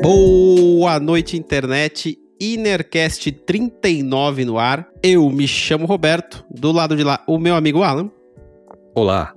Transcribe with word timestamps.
Boa 0.00 1.00
noite, 1.00 1.36
internet. 1.36 2.16
Inercast 2.40 3.32
39 3.32 4.44
no 4.44 4.56
ar. 4.58 4.88
Eu 5.02 5.28
me 5.28 5.48
chamo 5.48 5.86
Roberto. 5.86 6.44
Do 6.48 6.70
lado 6.70 6.96
de 6.96 7.02
lá, 7.02 7.24
o 7.26 7.36
meu 7.36 7.56
amigo 7.56 7.82
Alan. 7.82 8.08
Olá. 8.94 9.34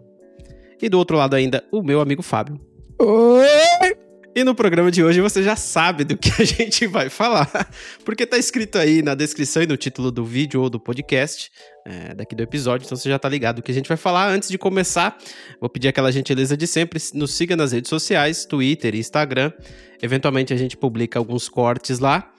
E 0.79 0.87
do 0.87 0.99
outro 0.99 1.17
lado 1.17 1.35
ainda, 1.35 1.63
o 1.71 1.81
meu 1.81 1.99
amigo 1.99 2.21
Fábio. 2.21 2.59
Oi! 2.99 3.70
E 4.33 4.45
no 4.45 4.55
programa 4.55 4.89
de 4.89 5.03
hoje 5.03 5.19
você 5.19 5.43
já 5.43 5.57
sabe 5.57 6.05
do 6.05 6.17
que 6.17 6.29
a 6.41 6.45
gente 6.45 6.87
vai 6.87 7.09
falar, 7.09 7.69
porque 8.05 8.25
tá 8.25 8.37
escrito 8.37 8.77
aí 8.77 9.01
na 9.01 9.13
descrição 9.13 9.61
e 9.61 9.67
no 9.67 9.75
título 9.75 10.09
do 10.09 10.23
vídeo 10.23 10.61
ou 10.61 10.69
do 10.69 10.79
podcast, 10.79 11.51
é, 11.85 12.13
daqui 12.15 12.33
do 12.33 12.41
episódio, 12.41 12.85
então 12.85 12.97
você 12.97 13.09
já 13.09 13.19
tá 13.19 13.27
ligado 13.27 13.57
do 13.57 13.61
que 13.61 13.71
a 13.71 13.73
gente 13.73 13.89
vai 13.89 13.97
falar. 13.97 14.29
Antes 14.29 14.47
de 14.47 14.57
começar, 14.57 15.17
vou 15.59 15.69
pedir 15.69 15.89
aquela 15.89 16.11
gentileza 16.13 16.55
de 16.55 16.65
sempre, 16.65 16.97
nos 17.13 17.33
siga 17.33 17.57
nas 17.57 17.73
redes 17.73 17.89
sociais, 17.89 18.45
Twitter 18.45 18.95
e 18.95 18.99
Instagram. 18.99 19.51
Eventualmente 20.01 20.53
a 20.53 20.57
gente 20.57 20.77
publica 20.77 21.19
alguns 21.19 21.49
cortes 21.49 21.99
lá. 21.99 22.31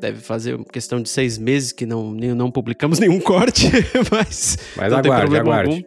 Deve 0.00 0.20
fazer 0.20 0.56
questão 0.72 1.02
de 1.02 1.10
seis 1.10 1.36
meses 1.36 1.72
que 1.72 1.84
não, 1.84 2.12
não 2.12 2.50
publicamos 2.50 2.98
nenhum 3.00 3.20
corte, 3.20 3.66
mas, 4.10 4.56
mas 4.76 4.90
não 4.90 4.98
aguarde, 4.98 5.02
tem 5.02 5.12
problema 5.18 5.44
aguarde. 5.44 5.70
algum. 5.70 5.82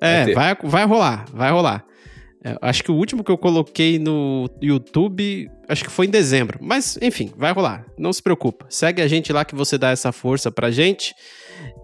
É, 0.00 0.32
vai, 0.32 0.56
vai 0.62 0.84
rolar, 0.84 1.24
vai 1.32 1.50
rolar. 1.50 1.87
É, 2.44 2.56
acho 2.62 2.84
que 2.84 2.90
o 2.90 2.94
último 2.94 3.24
que 3.24 3.30
eu 3.30 3.38
coloquei 3.38 3.98
no 3.98 4.48
YouTube, 4.62 5.50
acho 5.68 5.84
que 5.84 5.90
foi 5.90 6.06
em 6.06 6.10
dezembro. 6.10 6.58
Mas, 6.62 6.98
enfim, 7.02 7.32
vai 7.36 7.52
rolar. 7.52 7.86
Não 7.98 8.12
se 8.12 8.22
preocupa. 8.22 8.66
Segue 8.68 9.02
a 9.02 9.08
gente 9.08 9.32
lá 9.32 9.44
que 9.44 9.54
você 9.54 9.76
dá 9.76 9.90
essa 9.90 10.12
força 10.12 10.50
pra 10.50 10.70
gente. 10.70 11.14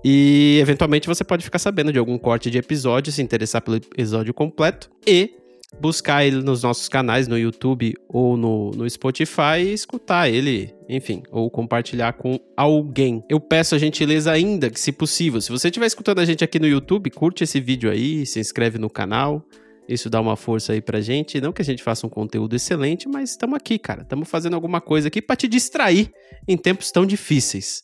E, 0.05 0.59
eventualmente, 0.61 1.09
você 1.09 1.25
pode 1.25 1.45
ficar 1.45 1.59
sabendo 1.59 1.93
de 1.93 1.99
algum 1.99 2.17
corte 2.17 2.51
de 2.51 2.59
episódio, 2.59 3.13
se 3.13 3.23
interessar 3.23 3.63
pelo 3.63 3.77
episódio 3.77 4.33
completo. 4.33 4.91
E 5.07 5.35
buscar 5.81 6.25
ele 6.25 6.37
nos 6.37 6.63
nossos 6.63 6.89
canais, 6.89 7.27
no 7.27 7.39
YouTube 7.39 7.95
ou 8.09 8.37
no, 8.37 8.71
no 8.71 8.89
Spotify 8.89 9.59
e 9.59 9.73
escutar 9.73 10.29
ele, 10.29 10.73
enfim, 10.89 11.23
ou 11.31 11.51
compartilhar 11.51 12.13
com 12.13 12.39
alguém. 12.57 13.25
Eu 13.29 13.41
peço 13.41 13.75
a 13.75 13.79
gentileza 13.79 14.31
ainda 14.31 14.71
que, 14.71 14.79
se 14.79 14.93
possível, 14.93 15.41
se 15.41 15.51
você 15.51 15.69
estiver 15.69 15.87
escutando 15.87 16.21
a 16.21 16.25
gente 16.25 16.45
aqui 16.45 16.59
no 16.59 16.67
YouTube, 16.67 17.11
curte 17.11 17.45
esse 17.45 17.61
vídeo 17.61 17.91
aí, 17.91 18.25
se 18.25 18.39
inscreve 18.39 18.79
no 18.79 18.89
canal. 18.89 19.45
Isso 19.89 20.09
dá 20.09 20.21
uma 20.21 20.37
força 20.37 20.73
aí 20.73 20.81
pra 20.81 21.01
gente. 21.01 21.41
Não 21.41 21.53
que 21.53 21.61
a 21.61 21.65
gente 21.65 21.83
faça 21.83 22.07
um 22.07 22.11
conteúdo 22.11 22.57
excelente, 22.57 23.09
mas 23.09 23.31
estamos 23.31 23.57
aqui, 23.57 23.79
cara. 23.79 24.03
Estamos 24.03 24.29
fazendo 24.29 24.55
alguma 24.55 24.81
coisa 24.81 25.09
aqui 25.09 25.21
para 25.21 25.37
te 25.37 25.47
distrair 25.47 26.11
em 26.49 26.57
tempos 26.57 26.91
tão 26.91 27.05
difíceis. 27.05 27.83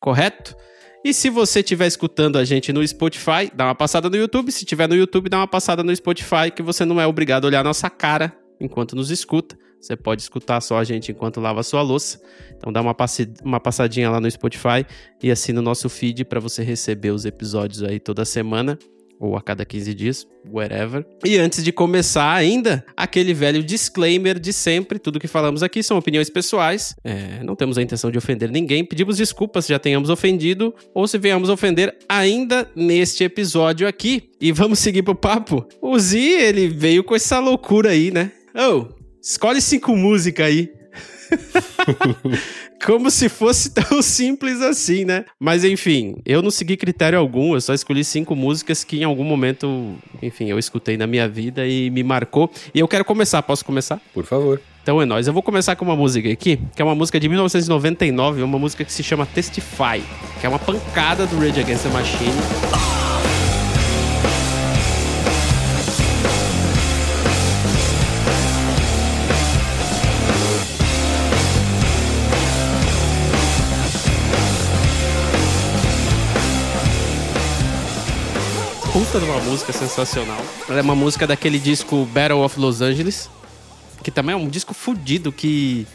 Correto? 0.00 0.56
E 1.04 1.12
se 1.12 1.28
você 1.28 1.60
estiver 1.60 1.86
escutando 1.86 2.38
a 2.38 2.44
gente 2.44 2.72
no 2.72 2.86
Spotify, 2.86 3.50
dá 3.52 3.66
uma 3.66 3.74
passada 3.74 4.08
no 4.08 4.16
YouTube. 4.16 4.52
Se 4.52 4.64
tiver 4.64 4.88
no 4.88 4.94
YouTube, 4.94 5.28
dá 5.28 5.38
uma 5.38 5.48
passada 5.48 5.82
no 5.82 5.94
Spotify, 5.94 6.50
que 6.54 6.62
você 6.62 6.84
não 6.84 7.00
é 7.00 7.06
obrigado 7.06 7.44
a 7.44 7.48
olhar 7.48 7.60
a 7.60 7.64
nossa 7.64 7.90
cara 7.90 8.32
enquanto 8.60 8.94
nos 8.94 9.10
escuta. 9.10 9.58
Você 9.80 9.96
pode 9.96 10.22
escutar 10.22 10.60
só 10.60 10.78
a 10.78 10.84
gente 10.84 11.10
enquanto 11.10 11.40
lava 11.40 11.58
a 11.58 11.64
sua 11.64 11.82
louça. 11.82 12.20
Então 12.56 12.72
dá 12.72 12.80
uma, 12.80 12.94
uma 13.44 13.58
passadinha 13.58 14.08
lá 14.10 14.20
no 14.20 14.30
Spotify 14.30 14.86
e 15.20 15.28
assina 15.28 15.58
o 15.58 15.62
nosso 15.62 15.88
feed 15.88 16.24
para 16.24 16.38
você 16.38 16.62
receber 16.62 17.10
os 17.10 17.24
episódios 17.24 17.82
aí 17.82 17.98
toda 17.98 18.24
semana 18.24 18.78
ou 19.22 19.36
a 19.36 19.40
cada 19.40 19.64
15 19.64 19.94
dias, 19.94 20.26
whatever. 20.50 21.06
E 21.24 21.38
antes 21.38 21.62
de 21.62 21.70
começar 21.70 22.32
ainda, 22.34 22.84
aquele 22.96 23.32
velho 23.32 23.62
disclaimer 23.62 24.36
de 24.36 24.52
sempre, 24.52 24.98
tudo 24.98 25.20
que 25.20 25.28
falamos 25.28 25.62
aqui 25.62 25.80
são 25.80 25.96
opiniões 25.96 26.28
pessoais, 26.28 26.96
é, 27.04 27.40
não 27.44 27.54
temos 27.54 27.78
a 27.78 27.82
intenção 27.82 28.10
de 28.10 28.18
ofender 28.18 28.50
ninguém, 28.50 28.84
pedimos 28.84 29.16
desculpas 29.16 29.66
se 29.66 29.72
já 29.72 29.78
tenhamos 29.78 30.10
ofendido 30.10 30.74
ou 30.92 31.06
se 31.06 31.18
venhamos 31.18 31.48
ofender 31.48 31.96
ainda 32.08 32.68
neste 32.74 33.22
episódio 33.22 33.86
aqui. 33.86 34.30
E 34.40 34.50
vamos 34.50 34.80
seguir 34.80 35.04
pro 35.04 35.14
papo. 35.14 35.64
O 35.80 35.96
Zi, 36.00 36.18
ele 36.18 36.66
veio 36.66 37.04
com 37.04 37.14
essa 37.14 37.38
loucura 37.38 37.90
aí, 37.90 38.10
né? 38.10 38.32
Oh, 38.56 38.86
escolhe 39.22 39.60
cinco 39.60 39.94
músicas 39.94 40.46
aí. 40.46 40.81
Como 42.84 43.10
se 43.10 43.28
fosse 43.28 43.70
tão 43.70 44.02
simples 44.02 44.60
assim, 44.60 45.04
né? 45.04 45.24
Mas 45.38 45.64
enfim, 45.64 46.16
eu 46.26 46.42
não 46.42 46.50
segui 46.50 46.76
critério 46.76 47.18
algum, 47.18 47.54
eu 47.54 47.60
só 47.60 47.72
escolhi 47.74 48.04
cinco 48.04 48.34
músicas 48.34 48.82
que 48.82 49.00
em 49.00 49.04
algum 49.04 49.24
momento, 49.24 49.94
enfim, 50.20 50.46
eu 50.46 50.58
escutei 50.58 50.96
na 50.96 51.06
minha 51.06 51.28
vida 51.28 51.66
e 51.66 51.90
me 51.90 52.02
marcou. 52.02 52.50
E 52.74 52.80
eu 52.80 52.88
quero 52.88 53.04
começar, 53.04 53.42
posso 53.42 53.64
começar? 53.64 54.00
Por 54.12 54.24
favor. 54.24 54.60
Então 54.82 55.00
é 55.00 55.06
nóis. 55.06 55.26
Eu 55.28 55.32
vou 55.32 55.42
começar 55.42 55.76
com 55.76 55.84
uma 55.84 55.94
música 55.94 56.28
aqui, 56.28 56.58
que 56.74 56.82
é 56.82 56.84
uma 56.84 56.94
música 56.94 57.20
de 57.20 57.28
1999, 57.28 58.42
uma 58.42 58.58
música 58.58 58.84
que 58.84 58.92
se 58.92 59.02
chama 59.02 59.24
Testify, 59.26 60.02
que 60.40 60.46
é 60.46 60.48
uma 60.48 60.58
pancada 60.58 61.26
do 61.26 61.38
Rage 61.38 61.60
Against 61.60 61.84
the 61.84 61.90
Machine. 61.90 62.91
Puta 78.92 79.18
de 79.18 79.24
uma 79.24 79.40
música 79.40 79.72
sensacional. 79.72 80.38
Ela 80.68 80.80
é 80.80 80.82
uma 80.82 80.94
música 80.94 81.26
daquele 81.26 81.58
disco 81.58 82.04
Battle 82.12 82.44
of 82.44 82.60
Los 82.60 82.82
Angeles, 82.82 83.30
que 84.02 84.10
também 84.10 84.34
é 84.34 84.36
um 84.36 84.48
disco 84.48 84.74
fudido 84.74 85.32
que 85.32 85.86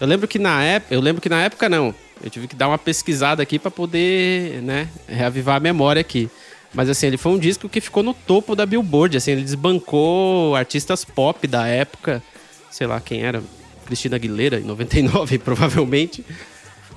eu 0.00 0.06
lembro 0.06 0.26
que 0.26 0.38
na 0.38 0.62
época, 0.62 0.94
eu 0.94 1.00
lembro 1.02 1.20
que 1.20 1.28
na 1.28 1.42
época 1.42 1.68
não. 1.68 1.94
Eu 2.22 2.30
tive 2.30 2.48
que 2.48 2.56
dar 2.56 2.68
uma 2.68 2.78
pesquisada 2.78 3.42
aqui 3.42 3.58
para 3.58 3.70
poder, 3.70 4.62
né, 4.62 4.88
reavivar 5.06 5.56
a 5.56 5.60
memória 5.60 6.00
aqui. 6.00 6.30
Mas 6.72 6.88
assim, 6.88 7.08
ele 7.08 7.18
foi 7.18 7.32
um 7.32 7.38
disco 7.38 7.68
que 7.68 7.78
ficou 7.78 8.02
no 8.02 8.14
topo 8.14 8.56
da 8.56 8.64
Billboard, 8.64 9.18
assim, 9.18 9.32
ele 9.32 9.42
desbancou 9.42 10.56
artistas 10.56 11.04
pop 11.04 11.46
da 11.46 11.66
época, 11.66 12.22
sei 12.70 12.86
lá 12.86 12.98
quem 13.00 13.22
era, 13.22 13.42
Cristina 13.84 14.16
Aguilera 14.16 14.58
em 14.58 14.64
99, 14.64 15.38
provavelmente. 15.40 16.24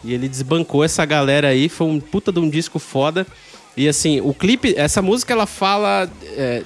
E 0.05 0.13
ele 0.13 0.29
desbancou 0.29 0.85
essa 0.85 1.03
galera 1.03 1.49
aí, 1.49 1.67
foi 1.67 1.87
um 1.87 1.99
puta 1.99 2.31
de 2.31 2.39
um 2.39 2.49
disco 2.49 2.79
foda. 2.79 3.27
E 3.79 3.87
assim, 3.87 4.19
o 4.19 4.33
clipe, 4.33 4.73
essa 4.75 5.01
música 5.01 5.31
ela 5.31 5.45
fala. 5.45 6.11
É, 6.35 6.63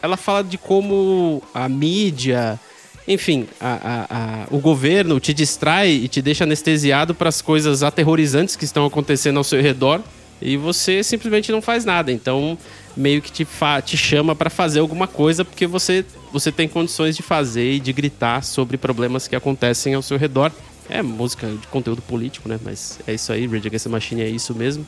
ela 0.00 0.16
fala 0.16 0.42
de 0.42 0.56
como 0.56 1.42
a 1.52 1.68
mídia, 1.68 2.58
enfim, 3.06 3.46
a, 3.60 3.74
a, 3.74 4.06
a, 4.08 4.46
o 4.50 4.58
governo 4.58 5.20
te 5.20 5.34
distrai 5.34 5.90
e 5.90 6.08
te 6.08 6.22
deixa 6.22 6.44
anestesiado 6.44 7.14
para 7.14 7.28
as 7.28 7.42
coisas 7.42 7.82
aterrorizantes 7.82 8.56
que 8.56 8.64
estão 8.64 8.86
acontecendo 8.86 9.36
ao 9.36 9.44
seu 9.44 9.60
redor 9.60 10.00
e 10.40 10.56
você 10.56 11.02
simplesmente 11.02 11.52
não 11.52 11.60
faz 11.60 11.84
nada. 11.84 12.10
Então, 12.10 12.56
meio 12.96 13.20
que 13.20 13.30
te, 13.30 13.46
te 13.84 13.96
chama 13.98 14.34
para 14.34 14.48
fazer 14.48 14.80
alguma 14.80 15.06
coisa 15.06 15.44
porque 15.44 15.66
você, 15.66 16.06
você 16.32 16.50
tem 16.50 16.66
condições 16.66 17.16
de 17.16 17.22
fazer 17.22 17.74
e 17.74 17.80
de 17.80 17.92
gritar 17.92 18.42
sobre 18.42 18.78
problemas 18.78 19.28
que 19.28 19.36
acontecem 19.36 19.92
ao 19.92 20.00
seu 20.00 20.16
redor. 20.16 20.50
É 20.88 21.02
música 21.02 21.48
de 21.48 21.66
conteúdo 21.66 22.00
político, 22.00 22.48
né? 22.48 22.58
Mas 22.64 22.98
é 23.06 23.12
isso 23.12 23.30
aí, 23.30 23.46
Rage 23.46 23.66
Against 23.66 23.84
the 23.84 23.90
Machine 23.90 24.22
é 24.22 24.28
isso 24.28 24.54
mesmo. 24.54 24.86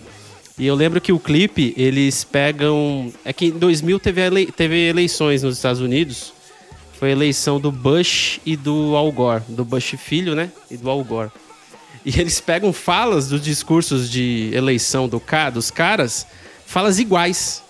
E 0.59 0.67
eu 0.67 0.75
lembro 0.75 1.01
que 1.01 1.13
o 1.13 1.21
clipe, 1.21 1.73
eles 1.77 2.25
pegam. 2.25 3.13
É 3.25 3.33
que 3.33 3.47
em 3.47 3.51
2000 3.51 4.01
teve, 4.01 4.21
ele... 4.21 4.47
teve 4.47 4.89
eleições 4.89 5.43
nos 5.43 5.57
Estados 5.57 5.81
Unidos. 5.81 6.33
Foi 6.99 7.11
a 7.11 7.13
eleição 7.13 7.61
do 7.61 7.71
Bush 7.71 8.41
e 8.45 8.57
do 8.57 8.97
Al 8.97 9.13
Gore. 9.13 9.45
Do 9.49 9.65
Bush 9.65 9.95
filho, 9.97 10.35
né? 10.35 10.51
E 10.69 10.77
do 10.77 10.91
Al 10.91 11.05
Gore. 11.05 11.31
E 12.05 12.19
eles 12.19 12.41
pegam 12.41 12.73
falas 12.73 13.29
dos 13.29 13.41
discursos 13.41 14.11
de 14.11 14.51
eleição 14.53 15.09
do 15.09 15.21
ca... 15.21 15.49
dos 15.49 15.71
caras, 15.71 16.27
falas 16.67 16.99
iguais. 16.99 17.63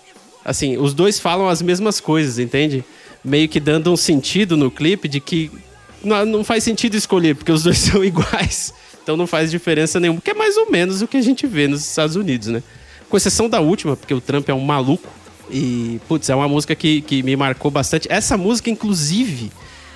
Assim, 0.43 0.77
os 0.77 0.93
dois 0.95 1.19
falam 1.19 1.47
as 1.47 1.61
mesmas 1.61 1.99
coisas, 1.99 2.39
entende? 2.39 2.83
Meio 3.23 3.47
que 3.47 3.59
dando 3.59 3.91
um 3.91 3.97
sentido 3.97 4.57
no 4.57 4.71
clipe 4.71 5.07
de 5.07 5.19
que 5.19 5.51
não, 6.03 6.25
não 6.25 6.43
faz 6.43 6.63
sentido 6.63 6.95
escolher, 6.95 7.35
porque 7.35 7.51
os 7.51 7.63
dois 7.63 7.77
são 7.79 8.03
iguais. 8.03 8.73
Então 9.09 9.17
não 9.17 9.25
faz 9.25 9.49
diferença 9.49 9.99
nenhuma, 9.99 10.21
que 10.21 10.29
é 10.29 10.35
mais 10.35 10.55
ou 10.55 10.69
menos 10.69 11.01
o 11.01 11.07
que 11.07 11.17
a 11.17 11.21
gente 11.21 11.47
vê 11.47 11.67
nos 11.67 11.81
Estados 11.81 12.15
Unidos, 12.15 12.47
né? 12.49 12.61
Com 13.09 13.17
exceção 13.17 13.49
da 13.49 13.59
última, 13.59 13.97
porque 13.97 14.13
o 14.13 14.21
Trump 14.21 14.47
é 14.47 14.53
um 14.53 14.59
maluco. 14.59 15.09
E, 15.49 15.99
putz, 16.07 16.29
é 16.29 16.35
uma 16.35 16.47
música 16.47 16.75
que, 16.75 17.01
que 17.01 17.23
me 17.23 17.35
marcou 17.35 17.71
bastante. 17.71 18.07
Essa 18.07 18.37
música, 18.37 18.69
inclusive, 18.69 19.51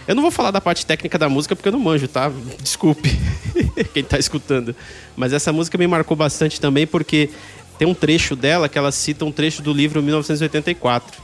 eu 0.07 0.15
não 0.15 0.23
vou 0.23 0.31
falar 0.31 0.49
da 0.49 0.59
parte 0.59 0.83
técnica 0.83 1.15
da 1.19 1.29
música 1.29 1.55
porque 1.55 1.67
eu 1.67 1.73
não 1.73 1.79
manjo, 1.79 2.07
tá? 2.07 2.31
Desculpe 2.59 3.15
quem 3.93 4.03
tá 4.03 4.17
escutando. 4.17 4.75
Mas 5.15 5.31
essa 5.31 5.53
música 5.53 5.77
me 5.77 5.85
marcou 5.85 6.17
bastante 6.17 6.59
também 6.59 6.87
porque 6.87 7.29
tem 7.77 7.87
um 7.87 7.93
trecho 7.93 8.35
dela 8.35 8.67
que 8.67 8.79
ela 8.79 8.91
cita 8.91 9.23
um 9.23 9.31
trecho 9.31 9.61
do 9.61 9.71
livro 9.71 10.01
1984, 10.01 11.21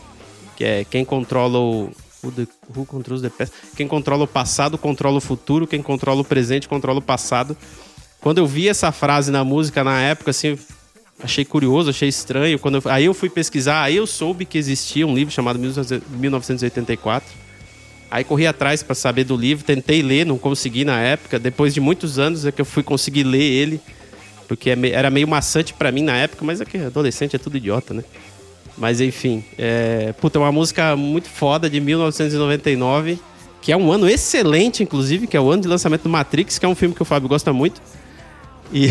que 0.56 0.64
é 0.64 0.86
quem 0.88 1.04
controla 1.04 1.58
o 1.58 1.92
Who, 2.22 2.86
controls 2.86 3.22
the 3.22 3.30
past? 3.30 3.56
Quem 3.76 3.88
controla 3.88 4.26
o 4.26 4.28
passado 4.28 4.78
controla 4.78 5.18
o 5.18 5.22
futuro, 5.22 5.66
quem 5.66 5.82
controla 5.82 6.22
o 6.22 6.26
presente 6.26 6.68
controla 6.68 7.00
o 7.00 7.02
passado. 7.02 7.56
Quando 8.22 8.40
eu 8.40 8.48
vi 8.48 8.68
essa 8.68 8.92
frase 8.92 9.32
na 9.32 9.44
música 9.44 9.84
na 9.84 10.02
época, 10.02 10.32
assim, 10.32 10.58
achei 11.24 11.46
curioso, 11.46 11.90
achei 11.90 12.10
estranho. 12.10 12.60
Quando 12.60 12.76
eu, 12.76 12.92
aí 12.92 13.06
eu 13.06 13.14
fui 13.14 13.30
pesquisar, 13.30 13.82
aí 13.82 13.96
eu 13.96 14.06
soube 14.06 14.46
que 14.46 14.58
existia 14.58 15.08
um 15.08 15.16
livro 15.16 15.34
chamado 15.34 15.58
1984. 15.58 17.30
Aí 18.12 18.24
corri 18.24 18.48
atrás 18.48 18.84
para 18.84 18.96
saber 18.96 19.24
do 19.24 19.38
livro, 19.38 19.64
tentei 19.64 20.02
ler, 20.02 20.26
não 20.26 20.38
consegui 20.38 20.84
na 20.84 21.00
época. 21.00 21.40
Depois 21.40 21.74
de 21.74 21.80
muitos 21.80 22.20
anos 22.20 22.46
é 22.46 22.52
que 22.52 22.60
eu 22.60 22.66
fui 22.66 22.84
conseguir 22.84 23.24
ler 23.24 23.42
ele, 23.42 23.80
porque 24.48 24.70
é 24.72 24.90
era 24.92 25.10
meio 25.10 25.28
maçante 25.28 25.74
para 25.74 25.92
mim 25.92 26.02
na 26.02 26.18
época, 26.18 26.44
mas 26.44 26.60
é 26.60 26.66
que 26.66 26.78
adolescente 26.78 27.36
é 27.36 27.40
tudo 27.40 27.56
idiota, 27.58 27.94
né? 27.94 28.04
Mas 28.78 29.00
enfim, 29.00 29.44
é, 29.58 30.14
puta, 30.14 30.40
é 30.40 30.42
uma 30.42 30.52
música 30.52 30.96
muito 30.96 31.30
foda 31.30 31.70
de 31.70 31.80
1999 31.80 33.20
que 33.62 33.72
é 33.72 33.78
um 33.78 33.92
ano 33.92 34.08
excelente, 34.08 34.84
inclusive, 34.84 35.28
que 35.28 35.36
é 35.36 35.42
o 35.42 35.52
ano 35.52 35.62
de 35.62 35.68
lançamento 35.68 36.04
do 36.04 36.10
Matrix, 36.10 36.58
que 36.58 36.66
é 36.66 36.70
um 36.70 36.76
filme 36.76 36.96
que 36.96 37.02
o 37.02 37.06
Fábio 37.06 37.28
gosta 37.28 37.52
muito. 37.52 37.82
E. 38.72 38.88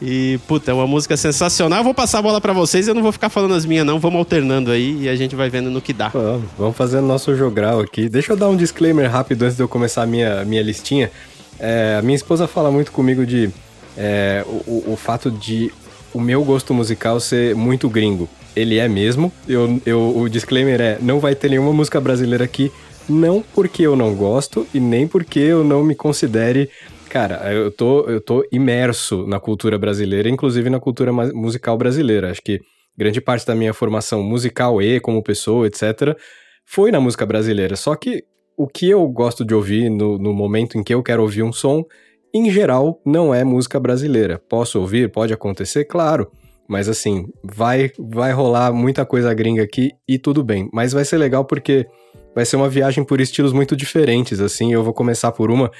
e, 0.00 0.40
puta, 0.46 0.70
é 0.70 0.74
uma 0.74 0.86
música 0.86 1.16
sensacional. 1.16 1.80
Eu 1.80 1.84
vou 1.84 1.94
passar 1.94 2.18
a 2.18 2.22
bola 2.22 2.40
para 2.40 2.52
vocês, 2.52 2.88
eu 2.88 2.94
não 2.94 3.02
vou 3.02 3.12
ficar 3.12 3.28
falando 3.28 3.54
as 3.54 3.64
minhas, 3.64 3.86
não. 3.86 3.98
Vamos 3.98 4.18
alternando 4.18 4.70
aí 4.70 5.02
e 5.02 5.08
a 5.08 5.16
gente 5.16 5.34
vai 5.34 5.48
vendo 5.48 5.70
no 5.70 5.80
que 5.80 5.92
dá. 5.92 6.08
Vamos, 6.08 6.44
vamos 6.58 6.76
fazendo 6.76 7.06
nosso 7.06 7.34
jogral 7.36 7.80
aqui. 7.80 8.08
Deixa 8.08 8.32
eu 8.32 8.36
dar 8.36 8.48
um 8.48 8.56
disclaimer 8.56 9.10
rápido 9.10 9.42
antes 9.42 9.56
de 9.56 9.62
eu 9.62 9.68
começar 9.68 10.02
a 10.02 10.06
minha, 10.06 10.44
minha 10.44 10.62
listinha. 10.62 11.10
É, 11.58 12.00
minha 12.02 12.16
esposa 12.16 12.46
fala 12.46 12.70
muito 12.70 12.92
comigo 12.92 13.24
de. 13.24 13.50
É, 13.96 14.44
o, 14.46 14.92
o 14.92 14.96
fato 14.96 15.30
de 15.30 15.70
o 16.14 16.20
meu 16.20 16.42
gosto 16.44 16.72
musical 16.74 17.20
ser 17.20 17.54
muito 17.54 17.88
gringo. 17.88 18.28
Ele 18.54 18.78
é 18.78 18.88
mesmo. 18.88 19.32
Eu, 19.48 19.80
eu, 19.86 20.16
o 20.16 20.28
disclaimer 20.28 20.80
é: 20.80 20.98
não 21.00 21.20
vai 21.20 21.34
ter 21.34 21.50
nenhuma 21.50 21.72
música 21.72 22.00
brasileira 22.00 22.44
aqui 22.44 22.70
não 23.08 23.42
porque 23.54 23.82
eu 23.82 23.96
não 23.96 24.14
gosto 24.14 24.66
e 24.72 24.80
nem 24.80 25.06
porque 25.06 25.38
eu 25.38 25.64
não 25.64 25.82
me 25.82 25.94
considere. 25.94 26.70
Cara, 27.12 27.52
eu 27.52 27.70
tô, 27.70 28.08
eu 28.08 28.22
tô 28.22 28.42
imerso 28.50 29.26
na 29.26 29.38
cultura 29.38 29.76
brasileira, 29.76 30.30
inclusive 30.30 30.70
na 30.70 30.80
cultura 30.80 31.12
musical 31.12 31.76
brasileira. 31.76 32.30
Acho 32.30 32.40
que 32.40 32.58
grande 32.96 33.20
parte 33.20 33.46
da 33.46 33.54
minha 33.54 33.74
formação 33.74 34.22
musical 34.22 34.80
e 34.80 34.98
como 34.98 35.22
pessoa, 35.22 35.66
etc., 35.66 36.16
foi 36.64 36.90
na 36.90 36.98
música 36.98 37.26
brasileira. 37.26 37.76
Só 37.76 37.94
que 37.96 38.24
o 38.56 38.66
que 38.66 38.88
eu 38.88 39.06
gosto 39.08 39.44
de 39.44 39.54
ouvir 39.54 39.90
no, 39.90 40.16
no 40.16 40.32
momento 40.32 40.78
em 40.78 40.82
que 40.82 40.94
eu 40.94 41.02
quero 41.02 41.20
ouvir 41.20 41.42
um 41.42 41.52
som, 41.52 41.84
em 42.32 42.50
geral, 42.50 42.98
não 43.04 43.34
é 43.34 43.44
música 43.44 43.78
brasileira. 43.78 44.40
Posso 44.48 44.80
ouvir? 44.80 45.12
Pode 45.12 45.34
acontecer? 45.34 45.84
Claro. 45.84 46.32
Mas 46.66 46.88
assim, 46.88 47.26
vai, 47.44 47.90
vai 47.98 48.32
rolar 48.32 48.72
muita 48.72 49.04
coisa 49.04 49.34
gringa 49.34 49.62
aqui 49.62 49.90
e 50.08 50.18
tudo 50.18 50.42
bem. 50.42 50.66
Mas 50.72 50.94
vai 50.94 51.04
ser 51.04 51.18
legal 51.18 51.44
porque 51.44 51.86
vai 52.34 52.46
ser 52.46 52.56
uma 52.56 52.70
viagem 52.70 53.04
por 53.04 53.20
estilos 53.20 53.52
muito 53.52 53.76
diferentes, 53.76 54.40
assim. 54.40 54.72
Eu 54.72 54.82
vou 54.82 54.94
começar 54.94 55.30
por 55.30 55.50
uma 55.50 55.70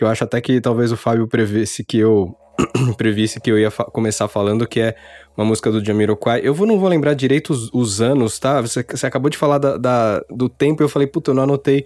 que 0.00 0.04
eu 0.04 0.08
acho 0.08 0.24
até 0.24 0.40
que 0.40 0.62
talvez 0.62 0.90
o 0.90 0.96
Fábio 0.96 1.28
previsse 1.28 1.84
que 1.84 1.98
eu 1.98 2.34
previsse 2.96 3.38
que 3.38 3.52
eu 3.52 3.58
ia 3.58 3.70
fa 3.70 3.84
começar 3.84 4.28
falando, 4.28 4.66
que 4.66 4.80
é 4.80 4.96
uma 5.36 5.44
música 5.44 5.70
do 5.70 5.84
Jamiroquai. 5.84 6.40
Eu 6.42 6.54
vou, 6.54 6.66
não 6.66 6.78
vou 6.78 6.88
lembrar 6.88 7.12
direito 7.12 7.50
os, 7.50 7.68
os 7.70 8.00
anos, 8.00 8.38
tá? 8.38 8.62
Você, 8.62 8.82
você, 8.82 9.06
acabou 9.06 9.28
de 9.28 9.36
falar 9.36 9.58
da, 9.58 9.76
da, 9.76 10.24
do 10.30 10.48
tempo, 10.48 10.82
eu 10.82 10.88
falei, 10.88 11.06
puta, 11.06 11.32
eu 11.32 11.34
não 11.34 11.42
anotei 11.42 11.84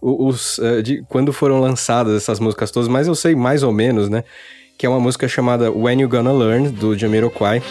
os, 0.00 0.58
uh, 0.58 0.82
de 0.82 1.04
quando 1.08 1.32
foram 1.32 1.60
lançadas 1.60 2.16
essas 2.16 2.40
músicas 2.40 2.72
todas, 2.72 2.88
mas 2.88 3.06
eu 3.06 3.14
sei 3.14 3.36
mais 3.36 3.62
ou 3.62 3.72
menos, 3.72 4.08
né? 4.08 4.24
Que 4.76 4.84
é 4.84 4.88
uma 4.88 4.98
música 4.98 5.28
chamada 5.28 5.70
When 5.70 6.00
You 6.00 6.08
Gonna 6.08 6.32
Learn, 6.32 6.68
do 6.68 6.98
Jamiroquai. 6.98 7.62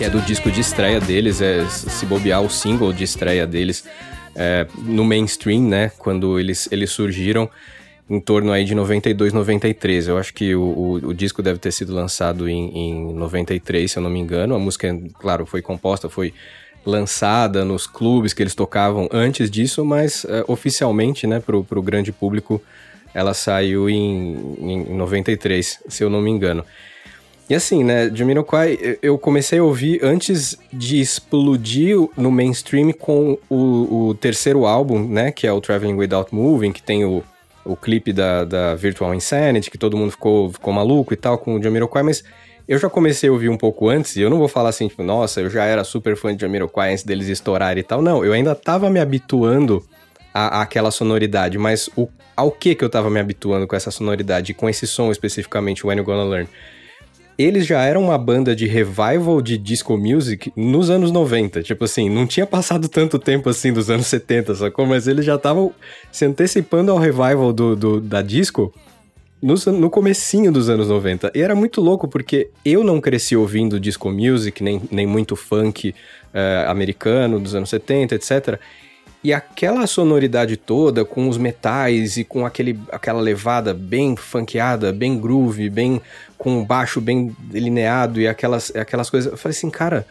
Que 0.00 0.04
é 0.06 0.08
do 0.08 0.22
disco 0.22 0.50
de 0.50 0.62
estreia 0.62 0.98
deles, 0.98 1.42
é 1.42 1.68
se 1.68 2.06
bobear 2.06 2.40
o 2.40 2.48
single 2.48 2.90
de 2.90 3.04
estreia 3.04 3.46
deles 3.46 3.84
é, 4.34 4.66
no 4.78 5.04
mainstream, 5.04 5.60
né? 5.60 5.92
Quando 5.98 6.40
eles, 6.40 6.66
eles 6.72 6.88
surgiram 6.90 7.50
em 8.08 8.18
torno 8.18 8.50
aí 8.50 8.64
de 8.64 8.74
92, 8.74 9.34
93. 9.34 10.08
Eu 10.08 10.16
acho 10.16 10.32
que 10.32 10.54
o, 10.54 10.62
o, 10.62 10.92
o 11.08 11.12
disco 11.12 11.42
deve 11.42 11.58
ter 11.58 11.70
sido 11.70 11.94
lançado 11.94 12.48
em, 12.48 12.74
em 12.74 13.12
93, 13.12 13.92
se 13.92 13.98
eu 13.98 14.02
não 14.02 14.08
me 14.08 14.18
engano. 14.18 14.54
A 14.54 14.58
música, 14.58 14.88
claro, 15.18 15.44
foi 15.44 15.60
composta, 15.60 16.08
foi 16.08 16.32
lançada 16.82 17.62
nos 17.62 17.86
clubes 17.86 18.32
que 18.32 18.42
eles 18.42 18.54
tocavam 18.54 19.06
antes 19.12 19.50
disso, 19.50 19.84
mas 19.84 20.24
é, 20.24 20.42
oficialmente, 20.48 21.26
né, 21.26 21.40
pro, 21.40 21.62
pro 21.62 21.82
grande 21.82 22.10
público, 22.10 22.62
ela 23.12 23.34
saiu 23.34 23.90
em, 23.90 24.56
em 24.60 24.96
93, 24.96 25.82
se 25.86 26.02
eu 26.02 26.08
não 26.08 26.22
me 26.22 26.30
engano. 26.30 26.64
E 27.50 27.54
assim, 27.56 27.82
né, 27.82 28.08
Jamiroquai, 28.14 28.78
eu 29.02 29.18
comecei 29.18 29.58
a 29.58 29.64
ouvir 29.64 29.98
antes 30.04 30.56
de 30.72 31.00
explodir 31.00 31.96
no 32.16 32.30
mainstream 32.30 32.92
com 32.92 33.36
o, 33.50 34.10
o, 34.10 34.14
terceiro 34.14 34.66
álbum, 34.66 35.04
né, 35.04 35.32
que 35.32 35.48
é 35.48 35.52
o 35.52 35.60
Traveling 35.60 35.96
Without 35.96 36.32
Moving, 36.32 36.70
que 36.70 36.80
tem 36.80 37.04
o, 37.04 37.24
o 37.64 37.74
clipe 37.74 38.12
da, 38.12 38.44
da 38.44 38.76
Virtual 38.76 39.12
Insanity, 39.12 39.68
que 39.68 39.76
todo 39.76 39.96
mundo 39.96 40.12
ficou, 40.12 40.52
ficou 40.52 40.72
maluco 40.72 41.12
e 41.12 41.16
tal 41.16 41.38
com 41.38 41.56
o 41.56 41.62
Jamiroquai, 41.62 42.04
mas 42.04 42.22
eu 42.68 42.78
já 42.78 42.88
comecei 42.88 43.28
a 43.28 43.32
ouvir 43.32 43.48
um 43.48 43.56
pouco 43.56 43.88
antes, 43.88 44.14
e 44.14 44.20
eu 44.20 44.30
não 44.30 44.38
vou 44.38 44.46
falar 44.46 44.68
assim, 44.68 44.86
tipo, 44.86 45.02
nossa, 45.02 45.40
eu 45.40 45.50
já 45.50 45.64
era 45.64 45.82
super 45.82 46.16
fã 46.16 46.32
de 46.32 46.42
Jamiroquai 46.42 46.92
antes 46.92 47.02
deles 47.02 47.26
estourarem 47.26 47.80
e 47.80 47.84
tal, 47.84 48.00
não, 48.00 48.24
eu 48.24 48.32
ainda 48.32 48.54
tava 48.54 48.88
me 48.88 49.00
habituando 49.00 49.84
à, 50.32 50.62
àquela 50.62 50.92
sonoridade, 50.92 51.58
mas 51.58 51.90
o, 51.96 52.06
ao 52.36 52.52
que 52.52 52.76
que 52.76 52.84
eu 52.84 52.88
tava 52.88 53.10
me 53.10 53.18
habituando 53.18 53.66
com 53.66 53.74
essa 53.74 53.90
sonoridade, 53.90 54.54
com 54.54 54.68
esse 54.68 54.86
som 54.86 55.10
especificamente, 55.10 55.84
When 55.84 55.98
You 55.98 56.04
Gonna 56.04 56.22
Learn? 56.22 56.48
Eles 57.42 57.66
já 57.66 57.82
eram 57.82 58.04
uma 58.04 58.18
banda 58.18 58.54
de 58.54 58.66
revival 58.66 59.40
de 59.40 59.56
disco 59.56 59.96
music 59.96 60.52
nos 60.56 60.90
anos 60.90 61.10
90. 61.10 61.62
Tipo 61.62 61.84
assim, 61.84 62.10
não 62.10 62.26
tinha 62.26 62.46
passado 62.46 62.88
tanto 62.88 63.18
tempo 63.18 63.48
assim 63.48 63.72
dos 63.72 63.88
anos 63.88 64.06
70, 64.08 64.54
sacou? 64.54 64.84
Mas 64.84 65.06
eles 65.06 65.24
já 65.24 65.36
estavam 65.36 65.72
se 66.12 66.24
antecipando 66.24 66.92
ao 66.92 66.98
revival 66.98 67.52
do, 67.52 67.74
do 67.74 68.00
da 68.00 68.20
disco 68.20 68.72
no, 69.40 69.54
no 69.72 69.88
comecinho 69.88 70.52
dos 70.52 70.68
anos 70.68 70.88
90. 70.88 71.32
E 71.34 71.40
era 71.40 71.54
muito 71.54 71.80
louco 71.80 72.06
porque 72.06 72.50
eu 72.64 72.84
não 72.84 73.00
cresci 73.00 73.34
ouvindo 73.34 73.80
disco 73.80 74.10
music, 74.10 74.62
nem, 74.62 74.82
nem 74.90 75.06
muito 75.06 75.34
funk 75.34 75.90
uh, 75.90 76.70
americano 76.70 77.40
dos 77.40 77.54
anos 77.54 77.70
70, 77.70 78.16
etc. 78.16 78.60
E 79.22 79.34
aquela 79.34 79.86
sonoridade 79.86 80.56
toda, 80.56 81.04
com 81.04 81.28
os 81.28 81.36
metais 81.36 82.16
e 82.16 82.24
com 82.24 82.46
aquele, 82.46 82.78
aquela 82.90 83.20
levada 83.20 83.74
bem 83.74 84.16
funkeada, 84.16 84.92
bem 84.92 85.18
groove, 85.18 85.68
bem 85.68 86.00
com 86.40 86.64
baixo 86.64 87.02
bem 87.02 87.36
delineado 87.38 88.18
e 88.18 88.26
aquelas, 88.26 88.74
aquelas 88.74 89.10
coisas. 89.10 89.30
Eu 89.30 89.36
falei 89.36 89.54
assim, 89.54 89.68
cara, 89.68 90.06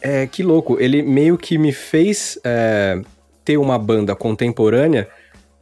é, 0.00 0.26
que 0.26 0.42
louco. 0.42 0.78
Ele 0.80 1.02
meio 1.02 1.36
que 1.36 1.58
me 1.58 1.72
fez 1.72 2.38
é, 2.42 2.98
ter 3.44 3.58
uma 3.58 3.78
banda 3.78 4.16
contemporânea 4.16 5.06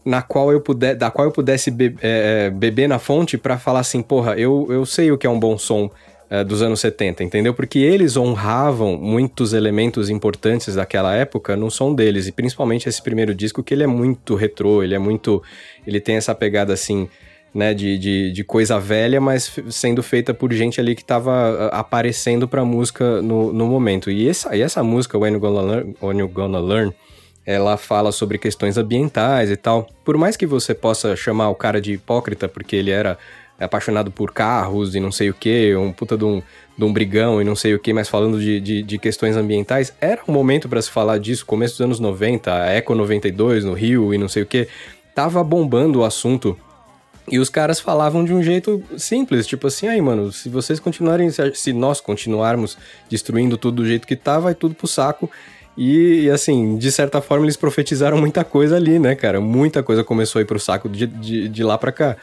na 0.05 0.23
qual 0.23 0.53
eu 0.53 0.61
puder, 0.61 0.95
da 0.95 1.11
qual 1.11 1.27
eu 1.27 1.33
pudesse 1.33 1.73
be, 1.73 1.97
é, 2.01 2.47
é 2.47 2.51
beber 2.51 2.89
na 2.89 3.01
fonte 3.01 3.37
para 3.37 3.59
falar 3.59 3.81
assim, 3.81 4.01
porra, 4.01 4.39
eu, 4.39 4.69
eu 4.71 4.87
sei 4.87 5.11
o 5.11 5.19
que 5.19 5.27
é 5.27 5.31
um 5.31 5.41
bom 5.41 5.59
som 5.59 5.91
uh, 6.31 6.45
dos 6.45 6.63
anos 6.63 6.79
70, 6.79 7.25
entendeu? 7.25 7.53
Porque 7.53 7.81
eles 7.81 8.17
honravam 8.17 8.97
muitos 8.97 9.53
elementos 9.53 10.09
importantes 10.09 10.77
daquela 10.77 11.17
época 11.17 11.57
no 11.57 11.69
som 11.69 11.93
deles, 11.93 12.29
e 12.29 12.33
principalmente 12.33 12.89
esse 12.89 13.03
primeiro 13.03 13.35
disco, 13.35 13.61
que 13.61 13.75
ele 13.75 13.83
é 13.83 13.89
muito 13.89 14.37
retrô, 14.37 14.85
ele 14.85 14.95
é 14.95 14.99
muito. 15.01 15.43
Ele 15.85 16.01
tem 16.01 16.15
essa 16.15 16.33
pegada 16.33 16.73
assim. 16.73 17.09
Né, 17.57 17.73
de, 17.73 17.97
de, 17.97 18.33
de 18.33 18.45
coisa 18.45 18.79
velha, 18.79 19.19
mas 19.19 19.51
sendo 19.71 20.03
feita 20.03 20.35
por 20.35 20.53
gente 20.53 20.79
ali 20.79 20.95
que 20.95 21.01
estava 21.01 21.69
aparecendo 21.73 22.47
pra 22.47 22.63
música 22.67 23.23
no, 23.23 23.51
no 23.51 23.67
momento. 23.67 24.11
E 24.11 24.29
essa, 24.29 24.55
e 24.55 24.61
essa 24.61 24.83
música, 24.83 25.17
When 25.17 25.33
You 25.33 25.41
Gonna 25.41 25.63
Learn, 25.63 25.95
When 26.03 26.19
you 26.19 26.29
Gonna 26.29 26.61
Learn 26.61 26.93
ela 27.47 27.77
fala 27.77 28.11
sobre 28.11 28.37
questões 28.39 28.77
ambientais 28.77 29.51
e 29.51 29.57
tal. 29.57 29.89
Por 30.05 30.19
mais 30.19 30.37
que 30.37 30.45
você 30.45 30.75
possa 30.75 31.15
chamar 31.15 31.49
o 31.49 31.55
cara 31.55 31.81
de 31.81 31.93
hipócrita, 31.93 32.49
porque 32.49 32.75
ele 32.75 32.91
era 32.91 33.17
apaixonado 33.59 34.11
por 34.11 34.33
carros 34.33 34.95
e 34.95 35.01
não 35.01 35.11
sei 35.11 35.31
o 35.31 35.35
que, 35.35 35.75
um 35.77 35.93
puta 35.93 36.17
de 36.17 36.25
um, 36.25 36.43
de 36.77 36.85
um 36.85 36.93
brigão 36.93 37.41
e 37.41 37.45
não 37.45 37.57
sei 37.57 37.75
o 37.75 37.79
que, 37.79 37.93
mas 37.93 38.09
falando 38.09 38.39
de, 38.39 38.61
de, 38.61 38.83
de 38.83 38.99
questões 38.99 39.37
ambientais, 39.37 39.95
era 40.01 40.21
um 40.29 40.33
momento 40.33 40.69
para 40.69 40.83
se 40.83 40.91
falar 40.91 41.19
disso, 41.19 41.47
começo 41.47 41.75
dos 41.75 41.81
anos 41.81 42.01
90, 42.01 42.53
a 42.53 42.67
Eco 42.67 42.95
92 42.95 43.65
no 43.65 43.73
Rio 43.73 44.13
e 44.13 44.19
não 44.19 44.29
sei 44.29 44.43
o 44.43 44.47
que, 44.47 44.69
tava 45.15 45.43
bombando 45.43 46.01
o 46.01 46.05
assunto. 46.05 46.59
E 47.29 47.39
os 47.39 47.49
caras 47.49 47.81
falavam 47.81 48.25
de 48.25 48.33
um 48.33 48.43
jeito 48.43 48.83
simples, 48.97 49.47
tipo 49.47 49.67
assim, 49.67 49.89
aí, 49.89 50.01
mano, 50.01 50.31
se 50.31 50.49
vocês 50.49 50.79
continuarem, 50.79 51.29
se 51.55 51.73
nós 51.73 52.01
continuarmos 52.01 52.79
destruindo 53.09 53.57
tudo 53.57 53.83
do 53.83 53.87
jeito 53.87 54.07
que 54.07 54.15
tá, 54.15 54.39
vai 54.39 54.55
tudo 54.55 54.75
pro 54.75 54.87
saco. 54.87 55.29
E, 55.77 56.23
e, 56.23 56.31
assim, 56.31 56.79
de 56.79 56.91
certa 56.91 57.21
forma, 57.21 57.45
eles 57.45 57.57
profetizaram 57.57 58.17
muita 58.17 58.45
coisa 58.45 58.77
ali, 58.77 58.99
né, 58.99 59.15
cara? 59.15 59.41
Muita 59.41 59.83
coisa 59.83 60.03
começou 60.03 60.39
a 60.39 60.43
ir 60.43 60.47
pro 60.47 60.59
saco 60.59 60.89
de, 60.89 61.07
de, 61.07 61.49
de 61.49 61.65
lá 61.65 61.77
pra 61.77 61.93
cá. 61.93 62.17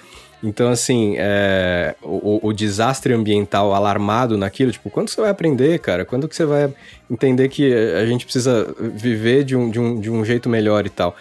Então, 0.43 0.69
assim, 0.69 1.15
é, 1.17 1.95
o, 2.01 2.47
o, 2.47 2.51
desastre 2.51 3.13
ambiental 3.13 3.73
alarmado 3.73 4.37
naquilo, 4.37 4.71
tipo, 4.71 4.89
quando 4.89 5.09
você 5.09 5.21
vai 5.21 5.29
aprender, 5.29 5.79
cara? 5.79 6.03
Quando 6.03 6.27
que 6.27 6.35
você 6.35 6.43
vai 6.43 6.73
entender 7.09 7.47
que 7.47 7.73
a 7.73 8.05
gente 8.05 8.25
precisa 8.25 8.75
viver 8.77 9.45
de 9.45 9.55
um, 9.55 9.69
de 9.69 9.79
um, 9.79 9.99
de 10.01 10.09
um 10.09 10.25
jeito 10.25 10.49
melhor 10.49 10.85
e 10.85 10.89
tal? 10.89 11.15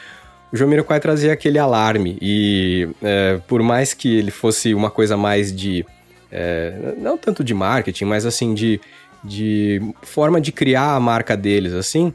O 0.52 0.56
Jamiroquai 0.56 1.00
trazia 1.00 1.32
aquele 1.32 1.59
alarme 1.59 2.18
e 2.21 2.88
é, 3.02 3.40
por 3.49 3.62
mais 3.62 3.94
que 3.94 4.18
ele 4.18 4.30
fosse 4.30 4.75
uma 4.75 4.90
coisa 4.90 5.16
mais 5.16 5.54
de... 5.54 5.85
É, 6.30 6.94
não 6.99 7.16
tanto 7.18 7.44
de 7.44 7.52
marketing, 7.52 8.04
mas 8.04 8.25
assim, 8.25 8.54
de, 8.54 8.80
de 9.23 9.80
forma 10.02 10.40
de 10.40 10.50
criar 10.50 10.94
a 10.94 11.00
marca 11.00 11.37
deles, 11.37 11.75
assim 11.75 12.12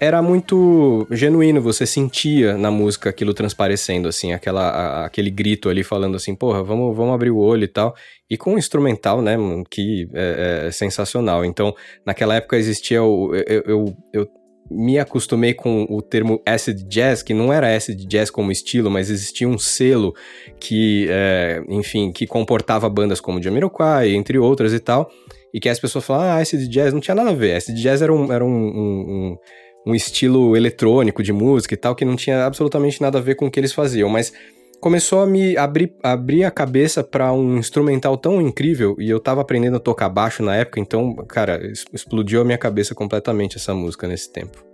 era 0.00 0.22
muito 0.22 1.06
genuíno, 1.10 1.60
você 1.60 1.84
sentia 1.84 2.56
na 2.56 2.70
música 2.70 3.10
aquilo 3.10 3.34
transparecendo, 3.34 4.08
assim, 4.08 4.32
aquela, 4.32 4.68
a, 4.68 5.06
aquele 5.06 5.30
grito 5.30 5.68
ali 5.68 5.82
falando 5.82 6.16
assim, 6.16 6.34
porra, 6.34 6.62
vamos, 6.62 6.96
vamos 6.96 7.14
abrir 7.14 7.30
o 7.30 7.38
olho 7.38 7.64
e 7.64 7.68
tal. 7.68 7.94
E 8.30 8.36
com 8.36 8.54
um 8.54 8.58
instrumental, 8.58 9.20
né, 9.20 9.36
que 9.68 10.08
é, 10.14 10.66
é 10.66 10.70
sensacional. 10.70 11.44
Então, 11.44 11.74
naquela 12.06 12.36
época 12.36 12.56
existia 12.56 13.02
o. 13.02 13.34
Eu, 13.34 13.62
eu, 13.66 13.96
eu 14.12 14.28
me 14.70 14.98
acostumei 14.98 15.54
com 15.54 15.86
o 15.88 16.02
termo 16.02 16.40
acid 16.44 16.82
jazz, 16.84 17.22
que 17.22 17.32
não 17.32 17.52
era 17.52 17.74
acid 17.74 18.06
jazz 18.06 18.30
como 18.30 18.52
estilo, 18.52 18.90
mas 18.90 19.10
existia 19.10 19.48
um 19.48 19.58
selo 19.58 20.14
que, 20.60 21.06
é, 21.08 21.62
enfim, 21.68 22.12
que 22.12 22.26
comportava 22.26 22.88
bandas 22.88 23.20
como 23.20 23.42
Jamiroquai, 23.42 24.10
entre 24.10 24.38
outras 24.38 24.72
e 24.72 24.78
tal, 24.78 25.10
e 25.52 25.60
que 25.60 25.68
as 25.68 25.80
pessoas 25.80 26.04
falavam, 26.04 26.32
ah, 26.32 26.40
acid 26.40 26.68
jazz 26.68 26.92
não 26.92 27.00
tinha 27.00 27.14
nada 27.14 27.30
a 27.30 27.34
ver, 27.34 27.56
acid 27.56 27.80
jazz 27.80 28.02
era 28.02 28.12
um, 28.12 28.32
era 28.32 28.44
um, 28.44 28.48
um, 28.50 29.38
um 29.86 29.94
estilo 29.94 30.56
eletrônico 30.56 31.22
de 31.22 31.32
música 31.32 31.74
e 31.74 31.76
tal, 31.76 31.94
que 31.94 32.04
não 32.04 32.16
tinha 32.16 32.44
absolutamente 32.44 33.00
nada 33.00 33.18
a 33.18 33.22
ver 33.22 33.34
com 33.36 33.46
o 33.46 33.50
que 33.50 33.58
eles 33.58 33.72
faziam, 33.72 34.08
mas 34.08 34.32
começou 34.80 35.20
a 35.20 35.26
me 35.26 35.56
abrir, 35.56 35.94
abrir 36.02 36.44
a 36.44 36.50
cabeça 36.50 37.02
para 37.02 37.32
um 37.32 37.58
instrumental 37.58 38.16
tão 38.16 38.40
incrível 38.40 38.96
e 38.98 39.08
eu 39.10 39.20
tava 39.20 39.40
aprendendo 39.40 39.76
a 39.76 39.80
tocar 39.80 40.08
baixo 40.08 40.42
na 40.42 40.56
época, 40.56 40.80
então, 40.80 41.14
cara, 41.26 41.60
explodiu 41.92 42.40
a 42.40 42.44
minha 42.44 42.58
cabeça 42.58 42.94
completamente 42.94 43.56
essa 43.56 43.74
música 43.74 44.06
nesse 44.06 44.32
tempo. 44.32 44.64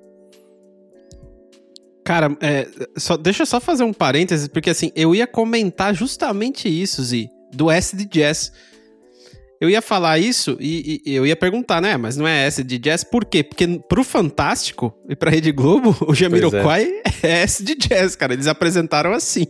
Cara, 2.04 2.36
é, 2.42 2.68
só, 2.98 3.16
deixa 3.16 3.42
eu 3.42 3.46
só 3.46 3.58
fazer 3.58 3.82
um 3.82 3.92
parênteses, 3.92 4.46
porque 4.46 4.68
assim, 4.68 4.92
eu 4.94 5.14
ia 5.14 5.26
comentar 5.26 5.94
justamente 5.94 6.68
isso, 6.68 7.02
Zi, 7.02 7.30
do 7.52 7.70
acid 7.70 8.06
jazz. 8.06 8.52
Eu 9.64 9.70
ia 9.70 9.80
falar 9.80 10.18
isso 10.18 10.58
e, 10.60 11.00
e, 11.06 11.14
eu 11.14 11.26
ia 11.26 11.34
perguntar, 11.34 11.80
né? 11.80 11.96
Mas 11.96 12.18
não 12.18 12.28
é 12.28 12.46
acid 12.46 12.70
jazz, 12.78 13.02
por 13.02 13.24
quê? 13.24 13.42
Porque 13.42 13.66
pro 13.88 14.04
Fantástico 14.04 14.94
e 15.08 15.16
pra 15.16 15.30
Rede 15.30 15.50
Globo, 15.52 15.96
o 16.06 16.14
Jamiroquai 16.14 16.86
é. 17.22 17.28
é 17.30 17.42
acid 17.42 17.70
jazz, 17.78 18.14
cara. 18.14 18.34
Eles 18.34 18.46
apresentaram 18.46 19.14
assim. 19.14 19.46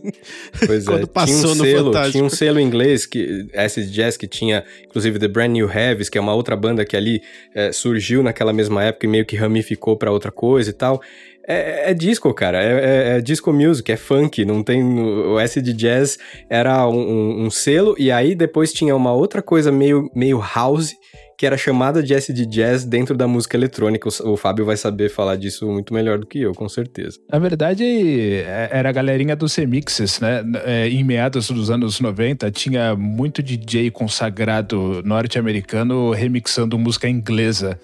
Pois 0.65 0.85
quando 0.87 1.03
é. 1.03 1.05
passou 1.05 1.51
um 1.51 1.55
no 1.55 1.65
selo, 1.65 1.85
Fantástico. 1.87 2.11
Tinha 2.13 2.23
um 2.23 2.29
selo 2.29 2.61
inglês, 2.61 3.05
que 3.05 3.45
acid 3.53 3.91
jazz, 3.91 4.15
que 4.15 4.25
tinha, 4.25 4.63
inclusive, 4.85 5.19
The 5.19 5.27
Brand 5.27 5.51
New 5.51 5.69
Heavies, 5.69 6.07
que 6.07 6.17
é 6.17 6.21
uma 6.21 6.33
outra 6.33 6.55
banda 6.55 6.85
que 6.85 6.95
ali 6.95 7.21
é, 7.53 7.73
surgiu 7.73 8.23
naquela 8.23 8.53
mesma 8.53 8.85
época 8.85 9.05
e 9.05 9.09
meio 9.09 9.25
que 9.25 9.35
ramificou 9.35 9.97
para 9.97 10.11
outra 10.11 10.31
coisa 10.31 10.69
e 10.69 10.73
tal. 10.73 11.01
É, 11.47 11.91
é, 11.91 11.93
disco, 11.93 12.33
cara. 12.33 12.61
É, 12.61 12.71
é, 12.73 13.17
é, 13.17 13.21
disco 13.21 13.53
music, 13.53 13.91
é 13.91 13.97
funk. 13.97 14.43
Não 14.45 14.63
tem. 14.63 14.83
O 14.83 15.37
acid 15.37 15.67
jazz 15.73 16.17
era 16.49 16.87
um, 16.87 16.97
um, 16.97 17.45
um, 17.45 17.49
selo, 17.49 17.95
e 17.97 18.11
aí 18.11 18.35
depois 18.35 18.73
tinha 18.73 18.95
uma 18.95 19.13
outra 19.13 19.41
coisa 19.41 19.71
meio, 19.71 20.09
meio 20.15 20.39
house, 20.39 20.95
que 21.37 21.45
era 21.45 21.57
chamada 21.57 22.01
de 22.01 22.15
acid 22.15 22.45
jazz 22.47 22.83
dentro 22.83 23.15
da 23.15 23.27
música 23.27 23.55
eletrônica. 23.55 24.09
O, 24.09 24.33
o 24.33 24.37
Fábio 24.37 24.65
vai 24.65 24.75
saber 24.75 25.09
falar 25.09 25.35
disso 25.35 25.67
muito 25.67 25.93
melhor 25.93 26.17
do 26.17 26.25
que 26.25 26.41
eu, 26.41 26.53
com 26.53 26.67
certeza. 26.67 27.19
Na 27.31 27.37
verdade, 27.37 27.83
é, 27.83 28.69
era 28.71 28.89
a 28.89 28.91
galerinha 28.91 29.35
dos 29.35 29.53
remixes, 29.55 30.19
né? 30.19 30.43
É, 30.65 30.87
em 30.89 31.03
meados 31.03 31.49
dos 31.51 31.69
anos 31.69 31.99
90, 31.99 32.49
tinha 32.49 32.95
muito 32.95 33.43
DJ 33.43 33.91
consagrado 33.91 35.03
norte-americano 35.05 36.11
remixando 36.11 36.79
música 36.79 37.07
inglesa. 37.07 37.79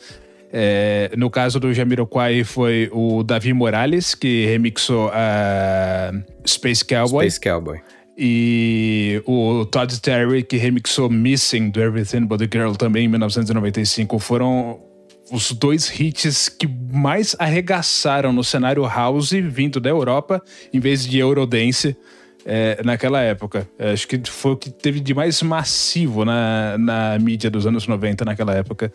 É, 0.53 1.11
no 1.17 1.29
caso 1.29 1.59
do 1.59 1.73
Jamiroquai 1.73 2.43
foi 2.43 2.89
o 2.91 3.23
Davi 3.23 3.53
Morales, 3.53 4.13
que 4.13 4.45
remixou 4.45 5.09
a 5.13 6.11
Space 6.45 6.83
Cowboy. 6.83 7.29
Space 7.29 7.39
Cowboy. 7.39 7.79
E 8.17 9.21
o 9.25 9.65
Todd 9.65 9.99
Terry, 10.01 10.43
que 10.43 10.57
remixou 10.57 11.09
Missing 11.09 11.69
do 11.69 11.81
Everything 11.81 12.25
But 12.25 12.39
The 12.39 12.59
Girl 12.59 12.73
também 12.73 13.05
em 13.05 13.07
1995. 13.07 14.19
Foram 14.19 14.79
os 15.31 15.53
dois 15.53 15.89
hits 15.97 16.49
que 16.49 16.67
mais 16.67 17.35
arregaçaram 17.39 18.33
no 18.33 18.43
cenário 18.43 18.83
house 18.83 19.31
vindo 19.31 19.79
da 19.79 19.89
Europa, 19.89 20.43
em 20.73 20.79
vez 20.79 21.05
de 21.05 21.17
Eurodance. 21.17 21.95
É, 22.43 22.81
naquela 22.83 23.21
época. 23.21 23.69
É, 23.77 23.91
acho 23.91 24.07
que 24.07 24.19
foi 24.27 24.53
o 24.53 24.57
que 24.57 24.71
teve 24.71 24.99
de 24.99 25.13
mais 25.13 25.43
massivo 25.43 26.25
na, 26.25 26.75
na 26.75 27.19
mídia 27.19 27.51
dos 27.51 27.67
anos 27.67 27.85
90 27.85 28.25
naquela 28.25 28.55
época. 28.55 28.91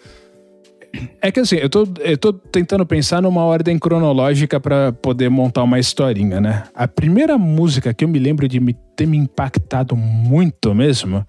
É 1.20 1.30
que 1.30 1.40
assim, 1.40 1.56
eu 1.56 1.68
tô, 1.68 1.86
eu 2.00 2.16
tô 2.16 2.32
tentando 2.32 2.84
pensar 2.86 3.22
numa 3.22 3.44
ordem 3.44 3.78
cronológica 3.78 4.60
para 4.60 4.92
poder 4.92 5.28
montar 5.28 5.62
uma 5.62 5.78
historinha, 5.78 6.40
né? 6.40 6.64
A 6.74 6.86
primeira 6.86 7.36
música 7.38 7.92
que 7.92 8.04
eu 8.04 8.08
me 8.08 8.18
lembro 8.18 8.48
de 8.48 8.60
me, 8.60 8.74
ter 8.94 9.06
me 9.06 9.16
impactado 9.16 9.96
muito 9.96 10.74
mesmo 10.74 11.26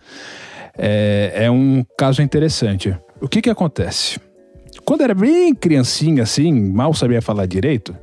é, 0.77 1.31
é 1.35 1.51
um 1.51 1.83
caso 1.97 2.21
interessante. 2.21 2.95
O 3.19 3.27
que 3.27 3.41
que 3.41 3.49
acontece? 3.49 4.19
Quando 4.85 5.01
era 5.01 5.13
bem 5.13 5.53
criancinha, 5.53 6.23
assim, 6.23 6.53
mal 6.53 6.93
sabia 6.93 7.21
falar 7.21 7.45
direito, 7.45 7.95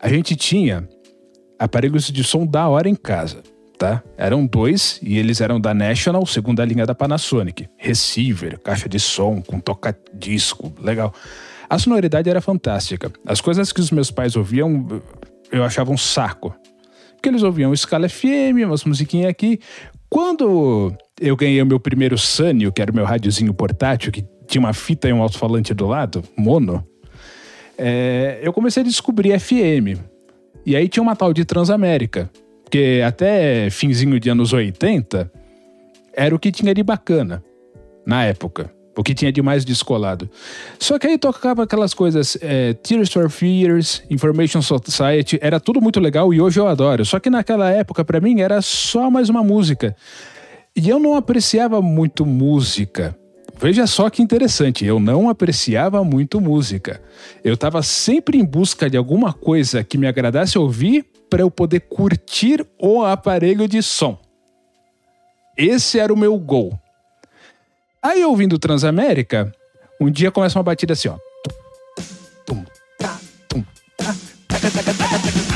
a 0.00 0.08
gente 0.08 0.36
tinha 0.36 0.88
aparelhos 1.58 2.10
de 2.10 2.22
som 2.22 2.46
da 2.46 2.68
hora 2.68 2.88
em 2.88 2.94
casa 2.94 3.42
tá? 3.76 4.02
Eram 4.16 4.46
dois 4.46 4.98
e 5.02 5.18
eles 5.18 5.40
eram 5.40 5.60
da 5.60 5.74
National, 5.74 6.24
segunda 6.26 6.64
linha 6.64 6.86
da 6.86 6.94
Panasonic. 6.94 7.68
Receiver, 7.76 8.58
caixa 8.60 8.88
de 8.88 8.98
som, 8.98 9.42
com 9.42 9.60
toca-disco, 9.60 10.72
legal. 10.80 11.14
A 11.68 11.78
sonoridade 11.78 12.30
era 12.30 12.40
fantástica. 12.40 13.12
As 13.26 13.40
coisas 13.40 13.72
que 13.72 13.80
os 13.80 13.90
meus 13.90 14.10
pais 14.10 14.36
ouviam, 14.36 14.86
eu 15.50 15.64
achava 15.64 15.90
um 15.90 15.96
saco. 15.96 16.54
Porque 17.14 17.28
eles 17.28 17.42
ouviam 17.42 17.74
Scala 17.74 18.08
FM, 18.08 18.64
umas 18.64 18.84
musiquinhas 18.84 19.30
aqui. 19.30 19.58
Quando 20.08 20.94
eu 21.20 21.36
ganhei 21.36 21.60
o 21.60 21.66
meu 21.66 21.80
primeiro 21.80 22.16
Sanyo, 22.16 22.72
que 22.72 22.80
era 22.80 22.92
o 22.92 22.94
meu 22.94 23.04
rádiozinho 23.04 23.52
portátil, 23.52 24.12
que 24.12 24.24
tinha 24.46 24.60
uma 24.60 24.72
fita 24.72 25.08
e 25.08 25.12
um 25.12 25.20
alto-falante 25.20 25.74
do 25.74 25.86
lado, 25.86 26.22
mono, 26.36 26.86
é, 27.76 28.38
eu 28.42 28.52
comecei 28.52 28.82
a 28.82 28.86
descobrir 28.86 29.38
FM. 29.38 30.00
E 30.64 30.76
aí 30.76 30.88
tinha 30.88 31.02
uma 31.02 31.16
tal 31.16 31.32
de 31.32 31.44
Transamérica, 31.44 32.30
porque 32.66 33.00
até 33.06 33.70
finzinho 33.70 34.18
de 34.18 34.28
anos 34.28 34.52
80 34.52 35.30
era 36.12 36.34
o 36.34 36.38
que 36.38 36.50
tinha 36.50 36.74
de 36.74 36.82
bacana 36.82 37.42
na 38.04 38.24
época. 38.24 38.74
O 38.96 39.04
que 39.04 39.14
tinha 39.14 39.30
de 39.30 39.40
mais 39.42 39.64
descolado. 39.64 40.28
Só 40.78 40.98
que 40.98 41.06
aí 41.06 41.18
tocava 41.18 41.62
aquelas 41.62 41.92
coisas, 41.92 42.36
é, 42.40 42.72
Tears 42.72 43.12
for 43.12 43.30
Fears, 43.30 44.02
Information 44.10 44.62
Society, 44.62 45.38
era 45.42 45.60
tudo 45.60 45.82
muito 45.82 46.00
legal 46.00 46.32
e 46.32 46.40
hoje 46.40 46.58
eu 46.58 46.66
adoro. 46.66 47.04
Só 47.04 47.20
que 47.20 47.28
naquela 47.28 47.70
época, 47.70 48.04
para 48.04 48.20
mim, 48.20 48.40
era 48.40 48.60
só 48.62 49.10
mais 49.10 49.28
uma 49.28 49.44
música. 49.44 49.94
E 50.74 50.88
eu 50.88 50.98
não 50.98 51.14
apreciava 51.14 51.80
muito 51.82 52.24
música. 52.24 53.16
Veja 53.60 53.86
só 53.86 54.10
que 54.10 54.22
interessante, 54.22 54.84
eu 54.84 54.98
não 54.98 55.28
apreciava 55.28 56.02
muito 56.02 56.40
música. 56.40 57.00
Eu 57.44 57.54
estava 57.54 57.82
sempre 57.82 58.38
em 58.38 58.44
busca 58.44 58.88
de 58.90 58.96
alguma 58.96 59.32
coisa 59.32 59.84
que 59.84 59.98
me 59.98 60.06
agradasse 60.06 60.58
ouvir 60.58 61.04
para 61.30 61.42
eu 61.42 61.50
poder 61.50 61.80
curtir 61.80 62.66
o 62.78 63.04
aparelho 63.04 63.68
de 63.68 63.82
som. 63.82 64.18
Esse 65.56 65.98
era 65.98 66.12
o 66.12 66.16
meu 66.16 66.38
gol. 66.38 66.78
Aí, 68.02 68.24
ouvindo 68.24 68.58
Transamérica, 68.58 69.52
um 70.00 70.10
dia 70.10 70.30
começa 70.30 70.58
uma 70.58 70.62
batida 70.62 70.92
assim, 70.92 71.08
ó. 71.08 71.16
Tá, 72.98 73.18
tá. 73.48 75.55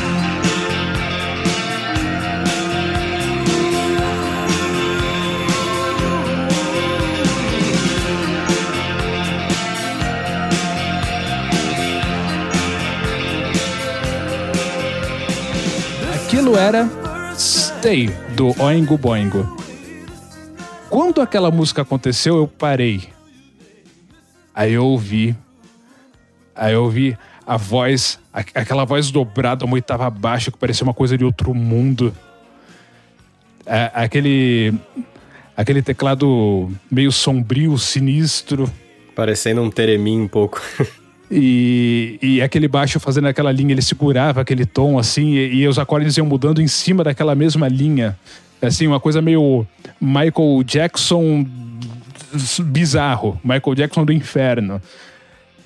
Aquilo 16.50 16.59
era 16.59 16.90
Stay, 17.37 18.09
do 18.35 18.61
Oingo 18.61 18.99
Boingo. 18.99 19.57
Quando 20.88 21.21
aquela 21.21 21.49
música 21.49 21.83
aconteceu, 21.83 22.38
eu 22.38 22.49
parei. 22.49 23.09
Aí 24.52 24.73
eu 24.73 24.85
ouvi. 24.85 25.37
Aí 26.52 26.73
eu 26.73 26.83
ouvi 26.83 27.16
a 27.47 27.57
voz, 27.57 28.19
aquela 28.33 28.85
voz 28.85 29.12
dobrada, 29.12 29.64
uma 29.64 29.75
oitava 29.75 30.11
baixa, 30.11 30.50
que 30.50 30.59
parecia 30.59 30.83
uma 30.83 30.92
coisa 30.92 31.16
de 31.16 31.25
outro 31.25 31.54
mundo. 31.54 32.12
É, 33.64 33.88
aquele. 33.95 34.75
Aquele 35.57 35.83
teclado 35.83 36.69
meio 36.90 37.12
sombrio, 37.12 37.78
sinistro. 37.78 38.69
Parecendo 39.14 39.62
um 39.62 39.71
teremim 39.71 40.23
um 40.23 40.28
pouco. 40.28 40.61
E, 41.30 42.18
e 42.20 42.42
aquele 42.42 42.66
baixo 42.66 42.99
fazendo 42.99 43.28
aquela 43.28 43.52
linha, 43.52 43.72
ele 43.72 43.82
segurava 43.82 44.40
aquele 44.40 44.66
tom 44.66 44.99
assim, 44.99 45.34
e, 45.34 45.60
e 45.60 45.68
os 45.68 45.78
acordes 45.78 46.16
iam 46.16 46.26
mudando 46.26 46.60
em 46.60 46.66
cima 46.66 47.04
daquela 47.04 47.34
mesma 47.34 47.68
linha. 47.68 48.18
Assim, 48.60 48.87
uma 48.87 48.99
coisa 48.99 49.22
meio 49.22 49.66
Michael 50.00 50.62
Jackson 50.64 51.46
bizarro, 52.64 53.40
Michael 53.44 53.75
Jackson 53.75 54.04
do 54.04 54.12
inferno. 54.12 54.80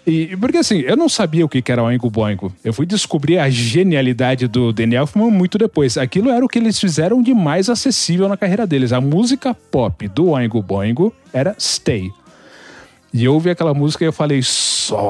E, 0.07 0.37
porque 0.37 0.59
assim, 0.59 0.81
eu 0.81 0.97
não 0.97 1.09
sabia 1.09 1.45
o 1.45 1.49
que 1.49 1.63
era 1.73 1.83
Oingo 1.83 2.11
Boingo. 2.11 2.53
Eu 2.63 2.75
fui 2.75 2.85
descobrir 2.85 3.39
a 3.39 3.49
genialidade 3.49 4.47
do 4.47 4.71
Danny 4.71 4.97
Elfman 4.97 5.31
muito 5.31 5.57
depois. 5.57 5.97
Aquilo 5.97 6.31
era 6.31 6.45
o 6.45 6.49
que 6.49 6.59
eles 6.59 6.79
fizeram 6.79 7.23
de 7.23 7.33
mais 7.33 7.71
acessível 7.71 8.29
na 8.29 8.37
carreira 8.37 8.67
deles. 8.67 8.93
A 8.93 9.01
música 9.01 9.55
pop 9.55 10.07
do 10.09 10.29
Oingo 10.29 10.63
Boingo 10.63 11.13
era 11.33 11.57
Stay. 11.59 12.13
E 13.15 13.25
eu 13.25 13.33
ouvi 13.33 13.49
aquela 13.49 13.73
música 13.73 14.05
e 14.05 14.09
eu 14.09 14.13
falei, 14.13 14.43
só. 14.43 15.01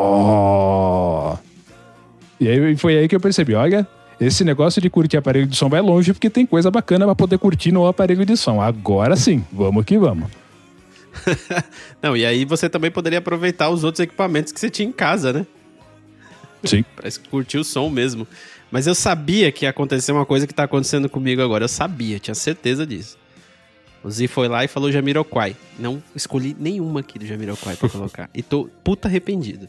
E 2.38 2.46
aí 2.46 2.76
foi 2.76 2.98
aí 2.98 3.08
que 3.08 3.16
eu 3.16 3.20
percebi, 3.20 3.54
olha, 3.54 3.88
esse 4.20 4.44
negócio 4.44 4.82
de 4.82 4.90
curtir 4.90 5.16
aparelho 5.16 5.46
de 5.46 5.56
som 5.56 5.70
vai 5.70 5.80
longe 5.80 6.12
porque 6.12 6.28
tem 6.28 6.44
coisa 6.44 6.70
bacana 6.70 7.06
para 7.06 7.14
poder 7.14 7.38
curtir 7.38 7.72
no 7.72 7.86
aparelho 7.86 8.26
de 8.26 8.36
som. 8.36 8.60
Agora 8.60 9.16
sim, 9.16 9.42
vamos 9.50 9.86
que 9.86 9.96
vamos. 9.96 10.28
Não, 12.02 12.14
e 12.14 12.26
aí 12.26 12.44
você 12.44 12.68
também 12.68 12.90
poderia 12.90 13.20
aproveitar 13.20 13.70
os 13.70 13.84
outros 13.84 14.00
equipamentos 14.00 14.52
que 14.52 14.60
você 14.60 14.68
tinha 14.68 14.86
em 14.86 14.92
casa, 14.92 15.32
né? 15.32 15.46
Sim. 16.62 16.84
Parece 16.94 17.18
que 17.18 17.26
curtiu 17.30 17.62
o 17.62 17.64
som 17.64 17.88
mesmo. 17.88 18.28
Mas 18.70 18.86
eu 18.86 18.94
sabia 18.94 19.50
que 19.50 19.64
ia 19.64 19.70
acontecer 19.70 20.12
uma 20.12 20.26
coisa 20.26 20.46
que 20.46 20.52
tá 20.52 20.64
acontecendo 20.64 21.08
comigo 21.08 21.40
agora. 21.40 21.64
Eu 21.64 21.68
sabia, 21.68 22.18
tinha 22.18 22.34
certeza 22.34 22.86
disso. 22.86 23.16
O 24.04 24.10
Z 24.10 24.28
foi 24.28 24.48
lá 24.48 24.62
e 24.62 24.68
falou 24.68 24.92
Jamiroquai. 24.92 25.56
Não 25.78 26.02
escolhi 26.14 26.54
nenhuma 26.58 27.00
aqui 27.00 27.18
do 27.18 27.26
Jamiroquai 27.26 27.74
pra 27.74 27.88
colocar. 27.88 28.30
e 28.34 28.42
tô 28.42 28.68
puta 28.84 29.08
arrependido. 29.08 29.66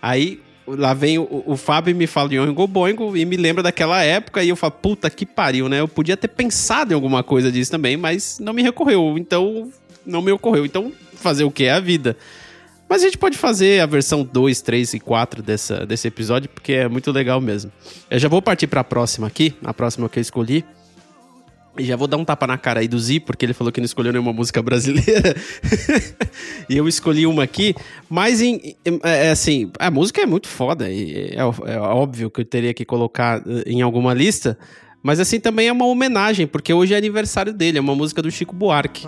Aí 0.00 0.40
lá 0.66 0.94
vem 0.94 1.18
o, 1.18 1.44
o 1.46 1.56
Fábio 1.56 1.90
e 1.90 1.94
me 1.94 2.06
fala 2.06 2.30
de 2.30 2.38
Oingo 2.38 2.66
Boingo 2.66 3.14
e 3.16 3.24
me 3.24 3.36
lembra 3.36 3.62
daquela 3.62 4.02
época 4.02 4.42
e 4.42 4.48
eu 4.48 4.56
falo, 4.56 4.72
puta 4.72 5.10
que 5.10 5.26
pariu, 5.26 5.68
né? 5.68 5.80
Eu 5.80 5.88
podia 5.88 6.16
ter 6.16 6.28
pensado 6.28 6.92
em 6.92 6.94
alguma 6.94 7.22
coisa 7.22 7.52
disso 7.52 7.70
também, 7.70 7.96
mas 7.96 8.38
não 8.40 8.54
me 8.54 8.62
recorreu. 8.62 9.16
Então, 9.18 9.70
não 10.06 10.22
me 10.22 10.32
ocorreu. 10.32 10.64
Então, 10.64 10.90
fazer 11.14 11.44
o 11.44 11.50
que 11.50 11.64
é 11.64 11.72
a 11.72 11.80
vida. 11.80 12.16
Mas 12.88 13.02
a 13.02 13.06
gente 13.06 13.18
pode 13.18 13.36
fazer 13.36 13.80
a 13.80 13.86
versão 13.86 14.22
2, 14.22 14.60
3 14.62 14.94
e 14.94 15.00
4 15.00 15.42
dessa, 15.42 15.86
desse 15.86 16.06
episódio, 16.06 16.48
porque 16.48 16.72
é 16.72 16.88
muito 16.88 17.10
legal 17.10 17.40
mesmo. 17.40 17.72
Eu 18.10 18.18
já 18.18 18.28
vou 18.28 18.42
partir 18.42 18.66
para 18.66 18.80
a 18.80 18.84
próxima 18.84 19.26
aqui, 19.26 19.54
a 19.64 19.72
próxima 19.72 20.08
que 20.08 20.18
eu 20.18 20.22
escolhi. 20.22 20.64
E 21.76 21.84
já 21.84 21.96
vou 21.96 22.06
dar 22.06 22.16
um 22.16 22.24
tapa 22.24 22.46
na 22.46 22.56
cara 22.56 22.80
aí 22.80 22.88
do 22.88 22.98
Zi, 22.98 23.18
porque 23.18 23.44
ele 23.44 23.52
falou 23.52 23.72
que 23.72 23.80
não 23.80 23.84
escolheu 23.84 24.12
nenhuma 24.12 24.32
música 24.32 24.62
brasileira. 24.62 25.34
e 26.70 26.76
eu 26.76 26.86
escolhi 26.86 27.26
uma 27.26 27.42
aqui. 27.42 27.74
Mas, 28.08 28.40
em, 28.40 28.76
é, 28.84 29.26
é, 29.26 29.30
assim, 29.30 29.70
a 29.78 29.90
música 29.90 30.22
é 30.22 30.26
muito 30.26 30.46
foda. 30.46 30.88
E 30.88 31.32
é, 31.32 31.38
é, 31.38 31.78
óbvio 31.78 32.30
que 32.30 32.42
eu 32.42 32.44
teria 32.44 32.72
que 32.72 32.84
colocar 32.84 33.42
eh, 33.46 33.64
em 33.66 33.82
alguma 33.82 34.14
lista. 34.14 34.56
Mas, 35.02 35.18
assim, 35.18 35.40
também 35.40 35.66
é 35.66 35.72
uma 35.72 35.84
homenagem, 35.84 36.46
porque 36.46 36.72
hoje 36.72 36.94
é 36.94 36.96
aniversário 36.96 37.52
dele. 37.52 37.78
É 37.78 37.80
uma 37.80 37.94
música 37.94 38.22
do 38.22 38.30
Chico 38.30 38.54
Buarque. 38.54 39.06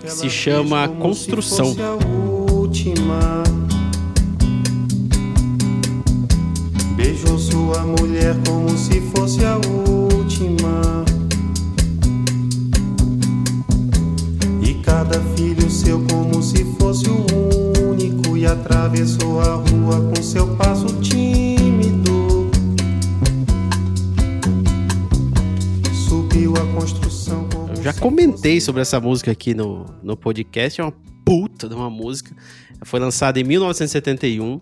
Que 0.00 0.10
se 0.10 0.30
chama 0.30 0.88
Construção. 0.88 1.76
Beijou 6.96 7.38
sua 7.38 7.84
mulher 7.84 8.34
como 8.46 8.70
se 8.76 9.00
fosse 9.12 9.44
a 9.44 9.56
última. 9.56 11.09
Cada 15.10 15.20
filho 15.34 15.68
seu 15.68 16.00
como 16.06 16.40
se 16.40 16.64
fosse 16.78 17.06
o 17.10 17.90
único 17.90 18.36
e 18.36 18.46
atravessou 18.46 19.40
a 19.40 19.54
rua 19.54 20.08
com 20.08 20.22
seu 20.22 20.56
passo 20.56 20.86
tímido. 21.00 22.48
Subiu 25.92 26.54
a 26.54 26.74
construção. 26.78 27.48
Eu 27.76 27.82
já 27.82 27.92
comentei 27.92 28.60
sobre 28.60 28.82
essa 28.82 29.00
música 29.00 29.32
aqui 29.32 29.52
no, 29.52 29.84
no 30.00 30.16
podcast, 30.16 30.80
é 30.80 30.84
uma 30.84 30.94
puta 31.24 31.68
de 31.68 31.74
uma 31.74 31.90
música. 31.90 32.32
Foi 32.84 33.00
lançada 33.00 33.40
em 33.40 33.44
1971 33.44 34.60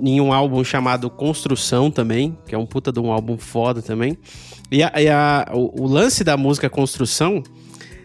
em 0.00 0.20
um 0.20 0.32
álbum 0.32 0.62
chamado 0.62 1.10
Construção 1.10 1.90
também, 1.90 2.38
que 2.46 2.54
é 2.54 2.58
um 2.58 2.66
puta 2.66 2.92
de 2.92 3.00
um 3.00 3.10
álbum 3.10 3.36
foda 3.36 3.82
também. 3.82 4.16
E, 4.70 4.80
a, 4.80 4.92
e 4.96 5.08
a, 5.08 5.50
o, 5.52 5.82
o, 5.82 5.86
lance 5.88 6.22
da 6.22 6.36
música 6.36 6.70
Construção 6.70 7.42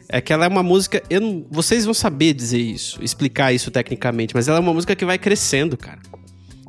é 0.09 0.21
que 0.21 0.31
ela 0.31 0.45
é 0.45 0.47
uma 0.47 0.63
música. 0.63 1.01
Eu 1.09 1.21
não, 1.21 1.45
vocês 1.49 1.85
vão 1.85 1.93
saber 1.93 2.33
dizer 2.33 2.59
isso, 2.59 2.99
explicar 3.03 3.53
isso 3.53 3.69
tecnicamente, 3.69 4.33
mas 4.33 4.47
ela 4.47 4.57
é 4.57 4.61
uma 4.61 4.73
música 4.73 4.95
que 4.95 5.05
vai 5.05 5.17
crescendo, 5.17 5.77
cara. 5.77 5.99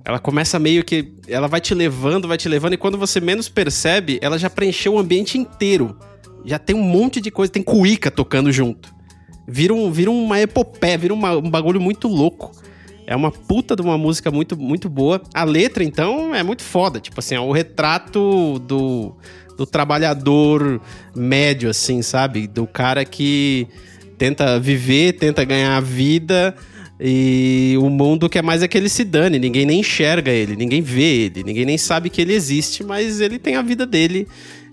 Ela 0.05 0.19
começa 0.19 0.59
meio 0.59 0.85
que. 0.85 1.13
Ela 1.27 1.47
vai 1.47 1.61
te 1.61 1.75
levando, 1.75 2.27
vai 2.27 2.39
te 2.39 2.49
levando, 2.49 2.73
e 2.73 2.77
quando 2.77 2.97
você 2.97 3.21
menos 3.21 3.49
percebe, 3.49 4.19
ela 4.23 4.39
já 4.39 4.49
preencheu 4.49 4.95
o 4.95 4.99
ambiente 4.99 5.37
inteiro. 5.37 5.97
Já 6.45 6.59
tem 6.59 6.75
um 6.75 6.83
monte 6.83 7.21
de 7.21 7.31
coisa, 7.31 7.53
tem 7.53 7.63
cuíca 7.63 8.11
tocando 8.11 8.51
junto. 8.51 8.95
Vira, 9.47 9.75
um, 9.75 9.91
vira 9.91 10.11
uma 10.11 10.41
epopeia, 10.41 10.99
vira 10.99 11.15
uma, 11.15 11.37
um 11.37 11.51
bagulho 11.51 11.81
muito 11.81 12.09
louco. 12.09 12.53
É 13.07 13.17
uma 13.17 13.31
puta 13.31 13.75
de 13.75 13.81
uma 13.83 13.97
música 13.97 14.31
muito, 14.31 14.57
muito 14.57 14.89
boa. 14.89 15.23
A 15.33 15.45
letra, 15.45 15.83
então, 15.83 16.35
é 16.35 16.43
muito 16.43 16.63
foda. 16.63 17.01
Tipo 17.01 17.21
assim, 17.21 17.35
é 17.35 17.41
o 17.41 17.53
retrato 17.53 18.59
do, 18.59 19.17
do 19.59 19.67
trabalhador 19.67 20.81
médio, 21.15 21.69
assim, 21.69 22.01
sabe? 22.01 22.47
Do 22.47 22.65
cara 22.65 23.05
que 23.05 23.67
tenta 24.17 24.59
viver, 24.61 25.15
tenta 25.15 25.45
ganhar 25.45 25.77
a 25.77 25.81
vida 25.81 26.55
e 27.01 27.77
o 27.81 27.91
mundo 27.91 28.29
quer 28.29 28.43
mais 28.43 28.63
é 28.63 28.69
que 28.69 28.79
ele 28.79 28.89
se 28.89 29.03
dane. 29.03 29.37
Ninguém 29.37 29.67
nem 29.67 29.81
enxerga 29.81 30.31
ele, 30.31 30.55
ninguém 30.55 30.81
vê 30.81 31.25
ele, 31.25 31.43
ninguém 31.43 31.67
nem 31.67 31.77
sabe 31.77 32.09
que 32.09 32.23
ele 32.23 32.33
existe, 32.33 32.85
mas 32.85 33.21
ele 33.21 33.37
tem 33.37 33.57
a 33.57 33.63
vida 33.63 33.85
dele 33.85 34.29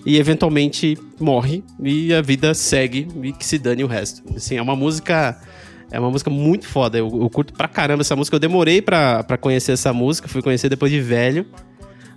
e 0.06 0.18
eventualmente 0.20 0.96
morre 1.20 1.64
e 1.84 2.14
a 2.14 2.22
vida 2.22 2.54
segue 2.54 3.08
e 3.24 3.34
que 3.34 3.46
se 3.46 3.58
dane 3.58 3.84
o 3.84 3.88
resto. 3.88 4.22
Assim, 4.36 4.56
é 4.56 4.62
uma 4.62 4.76
música. 4.76 5.42
É 5.92 6.00
uma 6.00 6.12
música 6.12 6.30
muito 6.30 6.68
foda. 6.68 6.98
Eu, 6.98 7.08
eu 7.08 7.30
curto 7.30 7.54
pra 7.54 7.68
caramba 7.68 8.02
essa 8.02 8.16
música. 8.16 8.36
Eu 8.36 8.40
demorei 8.40 8.82
pra, 8.82 9.24
pra 9.24 9.38
conhecer 9.38 9.72
essa 9.72 9.94
música, 9.94 10.28
fui 10.28 10.42
conhecer 10.42 10.70
depois 10.70 10.92
de 10.92 11.00
velho. 11.00 11.46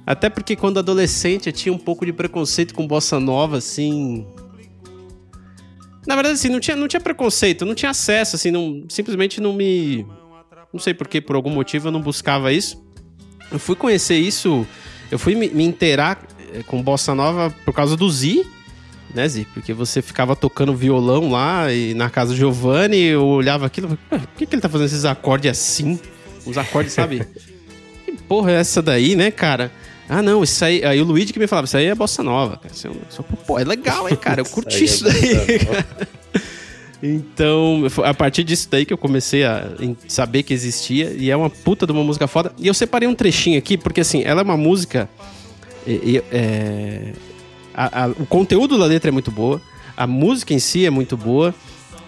Até 0.09 0.31
porque 0.31 0.57
quando 0.57 0.79
adolescente 0.79 1.49
eu 1.49 1.53
tinha 1.53 1.71
um 1.71 1.77
pouco 1.77 2.07
de 2.07 2.15
preconceito 2.15 2.75
com 2.75 2.87
bossa 2.87 3.21
nova, 3.21 3.59
assim. 3.59 4.27
Na 6.07 6.15
verdade, 6.15 6.37
assim, 6.37 6.49
não 6.49 6.59
tinha, 6.59 6.75
não 6.75 6.89
tinha 6.89 6.99
preconceito, 6.99 7.67
não 7.67 7.75
tinha 7.75 7.91
acesso, 7.91 8.35
assim, 8.35 8.51
não, 8.51 8.87
simplesmente 8.89 9.39
não 9.39 9.53
me. 9.53 10.07
Não 10.73 10.81
sei 10.81 10.95
porquê, 10.95 11.21
por 11.21 11.37
algum 11.37 11.51
motivo 11.51 11.89
eu 11.89 11.93
não 11.93 12.01
buscava 12.01 12.51
isso. 12.51 12.83
Eu 13.53 13.59
fui 13.59 13.77
conhecer 13.77 14.17
isso, 14.17 14.67
eu 15.11 15.19
fui 15.19 15.35
me, 15.35 15.51
me 15.51 15.65
inteirar 15.65 16.27
eh, 16.55 16.63
com 16.63 16.83
bossa 16.83 17.15
nova 17.15 17.55
por 17.67 17.75
causa 17.75 17.95
do 17.95 18.11
Zi, 18.11 18.47
né, 19.15 19.29
Zi? 19.29 19.47
Porque 19.53 19.75
você 19.75 20.01
ficava 20.01 20.35
tocando 20.35 20.75
violão 20.75 21.31
lá 21.31 21.71
e 21.71 21.93
na 21.93 22.09
casa 22.09 22.31
do 22.33 22.37
Giovanni, 22.37 22.99
eu 22.99 23.27
olhava 23.27 23.67
aquilo, 23.67 23.99
por 24.09 24.21
que, 24.39 24.47
que 24.47 24.55
ele 24.55 24.63
tá 24.63 24.71
fazendo 24.71 24.87
esses 24.87 25.05
acordes 25.05 25.51
assim? 25.51 26.01
Os 26.47 26.57
acordes, 26.57 26.95
sabe? 26.95 27.27
que 28.07 28.13
porra 28.27 28.53
é 28.53 28.55
essa 28.55 28.81
daí, 28.81 29.15
né, 29.15 29.31
cara? 29.31 29.71
Ah, 30.09 30.23
não, 30.23 30.43
isso 30.43 30.65
aí. 30.65 30.85
Aí 30.85 31.01
o 31.01 31.05
Luigi 31.05 31.33
que 31.33 31.39
me 31.39 31.47
falava, 31.47 31.67
isso 31.67 31.77
aí 31.77 31.87
é 31.87 31.95
bossa 31.95 32.23
nova, 32.23 32.57
cara. 32.57 32.75
Isso 32.75 32.89
é, 32.89 33.37
pô, 33.47 33.59
é 33.59 33.65
legal, 33.65 34.09
hein, 34.09 34.17
cara? 34.17 34.41
Eu 34.41 34.47
curti 34.47 34.85
isso, 34.85 35.07
é 35.07 35.13
daí. 35.13 35.61
então, 37.03 37.83
a 38.05 38.15
partir 38.15 38.43
disso 38.43 38.69
daí 38.71 38.87
que 38.87 38.93
eu 38.93 38.99
comecei 38.99 39.45
a 39.45 39.69
saber 40.07 40.43
que 40.43 40.55
existia. 40.55 41.11
E 41.17 41.31
é 41.31 41.37
uma 41.37 41.51
puta 41.51 41.87
de 41.87 41.93
uma 41.93 42.03
música 42.03 42.27
foda. 42.27 42.53
E 42.59 42.67
eu 42.67 42.75
separei 42.75 43.07
um 43.07 43.15
trechinho 43.15 43.59
aqui, 43.59 43.77
porque 43.77 44.01
assim, 44.01 44.23
ela 44.25 44.41
é 44.41 44.45
uma 44.45 44.57
música. 44.57 45.09
E, 45.87 46.23
é, 46.33 47.13
a, 47.75 48.05
a, 48.05 48.09
o 48.09 48.27
conteúdo 48.27 48.79
da 48.79 48.87
letra 48.87 49.11
é 49.11 49.13
muito 49.13 49.31
boa. 49.31 49.61
A 49.97 50.07
música 50.07 50.55
em 50.55 50.59
si 50.59 50.87
é 50.87 50.91
muito 50.91 51.17
boa. 51.17 51.55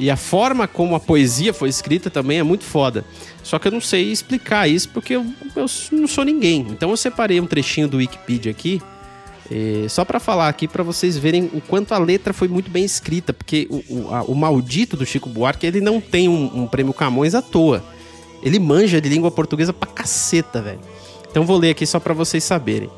E 0.01 0.11
a 0.11 0.17
forma 0.17 0.67
como 0.67 0.95
a 0.95 1.01
poesia 1.01 1.53
foi 1.53 1.69
escrita 1.69 2.09
também 2.09 2.39
é 2.39 2.43
muito 2.43 2.65
foda. 2.65 3.05
Só 3.43 3.59
que 3.59 3.69
eu 3.69 3.73
não 3.73 3.83
sei 3.83 4.11
explicar 4.11 4.67
isso 4.67 4.89
porque 4.89 5.15
eu, 5.15 5.27
eu 5.55 5.67
não 5.93 6.09
sou 6.09 6.25
ninguém. 6.25 6.67
Então 6.71 6.89
eu 6.89 6.97
separei 6.97 7.39
um 7.39 7.47
trechinho 7.47 7.87
do 7.87 7.99
Wikipedia 7.99 8.51
aqui, 8.51 8.81
eh, 9.51 9.85
só 9.91 10.03
para 10.03 10.19
falar 10.19 10.49
aqui 10.49 10.67
para 10.67 10.83
vocês 10.83 11.19
verem 11.19 11.51
o 11.53 11.61
quanto 11.61 11.93
a 11.93 11.99
letra 11.99 12.33
foi 12.33 12.49
muito 12.49 12.71
bem 12.71 12.83
escrita, 12.83 13.35
porque 13.35 13.69
o, 13.69 13.85
o, 13.95 14.15
a, 14.15 14.23
o 14.23 14.35
maldito 14.35 14.97
do 14.97 15.05
Chico 15.05 15.29
Buarque 15.29 15.67
ele 15.67 15.83
não 15.83 16.01
tem 16.01 16.31
um, 16.31 16.63
um 16.63 16.67
prêmio 16.67 16.95
Camões 16.95 17.35
à 17.35 17.43
toa. 17.43 17.85
Ele 18.43 18.59
manja 18.59 19.03
de 19.03 19.09
língua 19.11 19.31
portuguesa 19.31 19.75
pra 19.75 19.87
caceta, 19.87 20.63
velho. 20.63 20.81
Então 21.31 21.45
vou 21.45 21.59
ler 21.59 21.73
aqui 21.73 21.85
só 21.85 22.01
para 22.01 22.15
vocês 22.15 22.43
saberem. 22.43 22.89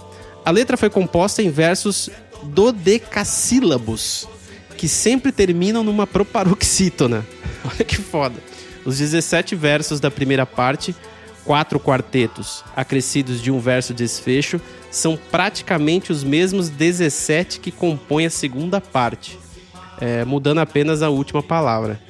A 0.44 0.52
letra 0.52 0.76
foi 0.76 0.88
composta 0.88 1.42
em 1.42 1.50
versos 1.50 2.08
dodecassílabos 2.44 4.28
que 4.76 4.88
sempre 4.88 5.32
terminam 5.32 5.82
numa 5.82 6.06
proparoxítona. 6.06 7.26
Olha 7.64 7.84
que 7.84 7.96
foda. 7.96 8.36
Os 8.84 8.98
17 8.98 9.54
versos 9.54 10.00
da 10.00 10.10
primeira 10.10 10.44
parte, 10.44 10.94
quatro 11.44 11.78
quartetos, 11.78 12.64
acrescidos 12.74 13.40
de 13.40 13.50
um 13.50 13.60
verso 13.60 13.94
desfecho, 13.94 14.60
são 14.90 15.18
praticamente 15.30 16.10
os 16.10 16.24
mesmos 16.24 16.68
17 16.68 17.60
que 17.60 17.70
compõem 17.70 18.26
a 18.26 18.30
segunda 18.30 18.80
parte, 18.80 19.38
é, 20.00 20.24
mudando 20.24 20.58
apenas 20.58 21.02
a 21.02 21.08
última 21.08 21.42
palavra. 21.42 22.00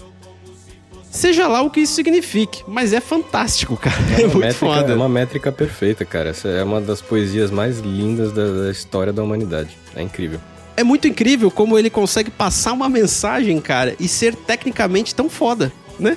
Seja 1.11 1.47
lá 1.47 1.61
o 1.61 1.69
que 1.69 1.81
isso 1.81 1.93
signifique, 1.93 2.65
mas 2.67 2.95
é 2.95 3.01
fantástico, 3.01 3.77
cara. 3.77 4.01
É, 4.17 4.23
é 4.23 4.25
muito 4.25 4.39
métrica, 4.39 4.55
foda. 4.55 4.93
É 4.93 4.97
uma 4.97 5.11
métrica 5.11 5.53
perfeita, 5.53 6.07
cara. 6.07 6.31
Essa 6.31 6.49
é 6.49 6.65
uma 6.65 6.81
das 6.81 7.03
poesias 7.03 7.51
mais 7.51 7.81
lindas 7.81 8.33
da, 8.33 8.51
da 8.51 8.71
história 8.71 9.13
da 9.13 9.23
humanidade. 9.23 9.77
É 9.95 10.01
incrível 10.01 10.41
é 10.77 10.83
muito 10.83 11.07
incrível 11.07 11.51
como 11.51 11.79
ele 11.79 11.91
consegue 11.91 12.31
passar 12.31 12.73
uma 12.73 12.89
mensagem, 12.89 13.61
cara, 13.61 13.95
e 13.99 14.09
ser 14.09 14.35
tecnicamente 14.35 15.15
tão 15.15 15.29
foda, 15.29 15.73
né? 15.99 16.17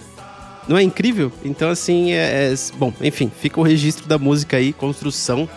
Não 0.67 0.77
é 0.77 0.83
incrível? 0.83 1.31
Então, 1.43 1.69
assim, 1.69 2.11
é, 2.13 2.51
é, 2.51 2.55
Bom, 2.77 2.91
enfim, 3.01 3.31
fica 3.39 3.59
o 3.59 3.63
registro 3.63 4.07
da 4.07 4.17
música 4.17 4.57
aí, 4.57 4.73
Construção, 4.73 5.47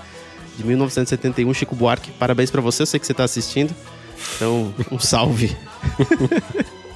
de 0.56 0.64
1971, 0.64 1.54
Chico 1.54 1.74
Buarque. 1.74 2.10
Parabéns 2.12 2.50
para 2.50 2.60
você, 2.60 2.82
eu 2.82 2.86
sei 2.86 3.00
que 3.00 3.06
você 3.06 3.14
tá 3.14 3.24
assistindo. 3.24 3.74
Então, 4.36 4.74
um 4.90 4.98
salve. 4.98 5.56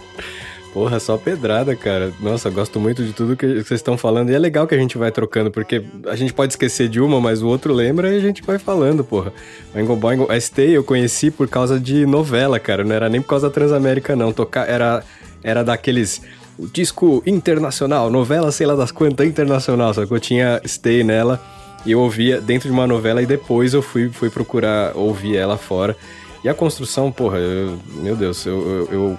Porra, 0.73 0.99
só 0.99 1.19
pedrada, 1.19 1.77
cara. 1.77 2.13
Nossa, 2.19 2.49
gosto 2.49 2.81
muito 2.81 3.05
de 3.05 3.13
tudo 3.13 3.37
que 3.37 3.47
vocês 3.47 3.73
estão 3.73 3.99
falando. 3.99 4.31
E 4.31 4.35
é 4.35 4.39
legal 4.39 4.67
que 4.67 4.75
a 4.75 4.79
gente 4.79 4.97
vai 4.97 5.13
trocando, 5.13 5.51
porque 5.51 5.85
a 6.07 6.17
gente 6.17 6.33
pode 6.33 6.55
esquecer 6.55 6.89
de 6.89 6.99
uma, 6.99 7.21
mas 7.21 7.43
o 7.43 7.49
outro 7.49 7.75
lembra 7.75 8.11
e 8.11 8.17
a 8.17 8.21
gente 8.21 8.43
vai 8.43 8.59
falando, 8.59 9.05
porra. 9.05 9.35
Boingo 9.75 9.97
Boingo, 9.97 10.29
ST 10.41 10.63
eu 10.63 10.83
conheci 10.83 11.31
por 11.31 11.47
causa 11.47 11.79
de 11.79 12.07
novela, 12.07 12.59
cara. 12.59 12.85
Não 12.85 12.95
era 12.95 13.11
nem 13.11 13.21
por 13.21 13.29
causa 13.29 13.49
da 13.49 13.53
Transamérica, 13.53 14.17
não. 14.17 14.33
Tocar 14.33 14.67
era, 14.67 15.05
era 15.43 15.63
daqueles. 15.63 16.23
disco 16.73 17.23
internacional, 17.27 18.11
novela, 18.11 18.51
sei 18.51 18.67
lá 18.67 18.75
das 18.75 18.91
quantas, 18.91 19.27
internacional. 19.27 19.93
Só 19.93 20.07
que 20.07 20.13
eu 20.13 20.21
tinha 20.21 20.59
Stay 20.67 21.05
nela. 21.05 21.39
E 21.85 21.93
eu 21.93 22.01
ouvia 22.01 22.41
dentro 22.41 22.69
de 22.69 22.73
uma 22.73 22.87
novela 22.87 23.21
e 23.21 23.27
depois 23.27 23.75
eu 23.75 23.83
fui, 23.83 24.09
fui 24.09 24.31
procurar 24.31 24.97
ouvir 24.97 25.37
ela 25.37 25.59
fora. 25.59 25.95
E 26.45 26.49
a 26.49 26.55
construção, 26.55 27.13
porra, 27.13 27.39
eu, 27.39 27.79
meu 27.95 28.17
Deus, 28.17 28.45
eu, 28.47 28.61
eu, 28.61 28.89
eu, 28.93 29.19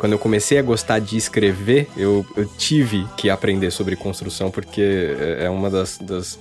Quando 0.00 0.12
eu 0.12 0.18
comecei 0.18 0.56
a 0.56 0.62
gostar 0.62 0.98
de 0.98 1.18
escrever, 1.18 1.86
eu, 1.94 2.24
eu 2.34 2.46
tive 2.46 3.06
que 3.18 3.28
aprender 3.28 3.70
sobre 3.70 3.94
construção, 3.96 4.50
porque 4.50 4.80
é, 4.80 5.44
é 5.44 5.50
uma 5.50 5.68
das, 5.68 5.98
das, 5.98 6.40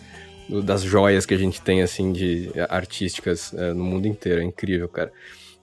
das 0.64 0.82
joias 0.82 1.26
que 1.26 1.34
a 1.34 1.38
gente 1.38 1.62
tem, 1.62 1.82
assim, 1.82 2.14
de 2.14 2.50
artísticas 2.70 3.54
é, 3.54 3.74
no 3.74 3.84
mundo 3.84 4.08
inteiro. 4.08 4.40
É 4.40 4.46
incrível, 4.46 4.88
cara. 4.88 5.12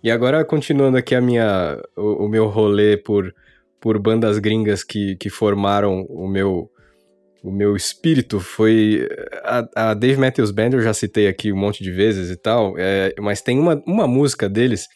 E 0.05 0.11
agora, 0.11 0.45
continuando 0.45 0.99
aqui 0.99 1.15
a 1.15 1.23
minha, 1.23 1.83
o, 1.97 2.27
o 2.27 2.29
meu 2.29 2.49
rolê 2.49 2.99
por, 2.99 3.35
por 3.81 3.99
bandas 3.99 4.39
gringas 4.39 4.85
que, 4.85 5.17
que 5.17 5.31
formaram 5.31 6.03
o 6.11 6.29
meu 6.29 6.71
o 7.43 7.51
meu 7.51 7.75
espírito 7.75 8.41
foi. 8.41 9.09
A, 9.43 9.91
a, 9.91 9.95
Dave 9.95 10.21
Matthews 10.21 10.51
Band 10.51 10.71
eu 10.73 10.83
já 10.83 10.93
citei 10.93 11.29
aqui 11.29 11.51
um 11.51 11.57
monte 11.57 11.83
de 11.83 11.91
vezes 11.91 12.31
e 12.31 12.37
tal, 12.37 12.75
é, 12.77 13.15
mas 13.21 13.41
tem 13.41 13.59
uma, 13.59 13.83
uma 13.87 14.07
música 14.07 14.51
deles 14.51 14.87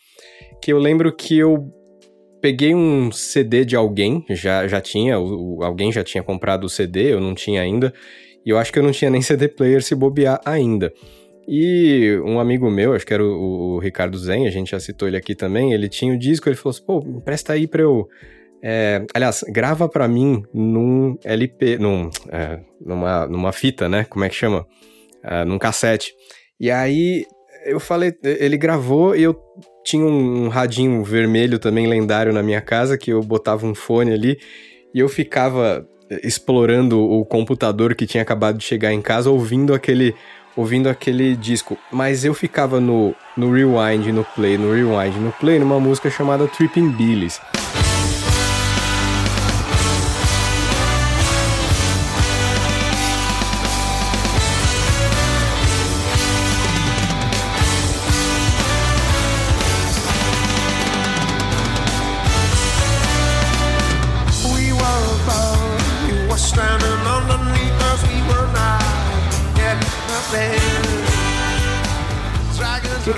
que 0.61 0.71
eu 0.71 0.79
lembro 0.79 1.15
que 1.17 1.39
eu 1.39 1.73
peguei 2.41 2.75
um 2.75 3.11
CD 3.13 3.65
de 3.65 3.77
alguém, 3.77 4.25
já, 4.31 4.67
já 4.67 4.81
tinha, 4.81 5.19
o, 5.19 5.63
alguém 5.63 5.93
já 5.93 6.03
tinha 6.03 6.23
comprado 6.23 6.65
o 6.65 6.69
CD, 6.69 7.13
eu 7.13 7.21
não 7.21 7.35
tinha 7.35 7.63
ainda, 7.63 7.93
e 8.45 8.51
eu 8.51 8.59
acho 8.59 8.73
que 8.73 8.79
eu 8.79 8.83
não 8.83 8.93
tinha 8.93 9.11
nem 9.11 9.21
CD 9.23 9.49
player 9.49 9.83
se 9.83 9.95
bobear 9.95 10.41
ainda. 10.45 10.93
E 11.49 12.21
um 12.25 12.39
amigo 12.39 12.71
meu, 12.71 12.93
acho 12.93 13.07
que 13.07 13.15
era 13.15 13.25
o, 13.25 13.77
o 13.77 13.79
Ricardo 13.79 14.17
Zen, 14.17 14.47
a 14.47 14.51
gente 14.51 14.71
já 14.71 14.81
citou 14.81 15.09
ele 15.09 15.17
aqui 15.17 15.35
também, 15.35 15.73
ele 15.73 15.89
tinha 15.89 16.15
o 16.15 16.19
disco, 16.19 16.49
ele 16.49 16.57
falou 16.57 16.71
assim, 16.71 16.85
pô, 16.85 17.05
empresta 17.19 17.53
aí 17.53 17.67
pra 17.67 17.83
eu 17.83 18.09
é, 18.63 19.05
aliás, 19.15 19.43
grava 19.49 19.89
para 19.89 20.07
mim 20.07 20.43
num 20.53 21.19
LP, 21.25 21.79
num, 21.79 22.11
é, 22.31 22.61
numa, 22.81 23.27
numa 23.27 23.53
fita, 23.53 23.89
né? 23.89 24.05
Como 24.05 24.25
é 24.25 24.29
que 24.29 24.35
chama? 24.35 24.67
É, 25.23 25.45
num 25.45 25.59
cassete. 25.59 26.15
E 26.59 26.71
aí 26.71 27.25
eu 27.65 27.81
falei, 27.81 28.13
ele 28.23 28.59
gravou 28.59 29.17
e 29.17 29.23
eu 29.23 29.35
tinha 29.85 30.05
um 30.05 30.49
radinho 30.49 31.03
vermelho 31.03 31.59
também 31.59 31.87
lendário 31.87 32.33
na 32.33 32.43
minha 32.43 32.61
casa 32.61 32.99
que 32.99 33.11
eu 33.11 33.23
botava 33.23 33.67
um 33.67 33.75
fone 33.75 34.13
ali 34.13 34.39
e 34.95 34.99
eu 34.99 35.09
ficava 35.09 35.87
explorando 36.23 37.01
o 37.01 37.25
computador 37.25 37.95
que 37.95 38.07
tinha 38.07 38.23
acabado 38.23 38.59
de 38.59 38.65
chegar 38.65 38.93
em 38.93 39.01
casa 39.01 39.31
ouvindo 39.31 39.73
aquele 39.73 40.15
ouvindo 40.57 40.89
aquele 40.89 41.37
disco, 41.37 41.79
mas 41.93 42.25
eu 42.25 42.35
ficava 42.35 42.81
no, 42.81 43.15
no 43.37 43.53
rewind, 43.53 44.13
no 44.13 44.25
play, 44.25 44.59
no 44.59 44.75
rewind, 44.75 45.17
no 45.17 45.33
play, 45.33 45.59
numa 45.59 45.79
música 45.79 46.11
chamada 46.11 46.47
Tripping 46.49 46.91
Billies. 46.91 47.41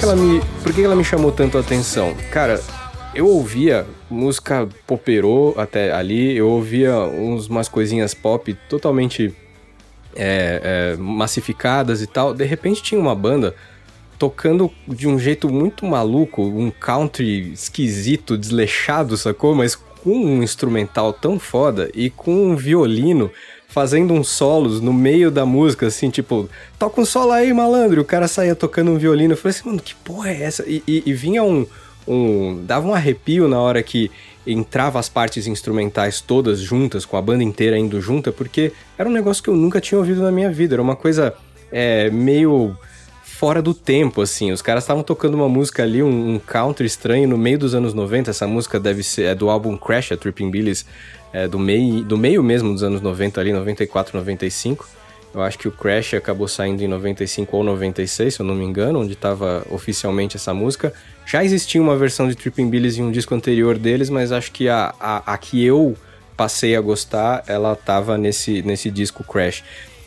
Que 0.02 0.06
ela 0.06 0.16
me, 0.16 0.40
por 0.64 0.72
que 0.74 0.82
ela 0.82 0.96
me 0.96 1.04
chamou 1.04 1.30
tanto 1.30 1.56
a 1.56 1.60
atenção? 1.60 2.12
Cara, 2.32 2.60
eu 3.14 3.24
ouvia 3.28 3.86
música 4.10 4.68
poperô 4.84 5.54
até 5.56 5.92
ali, 5.92 6.36
eu 6.36 6.48
ouvia 6.48 6.98
uns, 6.98 7.46
umas 7.46 7.68
coisinhas 7.68 8.12
pop 8.12 8.52
totalmente 8.68 9.32
é, 10.16 10.94
é, 10.94 10.96
massificadas 10.96 12.02
e 12.02 12.08
tal. 12.08 12.34
De 12.34 12.44
repente 12.44 12.82
tinha 12.82 13.00
uma 13.00 13.14
banda 13.14 13.54
tocando 14.18 14.72
de 14.88 15.06
um 15.06 15.20
jeito 15.20 15.48
muito 15.48 15.86
maluco, 15.86 16.42
um 16.42 16.72
country 16.72 17.52
esquisito, 17.52 18.36
desleixado, 18.36 19.16
sacou? 19.16 19.54
Mas 19.54 19.76
com 19.76 20.16
um 20.16 20.42
instrumental 20.42 21.12
tão 21.12 21.38
foda 21.38 21.88
e 21.94 22.10
com 22.10 22.34
um 22.34 22.56
violino 22.56 23.30
fazendo 23.72 24.12
uns 24.12 24.28
solos 24.28 24.82
no 24.82 24.92
meio 24.92 25.30
da 25.30 25.46
música, 25.46 25.86
assim, 25.86 26.10
tipo, 26.10 26.46
toca 26.78 27.00
um 27.00 27.06
solo 27.06 27.32
aí, 27.32 27.50
malandro. 27.54 28.00
E 28.00 28.02
o 28.02 28.04
cara 28.04 28.28
saía 28.28 28.54
tocando 28.54 28.90
um 28.90 28.98
violino. 28.98 29.32
Eu 29.32 29.36
falei 29.36 29.56
assim, 29.56 29.66
mano, 29.66 29.80
que 29.80 29.94
porra 29.94 30.28
é 30.28 30.42
essa? 30.42 30.62
E, 30.68 30.82
e, 30.86 31.02
e 31.06 31.12
vinha 31.14 31.42
um, 31.42 31.66
um. 32.06 32.62
dava 32.66 32.86
um 32.86 32.92
arrepio 32.92 33.48
na 33.48 33.58
hora 33.58 33.82
que 33.82 34.10
entrava 34.46 34.98
as 34.98 35.08
partes 35.08 35.46
instrumentais 35.46 36.20
todas 36.20 36.58
juntas, 36.60 37.06
com 37.06 37.16
a 37.16 37.22
banda 37.22 37.42
inteira 37.42 37.78
indo 37.78 37.98
junta, 37.98 38.30
porque 38.30 38.72
era 38.98 39.08
um 39.08 39.12
negócio 39.12 39.42
que 39.42 39.48
eu 39.48 39.56
nunca 39.56 39.80
tinha 39.80 39.98
ouvido 39.98 40.20
na 40.20 40.30
minha 40.30 40.52
vida. 40.52 40.74
Era 40.74 40.82
uma 40.82 40.96
coisa 40.96 41.32
é, 41.70 42.10
meio 42.10 42.76
fora 43.42 43.60
do 43.60 43.74
tempo, 43.74 44.22
assim. 44.22 44.52
Os 44.52 44.62
caras 44.62 44.84
estavam 44.84 45.02
tocando 45.02 45.34
uma 45.34 45.48
música 45.48 45.82
ali, 45.82 46.00
um, 46.00 46.34
um 46.36 46.84
estranho 46.84 47.26
no 47.26 47.36
meio 47.36 47.58
dos 47.58 47.74
anos 47.74 47.92
90. 47.92 48.30
Essa 48.30 48.46
música 48.46 48.78
deve 48.78 49.02
ser 49.02 49.24
é 49.24 49.34
do 49.34 49.50
álbum 49.50 49.76
Crash, 49.76 50.12
a 50.12 50.16
Tripping 50.16 50.48
Billies 50.48 50.86
é, 51.32 51.48
do, 51.48 51.58
meio, 51.58 52.04
do 52.04 52.16
meio 52.16 52.40
mesmo 52.40 52.72
dos 52.72 52.84
anos 52.84 53.00
90 53.00 53.40
ali, 53.40 53.52
94, 53.52 54.16
95. 54.16 54.88
Eu 55.34 55.42
acho 55.42 55.58
que 55.58 55.66
o 55.66 55.72
Crash 55.72 56.14
acabou 56.14 56.46
saindo 56.46 56.84
em 56.84 56.86
95 56.86 57.56
ou 57.56 57.64
96, 57.64 58.32
se 58.32 58.38
eu 58.38 58.46
não 58.46 58.54
me 58.54 58.64
engano, 58.64 59.00
onde 59.00 59.14
estava 59.14 59.66
oficialmente 59.70 60.36
essa 60.36 60.54
música. 60.54 60.92
Já 61.26 61.42
existia 61.42 61.82
uma 61.82 61.96
versão 61.96 62.28
de 62.28 62.36
Tripping 62.36 62.70
Billies 62.70 62.96
em 62.96 63.02
um 63.02 63.10
disco 63.10 63.34
anterior 63.34 63.76
deles, 63.76 64.08
mas 64.08 64.30
acho 64.30 64.52
que 64.52 64.68
a, 64.68 64.94
a, 65.00 65.32
a 65.34 65.36
que 65.36 65.64
eu 65.64 65.96
passei 66.36 66.76
a 66.76 66.80
gostar, 66.80 67.42
ela 67.48 67.72
estava 67.72 68.16
nesse, 68.16 68.62
nesse 68.62 68.88
disco 68.88 69.24
Crash. 69.24 69.64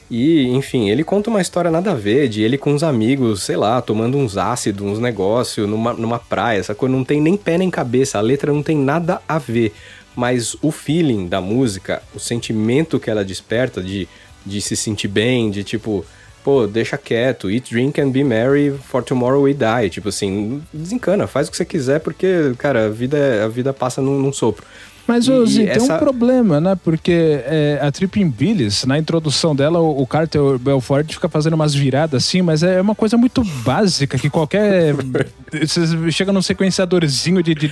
E, 0.09 0.47
enfim, 0.49 0.89
ele 0.89 1.03
conta 1.03 1.29
uma 1.29 1.41
história 1.41 1.71
nada 1.71 1.91
a 1.91 1.95
ver, 1.95 2.29
de 2.29 2.43
ele 2.43 2.57
com 2.57 2.73
uns 2.73 2.83
amigos, 2.83 3.41
sei 3.41 3.57
lá, 3.57 3.81
tomando 3.81 4.17
uns 4.17 4.37
ácidos, 4.37 4.85
uns 4.85 4.99
negócios, 4.99 5.67
numa, 5.67 5.93
numa 5.93 6.19
praia, 6.19 6.59
essa 6.59 6.75
coisa 6.75 6.95
não 6.95 7.03
tem 7.03 7.19
nem 7.19 7.35
pé 7.35 7.57
nem 7.57 7.71
cabeça, 7.71 8.19
a 8.19 8.21
letra 8.21 8.53
não 8.53 8.61
tem 8.61 8.77
nada 8.77 9.19
a 9.27 9.39
ver 9.39 9.73
mas 10.15 10.55
o 10.61 10.71
feeling 10.71 11.27
da 11.27 11.41
música, 11.41 12.01
o 12.13 12.19
sentimento 12.19 12.99
que 12.99 13.09
ela 13.09 13.25
desperta 13.25 13.81
de, 13.83 14.07
de 14.45 14.61
se 14.61 14.75
sentir 14.75 15.09
bem, 15.09 15.51
de 15.51 15.63
tipo, 15.63 16.05
pô, 16.43 16.65
deixa 16.65 16.97
quieto, 16.97 17.51
eat, 17.51 17.69
drink 17.69 17.99
and 17.99 18.11
be 18.11 18.23
merry, 18.23 18.71
for 18.71 19.03
tomorrow 19.03 19.41
we 19.41 19.53
die. 19.53 19.89
Tipo 19.89 20.09
assim, 20.09 20.63
desencana, 20.73 21.27
faz 21.27 21.47
o 21.47 21.51
que 21.51 21.57
você 21.57 21.65
quiser, 21.65 21.99
porque, 21.99 22.53
cara, 22.57 22.85
a 22.85 22.89
vida, 22.89 23.17
é, 23.17 23.43
a 23.43 23.47
vida 23.47 23.73
passa 23.73 24.01
num, 24.01 24.17
num 24.19 24.31
sopro. 24.31 24.65
Mas, 25.07 25.29
Ozzy, 25.29 25.67
essa... 25.67 25.87
tem 25.87 25.95
um 25.95 25.99
problema, 25.99 26.59
né? 26.59 26.75
Porque 26.83 27.41
é, 27.45 27.79
a 27.81 27.91
Tripping 27.91 28.27
Billies, 28.27 28.85
na 28.85 28.97
introdução 28.97 29.55
dela, 29.55 29.79
o, 29.79 30.01
o 30.01 30.07
Carter 30.07 30.57
Belfort 30.57 31.13
fica 31.13 31.29
fazendo 31.29 31.53
umas 31.53 31.75
viradas 31.75 32.23
assim, 32.23 32.41
mas 32.41 32.63
é 32.63 32.81
uma 32.81 32.95
coisa 32.95 33.17
muito 33.17 33.43
básica 33.63 34.17
que 34.17 34.29
qualquer. 34.29 34.95
você 35.51 36.11
chega 36.11 36.33
num 36.33 36.41
sequenciadorzinho 36.41 37.43
de, 37.43 37.53
de 37.53 37.71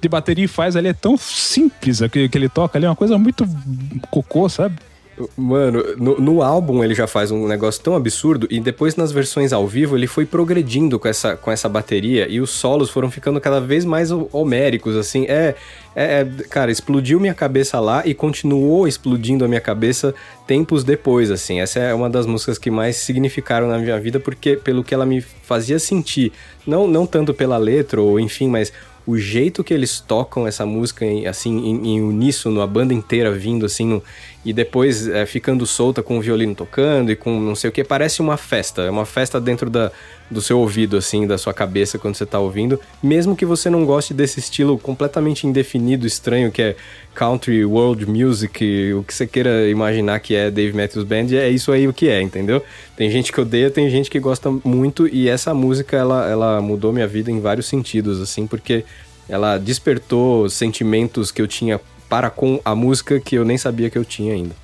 de 0.00 0.08
bateria 0.08 0.46
e 0.46 0.48
faz 0.48 0.76
ali 0.76 0.88
é 0.88 0.94
tão 0.94 1.16
simples 1.16 2.00
que, 2.10 2.28
que 2.28 2.38
ele 2.38 2.48
toca 2.48 2.78
ali, 2.78 2.86
é 2.86 2.88
uma 2.88 2.96
coisa 2.96 3.18
muito 3.18 3.46
cocô, 4.10 4.48
sabe? 4.48 4.76
Mano, 5.36 5.82
no, 5.96 6.20
no, 6.20 6.42
álbum 6.42 6.84
ele 6.84 6.94
já 6.94 7.06
faz 7.06 7.30
um 7.30 7.46
negócio 7.46 7.82
tão 7.82 7.94
absurdo 7.94 8.46
e 8.50 8.60
depois 8.60 8.96
nas 8.96 9.12
versões 9.12 9.52
ao 9.52 9.66
vivo 9.66 9.96
ele 9.96 10.06
foi 10.06 10.24
progredindo 10.24 10.98
com 10.98 11.08
essa, 11.08 11.36
com 11.36 11.50
essa 11.50 11.68
bateria 11.68 12.28
e 12.28 12.40
os 12.40 12.50
solos 12.50 12.90
foram 12.90 13.10
ficando 13.10 13.40
cada 13.40 13.60
vez 13.60 13.84
mais 13.84 14.10
homéricos, 14.10 14.96
assim. 14.96 15.24
É, 15.26 15.54
é, 15.94 16.20
é, 16.20 16.24
cara, 16.48 16.70
explodiu 16.70 17.18
minha 17.18 17.34
cabeça 17.34 17.80
lá 17.80 18.06
e 18.06 18.14
continuou 18.14 18.86
explodindo 18.86 19.44
a 19.44 19.48
minha 19.48 19.60
cabeça 19.60 20.14
tempos 20.46 20.84
depois, 20.84 21.30
assim. 21.30 21.60
Essa 21.60 21.80
é 21.80 21.94
uma 21.94 22.08
das 22.08 22.26
músicas 22.26 22.58
que 22.58 22.70
mais 22.70 22.96
significaram 22.96 23.68
na 23.68 23.78
minha 23.78 23.98
vida 23.98 24.20
porque 24.20 24.56
pelo 24.56 24.84
que 24.84 24.94
ela 24.94 25.04
me 25.04 25.20
fazia 25.20 25.78
sentir, 25.78 26.32
não, 26.66 26.86
não 26.86 27.06
tanto 27.06 27.34
pela 27.34 27.58
letra 27.58 28.00
ou 28.00 28.20
enfim, 28.20 28.48
mas 28.48 28.72
o 29.06 29.18
jeito 29.18 29.64
que 29.64 29.74
eles 29.74 29.98
tocam 29.98 30.46
essa 30.46 30.64
música 30.64 31.04
assim 31.28 31.56
em, 31.58 31.94
em 31.94 32.02
uníssono, 32.02 32.60
a 32.60 32.66
banda 32.66 32.94
inteira 32.94 33.32
vindo 33.32 33.66
assim 33.66 33.86
no, 33.86 34.02
e 34.44 34.52
depois 34.52 35.06
é, 35.06 35.26
ficando 35.26 35.66
solta 35.66 36.02
com 36.02 36.18
o 36.18 36.20
violino 36.20 36.54
tocando 36.54 37.12
e 37.12 37.16
com 37.16 37.38
não 37.38 37.54
sei 37.54 37.68
o 37.68 37.72
que, 37.72 37.84
parece 37.84 38.22
uma 38.22 38.36
festa, 38.36 38.82
é 38.82 38.90
uma 38.90 39.04
festa 39.04 39.38
dentro 39.38 39.68
da, 39.68 39.92
do 40.30 40.40
seu 40.40 40.58
ouvido 40.58 40.96
assim, 40.96 41.26
da 41.26 41.36
sua 41.36 41.52
cabeça 41.52 41.98
quando 41.98 42.14
você 42.14 42.24
tá 42.24 42.38
ouvindo, 42.38 42.80
mesmo 43.02 43.36
que 43.36 43.44
você 43.44 43.68
não 43.68 43.84
goste 43.84 44.14
desse 44.14 44.40
estilo 44.40 44.78
completamente 44.78 45.46
indefinido, 45.46 46.06
estranho 46.06 46.50
que 46.50 46.62
é 46.62 46.76
country, 47.14 47.64
world 47.66 48.06
music, 48.06 48.92
o 48.94 49.02
que 49.02 49.12
você 49.12 49.26
queira 49.26 49.68
imaginar 49.68 50.20
que 50.20 50.34
é 50.34 50.50
Dave 50.50 50.74
Matthews 50.74 51.04
Band, 51.04 51.26
é 51.32 51.50
isso 51.50 51.70
aí 51.70 51.86
o 51.86 51.92
que 51.92 52.08
é, 52.08 52.22
entendeu? 52.22 52.64
Tem 52.96 53.10
gente 53.10 53.30
que 53.30 53.40
odeia, 53.40 53.70
tem 53.70 53.90
gente 53.90 54.08
que 54.08 54.18
gosta 54.18 54.50
muito 54.64 55.06
e 55.06 55.28
essa 55.28 55.52
música 55.52 55.98
ela, 55.98 56.26
ela 56.28 56.62
mudou 56.62 56.92
minha 56.94 57.06
vida 57.06 57.30
em 57.30 57.40
vários 57.40 57.66
sentidos, 57.66 58.22
assim, 58.22 58.46
porque 58.46 58.84
ela 59.28 59.58
despertou 59.58 60.48
sentimentos 60.48 61.30
que 61.30 61.42
eu 61.42 61.46
tinha 61.46 61.78
para 62.10 62.28
com 62.28 62.60
a 62.64 62.74
música 62.74 63.20
que 63.20 63.36
eu 63.36 63.44
nem 63.44 63.56
sabia 63.56 63.88
que 63.88 63.96
eu 63.96 64.04
tinha 64.04 64.34
ainda. 64.34 64.54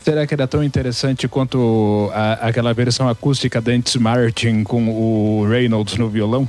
Será 0.00 0.26
que 0.26 0.34
era 0.34 0.48
tão 0.48 0.64
interessante 0.64 1.28
quanto 1.28 2.10
a, 2.12 2.48
aquela 2.48 2.72
versão 2.72 3.08
acústica 3.08 3.60
da 3.60 3.70
Antis 3.70 3.94
Martin 3.96 4.64
com 4.64 4.88
o 4.88 5.46
Reynolds 5.46 5.96
no 5.96 6.08
violão? 6.08 6.48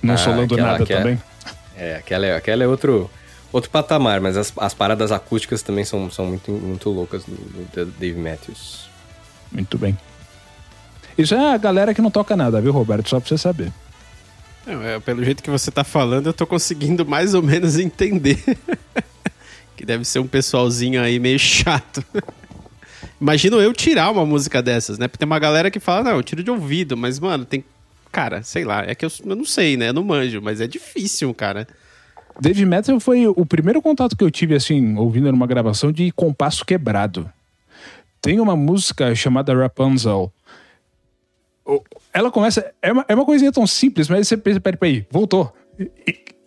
Não 0.00 0.14
ah, 0.14 0.18
solando 0.18 0.54
aquela, 0.54 0.72
nada 0.72 0.86
também? 0.86 1.20
É, 1.76 1.96
aquela 1.96 2.26
é, 2.26 2.36
aquela 2.36 2.62
é 2.62 2.68
outro, 2.68 3.10
outro 3.52 3.70
patamar, 3.70 4.20
mas 4.20 4.36
as, 4.36 4.52
as 4.56 4.74
paradas 4.74 5.10
acústicas 5.10 5.62
também 5.62 5.84
são, 5.84 6.10
são 6.10 6.26
muito, 6.26 6.52
muito 6.52 6.90
loucas 6.90 7.24
do, 7.24 7.34
do 7.34 7.86
Dave 7.98 8.20
Matthews. 8.20 8.88
Muito 9.50 9.78
bem. 9.78 9.96
Isso 11.16 11.34
é 11.34 11.54
a 11.54 11.56
galera 11.56 11.94
que 11.94 12.02
não 12.02 12.10
toca 12.10 12.36
nada, 12.36 12.60
viu, 12.60 12.72
Roberto? 12.72 13.08
Só 13.08 13.18
pra 13.18 13.28
você 13.28 13.38
saber. 13.38 13.72
É, 14.66 15.00
pelo 15.00 15.24
jeito 15.24 15.42
que 15.42 15.50
você 15.50 15.70
tá 15.70 15.82
falando, 15.82 16.26
eu 16.26 16.32
tô 16.32 16.46
conseguindo 16.46 17.04
mais 17.04 17.34
ou 17.34 17.42
menos 17.42 17.78
entender. 17.78 18.38
que 19.76 19.84
deve 19.84 20.04
ser 20.04 20.20
um 20.20 20.26
pessoalzinho 20.26 21.02
aí 21.02 21.18
meio 21.18 21.38
chato. 21.38 22.04
Imagino 23.20 23.60
eu 23.60 23.72
tirar 23.72 24.10
uma 24.10 24.24
música 24.24 24.62
dessas, 24.62 24.98
né? 24.98 25.08
Porque 25.08 25.18
tem 25.18 25.26
uma 25.26 25.38
galera 25.38 25.70
que 25.70 25.80
fala, 25.80 26.04
não, 26.04 26.16
eu 26.16 26.22
tiro 26.22 26.42
de 26.42 26.50
ouvido, 26.50 26.96
mas, 26.96 27.18
mano, 27.18 27.44
tem. 27.44 27.64
Cara, 28.10 28.42
sei 28.42 28.64
lá, 28.64 28.84
é 28.84 28.94
que 28.94 29.04
eu, 29.04 29.10
eu 29.24 29.36
não 29.36 29.44
sei, 29.44 29.76
né? 29.76 29.88
Eu 29.88 29.92
não 29.92 30.04
manjo, 30.04 30.40
mas 30.42 30.60
é 30.60 30.66
difícil, 30.66 31.32
cara. 31.32 31.66
Dave 32.40 32.64
Metal 32.64 32.98
foi 33.00 33.26
o 33.26 33.46
primeiro 33.46 33.80
contato 33.82 34.16
que 34.16 34.24
eu 34.24 34.30
tive, 34.30 34.54
assim, 34.54 34.96
ouvindo 34.96 35.30
numa 35.30 35.46
gravação 35.46 35.92
de 35.92 36.10
compasso 36.12 36.64
quebrado. 36.64 37.30
Tem 38.20 38.38
uma 38.38 38.56
música 38.56 39.14
chamada 39.14 39.54
Rapunzel. 39.54 40.32
Ela 42.12 42.30
começa. 42.30 42.72
É 42.80 42.92
uma, 42.92 43.04
é 43.08 43.14
uma 43.14 43.24
coisinha 43.24 43.52
tão 43.52 43.66
simples, 43.66 44.08
mas 44.08 44.28
você 44.28 44.36
pensa, 44.36 44.60
peraí, 44.60 44.78
peraí, 44.78 45.06
voltou. 45.10 45.52
E, 45.78 45.90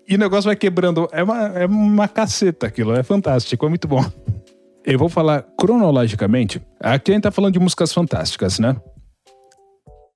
e, 0.08 0.16
o 0.16 0.20
negócio 0.20 0.48
vai 0.48 0.56
quebrando. 0.56 1.08
É 1.12 1.24
uma, 1.24 1.48
é 1.48 1.66
uma 1.66 2.08
caceta 2.08 2.68
aquilo, 2.68 2.94
é 2.94 3.04
fantástico, 3.04 3.66
é 3.66 3.70
muito 3.70 3.88
bom. 3.88 4.04
Eu 4.86 5.00
vou 5.00 5.10
falar 5.10 5.42
cronologicamente. 5.58 6.62
Aqui 6.80 7.10
a 7.10 7.16
gente 7.16 7.24
tá 7.24 7.32
falando 7.32 7.54
de 7.54 7.60
músicas 7.60 7.92
fantásticas, 7.92 8.60
né? 8.60 8.76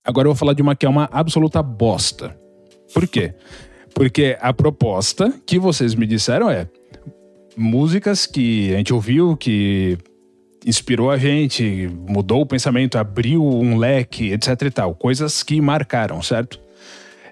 Agora 0.05 0.27
eu 0.27 0.31
vou 0.31 0.37
falar 0.37 0.53
de 0.53 0.61
uma 0.61 0.75
que 0.75 0.85
é 0.85 0.89
uma 0.89 1.09
absoluta 1.11 1.63
bosta. 1.63 2.37
Por 2.93 3.07
quê? 3.07 3.33
Porque 3.95 4.37
a 4.39 4.53
proposta 4.53 5.33
que 5.43 5.57
vocês 5.57 5.95
me 5.95 6.05
disseram 6.05 6.51
é 6.51 6.67
músicas 7.57 8.27
que 8.27 8.71
a 8.73 8.77
gente 8.77 8.93
ouviu, 8.93 9.35
que 9.35 9.97
inspirou 10.69 11.09
a 11.09 11.17
gente, 11.17 11.89
mudou 12.07 12.41
o 12.41 12.45
pensamento, 12.45 12.97
abriu 12.97 13.43
um 13.43 13.77
leque, 13.77 14.31
etc 14.31 14.61
e 14.61 14.71
tal. 14.71 14.95
Coisas 14.95 15.43
que 15.43 15.59
marcaram, 15.59 16.21
certo? 16.21 16.59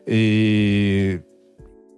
E 0.06 1.20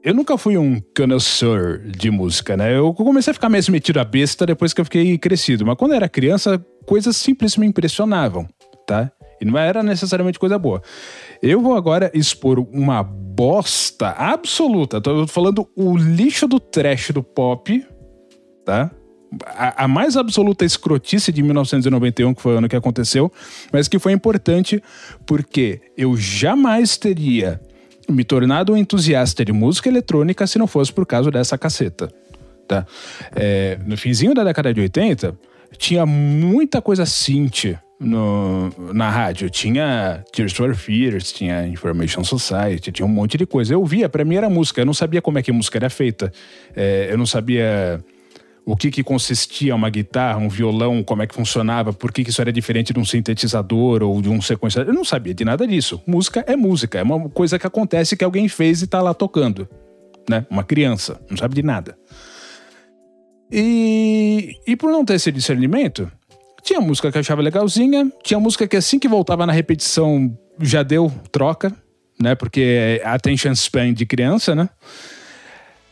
eu 0.04 0.13
nunca 0.13 0.38
fui 0.38 0.58
um 0.58 0.82
connoisseur 0.95 1.80
de 1.80 2.12
música, 2.12 2.56
né? 2.56 2.75
Eu 2.78 2.93
comecei 2.93 3.32
a 3.32 3.34
ficar 3.34 3.49
mais 3.49 3.67
metido 3.69 3.99
a 3.99 4.04
besta 4.04 4.45
depois 4.45 4.73
que 4.73 4.82
eu 4.82 4.86
fiquei 4.86 5.17
crescido. 5.17 5.65
Mas 5.65 5.75
quando 5.78 5.91
eu 5.91 5.97
era 5.97 6.10
criança, 6.10 6.63
coisas 6.86 7.15
simples 7.15 7.58
me 7.58 7.65
impressionavam, 7.65 8.47
tá? 8.86 9.12
E 9.41 9.45
não 9.45 9.58
era 9.58 9.82
necessariamente 9.82 10.38
coisa 10.38 10.60
boa. 10.60 10.82
Eu 11.41 11.62
vou 11.62 11.75
agora 11.75 12.12
expor 12.13 12.60
uma 12.60 13.02
bosta 13.02 14.10
absoluta. 14.10 14.99
Tô 14.99 15.25
falando 15.28 15.67
o 15.75 15.95
lixo 15.95 16.47
do 16.47 16.60
trash 16.60 17.12
do 17.12 17.23
pop, 17.23 17.86
tá? 18.65 18.91
A, 19.46 19.86
a, 19.86 19.88
mais 19.88 20.18
absoluta 20.18 20.65
escrotice 20.65 21.32
de 21.32 21.44
1991, 21.44 22.34
que 22.34 22.42
foi 22.42 22.56
o 22.56 22.58
ano 22.58 22.70
que 22.70 22.76
aconteceu, 22.76 23.32
mas 23.72 23.88
que 23.88 24.00
foi 24.00 24.12
importante 24.12 24.82
porque 25.26 25.82
eu 25.96 26.18
jamais 26.18 26.98
teria 26.98 27.62
me 28.10 28.24
tornado 28.24 28.74
um 28.74 28.78
entusiasta 28.78 29.46
de 29.46 29.54
música 29.54 29.88
eletrônica 29.88 30.48
se 30.48 30.58
não 30.58 30.65
fosse 30.65 30.92
por 30.92 31.06
causa 31.06 31.30
dessa 31.30 31.58
caceta. 31.58 32.12
Tá? 32.68 32.86
É, 33.36 33.78
no 33.86 33.98
finzinho 33.98 34.34
da 34.34 34.44
década 34.44 34.74
de 34.74 34.82
80, 34.82 35.38
tinha 35.78 36.06
muita 36.06 36.82
coisa 36.82 37.06
synth 37.06 37.78
no, 38.00 38.72
na 38.94 39.10
rádio. 39.10 39.50
Tinha 39.50 40.24
Tears 40.32 40.54
for 40.54 40.74
Fears, 40.74 41.32
tinha 41.32 41.68
Information 41.68 42.24
Society, 42.24 42.92
tinha 42.92 43.06
um 43.06 43.10
monte 43.10 43.38
de 43.38 43.46
coisa. 43.46 43.74
Eu 43.74 43.84
via, 43.86 44.08
para 44.08 44.24
mim 44.24 44.36
era 44.36 44.50
música. 44.50 44.82
Eu 44.82 44.86
não 44.86 44.94
sabia 44.94 45.22
como 45.22 45.38
é 45.38 45.44
que 45.44 45.52
música 45.52 45.78
era 45.78 45.89
feita. 45.89 46.32
É, 46.76 47.10
eu 47.12 47.18
não 47.18 47.26
sabia 47.26 48.04
o 48.72 48.76
que, 48.76 48.92
que 48.92 49.04
consistia 49.04 49.74
uma 49.74 49.90
guitarra, 49.90 50.38
um 50.38 50.48
violão, 50.48 51.04
como 51.04 51.24
é 51.24 51.28
que 51.28 51.34
funcionava, 51.34 51.92
por 51.92 52.12
que, 52.12 52.24
que 52.24 52.30
isso 52.30 52.40
era 52.40 52.54
diferente 52.54 52.94
de 52.94 53.00
um 53.00 53.04
sintetizador 53.04 54.04
ou 54.04 54.22
de 54.22 54.30
um 54.30 54.40
sequenciador. 54.40 54.94
Eu 54.94 54.96
não 54.96 55.04
sabia 55.04 55.34
de 55.34 55.44
nada 55.44 55.66
disso. 55.66 56.00
Música 56.06 56.46
é 56.46 56.56
música, 56.56 57.00
é 57.00 57.02
uma 57.02 57.28
coisa 57.32 57.58
que 57.58 57.66
acontece 57.66 58.16
que 58.16 58.24
alguém 58.24 58.48
fez 58.48 58.82
e 58.82 58.86
está 58.86 59.02
lá 59.02 59.12
tocando. 59.12 59.68
Né? 60.30 60.46
Uma 60.52 60.64
criança, 60.64 61.20
não 61.28 61.36
sabe 61.36 61.56
de 61.56 61.64
nada. 61.64 61.98
E, 63.52 64.54
e 64.68 64.76
por 64.76 64.92
não 64.92 65.04
ter 65.04 65.16
esse 65.16 65.32
discernimento, 65.32 66.12
tinha 66.62 66.80
música 66.80 67.12
que 67.12 67.18
achava 67.18 67.42
legalzinha, 67.42 68.12
tinha 68.24 68.40
música 68.40 68.68
que 68.68 68.78
assim 68.78 69.00
que 69.00 69.08
voltava 69.08 69.48
na 69.48 69.52
repetição 69.52 70.32
já 70.62 70.84
deu 70.84 71.12
troca, 71.32 71.76
né? 72.22 72.36
Porque 72.36 73.02
é 73.02 73.08
attention 73.08 73.54
span 73.54 73.96
de 73.96 74.06
criança, 74.06 74.54
né? 74.54 74.70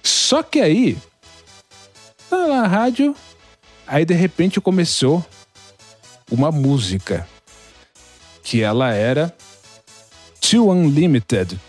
Só 0.04 0.44
que 0.44 0.60
aí 0.60 0.96
Tá 2.30 2.48
na 2.48 2.68
rádio, 2.68 3.16
aí 3.86 4.04
de 4.06 4.13
repente 4.13 4.60
começou 4.60 5.26
uma 6.30 6.52
música 6.52 7.28
que 8.44 8.62
ela 8.62 8.94
era 8.94 9.34
Too 10.42 10.70
Unlimited, 10.70 11.60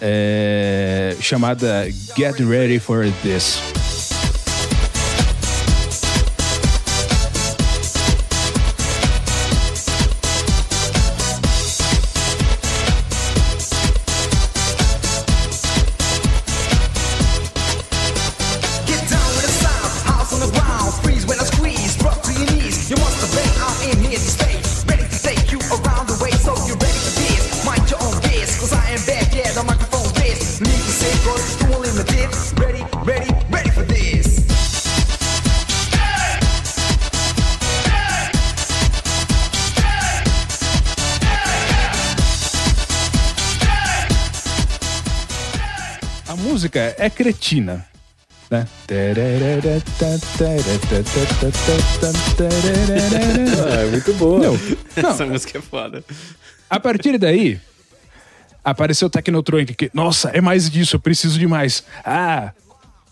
é, 0.00 1.16
chamada 1.20 1.90
Get 2.16 2.38
Ready 2.40 2.78
for 2.78 3.04
This. 3.22 3.83
É 47.04 47.10
cretina. 47.10 47.84
Né? 48.50 48.66
Ah, 53.62 53.80
é 53.82 53.86
muito 53.90 54.14
boa. 54.14 54.38
Não, 54.38 54.52
não. 54.54 55.10
Essa 55.10 55.26
música 55.26 55.58
é 55.58 55.60
foda. 55.60 56.02
A 56.68 56.80
partir 56.80 57.18
daí, 57.18 57.60
apareceu 58.64 59.08
o 59.08 59.10
Technotronic. 59.10 59.90
Nossa, 59.92 60.30
é 60.30 60.40
mais 60.40 60.70
disso, 60.70 60.96
eu 60.96 61.00
preciso 61.00 61.38
de 61.38 61.46
mais. 61.46 61.84
Ah, 62.04 62.52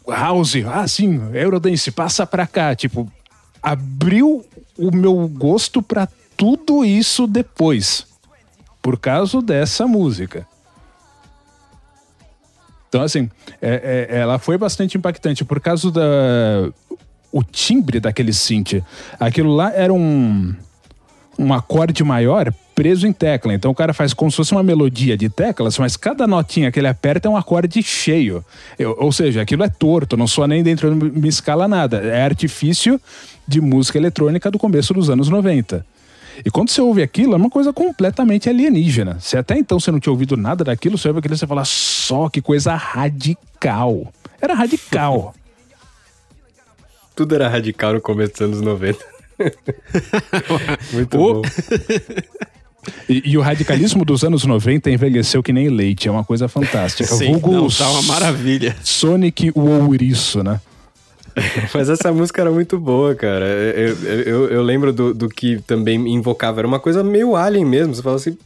House, 0.09 0.55
ah, 0.67 0.89
sim, 0.89 1.21
Eurodance, 1.35 1.91
passa 1.91 2.27
pra 2.27 2.47
cá. 2.47 2.75
Tipo, 2.75 3.11
abriu 3.63 4.45
o 4.79 4.91
meu 4.91 5.29
gosto 5.29 5.83
pra 5.83 6.09
tudo 6.35 6.83
isso 6.83 7.27
depois. 7.27 8.07
Por 8.81 8.99
causa 8.99 9.43
dessa 9.43 9.87
música. 9.87 10.47
Então, 12.93 13.01
assim, 13.01 13.31
é, 13.63 14.07
é, 14.11 14.19
ela 14.19 14.39
foi 14.39 14.59
bastante 14.59 14.99
impactante 14.99 15.47
por 15.47 15.59
causa 15.59 15.91
da. 15.91 16.71
O 17.33 17.43
timbre 17.43 17.99
daquele 17.99 18.35
synth. 18.35 18.83
Aquilo 19.19 19.55
lá 19.55 19.73
era 19.73 19.95
um. 19.95 20.55
Um 21.39 21.55
acorde 21.55 22.05
maior 22.05 22.53
preso 22.75 23.07
em 23.07 23.13
tecla. 23.13 23.55
Então 23.55 23.71
o 23.71 23.75
cara 23.75 23.95
faz 23.95 24.13
como 24.13 24.31
se 24.31 24.37
fosse 24.37 24.53
uma 24.53 24.63
melodia 24.63 25.17
de 25.17 25.31
teclas, 25.31 25.79
mas 25.79 25.97
cada 25.97 26.27
notinha 26.27 26.71
que 26.71 26.79
ele 26.79 26.87
aperta 26.87 27.27
é 27.27 27.31
um 27.31 27.37
acorde 27.37 27.83
cheio. 27.83 28.45
Eu, 28.79 28.95
ou 29.01 29.11
seja, 29.11 29.41
aquilo 29.41 29.65
é 29.65 29.69
torto, 29.71 30.15
não 30.15 30.27
soa 30.27 30.47
nem 30.47 30.63
dentro 30.63 30.95
de 30.95 31.19
uma 31.19 31.27
escala 31.27 31.67
nada. 31.67 31.97
É 32.03 32.23
artifício 32.23 33.01
de 33.49 33.63
música 33.63 33.97
eletrônica 33.97 34.51
do 34.51 34.59
começo 34.59 34.93
dos 34.93 35.09
anos 35.09 35.31
90. 35.31 35.87
E 36.45 36.51
quando 36.51 36.71
você 36.71 36.81
ouve 36.81 37.03
aquilo, 37.03 37.35
é 37.35 37.37
uma 37.37 37.51
coisa 37.51 37.73
completamente 37.73 38.49
alienígena. 38.49 39.19
Se 39.21 39.37
até 39.37 39.57
então 39.57 39.79
você 39.79 39.91
não 39.91 40.01
tinha 40.01 40.13
ouvido 40.13 40.37
nada 40.37 40.65
daquilo, 40.65 40.97
você 40.97 41.09
ouve 41.09 41.19
aquilo 41.19 41.35
e 41.35 41.39
você 41.39 41.47
fala, 41.47 41.65
só 41.65 42.29
que 42.29 42.41
coisa 42.41 42.75
radical. 42.75 44.13
Era 44.41 44.55
radical. 44.55 45.35
Tudo 47.15 47.35
era 47.35 47.49
radical 47.49 47.93
no 47.93 48.01
começo 48.01 48.33
dos 48.33 48.41
anos 48.41 48.61
90. 48.61 49.05
Muito 50.93 51.19
oh. 51.19 51.35
bom. 51.35 51.43
E, 53.09 53.31
e, 53.31 53.39
o 53.39 53.41
radicalismo 53.41 54.05
dos 54.05 54.25
anos 54.25 54.45
90 54.45 54.91
envelheceu 54.91 55.43
que 55.43 55.53
nem 55.53 55.69
leite, 55.69 56.09
é 56.09 56.11
uma 56.11 56.25
coisa 56.25 56.49
fantástica. 56.49 57.15
Sim, 57.15 57.33
Vulgo 57.33 57.53
não, 57.53 57.69
tá 57.69 57.89
uma 57.91 58.03
maravilha. 58.03 58.77
Sonic 58.83 59.53
o 59.55 59.61
ouriço, 59.61 60.43
né? 60.43 60.61
Mas 61.75 61.89
essa 61.89 62.13
música 62.13 62.41
era 62.41 62.51
muito 62.51 62.79
boa, 62.79 63.15
cara. 63.15 63.47
Eu, 63.47 63.97
eu, 64.05 64.49
eu 64.51 64.63
lembro 64.63 64.93
do, 64.93 65.15
do, 65.15 65.29
que 65.29 65.61
também 65.63 65.97
invocava. 66.13 66.61
Era 66.61 66.69
uma 66.69 66.81
coisa 66.81 67.03
meio 67.03 67.37
alien 67.37 67.65
mesmo. 67.65 67.95
Você 67.95 68.03
fala 68.03 68.17
assim, 68.17 68.37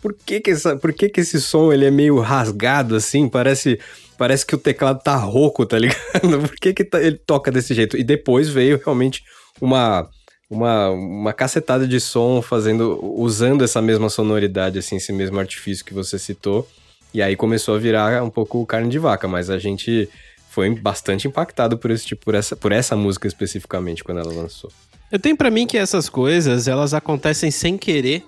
por 0.00 0.14
que 0.14 0.40
que, 0.40 0.50
essa, 0.50 0.76
por 0.76 0.92
que 0.92 1.08
que 1.08 1.20
esse 1.20 1.40
som 1.40 1.72
ele 1.72 1.84
é 1.84 1.90
meio 1.90 2.18
rasgado 2.18 2.96
assim? 2.96 3.28
Parece, 3.28 3.78
parece 4.16 4.46
que 4.46 4.54
o 4.54 4.58
teclado 4.58 5.02
tá 5.02 5.16
rouco, 5.16 5.66
tá 5.66 5.78
ligado? 5.78 5.98
Por 6.48 6.56
que 6.56 6.72
que 6.72 6.84
tá, 6.84 7.00
ele 7.00 7.18
toca 7.18 7.50
desse 7.50 7.74
jeito? 7.74 7.96
E 7.96 8.04
depois 8.04 8.48
veio 8.48 8.80
realmente 8.82 9.22
uma 9.60 10.08
uma, 10.50 10.90
uma 10.90 11.32
cacetada 11.32 11.86
de 11.86 12.00
som 12.00 12.42
fazendo, 12.42 12.98
usando 13.00 13.62
essa 13.62 13.80
mesma 13.80 14.10
sonoridade, 14.10 14.80
assim, 14.80 14.96
esse 14.96 15.12
mesmo 15.12 15.38
artifício 15.38 15.84
que 15.84 15.94
você 15.94 16.18
citou. 16.18 16.66
E 17.14 17.22
aí 17.22 17.36
começou 17.36 17.76
a 17.76 17.78
virar 17.78 18.22
um 18.24 18.30
pouco 18.30 18.66
carne 18.66 18.88
de 18.88 18.98
vaca, 18.98 19.28
mas 19.28 19.48
a 19.48 19.58
gente 19.58 20.08
foi 20.50 20.68
bastante 20.74 21.28
impactado 21.28 21.78
por 21.78 21.92
esse 21.92 22.04
tipo, 22.04 22.24
por 22.24 22.34
essa, 22.34 22.56
por 22.56 22.72
essa 22.72 22.96
música 22.96 23.28
especificamente 23.28 24.02
quando 24.02 24.18
ela 24.18 24.32
lançou. 24.32 24.70
Eu 25.10 25.18
tenho 25.18 25.36
para 25.36 25.48
mim 25.48 25.64
que 25.64 25.78
essas 25.78 26.08
coisas, 26.08 26.66
elas 26.66 26.92
acontecem 26.92 27.52
sem 27.52 27.78
querer. 27.78 28.24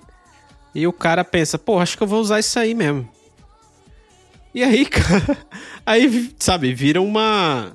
E 0.72 0.86
o 0.86 0.92
cara 0.92 1.24
pensa, 1.24 1.58
pô, 1.58 1.80
acho 1.80 1.96
que 1.96 2.02
eu 2.02 2.06
vou 2.06 2.20
usar 2.20 2.38
isso 2.38 2.58
aí 2.58 2.74
mesmo. 2.74 3.08
E 4.54 4.62
aí, 4.62 4.86
cara, 4.86 5.36
aí, 5.84 6.32
sabe, 6.38 6.72
vira 6.72 7.02
uma 7.02 7.72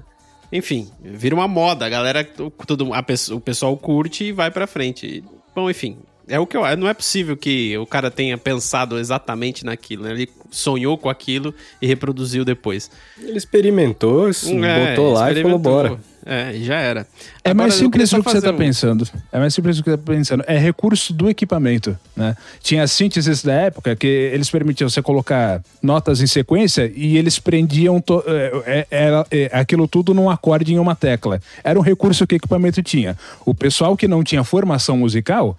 enfim, 0.52 0.90
vira 1.02 1.36
uma 1.36 1.48
moda. 1.48 1.86
A 1.86 1.90
galera, 1.90 2.24
tudo, 2.24 2.94
a, 2.94 3.04
o 3.36 3.42
pessoal 3.42 3.76
curte 3.76 4.26
e 4.26 4.32
vai 4.32 4.50
pra 4.50 4.66
frente. 4.66 5.24
Bom, 5.54 5.70
enfim, 5.70 5.98
é 6.28 6.40
o 6.40 6.46
que 6.46 6.58
eu 6.58 6.78
Não 6.78 6.88
é 6.88 6.94
possível 6.94 7.38
que 7.38 7.78
o 7.78 7.86
cara 7.86 8.12
tenha 8.12 8.38
pensado 8.38 8.98
exatamente 9.00 9.66
naquilo, 9.66 10.04
né? 10.04 10.12
Ele 10.12 10.30
sonhou 10.52 10.98
com 10.98 11.10
aquilo 11.10 11.54
e 11.82 11.88
reproduziu 11.88 12.44
depois. 12.44 12.90
Ele 13.22 13.38
experimentou, 13.38 14.30
é, 14.30 14.90
botou 14.90 15.14
lá 15.14 15.32
e 15.32 15.42
falou 15.42 15.60
bora. 15.60 16.00
É, 16.30 16.54
já 16.56 16.76
era. 16.76 17.08
É 17.42 17.52
Agora, 17.52 17.56
mais 17.56 17.76
simples 17.76 18.10
do 18.10 18.22
que 18.22 18.30
você 18.30 18.40
está 18.40 18.52
um... 18.52 18.58
pensando. 18.58 19.08
É 19.32 19.40
mais 19.40 19.54
simples 19.54 19.78
do 19.78 19.84
que 19.84 19.90
você 19.90 19.96
está 19.96 20.12
pensando. 20.12 20.44
É 20.46 20.58
recurso 20.58 21.14
do 21.14 21.30
equipamento, 21.30 21.98
né? 22.14 22.36
Tinha 22.62 22.86
sínteses 22.86 23.42
da 23.42 23.54
época 23.54 23.96
que 23.96 24.08
eles 24.08 24.50
permitiam 24.50 24.90
você 24.90 25.02
colocar 25.02 25.62
notas 25.82 26.20
em 26.20 26.28
sequência 26.28 26.92
e 26.94 27.18
eles 27.18 27.40
prendiam 27.40 28.02
to... 28.02 28.22
É, 28.28 28.52
é, 28.66 28.88
era, 28.92 29.26
é, 29.32 29.50
aquilo 29.54 29.88
tudo 29.88 30.14
num 30.14 30.30
acorde 30.30 30.74
em 30.74 30.80
uma 30.80 30.96
tecla. 30.96 31.42
Era 31.64 31.80
um 31.80 31.82
recurso 31.82 32.28
que 32.28 32.36
o 32.36 32.38
equipamento 32.38 32.84
tinha. 32.84 33.18
O 33.46 33.56
pessoal 33.56 33.96
que 33.96 34.06
não 34.06 34.22
tinha 34.22 34.44
formação 34.44 34.98
musical 34.98 35.58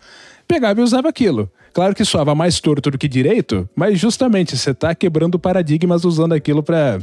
pegava 0.48 0.80
e 0.80 0.82
usava 0.82 1.08
aquilo. 1.08 1.50
Claro 1.72 1.94
que 1.94 2.04
soava 2.04 2.34
mais 2.34 2.58
torto 2.58 2.90
do 2.90 2.98
que 2.98 3.06
direito, 3.06 3.68
mas 3.76 4.00
justamente 4.00 4.56
você 4.56 4.70
está 4.70 4.94
quebrando 4.94 5.38
paradigmas 5.38 6.04
usando 6.04 6.32
aquilo 6.32 6.62
para 6.62 6.98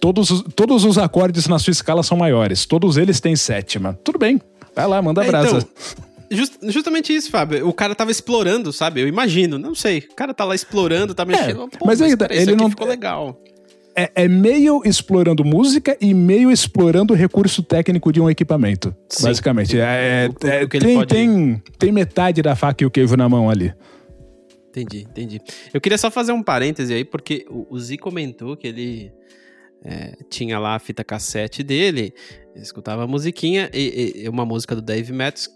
Todos, 0.00 0.44
todos 0.54 0.84
os 0.84 0.96
acordes 0.96 1.46
na 1.48 1.58
sua 1.58 1.72
escala 1.72 2.02
são 2.02 2.16
maiores. 2.16 2.64
Todos 2.64 2.96
eles 2.96 3.20
têm 3.20 3.34
sétima. 3.34 3.98
Tudo 4.04 4.18
bem. 4.18 4.40
Vai 4.74 4.86
lá, 4.86 5.02
manda 5.02 5.24
é, 5.24 5.26
brasa. 5.26 5.58
Então, 5.58 6.06
just, 6.30 6.54
justamente 6.62 7.14
isso, 7.14 7.30
Fábio. 7.30 7.68
O 7.68 7.72
cara 7.72 7.94
tava 7.94 8.10
explorando, 8.10 8.72
sabe? 8.72 9.00
Eu 9.00 9.08
imagino. 9.08 9.58
Não 9.58 9.74
sei. 9.74 9.98
O 10.10 10.14
cara 10.14 10.32
tá 10.32 10.44
lá 10.44 10.54
explorando, 10.54 11.14
tá 11.14 11.24
mexendo. 11.24 11.62
É, 11.62 11.78
mas, 11.84 11.98
mas 11.98 12.02
ainda, 12.02 12.28
ele 12.30 12.54
não 12.54 12.70
ficou 12.70 12.86
legal. 12.86 13.40
É, 13.98 14.12
é, 14.14 14.28
meio 14.28 14.80
explorando 14.84 15.44
música 15.44 15.96
e 16.00 16.14
meio 16.14 16.52
explorando 16.52 17.12
o 17.12 17.16
recurso 17.16 17.64
técnico 17.64 18.12
de 18.12 18.20
um 18.20 18.30
equipamento. 18.30 18.94
Sim. 19.08 19.24
Basicamente. 19.24 19.76
É, 19.76 20.30
é, 20.44 20.62
é 20.62 20.66
tem, 20.68 20.94
pode... 20.94 21.12
tem, 21.12 21.62
tem 21.76 21.90
metade 21.90 22.40
da 22.40 22.54
faca 22.54 22.84
e 22.84 22.86
o 22.86 22.90
queijo 22.92 23.16
na 23.16 23.28
mão 23.28 23.50
ali. 23.50 23.74
Entendi, 24.68 25.00
entendi. 25.00 25.40
Eu 25.74 25.80
queria 25.80 25.98
só 25.98 26.12
fazer 26.12 26.30
um 26.30 26.44
parêntese 26.44 26.94
aí, 26.94 27.04
porque 27.04 27.44
o, 27.50 27.66
o 27.74 27.80
Zi 27.80 27.98
comentou 27.98 28.56
que 28.56 28.68
ele 28.68 29.12
é, 29.84 30.16
tinha 30.30 30.60
lá 30.60 30.76
a 30.76 30.78
fita 30.78 31.02
cassete 31.02 31.64
dele, 31.64 32.14
escutava 32.54 33.02
a 33.02 33.06
musiquinha, 33.06 33.68
e, 33.74 34.22
e, 34.22 34.28
uma 34.28 34.44
música 34.44 34.76
do 34.76 34.82
Dave 34.82 35.12
Matthews 35.12 35.48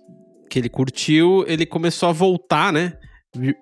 que 0.50 0.58
ele 0.58 0.68
curtiu, 0.68 1.44
ele 1.46 1.64
começou 1.64 2.08
a 2.08 2.12
voltar, 2.12 2.72
né? 2.72 2.94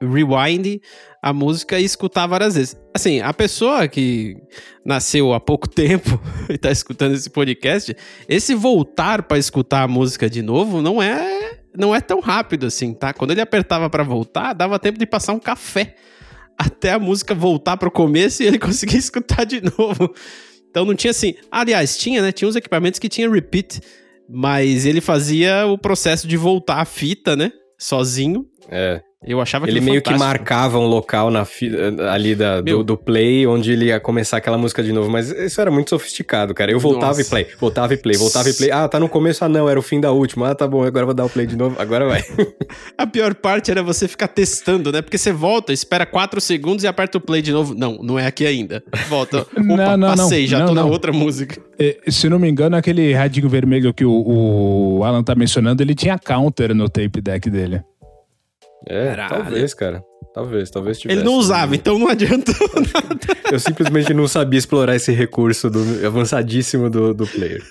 Rewind 0.00 0.80
a 1.22 1.32
música 1.32 1.78
e 1.78 1.84
escutar 1.84 2.26
várias 2.26 2.54
vezes. 2.54 2.76
Assim, 2.94 3.20
a 3.20 3.32
pessoa 3.32 3.86
que 3.86 4.36
nasceu 4.84 5.32
há 5.32 5.40
pouco 5.40 5.68
tempo 5.70 6.20
e 6.48 6.58
tá 6.58 6.70
escutando 6.70 7.14
esse 7.14 7.30
podcast, 7.30 7.94
esse 8.28 8.54
voltar 8.54 9.22
para 9.22 9.38
escutar 9.38 9.82
a 9.82 9.88
música 9.88 10.28
de 10.28 10.42
novo 10.42 10.82
não 10.82 11.00
é 11.00 11.60
não 11.76 11.94
é 11.94 12.00
tão 12.00 12.18
rápido 12.18 12.66
assim, 12.66 12.92
tá? 12.92 13.12
Quando 13.12 13.30
ele 13.30 13.40
apertava 13.40 13.88
para 13.88 14.02
voltar, 14.02 14.52
dava 14.54 14.78
tempo 14.78 14.98
de 14.98 15.06
passar 15.06 15.34
um 15.34 15.38
café 15.38 15.94
até 16.58 16.92
a 16.92 16.98
música 16.98 17.34
voltar 17.34 17.76
pro 17.76 17.90
começo 17.90 18.42
e 18.42 18.46
ele 18.46 18.58
conseguir 18.60 18.98
escutar 18.98 19.44
de 19.44 19.62
novo. 19.62 20.12
Então 20.68 20.84
não 20.84 20.94
tinha 20.94 21.10
assim. 21.10 21.34
Aliás, 21.50 21.96
tinha, 21.96 22.20
né? 22.20 22.32
Tinha 22.32 22.48
uns 22.48 22.56
equipamentos 22.56 22.98
que 22.98 23.08
tinha 23.08 23.30
repeat, 23.30 23.80
mas 24.28 24.84
ele 24.84 25.00
fazia 25.00 25.66
o 25.66 25.78
processo 25.78 26.26
de 26.26 26.36
voltar 26.36 26.80
a 26.80 26.84
fita, 26.84 27.36
né? 27.36 27.52
Sozinho. 27.78 28.46
É. 28.68 29.00
Eu 29.22 29.38
achava 29.38 29.66
que 29.66 29.72
ele 29.72 29.82
meio 29.82 29.96
fantástico. 29.96 30.18
que 30.18 30.24
marcava 30.24 30.78
um 30.78 30.86
local 30.86 31.30
na 31.30 31.46
ali 32.10 32.34
da, 32.34 32.62
do, 32.62 32.82
do, 32.82 32.96
play 32.96 33.46
onde 33.46 33.70
ele 33.70 33.86
ia 33.86 34.00
começar 34.00 34.38
aquela 34.38 34.56
música 34.56 34.82
de 34.82 34.92
novo, 34.92 35.10
mas 35.10 35.30
isso 35.30 35.60
era 35.60 35.70
muito 35.70 35.90
sofisticado, 35.90 36.54
cara. 36.54 36.72
Eu 36.72 36.80
voltava 36.80 37.08
Nossa. 37.08 37.20
e 37.20 37.24
play, 37.26 37.46
voltava 37.58 37.92
e 37.92 37.98
play, 37.98 38.16
voltava 38.16 38.48
e 38.48 38.54
play. 38.54 38.70
Ah, 38.70 38.88
tá 38.88 38.98
no 38.98 39.10
começo, 39.10 39.44
ah 39.44 39.48
não, 39.48 39.68
era 39.68 39.78
o 39.78 39.82
fim 39.82 40.00
da 40.00 40.10
última. 40.10 40.50
Ah, 40.50 40.54
tá 40.54 40.66
bom, 40.66 40.82
agora 40.82 41.04
vou 41.04 41.14
dar 41.14 41.26
o 41.26 41.28
play 41.28 41.46
de 41.46 41.54
novo, 41.54 41.76
agora 41.78 42.06
vai. 42.06 42.24
A 42.96 43.06
pior 43.06 43.34
parte 43.34 43.70
era 43.70 43.82
você 43.82 44.08
ficar 44.08 44.28
testando, 44.28 44.90
né? 44.90 45.02
Porque 45.02 45.18
você 45.18 45.32
volta, 45.32 45.70
espera 45.70 46.06
4 46.06 46.40
segundos 46.40 46.82
e 46.84 46.86
aperta 46.86 47.18
o 47.18 47.20
play 47.20 47.42
de 47.42 47.52
novo. 47.52 47.74
Não, 47.74 47.98
não 48.02 48.18
é 48.18 48.26
aqui 48.26 48.46
ainda. 48.46 48.82
Volta. 49.06 49.42
Opa, 49.52 49.62
não, 49.62 49.96
não, 49.98 50.16
passei, 50.16 50.42
não, 50.42 50.48
já 50.48 50.58
não, 50.60 50.66
tô 50.68 50.74
não. 50.74 50.84
na 50.84 50.90
outra 50.90 51.12
música. 51.12 51.60
É, 51.78 51.98
se 52.08 52.26
não 52.30 52.38
me 52.38 52.48
engano, 52.48 52.74
aquele 52.74 53.12
radinho 53.12 53.50
vermelho 53.50 53.92
que 53.92 54.04
o, 54.04 54.98
o 54.98 55.04
Alan 55.04 55.22
tá 55.22 55.34
mencionando, 55.34 55.82
ele 55.82 55.94
tinha 55.94 56.18
counter 56.18 56.74
no 56.74 56.88
tape 56.88 57.20
deck 57.20 57.50
dele. 57.50 57.82
É, 58.88 59.08
Caralho. 59.08 59.44
talvez, 59.44 59.74
cara. 59.74 60.02
Talvez, 60.32 60.70
talvez 60.70 60.98
tivesse. 60.98 61.18
Ele 61.18 61.28
não 61.28 61.34
usava, 61.34 61.74
então 61.74 61.98
não 61.98 62.08
adiantou 62.08 62.54
nada. 62.76 63.18
Eu 63.50 63.58
simplesmente 63.58 64.14
não 64.14 64.28
sabia 64.28 64.58
explorar 64.58 64.94
esse 64.94 65.12
recurso 65.12 65.68
do, 65.68 66.06
avançadíssimo 66.06 66.88
do, 66.88 67.12
do 67.12 67.26
player. 67.26 67.62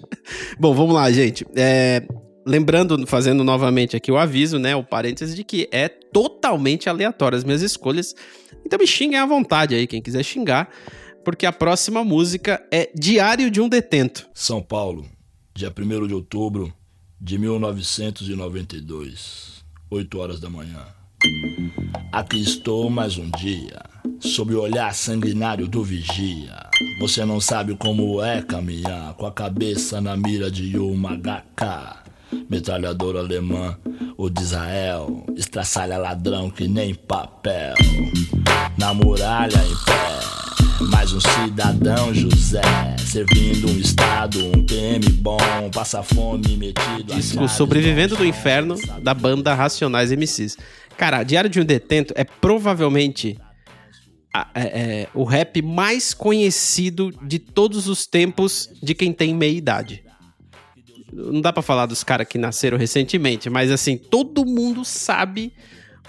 Bom, 0.58 0.74
vamos 0.74 0.94
lá, 0.94 1.10
gente. 1.12 1.46
É, 1.54 2.02
lembrando, 2.44 3.06
fazendo 3.06 3.44
novamente 3.44 3.96
aqui 3.96 4.10
o 4.10 4.18
aviso, 4.18 4.58
né? 4.58 4.74
O 4.74 4.82
parênteses 4.82 5.36
de 5.36 5.44
que 5.44 5.68
é 5.70 5.88
totalmente 5.88 6.88
aleatório 6.88 7.38
as 7.38 7.44
minhas 7.44 7.62
escolhas. 7.62 8.12
Então 8.66 8.78
me 8.78 8.86
xinguem 8.86 9.18
à 9.18 9.26
vontade 9.26 9.74
aí, 9.74 9.86
quem 9.86 10.02
quiser 10.02 10.24
xingar. 10.24 10.68
Porque 11.24 11.46
a 11.46 11.52
próxima 11.52 12.02
música 12.02 12.60
é 12.72 12.90
Diário 12.94 13.50
de 13.50 13.60
um 13.60 13.68
Detento. 13.68 14.26
São 14.34 14.62
Paulo, 14.62 15.04
dia 15.54 15.70
1 15.70 16.06
de 16.06 16.14
outubro 16.14 16.72
de 17.20 17.38
1992. 17.38 19.59
8 19.90 20.18
horas 20.20 20.38
da 20.38 20.48
manhã. 20.48 20.86
Aqui 22.12 22.40
estou 22.40 22.88
mais 22.88 23.18
um 23.18 23.28
dia, 23.32 23.82
sob 24.20 24.54
o 24.54 24.60
olhar 24.60 24.94
sanguinário 24.94 25.66
do 25.66 25.82
vigia. 25.82 26.56
Você 27.00 27.24
não 27.24 27.40
sabe 27.40 27.74
como 27.74 28.22
é 28.22 28.40
caminhar 28.40 29.14
com 29.14 29.26
a 29.26 29.32
cabeça 29.32 30.00
na 30.00 30.16
mira 30.16 30.48
de 30.48 30.78
uma 30.78 31.16
HK. 31.16 31.98
Metralhador 32.48 33.16
alemã, 33.16 33.76
o 34.16 34.30
de 34.30 34.42
Israel, 34.42 35.26
estraçalha 35.36 35.98
ladrão 35.98 36.48
que 36.50 36.68
nem 36.68 36.94
papel. 36.94 37.74
Na 38.78 38.94
muralha 38.94 39.56
em 39.56 39.84
pé, 39.84 40.59
mais 40.88 41.12
um 41.12 41.20
cidadão 41.20 42.14
José, 42.14 42.62
servindo 42.98 43.70
um 43.70 43.78
estado, 43.78 44.38
um 44.46 44.64
PM 44.64 45.06
bom, 45.12 45.38
passa 45.74 46.02
fome 46.02 46.56
metido. 46.56 47.14
Disco 47.14 47.46
Sobrevivendo 47.48 48.16
do 48.16 48.24
Inferno 48.24 48.76
da 49.02 49.12
banda 49.12 49.54
Racionais 49.54 50.10
MCs. 50.10 50.56
Cara, 50.96 51.22
Diário 51.22 51.50
de 51.50 51.60
um 51.60 51.64
Detento 51.64 52.14
é 52.16 52.24
provavelmente 52.24 53.38
a, 54.32 54.48
é, 54.54 54.62
é, 54.62 55.08
o 55.12 55.24
rap 55.24 55.60
mais 55.60 56.14
conhecido 56.14 57.10
de 57.22 57.38
todos 57.38 57.86
os 57.86 58.06
tempos 58.06 58.70
de 58.82 58.94
quem 58.94 59.12
tem 59.12 59.34
meia 59.34 59.56
idade 59.56 60.02
não 61.12 61.40
dá 61.40 61.52
para 61.52 61.62
falar 61.62 61.86
dos 61.86 62.04
caras 62.04 62.26
que 62.26 62.38
nasceram 62.38 62.78
recentemente, 62.78 63.50
mas 63.50 63.70
assim, 63.70 63.96
todo 63.96 64.46
mundo 64.46 64.84
sabe 64.84 65.52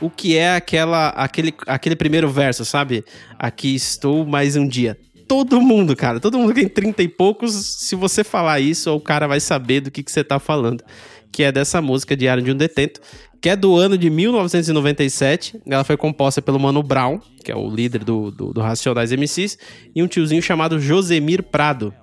o 0.02 0.10
que 0.10 0.36
é 0.36 0.56
aquela, 0.56 1.10
aquele, 1.10 1.54
aquele 1.68 1.96
primeiro 1.96 2.30
verso, 2.30 2.66
sabe? 2.66 3.06
Aqui 3.38 3.76
estou 3.76 4.26
mais 4.26 4.56
um 4.56 4.68
dia. 4.68 4.98
Todo 5.28 5.62
mundo, 5.62 5.96
cara, 5.96 6.20
todo 6.20 6.38
mundo 6.38 6.54
que 6.54 6.62
tem 6.62 6.70
30 6.70 7.04
e 7.04 7.08
poucos, 7.08 7.54
se 7.54 7.96
você 7.96 8.24
falar 8.24 8.60
isso, 8.60 8.94
o 8.94 9.00
cara 9.00 9.28
vai 9.28 9.40
saber 9.40 9.80
do 9.80 9.92
que, 9.92 10.04
que 10.04 10.12
você 10.12 10.24
tá 10.24 10.40
falando. 10.40 10.84
Que 11.32 11.44
é 11.44 11.52
dessa 11.52 11.82
música 11.82 12.18
Diário 12.18 12.44
de 12.44 12.52
um 12.52 12.56
Detento, 12.56 13.00
que 13.40 13.48
é 13.48 13.56
do 13.56 13.78
ano 13.78 13.98
de 13.98 14.10
1997. 14.10 15.62
Ela 15.66 15.86
foi 15.86 15.96
composta 15.96 16.42
pelo 16.42 16.60
Mano 16.60 16.84
Brown, 16.84 17.22
que 17.46 17.52
é 17.52 17.56
o 17.56 17.70
líder 17.70 18.04
do, 18.04 18.30
do, 18.32 18.54
do 18.54 18.60
Racionais 18.60 19.12
MCs, 19.12 19.58
e 19.96 20.04
um 20.04 20.08
tiozinho 20.08 20.42
chamado 20.42 20.80
Josemir 20.80 21.44
Prado, 21.44 21.94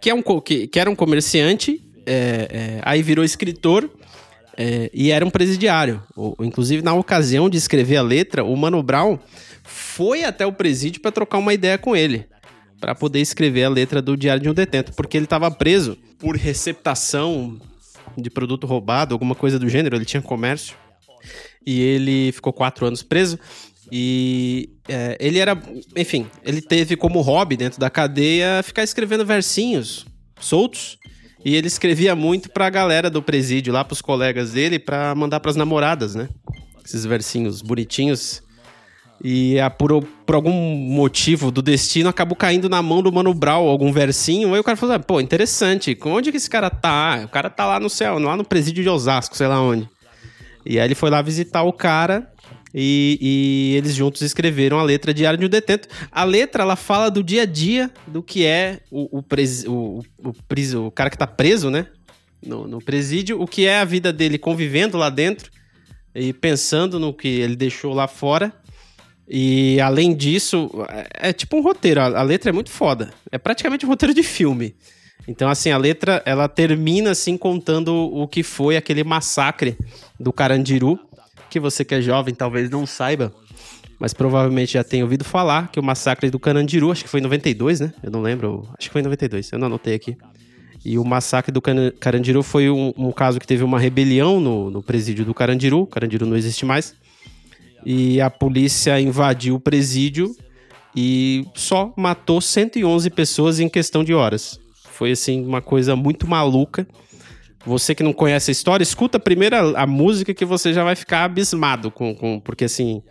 que, 0.00 0.10
é 0.10 0.14
um, 0.14 0.22
que, 0.40 0.66
que 0.66 0.78
era 0.78 0.88
um 0.88 0.94
comerciante, 0.94 1.82
é, 2.06 2.48
é, 2.50 2.80
aí 2.82 3.02
virou 3.02 3.24
escritor 3.24 3.90
é, 4.62 4.90
e 4.92 5.10
era 5.10 5.24
um 5.24 5.30
presidiário. 5.30 6.02
O, 6.14 6.36
inclusive, 6.44 6.82
na 6.82 6.92
ocasião 6.92 7.48
de 7.48 7.56
escrever 7.56 7.96
a 7.96 8.02
letra, 8.02 8.44
o 8.44 8.54
Mano 8.54 8.82
Brown 8.82 9.18
foi 9.62 10.22
até 10.22 10.44
o 10.44 10.52
presídio 10.52 11.00
para 11.00 11.10
trocar 11.10 11.38
uma 11.38 11.54
ideia 11.54 11.78
com 11.78 11.96
ele, 11.96 12.26
para 12.78 12.94
poder 12.94 13.20
escrever 13.20 13.64
a 13.64 13.70
letra 13.70 14.02
do 14.02 14.18
Diário 14.18 14.42
de 14.42 14.50
um 14.50 14.52
Detento, 14.52 14.92
porque 14.92 15.16
ele 15.16 15.24
estava 15.24 15.50
preso 15.50 15.96
por 16.18 16.36
receptação 16.36 17.58
de 18.18 18.28
produto 18.28 18.66
roubado, 18.66 19.14
alguma 19.14 19.34
coisa 19.34 19.58
do 19.58 19.66
gênero, 19.66 19.96
ele 19.96 20.04
tinha 20.04 20.20
comércio. 20.20 20.76
E 21.66 21.80
ele 21.80 22.30
ficou 22.32 22.52
quatro 22.52 22.84
anos 22.84 23.02
preso. 23.02 23.38
E 23.90 24.68
é, 24.86 25.16
ele 25.18 25.38
era, 25.38 25.58
enfim, 25.96 26.26
ele 26.44 26.60
teve 26.60 26.96
como 26.96 27.22
hobby 27.22 27.56
dentro 27.56 27.80
da 27.80 27.88
cadeia 27.88 28.62
ficar 28.62 28.82
escrevendo 28.82 29.24
versinhos 29.24 30.04
soltos 30.38 30.98
E 31.44 31.56
ele 31.56 31.66
escrevia 31.66 32.14
muito 32.14 32.50
pra 32.50 32.68
galera 32.68 33.08
do 33.08 33.22
presídio, 33.22 33.72
lá 33.72 33.84
pros 33.84 34.02
colegas 34.02 34.52
dele, 34.52 34.78
pra 34.78 35.14
mandar 35.14 35.40
pras 35.40 35.56
namoradas, 35.56 36.14
né? 36.14 36.28
Esses 36.84 37.04
versinhos 37.04 37.62
bonitinhos. 37.62 38.42
E 39.22 39.60
a, 39.60 39.68
por, 39.68 40.02
por 40.24 40.34
algum 40.34 40.52
motivo 40.52 41.50
do 41.50 41.60
destino 41.60 42.08
acabou 42.08 42.36
caindo 42.36 42.68
na 42.68 42.82
mão 42.82 43.02
do 43.02 43.12
Mano 43.12 43.34
Brown 43.34 43.68
algum 43.68 43.92
versinho. 43.92 44.54
Aí 44.54 44.60
o 44.60 44.64
cara 44.64 44.76
falou: 44.76 44.94
ah, 44.94 44.98
pô, 44.98 45.20
interessante. 45.20 45.96
Onde 46.04 46.30
que 46.30 46.38
esse 46.38 46.48
cara 46.48 46.70
tá? 46.70 47.22
O 47.24 47.28
cara 47.28 47.50
tá 47.50 47.66
lá 47.66 47.78
no 47.78 47.90
céu, 47.90 48.18
lá 48.18 48.36
no 48.36 48.44
presídio 48.44 48.82
de 48.82 48.88
Osasco, 48.88 49.36
sei 49.36 49.46
lá 49.46 49.60
onde. 49.60 49.88
E 50.64 50.78
aí 50.78 50.86
ele 50.86 50.94
foi 50.94 51.10
lá 51.10 51.22
visitar 51.22 51.62
o 51.62 51.72
cara 51.72 52.30
e, 52.74 53.18
e, 53.20 53.76
eles 53.76 53.94
juntos 53.94 54.22
escreveram 54.22 54.78
a 54.78 54.82
letra 54.82 55.12
Diário 55.12 55.38
de 55.38 55.46
um 55.46 55.48
Detento. 55.48 55.88
A 56.10 56.24
letra, 56.24 56.62
ela 56.62 56.76
fala 56.76 57.10
do 57.10 57.22
dia 57.22 57.42
a 57.42 57.46
dia 57.46 57.90
do 58.06 58.22
que 58.22 58.46
é 58.46 58.80
o, 58.90 59.18
o, 59.18 59.22
pres, 59.22 59.64
o, 59.66 60.04
o, 60.18 60.86
o 60.86 60.90
cara 60.90 61.10
que 61.10 61.18
tá 61.18 61.26
preso, 61.26 61.70
né? 61.70 61.86
No, 62.44 62.66
no, 62.66 62.80
presídio, 62.80 63.40
o 63.40 63.46
que 63.46 63.66
é 63.66 63.80
a 63.80 63.84
vida 63.84 64.12
dele 64.12 64.38
convivendo 64.38 64.96
lá 64.96 65.10
dentro 65.10 65.50
e 66.14 66.32
pensando 66.32 66.98
no 66.98 67.12
que 67.12 67.28
ele 67.28 67.56
deixou 67.56 67.92
lá 67.92 68.06
fora. 68.08 68.52
E 69.28 69.80
além 69.80 70.14
disso, 70.14 70.70
é, 70.88 71.30
é 71.30 71.32
tipo 71.32 71.56
um 71.56 71.62
roteiro. 71.62 72.00
A 72.00 72.22
letra 72.22 72.50
é 72.50 72.52
muito 72.52 72.70
foda. 72.70 73.12
É 73.30 73.38
praticamente 73.38 73.84
um 73.84 73.88
roteiro 73.88 74.14
de 74.14 74.22
filme. 74.22 74.74
Então, 75.28 75.48
assim, 75.48 75.70
a 75.70 75.78
letra 75.78 76.22
ela 76.24 76.48
termina 76.48 77.10
assim 77.10 77.36
contando 77.36 77.94
o 77.94 78.26
que 78.26 78.42
foi 78.42 78.76
aquele 78.76 79.04
massacre 79.04 79.76
do 80.18 80.32
Carandiru 80.32 80.98
que 81.50 81.60
você 81.60 81.84
que 81.84 81.94
é 81.94 82.00
jovem 82.00 82.34
talvez 82.34 82.70
não 82.70 82.86
saiba, 82.86 83.32
mas 83.98 84.14
provavelmente 84.14 84.74
já 84.74 84.84
tenha 84.84 85.04
ouvido 85.04 85.24
falar 85.24 85.70
que 85.70 85.78
o 85.78 85.82
massacre 85.82 86.30
do 86.30 86.38
Canandiru, 86.38 86.90
acho 86.90 87.04
que 87.04 87.10
foi 87.10 87.20
em 87.20 87.22
92, 87.22 87.80
né? 87.80 87.92
Eu 88.02 88.10
não 88.10 88.22
lembro, 88.22 88.66
acho 88.78 88.88
que 88.88 88.92
foi 88.92 89.02
em 89.02 89.04
92, 89.04 89.52
eu 89.52 89.58
não 89.58 89.66
anotei 89.66 89.94
aqui. 89.94 90.16
E 90.82 90.98
o 90.98 91.04
massacre 91.04 91.52
do 91.52 91.60
Carandiru 91.60 92.42
foi 92.42 92.70
um, 92.70 92.94
um 92.96 93.12
caso 93.12 93.38
que 93.38 93.46
teve 93.46 93.62
uma 93.62 93.78
rebelião 93.78 94.40
no, 94.40 94.70
no 94.70 94.82
presídio 94.82 95.26
do 95.26 95.34
Carandiru, 95.34 95.86
Carandiru 95.86 96.24
não 96.24 96.36
existe 96.36 96.64
mais, 96.64 96.94
e 97.84 98.20
a 98.20 98.30
polícia 98.30 98.98
invadiu 98.98 99.56
o 99.56 99.60
presídio 99.60 100.34
e 100.96 101.46
só 101.54 101.92
matou 101.96 102.40
111 102.40 103.10
pessoas 103.10 103.60
em 103.60 103.68
questão 103.68 104.02
de 104.02 104.14
horas. 104.14 104.58
Foi 104.92 105.12
assim 105.12 105.44
uma 105.44 105.62
coisa 105.62 105.94
muito 105.94 106.26
maluca. 106.26 106.86
Você 107.64 107.94
que 107.94 108.02
não 108.02 108.12
conhece 108.12 108.50
a 108.50 108.52
história, 108.52 108.82
escuta 108.82 109.20
primeiro 109.20 109.56
a, 109.56 109.82
a 109.82 109.86
música 109.86 110.32
que 110.32 110.44
você 110.44 110.72
já 110.72 110.82
vai 110.82 110.96
ficar 110.96 111.24
abismado 111.24 111.90
com, 111.90 112.14
com 112.14 112.40
porque 112.40 112.64
assim 112.64 113.02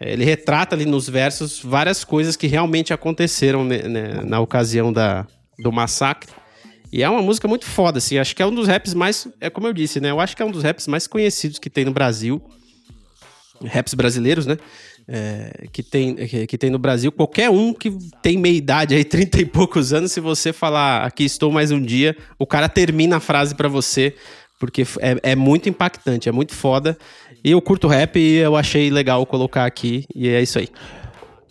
ele 0.00 0.24
retrata 0.24 0.74
ali 0.74 0.86
nos 0.86 1.08
versos 1.08 1.60
várias 1.62 2.04
coisas 2.04 2.34
que 2.34 2.46
realmente 2.46 2.92
aconteceram 2.92 3.64
né, 3.64 3.82
né, 3.82 4.22
na 4.24 4.40
ocasião 4.40 4.92
da, 4.92 5.26
do 5.58 5.70
massacre. 5.70 6.30
E 6.92 7.02
é 7.02 7.08
uma 7.08 7.22
música 7.22 7.46
muito 7.46 7.66
foda, 7.66 7.98
assim. 7.98 8.18
Acho 8.18 8.34
que 8.34 8.42
é 8.42 8.46
um 8.46 8.54
dos 8.54 8.66
raps 8.66 8.94
mais. 8.94 9.28
É 9.40 9.48
como 9.48 9.66
eu 9.66 9.72
disse, 9.72 10.00
né? 10.00 10.10
Eu 10.10 10.18
acho 10.18 10.34
que 10.34 10.42
é 10.42 10.44
um 10.44 10.50
dos 10.50 10.64
raps 10.64 10.88
mais 10.88 11.06
conhecidos 11.06 11.58
que 11.58 11.70
tem 11.70 11.84
no 11.84 11.92
Brasil. 11.92 12.42
Raps 13.64 13.94
brasileiros, 13.94 14.46
né? 14.46 14.56
É, 15.06 15.66
que, 15.72 15.82
tem, 15.82 16.14
que, 16.14 16.46
que, 16.46 16.58
tem 16.58 16.70
no 16.70 16.78
Brasil. 16.78 17.10
Qualquer 17.10 17.50
um 17.50 17.72
que 17.72 17.90
tem 18.22 18.36
meia 18.36 18.56
idade 18.56 18.94
aí, 18.94 19.02
30 19.04 19.40
e 19.40 19.44
poucos 19.44 19.92
anos, 19.92 20.12
se 20.12 20.20
você 20.20 20.52
falar 20.52 21.04
aqui 21.04 21.24
estou 21.24 21.50
mais 21.50 21.70
um 21.70 21.80
dia, 21.80 22.16
o 22.38 22.46
cara 22.46 22.68
termina 22.68 23.16
a 23.16 23.20
frase 23.20 23.54
para 23.54 23.68
você, 23.68 24.14
porque 24.58 24.82
é, 25.00 25.32
é, 25.32 25.36
muito 25.36 25.68
impactante, 25.68 26.28
é 26.28 26.32
muito 26.32 26.54
foda. 26.54 26.96
E 27.42 27.50
eu 27.50 27.60
curto 27.60 27.88
rap 27.88 28.18
e 28.18 28.36
eu 28.36 28.56
achei 28.56 28.90
legal 28.90 29.24
colocar 29.26 29.64
aqui, 29.64 30.04
e 30.14 30.28
é 30.28 30.42
isso 30.42 30.58
aí. 30.58 30.68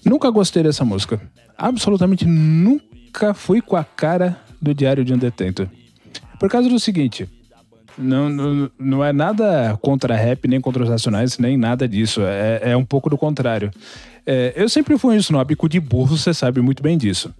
Nunca 0.06 0.30
gostei 0.30 0.64
dessa 0.64 0.86
música. 0.86 1.22
Absolutamente 1.58 2.26
nunca 2.26 3.34
fui 3.34 3.62
com 3.62 3.76
a 3.76 3.84
cara 3.84 4.40
do 4.62 4.74
Diário 4.74 5.04
de 5.04 5.14
um 5.14 5.18
Detento. 5.18 5.70
Por 6.40 6.50
causa 6.50 6.70
do 6.70 6.80
seguinte, 6.80 7.28
não, 8.00 8.30
não, 8.30 8.72
não 8.80 9.04
é 9.04 9.12
nada 9.12 9.78
contra 9.82 10.16
rap, 10.16 10.48
nem 10.48 10.62
contra 10.62 10.84
os 10.84 10.90
nacionais, 10.90 11.38
nem 11.38 11.58
nada 11.58 11.88
disso. 11.88 12.22
É, 12.22 12.72
é 12.72 12.78
um 12.78 12.86
pouco 12.86 13.10
do 13.10 13.18
contrário. 13.18 13.70
É, 14.26 14.54
eu 14.56 14.70
sempre 14.70 14.98
fui 14.98 15.16
um 15.16 15.20
snob 15.20 15.56
de 15.70 15.80
burro, 15.80 16.18
você 16.18 16.34
sabe 16.34 16.62
muito 16.62 16.82
bem 16.82 16.98
disso. 16.98 17.34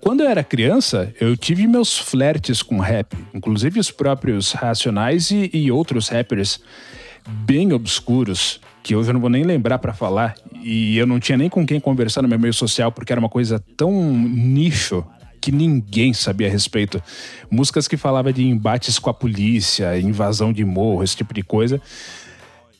Quando 0.00 0.22
eu 0.22 0.28
era 0.28 0.42
criança, 0.42 1.12
eu 1.20 1.36
tive 1.36 1.66
meus 1.66 1.98
flertes 1.98 2.62
com 2.62 2.78
rap, 2.78 3.16
inclusive 3.34 3.78
os 3.78 3.90
próprios 3.90 4.52
Racionais 4.52 5.30
e, 5.30 5.50
e 5.52 5.70
outros 5.70 6.08
rappers 6.08 6.60
bem 7.28 7.72
obscuros, 7.72 8.60
que 8.82 8.96
hoje 8.96 9.10
eu 9.10 9.14
não 9.14 9.20
vou 9.20 9.28
nem 9.28 9.44
lembrar 9.44 9.78
para 9.78 9.92
falar, 9.92 10.34
e 10.62 10.96
eu 10.96 11.06
não 11.06 11.20
tinha 11.20 11.36
nem 11.36 11.50
com 11.50 11.66
quem 11.66 11.78
conversar 11.78 12.22
no 12.22 12.28
meu 12.28 12.38
meio 12.38 12.54
social 12.54 12.90
porque 12.90 13.12
era 13.12 13.20
uma 13.20 13.28
coisa 13.28 13.62
tão 13.76 13.92
nicho 13.92 15.04
que 15.40 15.50
ninguém 15.50 16.12
sabia 16.12 16.48
a 16.48 16.50
respeito. 16.50 17.02
Músicas 17.50 17.88
que 17.88 17.96
falavam 17.96 18.32
de 18.32 18.46
embates 18.46 18.98
com 18.98 19.10
a 19.10 19.14
polícia, 19.14 19.98
invasão 19.98 20.52
de 20.52 20.64
morro, 20.64 21.02
esse 21.02 21.16
tipo 21.16 21.32
de 21.32 21.42
coisa. 21.42 21.80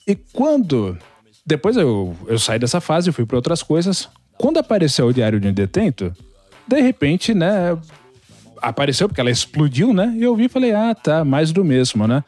E 0.06 0.14
quando. 0.32 0.98
Depois 1.44 1.76
eu, 1.76 2.14
eu 2.26 2.38
saí 2.38 2.58
dessa 2.58 2.80
fase, 2.80 3.12
fui 3.12 3.24
para 3.24 3.36
outras 3.36 3.62
coisas. 3.62 4.08
Quando 4.36 4.58
apareceu 4.58 5.06
o 5.06 5.12
Diário 5.12 5.40
de 5.40 5.48
um 5.48 5.52
Detento, 5.52 6.14
de 6.66 6.80
repente, 6.80 7.34
né? 7.34 7.76
Apareceu 8.62 9.08
porque 9.08 9.20
ela 9.20 9.30
explodiu, 9.30 9.92
né? 9.92 10.14
E 10.16 10.22
eu 10.22 10.36
vi 10.36 10.44
e 10.44 10.48
falei, 10.48 10.72
ah, 10.72 10.94
tá, 10.94 11.24
mais 11.24 11.50
do 11.50 11.64
mesmo, 11.64 12.06
né? 12.06 12.22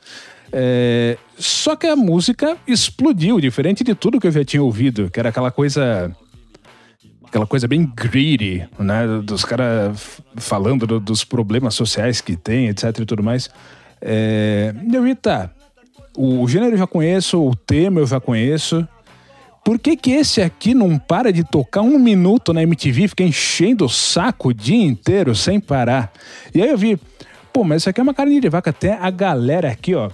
É, 0.52 1.16
só 1.38 1.74
que 1.74 1.86
a 1.86 1.96
música 1.96 2.56
explodiu, 2.66 3.40
diferente 3.40 3.82
de 3.82 3.94
tudo 3.94 4.20
que 4.20 4.26
eu 4.26 4.32
já 4.32 4.44
tinha 4.44 4.62
ouvido, 4.62 5.10
que 5.10 5.18
era 5.18 5.30
aquela 5.30 5.50
coisa 5.50 6.14
aquela 7.32 7.46
coisa 7.46 7.66
bem 7.66 7.90
greedy, 7.96 8.68
né? 8.78 9.06
Dos 9.24 9.42
caras 9.42 10.20
falando 10.36 10.86
do, 10.86 11.00
dos 11.00 11.24
problemas 11.24 11.74
sociais 11.74 12.20
que 12.20 12.36
tem, 12.36 12.68
etc 12.68 12.98
e 12.98 13.06
tudo 13.06 13.22
mais. 13.22 13.48
É, 14.02 14.74
eu 14.92 15.02
vi, 15.02 15.14
tá, 15.14 15.50
o 16.14 16.46
gênero 16.46 16.74
eu 16.74 16.78
já 16.78 16.86
conheço, 16.86 17.42
o 17.42 17.56
tema 17.56 18.00
eu 18.00 18.06
já 18.06 18.20
conheço. 18.20 18.86
Por 19.64 19.78
que 19.78 19.96
que 19.96 20.10
esse 20.10 20.42
aqui 20.42 20.74
não 20.74 20.98
para 20.98 21.32
de 21.32 21.42
tocar 21.42 21.80
um 21.80 21.98
minuto 21.98 22.52
na 22.52 22.62
MTV, 22.62 23.08
fica 23.08 23.22
enchendo 23.22 23.86
o 23.86 23.88
saco 23.88 24.50
o 24.50 24.54
dia 24.54 24.84
inteiro 24.84 25.34
sem 25.34 25.58
parar? 25.58 26.12
E 26.54 26.60
aí 26.60 26.68
eu 26.68 26.76
vi, 26.76 27.00
pô, 27.50 27.64
mas 27.64 27.80
isso 27.80 27.88
aqui 27.88 28.00
é 28.00 28.02
uma 28.02 28.12
carne 28.12 28.40
de 28.40 28.50
vaca. 28.50 28.68
Até 28.68 28.92
a 28.92 29.08
galera 29.08 29.70
aqui, 29.70 29.94
ó, 29.94 30.10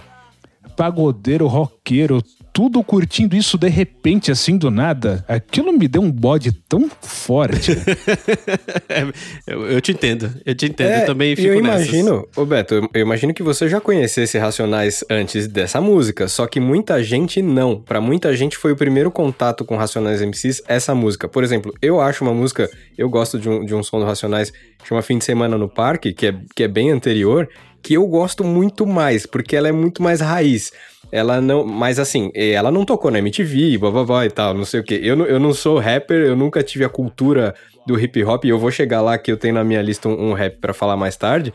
pagodeiro, 0.77 1.47
roqueiro, 1.47 2.23
tudo 2.59 2.83
curtindo 2.83 3.37
isso 3.37 3.57
de 3.57 3.69
repente, 3.69 4.29
assim, 4.29 4.57
do 4.57 4.69
nada, 4.69 5.23
aquilo 5.29 5.71
me 5.71 5.87
deu 5.87 6.01
um 6.01 6.11
bode 6.11 6.51
tão 6.51 6.91
forte. 7.01 7.71
é, 8.89 9.07
eu, 9.47 9.65
eu, 9.65 9.79
te 9.79 9.93
entendo, 9.93 10.29
eu 10.45 10.53
te 10.53 10.65
entendo, 10.65 10.89
é, 10.89 11.03
eu 11.03 11.05
também 11.05 11.37
fico 11.37 11.47
eu 11.47 11.55
imagino, 11.55 12.27
ô 12.35 12.43
Beto, 12.43 12.73
eu, 12.73 12.89
eu 12.95 12.99
imagino 12.99 13.33
que 13.33 13.41
você 13.41 13.69
já 13.69 13.79
conhecesse 13.79 14.37
Racionais 14.37 15.05
antes 15.09 15.47
dessa 15.47 15.79
música, 15.79 16.27
só 16.27 16.45
que 16.47 16.59
muita 16.59 17.01
gente 17.01 17.41
não. 17.41 17.79
Para 17.79 18.01
muita 18.01 18.35
gente 18.35 18.57
foi 18.57 18.73
o 18.73 18.75
primeiro 18.75 19.09
contato 19.09 19.63
com 19.63 19.77
Racionais 19.77 20.21
MCs 20.21 20.61
essa 20.67 20.93
música. 20.93 21.29
Por 21.29 21.45
exemplo, 21.45 21.73
eu 21.81 22.01
acho 22.01 22.25
uma 22.25 22.33
música, 22.33 22.69
eu 22.97 23.09
gosto 23.09 23.39
de 23.39 23.47
um, 23.47 23.63
de 23.63 23.73
um 23.73 23.81
som 23.81 23.99
do 23.99 24.05
Racionais, 24.05 24.51
chama 24.83 25.01
Fim 25.01 25.17
de 25.17 25.23
Semana 25.23 25.57
no 25.57 25.69
Parque, 25.69 26.11
que 26.11 26.27
é, 26.27 26.35
que 26.53 26.63
é 26.63 26.67
bem 26.67 26.91
anterior, 26.91 27.47
que 27.81 27.93
eu 27.93 28.05
gosto 28.05 28.43
muito 28.43 28.85
mais, 28.85 29.25
porque 29.25 29.55
ela 29.55 29.69
é 29.69 29.71
muito 29.71 30.03
mais 30.03 30.19
raiz. 30.19 30.73
Ela 31.11 31.41
não. 31.41 31.65
Mas 31.65 31.99
assim, 31.99 32.31
ela 32.33 32.71
não 32.71 32.85
tocou 32.85 33.09
na 33.11 33.19
MTV, 33.19 33.77
blá 33.77 34.25
e 34.25 34.29
tal, 34.29 34.53
não 34.53 34.65
sei 34.65 34.79
o 34.79 34.83
quê. 34.83 34.99
Eu, 35.03 35.25
eu 35.25 35.39
não 35.39 35.53
sou 35.53 35.79
rapper, 35.79 36.21
eu 36.21 36.35
nunca 36.35 36.63
tive 36.63 36.83
a 36.85 36.89
cultura 36.89 37.55
do 37.85 37.99
hip 37.99 38.23
hop, 38.23 38.45
e 38.45 38.49
eu 38.49 38.59
vou 38.59 38.69
chegar 38.69 39.01
lá 39.01 39.17
que 39.17 39.31
eu 39.31 39.37
tenho 39.37 39.55
na 39.55 39.63
minha 39.63 39.81
lista 39.81 40.07
um, 40.07 40.29
um 40.29 40.33
rap 40.33 40.57
para 40.59 40.73
falar 40.73 40.95
mais 40.95 41.15
tarde. 41.15 41.53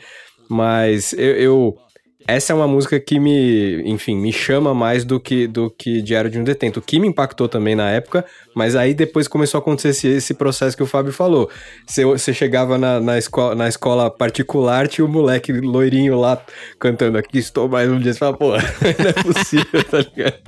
Mas 0.48 1.12
eu, 1.12 1.36
eu 1.36 1.78
essa 2.27 2.53
é 2.53 2.57
uma 2.57 2.66
música 2.66 2.99
que 2.99 3.18
me, 3.18 3.83
enfim, 3.85 4.16
me 4.16 4.33
chama 4.33 4.75
mais 4.75 5.05
do 5.05 5.20
que 5.20 5.47
do 5.47 5.70
que 5.70 6.01
Diário 6.01 6.31
de 6.31 6.39
um 6.39 6.45
Detento, 6.45 6.81
que 6.81 6.99
me 6.99 7.09
impactou 7.09 7.49
também 7.49 7.75
na 7.75 7.91
época, 7.91 8.25
mas 8.55 8.75
aí 8.75 8.95
depois 8.95 9.29
começou 9.29 9.59
a 9.59 9.61
acontecer 9.61 9.89
esse, 9.89 10.09
esse 10.09 10.35
processo 10.35 10.77
que 10.77 10.83
o 10.83 10.87
Fábio 10.87 11.12
falou. 11.12 11.51
Você, 11.87 12.33
chegava 12.33 12.79
na, 12.79 12.99
na, 13.01 13.18
escola, 13.18 13.55
na 13.55 13.68
escola 13.68 14.11
particular, 14.11 14.89
tinha 14.89 15.05
o 15.05 15.09
um 15.09 15.12
moleque 15.12 15.53
loirinho 15.53 16.18
lá 16.18 16.43
cantando 16.79 17.18
aqui, 17.18 17.39
estou 17.39 17.68
mais 17.68 17.91
um 17.91 17.99
dia, 17.99 18.12
você 18.12 18.18
fala, 18.18 18.37
pô, 18.37 18.53
não 18.57 18.59
é 18.59 19.12
possível, 19.22 19.85
tá 19.85 19.99
ligado? 19.99 20.39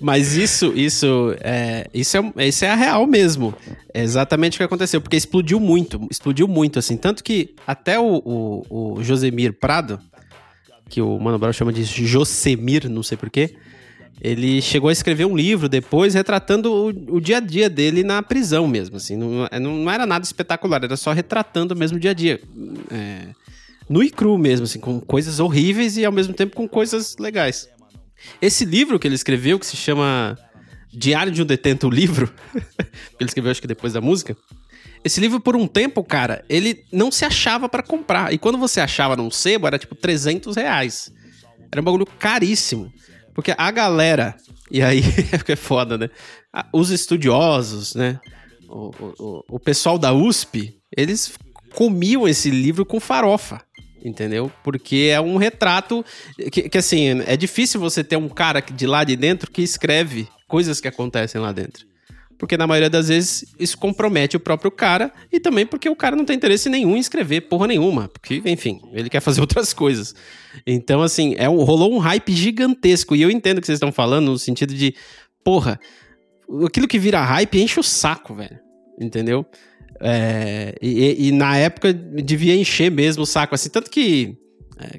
Mas 0.00 0.34
isso, 0.34 0.72
isso 0.74 1.34
é, 1.40 1.86
isso 1.94 2.16
é, 2.18 2.46
isso 2.46 2.64
é 2.64 2.68
a 2.68 2.74
real 2.74 3.06
mesmo. 3.06 3.54
É 3.94 4.02
exatamente 4.02 4.56
o 4.56 4.58
que 4.58 4.64
aconteceu, 4.64 5.00
porque 5.00 5.16
explodiu 5.16 5.58
muito, 5.58 6.06
explodiu 6.10 6.46
muito, 6.46 6.78
assim. 6.78 6.96
Tanto 6.96 7.24
que 7.24 7.54
até 7.66 7.98
o, 7.98 8.22
o, 8.24 8.96
o 8.98 9.02
Josemir 9.02 9.54
Prado, 9.54 9.98
que 10.88 11.00
o 11.00 11.18
Mano 11.18 11.38
Brown 11.38 11.52
chama 11.52 11.72
de 11.72 11.84
Josemir, 11.84 12.88
não 12.88 13.02
sei 13.02 13.16
porquê. 13.16 13.56
Ele 14.20 14.62
chegou 14.62 14.88
a 14.88 14.92
escrever 14.92 15.26
um 15.26 15.36
livro 15.36 15.68
depois 15.68 16.14
retratando 16.14 16.72
o, 16.72 17.16
o 17.16 17.20
dia 17.20 17.36
a 17.36 17.40
dia 17.40 17.68
dele 17.68 18.02
na 18.02 18.22
prisão 18.22 18.66
mesmo, 18.66 18.96
assim. 18.96 19.16
Não, 19.16 19.46
não, 19.60 19.90
era 19.90 20.06
nada 20.06 20.24
espetacular, 20.24 20.82
era 20.82 20.96
só 20.96 21.12
retratando 21.12 21.76
mesmo 21.76 21.98
o 21.98 22.00
dia 22.00 22.12
a 22.12 22.14
dia. 22.14 22.40
É, 22.90 23.28
nu 23.88 24.02
e 24.02 24.10
cru 24.10 24.38
mesmo, 24.38 24.64
assim, 24.64 24.80
com 24.80 25.00
coisas 25.00 25.38
horríveis 25.38 25.96
e 25.96 26.04
ao 26.04 26.12
mesmo 26.12 26.32
tempo 26.32 26.56
com 26.56 26.66
coisas 26.66 27.16
legais. 27.18 27.68
Esse 28.40 28.64
livro 28.64 28.98
que 28.98 29.06
ele 29.06 29.14
escreveu, 29.14 29.58
que 29.58 29.66
se 29.66 29.76
chama 29.76 30.38
Diário 30.92 31.30
de 31.30 31.42
um 31.42 31.46
Detento, 31.46 31.90
livro, 31.90 32.32
que 32.54 33.20
ele 33.20 33.28
escreveu 33.28 33.50
acho 33.50 33.60
que 33.60 33.66
depois 33.66 33.92
da 33.92 34.00
música, 34.00 34.34
esse 35.06 35.20
livro, 35.20 35.38
por 35.38 35.54
um 35.54 35.68
tempo, 35.68 36.02
cara, 36.02 36.44
ele 36.48 36.84
não 36.92 37.12
se 37.12 37.24
achava 37.24 37.68
para 37.68 37.80
comprar. 37.80 38.32
E 38.32 38.38
quando 38.38 38.58
você 38.58 38.80
achava 38.80 39.16
num 39.16 39.30
sebo, 39.30 39.68
era 39.68 39.78
tipo 39.78 39.94
300 39.94 40.56
reais. 40.56 41.12
Era 41.70 41.80
um 41.80 41.84
bagulho 41.84 42.04
caríssimo. 42.04 42.92
Porque 43.32 43.54
a 43.56 43.70
galera, 43.70 44.34
e 44.68 44.82
aí 44.82 45.02
é 45.46 45.56
foda, 45.56 45.96
né? 45.96 46.10
Os 46.72 46.90
estudiosos, 46.90 47.94
né? 47.94 48.18
O, 48.68 48.90
o, 49.16 49.44
o 49.52 49.60
pessoal 49.60 49.96
da 49.96 50.12
USP, 50.12 50.76
eles 50.96 51.34
comiam 51.72 52.26
esse 52.26 52.50
livro 52.50 52.84
com 52.84 52.98
farofa 52.98 53.64
entendeu? 54.04 54.52
Porque 54.62 55.10
é 55.12 55.20
um 55.20 55.36
retrato 55.36 56.04
que, 56.52 56.68
que, 56.68 56.78
assim, 56.78 57.22
é 57.26 57.36
difícil 57.36 57.80
você 57.80 58.04
ter 58.04 58.16
um 58.16 58.28
cara 58.28 58.60
de 58.60 58.86
lá 58.86 59.02
de 59.02 59.16
dentro 59.16 59.50
que 59.50 59.62
escreve 59.62 60.28
coisas 60.46 60.80
que 60.80 60.86
acontecem 60.86 61.40
lá 61.40 61.50
dentro. 61.50 61.84
Porque 62.38 62.56
na 62.56 62.66
maioria 62.66 62.90
das 62.90 63.08
vezes 63.08 63.44
isso 63.58 63.78
compromete 63.78 64.36
o 64.36 64.40
próprio 64.40 64.70
cara 64.70 65.12
e 65.32 65.40
também 65.40 65.64
porque 65.64 65.88
o 65.88 65.96
cara 65.96 66.14
não 66.14 66.24
tem 66.24 66.36
interesse 66.36 66.68
nenhum 66.68 66.96
em 66.96 67.00
escrever 67.00 67.42
porra 67.42 67.66
nenhuma. 67.66 68.08
Porque, 68.08 68.42
enfim, 68.44 68.80
ele 68.92 69.08
quer 69.08 69.20
fazer 69.20 69.40
outras 69.42 69.72
coisas. 69.72 70.14
Então, 70.66 71.02
assim, 71.02 71.34
é 71.38 71.48
um, 71.48 71.62
rolou 71.64 71.94
um 71.94 71.98
hype 71.98 72.32
gigantesco. 72.32 73.16
E 73.16 73.22
eu 73.22 73.30
entendo 73.30 73.58
o 73.58 73.60
que 73.60 73.66
vocês 73.66 73.76
estão 73.76 73.92
falando 73.92 74.26
no 74.26 74.38
sentido 74.38 74.74
de, 74.74 74.94
porra, 75.42 75.80
aquilo 76.64 76.86
que 76.86 76.98
vira 76.98 77.24
hype 77.24 77.60
enche 77.60 77.80
o 77.80 77.82
saco, 77.82 78.34
velho. 78.34 78.58
Entendeu? 79.00 79.46
É, 80.00 80.74
e, 80.80 81.28
e, 81.28 81.32
na 81.32 81.56
época 81.56 81.92
devia 81.92 82.54
encher 82.54 82.90
mesmo 82.90 83.22
o 83.22 83.26
saco, 83.26 83.54
assim, 83.54 83.70
tanto 83.70 83.90
que 83.90 84.36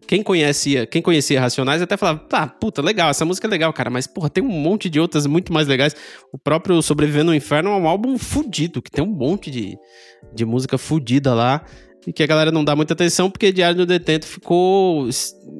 quem 0.08 0.24
conhecia, 0.24 0.86
quem 0.88 1.02
conhecia 1.02 1.40
Racionais 1.40 1.82
até 1.82 1.96
falava, 1.96 2.20
tá, 2.20 2.48
puta, 2.48 2.82
legal, 2.82 3.10
essa 3.10 3.26
música 3.26 3.48
é 3.48 3.50
legal, 3.50 3.72
cara, 3.72 3.90
mas 3.90 4.08
porra, 4.08 4.30
tem 4.30 4.44
um 4.44 4.48
monte 4.48 4.90
de 4.90 5.00
outras 5.00 5.28
muito 5.28 5.54
mais 5.54 5.68
legais. 5.68 5.96
O 6.34 6.38
próprio 6.38 6.82
Sobrevivendo 6.82 7.32
no 7.32 7.36
Inferno 7.36 7.70
é 7.70 7.76
um 7.76 7.88
álbum 7.88 8.18
fudido, 8.18 8.82
que 8.82 8.90
tem 8.90 9.04
um 9.04 9.12
monte 9.12 9.52
de, 9.52 9.78
de 10.34 10.46
música 10.46 10.78
fudida 10.78 11.34
lá, 11.34 11.64
e 12.08 12.14
que 12.14 12.24
a 12.24 12.28
galera 12.28 12.52
não 12.52 12.64
dá 12.64 12.76
muita 12.76 12.94
atenção 12.94 13.30
porque 13.30 13.52
Diário 13.52 13.78
do 13.78 13.86
Detento 13.86 14.26
ficou. 14.26 15.10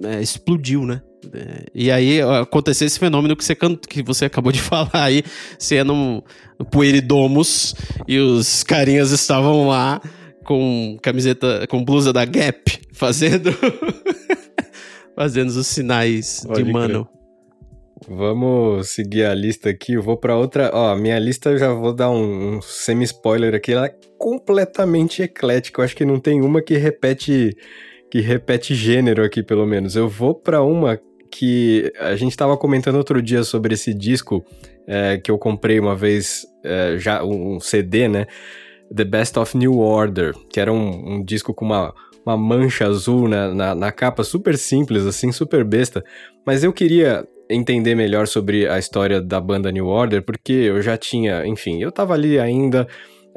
É, 0.06 0.22
explodiu, 0.22 0.86
né? 0.86 1.02
É, 1.34 1.66
e 1.76 1.92
aí 1.92 2.22
aconteceu 2.22 2.88
esse 2.88 2.98
fenômeno 2.98 3.36
que 3.36 3.44
você, 3.44 3.56
que 3.56 4.02
você 4.02 4.26
acabou 4.26 4.52
de 4.52 4.62
falar 4.64 4.90
aí, 4.94 5.24
sendo 5.60 5.94
um, 5.94 6.22
um 6.60 6.64
Pueridomos, 6.64 7.76
e 8.08 8.18
os 8.18 8.64
carinhas 8.64 9.12
estavam 9.12 9.68
lá 9.68 10.02
com 10.48 10.98
camiseta, 11.02 11.68
com 11.68 11.84
blusa 11.84 12.14
da 12.14 12.24
Gap, 12.24 12.80
fazendo 12.94 13.52
fazendo 15.14 15.50
os 15.50 15.68
sinais 15.68 16.46
Pode 16.48 16.64
de 16.64 16.72
mano. 16.72 17.06
Crer. 17.06 17.18
Vamos 18.08 18.90
seguir 18.92 19.26
a 19.26 19.34
lista 19.34 19.70
aqui. 19.70 19.94
Eu 19.94 20.02
vou 20.02 20.16
para 20.16 20.38
outra. 20.38 20.72
Ó, 20.74 20.96
minha 20.96 21.20
lista 21.20 21.50
eu 21.50 21.58
já 21.58 21.74
vou 21.74 21.94
dar 21.94 22.10
um, 22.10 22.56
um 22.56 22.62
semi-spoiler 22.62 23.54
aqui. 23.54 23.74
Ela 23.74 23.88
é 23.88 23.96
completamente 24.18 25.22
eclética. 25.22 25.82
Eu 25.82 25.86
acho 25.86 25.96
que 25.96 26.06
não 26.06 26.20
tem 26.20 26.42
uma 26.42 26.62
que 26.62 26.78
repete 26.78 27.58
que 28.10 28.22
repete 28.22 28.74
gênero 28.74 29.26
aqui, 29.26 29.44
pelo 29.44 29.66
menos. 29.66 29.98
Eu 29.98 30.08
vou 30.08 30.34
para 30.34 30.62
uma 30.62 30.98
que 31.30 31.92
a 32.00 32.16
gente 32.16 32.32
estava 32.32 32.56
comentando 32.56 32.96
outro 32.96 33.22
dia 33.22 33.44
sobre 33.44 33.74
esse 33.74 33.94
disco 33.94 34.46
é, 34.88 35.18
que 35.18 35.30
eu 35.30 35.38
comprei 35.38 35.78
uma 35.78 35.94
vez, 35.94 36.46
é, 36.64 36.98
já 36.98 37.22
um 37.22 37.60
CD, 37.60 38.08
né? 38.08 38.28
The 38.94 39.04
Best 39.04 39.38
of 39.38 39.58
New 39.58 39.80
Order, 39.80 40.34
que 40.50 40.60
era 40.60 40.72
um, 40.72 41.16
um 41.16 41.24
disco 41.24 41.54
com 41.54 41.66
uma, 41.66 41.94
uma 42.26 42.38
mancha 42.38 42.86
azul 42.86 43.28
na, 43.28 43.54
na, 43.54 43.76
na, 43.76 43.92
capa, 43.92 44.24
super 44.24 44.58
simples, 44.58 45.06
assim, 45.06 45.32
super 45.32 45.64
besta. 45.64 46.04
Mas 46.46 46.64
eu 46.64 46.74
queria 46.74 47.28
entender 47.50 47.96
melhor 47.96 48.28
sobre 48.28 48.68
a 48.68 48.78
história 48.78 49.22
da 49.22 49.40
banda 49.40 49.72
New 49.72 49.88
Order, 49.88 50.22
porque 50.22 50.52
eu 50.52 50.82
já 50.82 50.98
tinha, 50.98 51.46
enfim, 51.46 51.82
eu 51.82 51.92
tava 51.92 52.14
ali 52.14 52.40
ainda. 52.40 52.88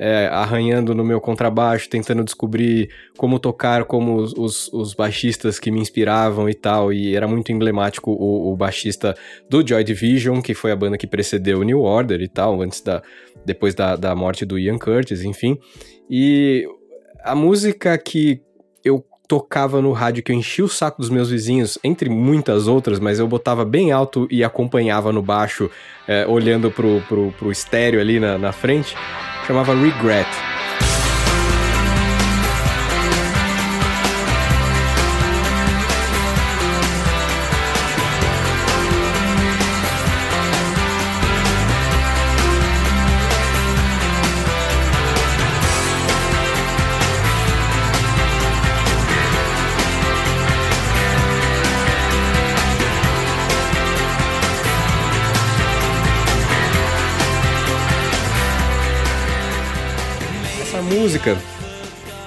É, 0.03 0.29
arranhando 0.29 0.95
no 0.95 1.05
meu 1.05 1.21
contrabaixo, 1.21 1.87
tentando 1.91 2.25
descobrir 2.25 2.89
como 3.19 3.39
tocar 3.39 3.85
como 3.85 4.17
os, 4.17 4.33
os, 4.33 4.73
os, 4.73 4.95
baixistas 4.95 5.59
que 5.59 5.71
me 5.71 5.79
inspiravam 5.79 6.49
e 6.49 6.55
tal, 6.55 6.91
e 6.91 7.15
era 7.15 7.29
muito 7.29 7.53
emblemático 7.53 8.11
o, 8.11 8.51
o, 8.51 8.57
baixista 8.57 9.15
do 9.51 9.67
Joy 9.67 9.85
Division, 9.85 10.41
que 10.41 10.55
foi 10.55 10.73
a 10.73 10.77
banda 10.77 10.97
que 10.97 11.07
precedeu 11.07 11.59
o 11.59 11.65
New 11.65 11.83
Order 11.83 12.23
e 12.23 12.29
tal, 12.29 12.63
antes 12.63 12.81
da, 12.81 13.03
depois 13.45 13.75
da, 13.75 13.97
da 13.97 14.15
morte 14.15 14.45
do 14.45 14.59
Ian 14.59 14.79
Curtis, 14.79 15.23
enfim. 15.23 15.59
E 16.09 16.67
a 17.23 17.35
música 17.35 17.97
que 17.99 18.43
eu 18.85 19.05
tocava 19.29 19.81
no 19.81 19.93
rádio, 19.93 20.23
que 20.23 20.33
eu 20.33 20.37
enchia 20.37 20.65
o 20.65 20.69
saco 20.69 21.01
dos 21.01 21.09
meus 21.09 21.31
vizinhos, 21.31 21.79
entre 21.85 22.11
muitas 22.11 22.67
outras, 22.67 22.99
mas 22.99 23.21
eu 23.21 23.29
botava 23.29 23.65
bem 23.65 23.93
alto 23.93 24.27
e 24.31 24.43
acompanhava 24.43 25.13
no 25.13 25.23
baixo, 25.23 25.71
é, 26.09 26.27
olhando 26.27 26.71
pro, 26.71 27.01
pro, 27.09 27.33
pro 27.39 27.53
estéreo 27.53 28.01
ali 28.01 28.19
na, 28.19 28.37
na 28.37 28.53
frente, 28.53 28.97
chamava 29.47 29.73
Regret. 29.75 30.27
Música, 61.11 61.37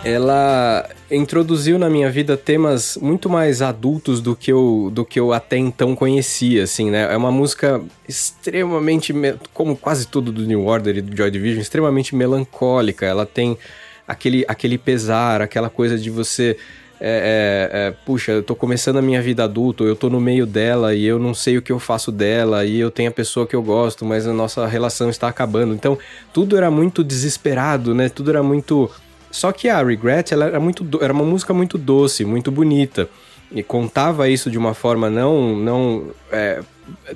ela 0.03 0.89
introduziu 1.09 1.79
na 1.79 1.89
minha 1.89 2.11
vida 2.11 2.35
temas 2.35 2.97
muito 3.01 3.29
mais 3.29 3.61
adultos 3.61 4.19
do 4.19 4.35
que 4.35 4.51
eu, 4.51 4.91
do 4.93 5.05
que 5.05 5.17
eu 5.17 5.31
até 5.31 5.55
então 5.55 5.95
conhecia, 5.95 6.65
assim, 6.65 6.91
né? 6.91 7.07
É 7.09 7.15
uma 7.15 7.31
música 7.31 7.81
extremamente, 8.09 9.13
como 9.53 9.77
quase 9.77 10.05
tudo 10.05 10.33
do 10.33 10.45
New 10.45 10.65
Order 10.65 10.97
e 10.97 11.01
do 11.01 11.15
Joy 11.15 11.31
Division, 11.31 11.61
extremamente 11.61 12.13
melancólica. 12.13 13.05
Ela 13.05 13.25
tem 13.25 13.57
aquele, 14.05 14.43
aquele 14.49 14.77
pesar, 14.77 15.41
aquela 15.41 15.69
coisa 15.69 15.97
de 15.97 16.09
você 16.09 16.57
é, 17.05 17.69
é, 17.73 17.87
é, 17.87 17.91
puxa, 18.05 18.31
eu 18.31 18.41
tô 18.41 18.55
começando 18.55 18.95
a 18.95 19.01
minha 19.01 19.21
vida 19.21 19.43
adulta, 19.43 19.83
eu 19.83 19.93
tô 19.93 20.09
no 20.09 20.21
meio 20.21 20.45
dela 20.45 20.95
e 20.95 21.03
eu 21.03 21.19
não 21.19 21.33
sei 21.33 21.57
o 21.57 21.61
que 21.61 21.69
eu 21.69 21.77
faço 21.77 22.13
dela, 22.13 22.63
e 22.63 22.79
eu 22.79 22.89
tenho 22.89 23.09
a 23.09 23.13
pessoa 23.13 23.45
que 23.45 23.53
eu 23.53 23.61
gosto, 23.61 24.05
mas 24.05 24.25
a 24.25 24.31
nossa 24.31 24.65
relação 24.65 25.09
está 25.09 25.27
acabando. 25.27 25.73
Então, 25.73 25.99
tudo 26.31 26.55
era 26.55 26.71
muito 26.71 27.03
desesperado, 27.03 27.93
né? 27.93 28.07
Tudo 28.07 28.29
era 28.29 28.41
muito. 28.41 28.89
Só 29.29 29.51
que 29.51 29.67
a 29.67 29.83
Regret, 29.83 30.31
ela 30.31 30.45
era 30.45 30.61
muito. 30.61 30.87
Era 31.01 31.11
uma 31.11 31.25
música 31.25 31.53
muito 31.53 31.77
doce, 31.77 32.23
muito 32.23 32.49
bonita. 32.49 33.09
E 33.51 33.61
contava 33.61 34.29
isso 34.29 34.49
de 34.49 34.57
uma 34.57 34.73
forma 34.73 35.09
não, 35.09 35.57
não 35.57 36.07
é, 36.31 36.61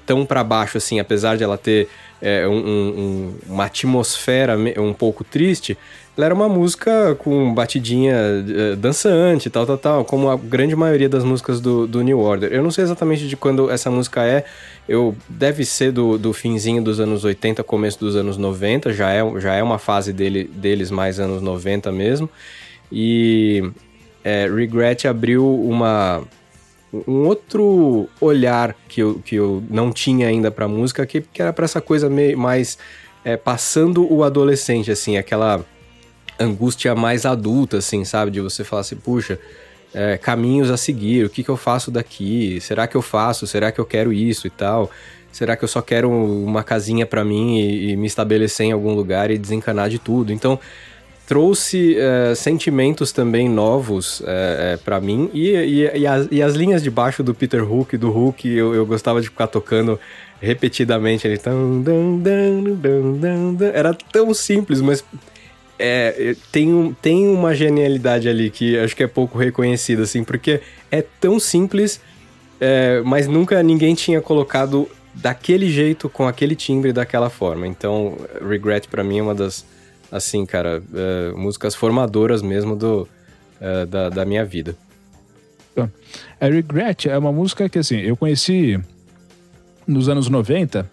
tão 0.05 0.25
para 0.25 0.43
baixo 0.43 0.77
assim, 0.77 0.99
apesar 0.99 1.37
de 1.37 1.45
ela 1.45 1.57
ter 1.57 1.87
é, 2.21 2.45
um, 2.45 2.57
um, 2.57 3.35
uma 3.47 3.65
atmosfera 3.65 4.57
um 4.77 4.93
pouco 4.93 5.23
triste, 5.23 5.77
ela 6.17 6.25
era 6.25 6.33
uma 6.33 6.49
música 6.49 7.15
com 7.19 7.53
batidinha 7.53 8.15
uh, 8.15 8.75
dançante, 8.75 9.51
tal, 9.51 9.67
tal, 9.67 9.77
tal, 9.77 10.05
como 10.05 10.29
a 10.29 10.35
grande 10.35 10.75
maioria 10.75 11.07
das 11.07 11.23
músicas 11.23 11.61
do, 11.61 11.85
do 11.85 12.01
New 12.01 12.19
Order. 12.19 12.51
Eu 12.51 12.63
não 12.63 12.71
sei 12.71 12.83
exatamente 12.83 13.27
de 13.27 13.37
quando 13.37 13.69
essa 13.69 13.91
música 13.91 14.25
é, 14.25 14.43
eu 14.89 15.15
deve 15.29 15.63
ser 15.63 15.91
do, 15.91 16.17
do 16.17 16.33
finzinho 16.33 16.81
dos 16.81 16.99
anos 16.99 17.23
80, 17.23 17.63
começo 17.63 17.99
dos 17.99 18.15
anos 18.15 18.35
90, 18.35 18.93
já 18.93 19.11
é, 19.11 19.39
já 19.39 19.53
é 19.53 19.61
uma 19.61 19.77
fase 19.77 20.11
dele, 20.11 20.45
deles 20.45 20.89
mais 20.89 21.19
anos 21.19 21.39
90 21.39 21.91
mesmo. 21.91 22.27
E 22.91 23.69
é, 24.23 24.49
Regret 24.49 25.07
abriu 25.07 25.47
uma, 25.47 26.23
um 27.07 27.27
outro 27.27 28.09
olhar 28.19 28.75
que 28.89 29.03
eu, 29.03 29.21
que 29.23 29.35
eu 29.35 29.63
não 29.69 29.91
tinha 29.91 30.27
ainda 30.27 30.49
pra 30.49 30.67
música, 30.67 31.05
que, 31.05 31.21
que 31.21 31.43
era 31.43 31.53
pra 31.53 31.65
essa 31.65 31.79
coisa 31.79 32.09
meio 32.09 32.35
mais 32.39 32.75
é, 33.23 33.37
passando 33.37 34.11
o 34.11 34.23
adolescente, 34.23 34.89
assim, 34.89 35.15
aquela 35.15 35.63
angústia 36.39 36.95
mais 36.95 37.25
adulta, 37.25 37.77
assim, 37.77 38.05
sabe? 38.05 38.31
De 38.31 38.41
você 38.41 38.63
falar 38.63 38.81
assim, 38.81 38.95
puxa, 38.95 39.39
é, 39.93 40.17
caminhos 40.17 40.69
a 40.69 40.77
seguir, 40.77 41.25
o 41.25 41.29
que, 41.29 41.43
que 41.43 41.49
eu 41.49 41.57
faço 41.57 41.89
daqui? 41.89 42.59
Será 42.61 42.87
que 42.87 42.95
eu 42.95 43.01
faço? 43.01 43.47
Será 43.47 43.71
que 43.71 43.79
eu 43.79 43.85
quero 43.85 44.11
isso 44.13 44.47
e 44.47 44.49
tal? 44.49 44.91
Será 45.31 45.55
que 45.55 45.63
eu 45.63 45.67
só 45.67 45.81
quero 45.81 46.09
uma 46.09 46.63
casinha 46.63 47.05
para 47.05 47.23
mim 47.23 47.59
e, 47.59 47.91
e, 47.91 47.95
me 47.95 48.07
estabelecer 48.07 48.65
em 48.65 48.71
algum 48.71 48.93
lugar 48.93 49.29
e 49.29 49.37
desencanar 49.37 49.89
de 49.89 49.99
tudo? 49.99 50.33
Então, 50.33 50.59
trouxe 51.27 51.97
é, 51.99 52.33
sentimentos 52.35 53.11
também 53.11 53.49
novos 53.49 54.23
é, 54.25 54.73
é, 54.73 54.77
para 54.77 54.99
mim 55.01 55.29
e, 55.33 55.49
e, 55.49 55.99
e, 55.99 56.07
as, 56.07 56.27
e, 56.31 56.41
as, 56.41 56.55
linhas 56.55 56.81
de 56.81 56.89
baixo 56.89 57.21
do 57.21 57.35
Peter 57.35 57.69
Hook, 57.69 57.97
do 57.97 58.09
Hook, 58.09 58.47
eu, 58.47 58.73
eu 58.73 58.85
gostava 58.85 59.21
de 59.21 59.27
ficar 59.27 59.47
tocando 59.47 59.99
repetidamente. 60.41 61.27
Ele... 61.27 61.39
Era 63.73 63.93
tão 63.93 64.33
simples, 64.33 64.81
mas 64.81 65.03
é, 65.79 66.35
tem, 66.51 66.95
tem 67.01 67.27
uma 67.27 67.53
genialidade 67.53 68.27
ali 68.27 68.49
que 68.49 68.77
acho 68.77 68.95
que 68.95 69.03
é 69.03 69.07
pouco 69.07 69.37
reconhecida, 69.37 70.03
assim, 70.03 70.23
porque 70.23 70.61
é 70.91 71.01
tão 71.01 71.39
simples, 71.39 72.01
é, 72.59 73.01
mas 73.05 73.27
nunca 73.27 73.61
ninguém 73.61 73.93
tinha 73.93 74.21
colocado 74.21 74.89
daquele 75.13 75.69
jeito, 75.69 76.09
com 76.09 76.27
aquele 76.27 76.55
timbre, 76.55 76.93
daquela 76.93 77.29
forma. 77.29 77.67
Então, 77.67 78.17
Regret 78.47 78.87
para 78.87 79.03
mim 79.03 79.19
é 79.19 79.23
uma 79.23 79.35
das, 79.35 79.65
assim, 80.11 80.45
cara, 80.45 80.81
é, 80.93 81.31
músicas 81.35 81.75
formadoras 81.75 82.41
mesmo 82.41 82.75
do, 82.75 83.07
é, 83.59 83.85
da, 83.85 84.09
da 84.09 84.25
minha 84.25 84.45
vida. 84.45 84.75
A 86.39 86.47
Regret 86.47 87.07
é 87.07 87.17
uma 87.17 87.31
música 87.31 87.69
que, 87.69 87.77
assim, 87.77 87.97
eu 87.97 88.17
conheci 88.17 88.79
nos 89.85 90.09
anos 90.09 90.27
90 90.27 90.89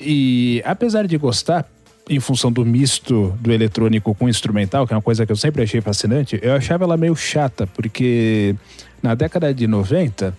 e, 0.00 0.60
apesar 0.64 1.06
de 1.06 1.16
gostar, 1.16 1.68
em 2.08 2.18
função 2.18 2.50
do 2.50 2.64
misto 2.64 3.36
do 3.40 3.52
eletrônico 3.52 4.14
com 4.14 4.28
instrumental, 4.28 4.86
que 4.86 4.92
é 4.92 4.96
uma 4.96 5.02
coisa 5.02 5.24
que 5.24 5.32
eu 5.32 5.36
sempre 5.36 5.62
achei 5.62 5.80
fascinante, 5.80 6.38
eu 6.42 6.54
achava 6.54 6.84
ela 6.84 6.96
meio 6.96 7.14
chata, 7.14 7.66
porque 7.66 8.54
na 9.02 9.14
década 9.14 9.52
de 9.54 9.66
90, 9.66 10.36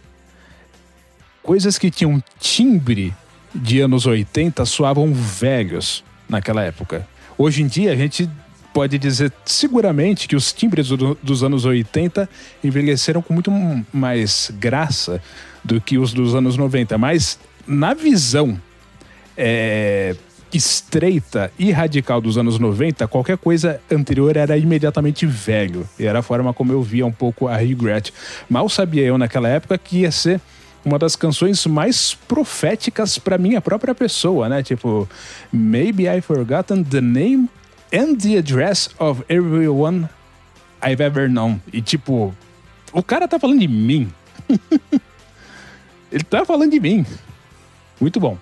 coisas 1.42 1.78
que 1.78 1.90
tinham 1.90 2.22
timbre 2.40 3.14
de 3.54 3.80
anos 3.80 4.06
80 4.06 4.66
soavam 4.66 5.14
velhos 5.14 6.04
naquela 6.28 6.64
época. 6.64 7.08
Hoje 7.38 7.64
em 7.64 7.68
dia, 7.68 7.92
a 7.92 7.96
gente 7.96 8.30
pode 8.74 8.98
dizer 8.98 9.32
seguramente 9.46 10.28
que 10.28 10.36
os 10.36 10.54
timbres 10.54 10.88
do, 10.90 11.18
dos 11.22 11.44
anos 11.44 11.66
80 11.66 12.30
envelheceram 12.64 13.22
com 13.22 13.34
muito 13.34 13.52
mais 13.92 14.52
graça 14.60 15.22
do 15.64 15.80
que 15.82 15.98
os 15.98 16.14
dos 16.14 16.34
anos 16.36 16.58
90, 16.58 16.98
mas 16.98 17.40
na 17.68 17.94
visão 17.94 18.60
é, 19.36 20.16
estreita 20.54 21.52
e 21.58 21.72
radical 21.72 22.22
dos 22.22 22.38
anos 22.38 22.60
90, 22.60 23.08
qualquer 23.08 23.38
coisa 23.38 23.82
anterior 23.92 24.36
era 24.36 24.58
imediatamente 24.58 25.26
velho. 25.26 25.88
E 26.00 26.06
era 26.06 26.20
a 26.20 26.22
forma 26.22 26.54
como 26.54 26.72
eu 26.72 26.82
via 26.82 27.06
um 27.06 27.12
pouco 27.12 27.48
a 27.48 27.56
Regret. 27.56 28.14
Mal 28.50 28.68
sabia 28.70 29.04
eu 29.04 29.18
naquela 29.18 29.48
época 29.48 29.78
que 29.78 30.00
ia 30.00 30.12
ser 30.12 30.42
uma 30.84 30.98
das 30.98 31.16
canções 31.16 31.66
mais 31.66 32.14
proféticas 32.14 33.18
para 33.18 33.38
minha 33.38 33.62
própria 33.62 33.94
pessoa, 33.94 34.50
né? 34.50 34.64
Tipo, 34.64 35.08
Maybe 35.52 36.08
I've 36.08 36.22
Forgotten 36.22 36.84
the 36.84 37.02
Name 37.02 37.50
and 37.94 38.16
the 38.16 38.38
Address 38.38 38.90
of 39.00 39.24
Everyone 39.30 40.10
I've 40.84 41.02
Ever 41.02 41.30
Known. 41.30 41.60
E 41.72 41.82
tipo, 41.82 42.34
o 42.92 43.04
cara 43.04 43.28
tá 43.28 43.40
falando 43.40 43.60
de 43.60 43.68
mim. 43.68 44.12
Ele 46.12 46.24
tá 46.24 46.44
falando 46.44 46.72
de 46.72 46.80
mim. 46.80 47.06
Muito 48.00 48.20
bom. 48.20 48.38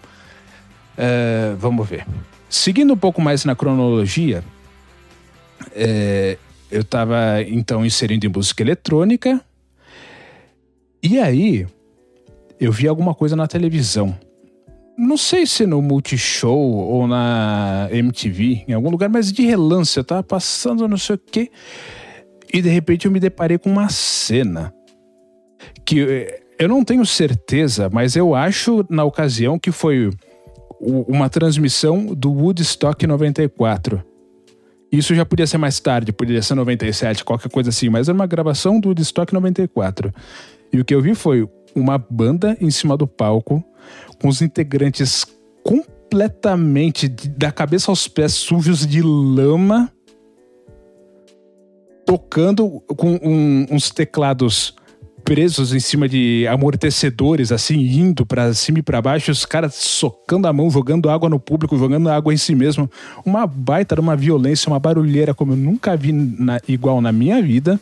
Uh, 1.00 1.56
vamos 1.56 1.88
ver. 1.88 2.06
Seguindo 2.50 2.94
um 2.94 2.98
pouco 2.98 3.22
mais 3.22 3.46
na 3.46 3.56
cronologia, 3.56 4.44
é, 5.72 6.38
eu 6.70 6.82
estava 6.82 7.42
então 7.48 7.86
inserindo 7.86 8.26
em 8.26 8.30
música 8.30 8.62
eletrônica. 8.62 9.40
E 11.02 11.18
aí, 11.18 11.66
eu 12.60 12.72
vi 12.72 12.88
alguma 12.88 13.16
coisa 13.16 13.36
na 13.36 13.48
televisão. 13.48 14.18
Não 14.98 15.16
sei 15.16 15.46
se 15.46 15.66
no 15.66 15.82
Multishow 15.82 16.60
ou 16.60 17.08
na 17.08 17.88
MTV, 17.92 18.66
em 18.68 18.74
algum 18.74 18.90
lugar, 18.90 19.08
mas 19.08 19.32
de 19.32 19.44
relance, 19.44 19.96
eu 19.96 20.04
tava 20.04 20.22
passando 20.22 20.86
não 20.88 20.98
sei 20.98 21.16
o 21.16 21.20
quê. 21.20 21.50
E 22.54 22.62
de 22.62 22.68
repente 22.68 23.06
eu 23.06 23.12
me 23.12 23.20
deparei 23.20 23.58
com 23.58 23.72
uma 23.72 23.88
cena 23.88 24.74
que 25.86 26.02
eh, 26.02 26.42
eu 26.58 26.68
não 26.68 26.84
tenho 26.84 27.06
certeza, 27.06 27.90
mas 27.94 28.18
eu 28.18 28.36
acho 28.36 28.86
na 28.90 29.06
ocasião 29.06 29.58
que 29.58 29.72
foi 29.72 30.10
uma 30.80 31.30
transmissão 31.30 32.06
do 32.06 32.32
Woodstock 32.32 33.06
94. 33.06 34.04
Isso 34.92 35.14
já 35.14 35.26
podia 35.26 35.46
ser 35.46 35.58
mais 35.58 35.80
tarde, 35.80 36.12
podia 36.12 36.42
ser 36.42 36.56
97, 36.56 37.24
qualquer 37.24 37.50
coisa 37.50 37.70
assim, 37.70 37.90
mas 37.90 38.08
era 38.08 38.16
uma 38.16 38.26
gravação 38.26 38.80
do 38.80 38.90
Woodstock 38.90 39.34
94. 39.34 40.14
E 40.74 40.80
o 40.80 40.86
que 40.86 40.96
eu 40.96 41.02
vi 41.02 41.14
foi 41.14 41.48
uma 41.76 41.98
banda 41.98 42.58
em 42.60 42.72
cima 42.72 42.98
do 42.98 43.08
palco, 43.08 43.64
com 44.20 44.28
os 44.28 44.42
integrantes 44.42 45.26
completamente 45.64 47.08
da 47.08 47.52
cabeça 47.52 47.92
aos 47.92 48.08
pés 48.08 48.34
sujos 48.34 48.86
de 48.86 49.02
lama, 49.02 49.92
tocando 52.06 52.82
com 52.98 53.20
um, 53.22 53.68
uns 53.70 53.92
teclados 53.92 54.74
presos 55.30 55.76
em 55.76 55.80
cima 55.80 56.10
de 56.10 56.48
amortecedores, 56.48 57.52
assim, 57.52 57.80
indo 57.80 58.26
para 58.26 58.52
cima 58.52 58.80
e 58.80 58.82
para 58.82 59.00
baixo, 59.00 59.30
os 59.32 59.46
caras 59.46 59.76
socando 59.76 60.48
a 60.48 60.52
mão, 60.52 60.72
jogando 60.72 61.08
água 61.08 61.30
no 61.30 61.40
público, 61.40 61.78
jogando 61.78 62.10
água 62.10 62.34
em 62.34 62.38
si 62.38 62.56
mesmo. 62.56 62.90
Uma 63.24 63.46
baita, 63.46 64.02
uma 64.02 64.16
violência, 64.16 64.68
uma 64.68 64.80
barulheira 64.80 65.32
como 65.36 65.52
eu 65.52 65.56
nunca 65.56 65.96
vi 65.96 66.12
na, 66.12 66.60
igual 66.68 67.00
na 67.00 67.12
minha 67.12 67.40
vida. 67.44 67.80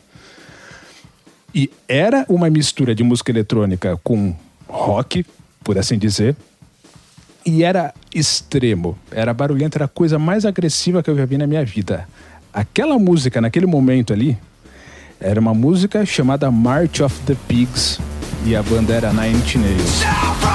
E 1.56 1.72
era 1.88 2.26
uma 2.28 2.50
mistura 2.50 2.94
de 2.94 3.02
música 3.02 3.32
eletrônica 3.32 3.98
com 4.04 4.36
rock, 4.68 5.26
por 5.64 5.78
assim 5.78 5.98
dizer. 5.98 6.36
E 7.46 7.64
era 7.64 7.94
extremo, 8.14 8.98
era 9.10 9.34
barulhento, 9.34 9.78
era 9.78 9.86
a 9.86 9.88
coisa 9.88 10.20
mais 10.20 10.46
agressiva 10.46 11.02
que 11.02 11.10
eu 11.10 11.16
já 11.16 11.24
vi 11.24 11.38
na 11.38 11.48
minha 11.48 11.64
vida. 11.64 12.10
Aquela 12.52 13.00
música, 13.00 13.40
naquele 13.40 13.66
momento 13.66 14.12
ali, 14.12 14.38
era 15.20 15.40
uma 15.40 15.54
música 15.54 16.06
chamada 16.06 16.50
March 16.52 17.02
of 17.02 17.16
the 17.26 17.36
Pigs 17.48 18.00
e 18.46 18.56
a 18.56 18.64
banda 18.64 18.94
era 18.94 19.12
Nine 19.12 19.38
Inch 19.38 19.56
Nails. 19.56 20.47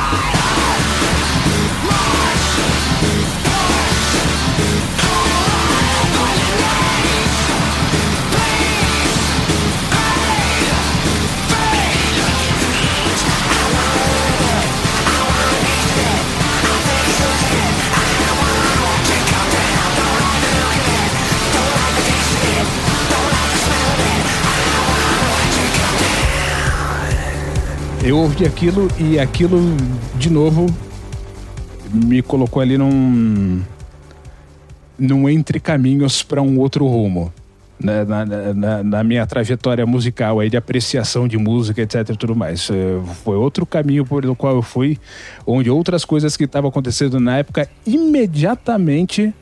Eu 28.05 28.19
ouvi 28.19 28.45
aquilo 28.45 28.89
e 28.99 29.19
aquilo, 29.19 29.61
de 30.17 30.29
novo, 30.29 30.67
me 31.93 32.21
colocou 32.21 32.61
ali 32.61 32.77
num. 32.77 33.63
num 34.99 35.29
entre 35.29 35.61
caminhos 35.61 36.23
para 36.23 36.43
um 36.43 36.59
outro 36.59 36.87
rumo. 36.87 37.33
Né, 37.81 38.05
na, 38.05 38.25
na, 38.25 38.83
na, 38.85 39.03
minha 39.03 39.27
trajetória 39.27 39.85
musical 39.85 40.39
aí 40.39 40.49
de 40.49 40.57
apreciação 40.57 41.27
de 41.27 41.37
música, 41.37 41.83
etc 41.83 42.11
e 42.11 42.17
tudo 42.17 42.35
mais. 42.35 42.71
É, 42.71 43.01
foi 43.25 43.37
outro 43.37 43.67
caminho 43.67 44.05
por 44.05 44.25
o 44.25 44.37
qual 44.37 44.55
eu 44.55 44.63
fui, 44.63 44.99
onde 45.45 45.69
outras 45.69 46.05
coisas 46.05 46.37
que 46.37 46.45
estavam 46.45 46.71
acontecendo 46.71 47.19
na 47.19 47.39
época 47.39 47.69
imediatamente 47.85 49.35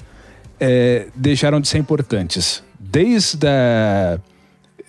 é, 0.59 1.07
deixaram 1.15 1.61
de 1.61 1.69
ser 1.69 1.79
importantes. 1.79 2.63
Desde 2.79 3.47
a 3.47 4.19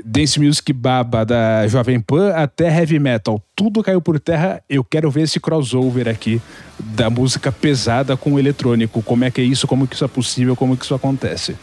dance 0.05 0.39
music 0.39 0.71
baba 0.73 1.25
da 1.25 1.67
Jovem 1.67 1.99
Pan 1.99 2.33
até 2.33 2.67
heavy 2.67 2.99
metal. 2.99 3.41
Tudo 3.55 3.83
caiu 3.83 4.01
por 4.01 4.19
terra. 4.19 4.61
Eu 4.69 4.83
quero 4.83 5.09
ver 5.09 5.23
esse 5.23 5.39
crossover 5.39 6.07
aqui 6.07 6.41
da 6.79 7.09
música 7.09 7.51
pesada 7.51 8.17
com 8.17 8.33
o 8.33 8.39
eletrônico. 8.39 9.01
Como 9.01 9.23
é 9.23 9.31
que 9.31 9.41
é 9.41 9.43
isso? 9.43 9.67
Como 9.67 9.87
que 9.87 9.95
isso 9.95 10.05
é 10.05 10.07
possível? 10.07 10.55
Como 10.55 10.75
que 10.75 10.83
isso 10.83 10.95
acontece? 10.95 11.55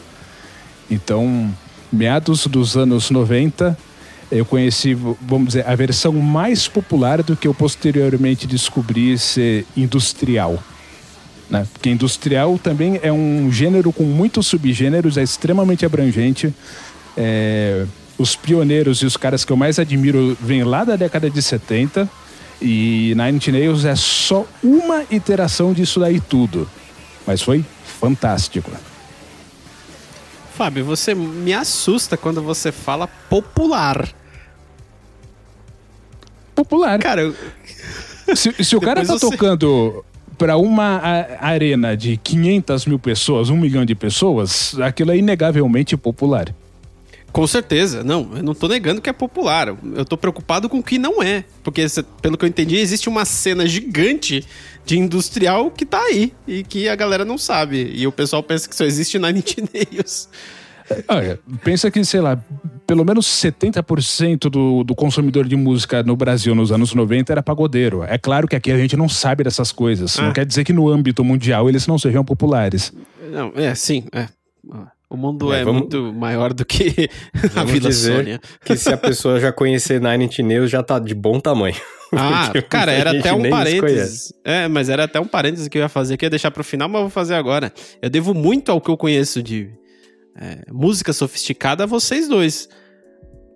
Então, 0.91 1.53
meados 1.93 2.47
dos 2.47 2.76
anos 2.76 3.11
90, 3.11 3.76
eu 4.30 4.45
conheci, 4.45 4.95
vamos 4.95 5.49
dizer, 5.49 5.66
a 5.66 5.74
versão 5.74 6.12
mais 6.12 6.68
popular 6.68 7.22
do 7.22 7.36
que 7.36 7.49
eu 7.49 7.55
posteriormente 7.55 8.47
descobri 8.47 9.16
ser 9.18 9.66
industrial. 9.76 10.62
Né? 11.49 11.66
Porque 11.72 11.89
industrial 11.89 12.59
também 12.59 13.01
é 13.03 13.12
um 13.12 13.51
gênero 13.51 13.93
com 13.93 14.05
muitos 14.05 14.47
subgêneros, 14.47 15.16
é 15.16 15.22
extremamente 15.22 15.84
abrangente. 15.86 16.55
É, 17.16 17.86
os 18.19 18.35
pioneiros 18.35 18.99
e 18.99 19.07
os 19.07 19.16
caras 19.16 19.45
que 19.45 19.53
eu 19.53 19.57
mais 19.57 19.79
admiro 19.79 20.37
vêm 20.41 20.64
lá 20.64 20.85
da 20.85 20.97
década 20.97 21.31
de 21.31 21.41
70 21.41 22.09
e 22.61 23.14
Nine 23.16 23.37
Inch 23.37 23.49
Nails 23.49 23.85
é 23.85 23.95
só 23.95 24.45
uma 24.62 25.05
iteração 25.11 25.73
disso 25.73 26.01
daí 26.01 26.21
tudo. 26.21 26.69
Mas 27.27 27.41
foi 27.41 27.64
fantástico. 28.01 28.71
Fábio, 30.55 30.85
você 30.85 31.14
me 31.14 31.53
assusta 31.53 32.16
quando 32.16 32.43
você 32.43 32.73
fala 32.73 33.07
popular. 33.07 34.09
Popular. 36.55 36.99
Cara, 36.99 37.21
eu... 37.23 37.35
se, 38.35 38.53
se 38.64 38.75
o 38.75 38.81
cara 38.83 39.07
tá 39.07 39.12
você... 39.12 39.31
tocando 39.31 40.05
para 40.37 40.57
uma 40.57 41.01
arena 41.41 41.97
de 41.97 42.16
500 42.16 42.87
mil 42.87 42.99
pessoas, 42.99 43.51
um 43.51 43.57
milhão 43.57 43.85
de 43.85 43.95
pessoas, 43.95 44.77
aquilo 44.81 45.12
é 45.12 45.16
inegavelmente 45.16 45.97
popular. 45.97 46.53
Com 47.33 47.47
certeza. 47.47 48.03
Não, 48.03 48.37
eu 48.37 48.43
não 48.43 48.55
tô 48.55 48.68
negando 48.68 49.01
que 49.01 49.11
é 49.11 49.12
popular. 49.12 49.68
Eu 49.95 50.05
tô 50.05 50.16
preocupado 50.16 50.68
com 50.68 50.79
o 50.79 50.83
que 50.83 50.99
não 50.99 51.22
é. 51.22 51.45
Porque, 51.62 51.87
pelo 52.22 52.37
que 52.37 52.45
eu 52.45 52.49
entendi, 52.49 52.76
existe 52.76 53.09
uma 53.09 53.24
cena 53.24 53.66
gigante 53.66 54.45
de 54.85 54.99
industrial 54.99 55.70
que 55.70 55.85
tá 55.85 56.01
aí. 56.01 56.33
E 56.47 56.62
que 56.62 56.89
a 56.89 56.97
galera 56.97 57.24
não 57.24 57.39
sabe. 57.39 57.93
E 57.95 58.07
o 58.07 58.12
pessoal 58.12 58.43
pensa 58.43 58.68
que 58.68 58.74
só 58.74 58.85
existe 58.85 59.18
na 59.18 59.29
Nails. 59.31 60.29
Olha, 61.07 61.39
pensa 61.62 61.91
que, 61.91 62.03
sei 62.05 62.20
lá, 62.20 62.43
pelo 62.87 63.05
menos 63.05 63.26
70% 63.26 64.49
do, 64.49 64.83
do 64.83 64.95
consumidor 64.95 65.47
de 65.47 65.55
música 65.57 66.03
no 66.03 66.16
Brasil 66.16 66.55
nos 66.55 66.72
anos 66.72 66.95
90 66.95 67.33
era 67.33 67.43
pagodeiro. 67.43 68.03
É 68.03 68.16
claro 68.16 68.49
que 68.49 68.57
aqui 68.57 68.72
a 68.72 68.79
gente 68.79 68.97
não 68.97 69.09
sabe 69.09 69.45
dessas 69.45 69.70
coisas. 69.70 70.18
Ah. 70.18 70.22
Não 70.22 70.33
quer 70.33 70.47
dizer 70.47 70.64
que 70.64 70.72
no 70.72 70.89
âmbito 70.89 71.22
mundial 71.22 71.68
eles 71.68 71.87
não 71.87 71.99
sejam 71.99 72.24
populares. 72.24 72.93
Não, 73.31 73.53
é, 73.55 73.74
sim, 73.74 74.05
é. 74.12 74.29
Mundo 75.17 75.53
é, 75.53 75.61
é 75.61 75.65
vamos, 75.65 75.83
muito 75.83 76.13
maior 76.13 76.53
do 76.53 76.65
que 76.65 77.09
a 77.57 77.65
Vila 77.65 77.91
Sônia. 77.93 78.41
Que 78.65 78.77
se 78.77 78.93
a 78.93 78.97
pessoa 78.97 79.41
já 79.41 79.53
conhecer 79.53 80.01
Nine 80.01 80.27
Inch 80.27 80.39
Nails, 80.41 80.71
já 80.71 80.83
tá 80.83 80.99
de 80.99 81.15
bom 81.15 81.41
tamanho. 81.41 81.77
Ah, 82.11 82.51
cara, 82.71 82.91
era 82.91 83.11
até 83.11 83.35
um 83.35 83.51
parênteses. 83.51 84.33
É, 84.43 84.67
mas 84.67 84.89
era 84.89 85.05
até 85.05 85.21
um 85.21 85.27
parênteses 85.27 85.69
que 85.69 85.77
eu 85.77 85.83
ia 85.83 85.91
fazer, 85.91 86.17
que 86.17 86.25
eu 86.25 86.29
ia 86.29 86.31
deixar 86.31 86.51
pro 86.51 86.65
final, 86.65 86.89
mas 86.89 87.03
vou 87.03 87.11
fazer 87.11 87.35
agora. 87.35 87.71
Eu 88.01 88.09
devo 88.09 88.33
muito 88.33 88.73
ao 88.73 88.81
que 88.81 88.89
eu 88.89 88.97
conheço 88.97 89.43
de 89.43 89.71
é, 90.35 90.63
música 90.73 91.13
sofisticada 91.13 91.85
a 91.85 91.87
vocês 91.87 92.27
dois 92.27 92.67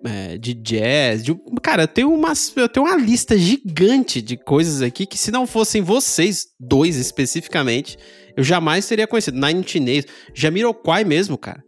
é, 0.05 0.37
de 0.37 0.53
jazz. 0.53 1.23
De, 1.23 1.35
cara, 1.61 1.83
eu 1.83 1.87
tenho, 1.87 2.13
uma, 2.13 2.33
eu 2.55 2.69
tenho 2.69 2.85
uma 2.85 2.97
lista 2.97 3.37
gigante 3.37 4.21
de 4.21 4.37
coisas 4.37 4.81
aqui 4.81 5.05
que, 5.05 5.17
se 5.17 5.31
não 5.31 5.47
fossem 5.47 5.81
vocês 5.81 6.47
dois 6.59 6.97
especificamente, 6.97 7.97
eu 8.35 8.43
jamais 8.43 8.87
teria 8.87 9.07
conhecido. 9.07 9.39
Nine 9.39 9.65
Nails, 9.79 10.05
Jamiroquai 10.33 11.03
mesmo, 11.03 11.37
cara. 11.37 11.63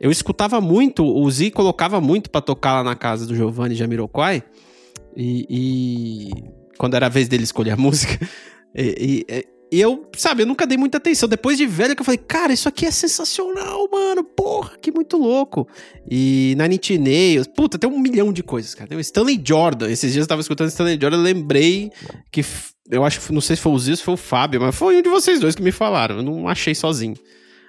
Eu 0.00 0.10
escutava 0.10 0.60
muito, 0.60 1.04
o 1.04 1.30
Z 1.30 1.50
colocava 1.50 2.00
muito 2.00 2.30
para 2.30 2.40
tocar 2.40 2.74
lá 2.74 2.84
na 2.84 2.94
casa 2.94 3.26
do 3.26 3.34
Giovanni 3.34 3.74
Jamiroquai. 3.74 4.42
E, 5.16 5.46
e 5.50 6.30
quando 6.78 6.94
era 6.94 7.06
a 7.06 7.10
vez 7.10 7.28
dele 7.28 7.44
escolher 7.44 7.72
a 7.72 7.76
música. 7.78 8.18
E, 8.74 9.26
e, 9.28 9.46
e 9.72 9.80
eu, 9.80 10.08
sabe, 10.16 10.42
eu 10.42 10.46
nunca 10.46 10.66
dei 10.66 10.76
muita 10.76 10.98
atenção. 10.98 11.28
Depois 11.28 11.56
de 11.56 11.64
velho 11.64 11.94
que 11.94 12.00
eu 12.00 12.04
falei, 12.04 12.18
cara, 12.18 12.52
isso 12.52 12.68
aqui 12.68 12.86
é 12.86 12.90
sensacional, 12.90 13.88
mano. 13.92 14.24
Porra, 14.24 14.76
que 14.80 14.90
muito 14.90 15.16
louco. 15.16 15.68
E 16.10 16.56
Inch 16.70 16.98
Nails, 16.98 17.46
puta, 17.46 17.78
tem 17.78 17.88
um 17.88 17.98
milhão 17.98 18.32
de 18.32 18.42
coisas, 18.42 18.74
cara. 18.74 18.88
Tem 18.88 18.98
o 18.98 19.00
Stanley 19.00 19.40
Jordan. 19.42 19.88
Esses 19.88 20.12
dias 20.12 20.24
eu 20.24 20.28
tava 20.28 20.40
escutando 20.40 20.68
Stanley 20.68 20.98
Jordan, 21.00 21.18
eu 21.18 21.22
lembrei 21.22 21.92
que, 22.32 22.42
eu 22.90 23.04
acho, 23.04 23.32
não 23.32 23.40
sei 23.40 23.56
se 23.56 23.62
foi 23.62 23.72
o 23.72 23.78
se 23.78 23.96
foi 23.96 24.14
o 24.14 24.16
Fábio, 24.16 24.60
mas 24.60 24.74
foi 24.74 24.96
um 24.98 25.02
de 25.02 25.08
vocês 25.08 25.38
dois 25.38 25.54
que 25.54 25.62
me 25.62 25.70
falaram. 25.70 26.16
Eu 26.16 26.22
não 26.22 26.48
achei 26.48 26.74
sozinho. 26.74 27.14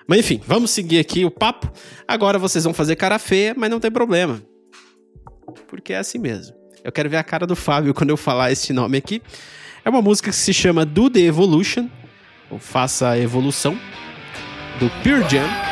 Mas 0.08 0.20
enfim, 0.20 0.42
vamos 0.46 0.72
seguir 0.72 1.00
aqui 1.00 1.24
o 1.24 1.32
papo. 1.32 1.72
Agora 2.08 2.40
vocês 2.40 2.64
vão 2.64 2.74
fazer 2.74 2.96
cara 2.96 3.20
feia, 3.20 3.54
mas 3.56 3.70
não 3.70 3.80
tem 3.80 3.92
problema. 3.92 4.42
Porque 5.68 5.94
é 5.94 5.98
assim 5.98 6.18
mesmo. 6.18 6.56
Eu 6.84 6.92
quero 6.92 7.10
ver 7.10 7.18
a 7.18 7.24
cara 7.24 7.46
do 7.46 7.56
Fábio 7.56 7.94
quando 7.94 8.10
eu 8.10 8.18
falar 8.18 8.52
esse 8.52 8.74
nome 8.74 8.98
aqui. 8.98 9.22
É 9.86 9.90
uma 9.90 10.02
música 10.02 10.32
que 10.32 10.36
se 10.36 10.54
chama 10.54 10.86
Do 10.86 11.10
The 11.10 11.20
Evolution, 11.20 11.88
ou 12.50 12.58
Faça 12.58 13.10
a 13.10 13.20
Evolução, 13.20 13.78
do 14.80 14.90
Pure 15.04 15.30
Jam. 15.30 15.71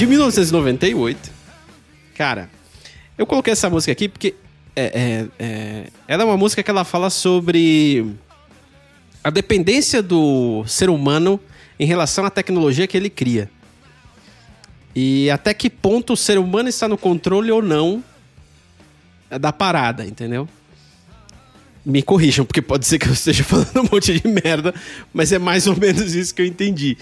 De 0.00 0.06
1998. 0.06 1.30
Cara, 2.14 2.48
eu 3.18 3.26
coloquei 3.26 3.52
essa 3.52 3.68
música 3.68 3.92
aqui 3.92 4.08
porque 4.08 4.34
é, 4.74 4.82
é, 4.82 5.26
é, 5.38 5.86
ela 6.08 6.22
é 6.22 6.24
uma 6.24 6.38
música 6.38 6.62
que 6.62 6.70
ela 6.70 6.84
fala 6.84 7.10
sobre 7.10 8.10
a 9.22 9.28
dependência 9.28 10.02
do 10.02 10.64
ser 10.66 10.88
humano 10.88 11.38
em 11.78 11.84
relação 11.84 12.24
à 12.24 12.30
tecnologia 12.30 12.86
que 12.86 12.96
ele 12.96 13.10
cria. 13.10 13.50
E 14.96 15.28
até 15.28 15.52
que 15.52 15.68
ponto 15.68 16.14
o 16.14 16.16
ser 16.16 16.38
humano 16.38 16.70
está 16.70 16.88
no 16.88 16.96
controle 16.96 17.52
ou 17.52 17.60
não 17.60 18.02
da 19.28 19.52
parada, 19.52 20.06
entendeu? 20.06 20.48
Me 21.84 22.02
corrijam, 22.02 22.44
porque 22.44 22.60
pode 22.60 22.86
ser 22.86 22.98
que 22.98 23.08
eu 23.08 23.12
esteja 23.12 23.42
falando 23.44 23.80
um 23.80 23.88
monte 23.90 24.18
de 24.18 24.28
merda, 24.28 24.74
mas 25.12 25.32
é 25.32 25.38
mais 25.38 25.66
ou 25.66 25.76
menos 25.76 26.14
isso 26.14 26.34
que 26.34 26.42
eu 26.42 26.46
entendi 26.46 26.96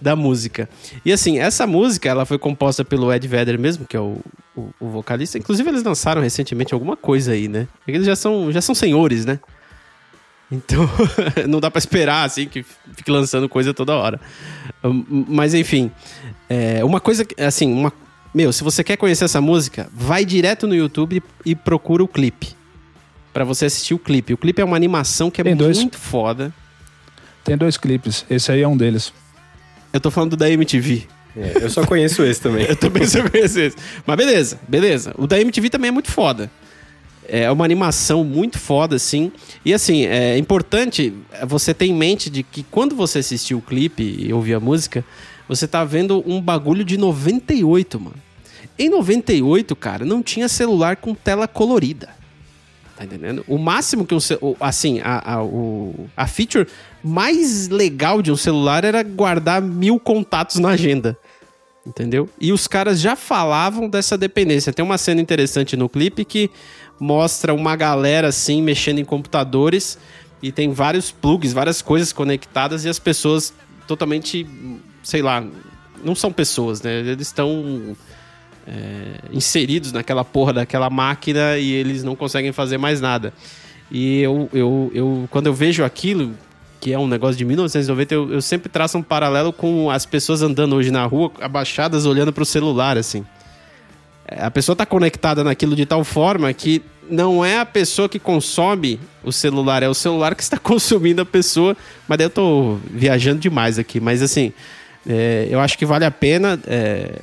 da 0.00 0.16
música. 0.16 0.68
E 1.04 1.12
assim, 1.12 1.38
essa 1.38 1.66
música, 1.66 2.08
ela 2.08 2.26
foi 2.26 2.38
composta 2.38 2.84
pelo 2.84 3.12
Ed 3.12 3.26
Vedder 3.26 3.58
mesmo, 3.58 3.86
que 3.86 3.96
é 3.96 4.00
o, 4.00 4.18
o, 4.56 4.68
o 4.80 4.88
vocalista. 4.88 5.38
Inclusive, 5.38 5.68
eles 5.68 5.82
lançaram 5.82 6.20
recentemente 6.20 6.74
alguma 6.74 6.96
coisa 6.96 7.32
aí, 7.32 7.48
né? 7.48 7.68
Eles 7.86 8.06
já 8.06 8.16
são, 8.16 8.50
já 8.50 8.60
são 8.60 8.74
senhores, 8.74 9.24
né? 9.24 9.38
Então, 10.50 10.88
não 11.48 11.60
dá 11.60 11.70
para 11.70 11.78
esperar, 11.78 12.24
assim, 12.24 12.46
que 12.46 12.64
fique 12.94 13.10
lançando 13.10 13.48
coisa 13.48 13.72
toda 13.72 13.94
hora. 13.94 14.20
Mas, 15.08 15.54
enfim, 15.54 15.90
é, 16.48 16.84
uma 16.84 17.00
coisa, 17.00 17.26
assim, 17.38 17.72
uma... 17.72 17.92
Meu, 18.34 18.52
se 18.52 18.64
você 18.64 18.82
quer 18.82 18.96
conhecer 18.96 19.24
essa 19.24 19.40
música, 19.40 19.88
vai 19.92 20.24
direto 20.24 20.66
no 20.66 20.74
YouTube 20.74 21.22
e 21.46 21.54
procura 21.54 22.02
o 22.02 22.08
clipe 22.08 22.48
para 23.34 23.44
você 23.44 23.66
assistir 23.66 23.92
o 23.92 23.98
clipe. 23.98 24.32
O 24.32 24.38
clipe 24.38 24.62
é 24.62 24.64
uma 24.64 24.76
animação 24.76 25.28
que 25.28 25.40
é 25.40 25.44
Tem 25.44 25.56
muito 25.56 25.64
dois. 25.64 25.94
foda. 25.96 26.54
Tem 27.42 27.56
dois 27.56 27.76
clipes. 27.76 28.24
Esse 28.30 28.52
aí 28.52 28.62
é 28.62 28.68
um 28.68 28.76
deles. 28.76 29.12
Eu 29.92 30.00
tô 30.00 30.10
falando 30.10 30.36
da 30.36 30.48
MTV. 30.48 31.06
É, 31.36 31.64
eu 31.64 31.68
só 31.68 31.84
conheço 31.84 32.22
esse 32.22 32.40
também. 32.40 32.64
eu 32.70 32.76
também 32.76 33.04
só 33.06 33.28
conheço 33.28 33.58
esse. 33.58 33.76
Mas 34.06 34.16
beleza, 34.16 34.60
beleza. 34.68 35.12
O 35.18 35.26
da 35.26 35.38
MTV 35.40 35.68
também 35.68 35.88
é 35.88 35.90
muito 35.90 36.10
foda. 36.12 36.48
É 37.26 37.50
uma 37.50 37.64
animação 37.64 38.22
muito 38.22 38.58
foda, 38.58 38.94
assim. 38.94 39.32
E 39.64 39.74
assim, 39.74 40.06
é 40.06 40.38
importante 40.38 41.12
você 41.46 41.74
ter 41.74 41.86
em 41.86 41.94
mente 41.94 42.30
de 42.30 42.42
que 42.44 42.62
quando 42.62 42.94
você 42.94 43.18
assistir 43.18 43.54
o 43.54 43.60
clipe 43.60 44.16
e 44.20 44.32
ouvir 44.32 44.54
a 44.54 44.60
música, 44.60 45.04
você 45.48 45.66
tá 45.66 45.84
vendo 45.84 46.22
um 46.24 46.40
bagulho 46.40 46.84
de 46.84 46.96
98, 46.96 47.98
mano. 47.98 48.16
Em 48.78 48.88
98, 48.88 49.74
cara, 49.74 50.04
não 50.04 50.22
tinha 50.22 50.48
celular 50.48 50.96
com 50.96 51.14
tela 51.14 51.48
colorida. 51.48 52.10
Tá 52.96 53.04
entendendo? 53.04 53.44
O 53.48 53.58
máximo 53.58 54.06
que 54.06 54.14
um 54.14 54.18
assim, 54.60 55.00
a, 55.00 55.34
a, 55.34 55.42
o, 55.42 56.08
a 56.16 56.26
feature 56.26 56.66
mais 57.02 57.68
legal 57.68 58.22
de 58.22 58.30
um 58.30 58.36
celular 58.36 58.84
era 58.84 59.02
guardar 59.02 59.60
mil 59.60 59.98
contatos 59.98 60.56
na 60.56 60.70
agenda. 60.70 61.18
Entendeu? 61.84 62.28
E 62.40 62.52
os 62.52 62.66
caras 62.66 63.00
já 63.00 63.14
falavam 63.16 63.88
dessa 63.88 64.16
dependência. 64.16 64.72
Tem 64.72 64.84
uma 64.84 64.96
cena 64.96 65.20
interessante 65.20 65.76
no 65.76 65.88
clipe 65.88 66.24
que 66.24 66.50
mostra 66.98 67.52
uma 67.52 67.74
galera 67.76 68.28
assim 68.28 68.62
mexendo 68.62 69.00
em 69.00 69.04
computadores 69.04 69.98
e 70.40 70.52
tem 70.52 70.72
vários 70.72 71.10
plugs, 71.10 71.52
várias 71.52 71.82
coisas 71.82 72.12
conectadas 72.12 72.84
e 72.84 72.88
as 72.88 72.98
pessoas 72.98 73.52
totalmente, 73.86 74.46
sei 75.02 75.20
lá, 75.20 75.44
não 76.02 76.14
são 76.14 76.32
pessoas, 76.32 76.80
né? 76.80 77.00
Eles 77.00 77.26
estão 77.26 77.96
é, 78.66 79.32
inseridos 79.32 79.92
naquela 79.92 80.24
porra 80.24 80.52
daquela 80.52 80.88
máquina 80.88 81.58
e 81.58 81.72
eles 81.72 82.02
não 82.02 82.16
conseguem 82.16 82.52
fazer 82.52 82.78
mais 82.78 83.00
nada. 83.00 83.32
E 83.90 84.20
eu, 84.20 84.48
eu, 84.52 84.90
eu 84.94 85.28
quando 85.30 85.46
eu 85.46 85.54
vejo 85.54 85.84
aquilo, 85.84 86.32
que 86.80 86.92
é 86.92 86.98
um 86.98 87.06
negócio 87.06 87.36
de 87.36 87.44
1990, 87.44 88.14
eu, 88.14 88.32
eu 88.32 88.42
sempre 88.42 88.68
traço 88.68 88.98
um 88.98 89.02
paralelo 89.02 89.52
com 89.52 89.90
as 89.90 90.04
pessoas 90.04 90.42
andando 90.42 90.74
hoje 90.76 90.90
na 90.90 91.04
rua, 91.04 91.30
abaixadas, 91.40 92.06
olhando 92.06 92.32
para 92.32 92.42
o 92.42 92.46
celular, 92.46 92.96
assim. 92.96 93.24
É, 94.26 94.44
a 94.44 94.50
pessoa 94.50 94.74
está 94.74 94.86
conectada 94.86 95.44
naquilo 95.44 95.76
de 95.76 95.86
tal 95.86 96.02
forma 96.02 96.52
que 96.52 96.82
não 97.08 97.44
é 97.44 97.58
a 97.58 97.66
pessoa 97.66 98.08
que 98.08 98.18
consome 98.18 98.98
o 99.22 99.30
celular, 99.30 99.82
é 99.82 99.88
o 99.88 99.94
celular 99.94 100.34
que 100.34 100.42
está 100.42 100.56
consumindo 100.58 101.22
a 101.22 101.26
pessoa. 101.26 101.76
Mas 102.08 102.18
daí 102.18 102.26
eu 102.26 102.30
tô 102.30 102.78
viajando 102.90 103.40
demais 103.40 103.78
aqui. 103.78 104.00
Mas 104.00 104.22
assim, 104.22 104.52
é, 105.06 105.48
eu 105.50 105.60
acho 105.60 105.76
que 105.76 105.84
vale 105.84 106.04
a 106.04 106.10
pena 106.10 106.58
é, 106.66 107.20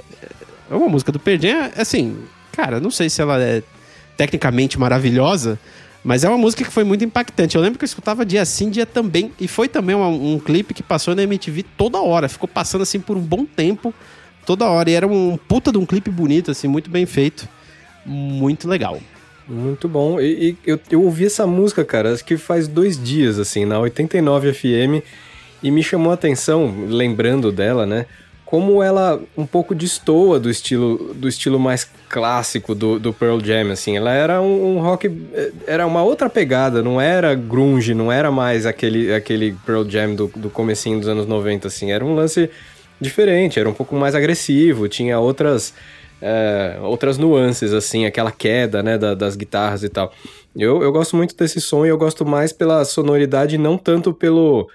é 0.71 0.75
uma 0.75 0.87
música 0.87 1.11
do 1.11 1.19
Pearl 1.19 1.45
é 1.45 1.81
assim, 1.81 2.17
cara, 2.51 2.79
não 2.79 2.89
sei 2.89 3.09
se 3.09 3.21
ela 3.21 3.41
é 3.41 3.61
tecnicamente 4.15 4.79
maravilhosa, 4.79 5.59
mas 6.03 6.23
é 6.23 6.29
uma 6.29 6.37
música 6.37 6.63
que 6.63 6.71
foi 6.71 6.83
muito 6.83 7.03
impactante. 7.03 7.55
Eu 7.55 7.61
lembro 7.61 7.77
que 7.77 7.83
eu 7.83 7.87
escutava 7.87 8.25
dia 8.25 8.43
sim, 8.45 8.69
dia 8.69 8.85
também. 8.85 9.31
E 9.39 9.47
foi 9.47 9.67
também 9.67 9.95
um, 9.95 10.39
clipe 10.39 10.73
que 10.73 10.81
passou 10.81 11.13
na 11.13 11.23
MTV 11.23 11.63
toda 11.77 12.01
hora. 12.01 12.27
Ficou 12.27 12.47
passando 12.47 12.81
assim 12.81 12.99
por 12.99 13.15
um 13.15 13.21
bom 13.21 13.45
tempo, 13.45 13.93
toda 14.45 14.65
hora. 14.65 14.89
E 14.89 14.93
era 14.93 15.05
um 15.05 15.37
puta 15.37 15.71
de 15.71 15.77
um 15.77 15.85
clipe 15.85 16.09
bonito, 16.09 16.49
assim, 16.49 16.67
muito 16.67 16.89
bem 16.89 17.05
feito. 17.05 17.47
Muito 18.03 18.67
legal. 18.67 18.99
Muito 19.47 19.87
bom. 19.87 20.19
E, 20.19 20.51
e 20.51 20.57
eu, 20.65 20.79
eu 20.89 21.03
ouvi 21.03 21.25
essa 21.25 21.45
música, 21.45 21.85
cara, 21.85 22.13
acho 22.13 22.25
que 22.25 22.35
faz 22.35 22.67
dois 22.67 23.01
dias, 23.01 23.37
assim, 23.37 23.65
na 23.65 23.79
89 23.79 24.53
FM. 24.53 25.05
E 25.61 25.69
me 25.69 25.83
chamou 25.83 26.09
a 26.09 26.15
atenção, 26.15 26.87
lembrando 26.87 27.51
dela, 27.51 27.85
né? 27.85 28.07
Como 28.51 28.83
ela 28.83 29.17
um 29.37 29.45
pouco 29.45 29.73
destoa 29.73 30.37
do 30.37 30.49
estilo 30.49 31.13
do 31.13 31.29
estilo 31.29 31.57
mais 31.57 31.89
clássico 32.09 32.75
do, 32.75 32.99
do 32.99 33.13
Pearl 33.13 33.39
Jam, 33.39 33.71
assim. 33.71 33.95
Ela 33.95 34.11
era 34.11 34.41
um, 34.41 34.75
um, 34.75 34.79
rock... 34.81 35.09
Era 35.65 35.87
uma 35.87 36.03
outra 36.03 36.29
pegada, 36.29 36.83
não 36.83 36.99
era 36.99 37.33
grunge, 37.33 37.93
não 37.93 38.11
era 38.11 38.29
mais 38.29 38.65
aquele, 38.65 39.13
aquele 39.13 39.55
Pearl 39.65 39.87
Jam 39.87 40.15
do, 40.15 40.29
do 40.35 40.49
comecinho 40.49 40.99
dos 40.99 41.07
anos 41.07 41.25
90, 41.25 41.69
assim. 41.69 41.93
Era 41.93 42.03
um 42.03 42.13
lance 42.13 42.49
diferente, 42.99 43.57
era 43.57 43.69
um 43.69 43.73
pouco 43.73 43.95
mais 43.95 44.13
agressivo, 44.15 44.89
tinha 44.89 45.17
outras... 45.17 45.73
É, 46.23 46.77
outras 46.83 47.17
nuances, 47.17 47.73
assim, 47.73 48.05
aquela 48.05 48.31
queda, 48.31 48.83
né, 48.83 48.95
da, 48.95 49.15
das 49.15 49.35
guitarras 49.35 49.81
e 49.83 49.89
tal. 49.89 50.13
Eu, 50.55 50.83
eu 50.83 50.91
gosto 50.91 51.15
muito 51.15 51.35
desse 51.35 51.59
som 51.59 51.83
e 51.83 51.89
eu 51.89 51.97
gosto 51.97 52.23
mais 52.23 52.53
pela 52.53 52.85
sonoridade, 52.85 53.57
não 53.57 53.75
tanto 53.75 54.13
pelo 54.13 54.69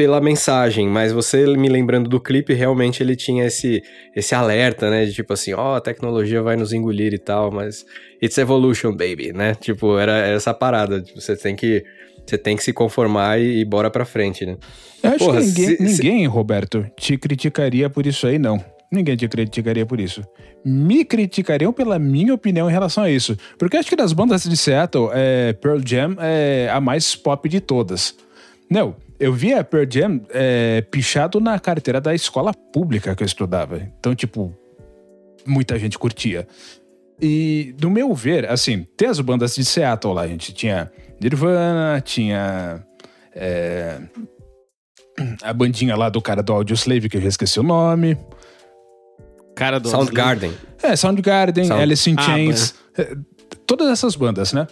pela 0.00 0.18
mensagem, 0.18 0.88
mas 0.88 1.12
você 1.12 1.44
me 1.58 1.68
lembrando 1.68 2.08
do 2.08 2.18
clipe, 2.18 2.54
realmente 2.54 3.02
ele 3.02 3.14
tinha 3.14 3.44
esse, 3.44 3.82
esse 4.16 4.34
alerta, 4.34 4.88
né? 4.88 5.04
De 5.04 5.12
tipo 5.12 5.30
assim, 5.34 5.52
ó, 5.52 5.72
oh, 5.72 5.74
a 5.74 5.80
tecnologia 5.82 6.40
vai 6.40 6.56
nos 6.56 6.72
engolir 6.72 7.12
e 7.12 7.18
tal, 7.18 7.50
mas 7.50 7.84
it's 8.22 8.38
evolution, 8.38 8.92
baby, 8.92 9.30
né? 9.34 9.54
Tipo, 9.54 9.98
era 9.98 10.26
essa 10.26 10.54
parada. 10.54 11.02
Tipo, 11.02 11.20
você 11.20 11.36
tem 11.36 11.54
que. 11.54 11.84
Você 12.24 12.38
tem 12.38 12.56
que 12.56 12.64
se 12.64 12.72
conformar 12.72 13.38
e, 13.38 13.58
e 13.58 13.64
bora 13.66 13.90
pra 13.90 14.06
frente, 14.06 14.46
né? 14.46 14.56
Eu 15.02 15.10
acho 15.10 15.18
Porra, 15.18 15.40
que 15.40 15.46
ninguém, 15.48 15.66
se, 15.66 15.82
ninguém 15.82 16.20
se... 16.20 16.26
Roberto, 16.28 16.86
te 16.96 17.18
criticaria 17.18 17.90
por 17.90 18.06
isso 18.06 18.26
aí, 18.26 18.38
não. 18.38 18.58
Ninguém 18.90 19.18
te 19.18 19.28
criticaria 19.28 19.84
por 19.84 20.00
isso. 20.00 20.22
Me 20.64 21.04
criticariam 21.04 21.74
pela 21.74 21.98
minha 21.98 22.32
opinião 22.32 22.70
em 22.70 22.72
relação 22.72 23.04
a 23.04 23.10
isso. 23.10 23.36
Porque 23.58 23.76
acho 23.76 23.90
que 23.90 23.96
das 23.96 24.14
bandas 24.14 24.44
de 24.44 24.56
Seattle, 24.56 25.10
é, 25.12 25.52
Pearl 25.52 25.78
Jam 25.84 26.16
é 26.18 26.70
a 26.72 26.80
mais 26.80 27.14
pop 27.14 27.46
de 27.50 27.60
todas. 27.60 28.14
Não, 28.70 28.96
eu 29.20 29.32
via 29.32 29.62
Pearl 29.62 29.86
Jam 29.88 30.20
é, 30.30 30.80
pichado 30.80 31.40
na 31.40 31.58
carteira 31.60 32.00
da 32.00 32.14
escola 32.14 32.52
pública 32.52 33.14
que 33.14 33.22
eu 33.22 33.26
estudava. 33.26 33.76
Então, 33.98 34.14
tipo, 34.14 34.52
muita 35.46 35.78
gente 35.78 35.98
curtia. 35.98 36.48
E, 37.20 37.74
do 37.78 37.90
meu 37.90 38.14
ver, 38.14 38.50
assim, 38.50 38.86
tem 38.96 39.08
as 39.08 39.20
bandas 39.20 39.54
de 39.54 39.64
Seattle 39.64 40.14
lá. 40.14 40.22
A 40.22 40.28
gente 40.28 40.54
tinha 40.54 40.90
Nirvana, 41.20 42.00
tinha. 42.00 42.82
É, 43.34 44.00
a 45.42 45.52
bandinha 45.52 45.94
lá 45.94 46.08
do 46.08 46.22
cara 46.22 46.42
do 46.42 46.52
Audioslave, 46.52 47.08
que 47.08 47.18
eu 47.18 47.20
já 47.20 47.28
esqueci 47.28 47.60
o 47.60 47.62
nome 47.62 48.16
cara 49.60 49.78
do 49.78 49.90
Soundgarden. 49.90 50.52
É, 50.82 50.96
Soundgarden, 50.96 51.66
Sound... 51.66 51.82
Alice 51.82 52.10
in 52.10 52.14
ah, 52.16 52.22
Chains, 52.22 52.74
é. 52.96 53.14
todas 53.66 53.90
essas 53.90 54.16
bandas, 54.16 54.54
né? 54.54 54.66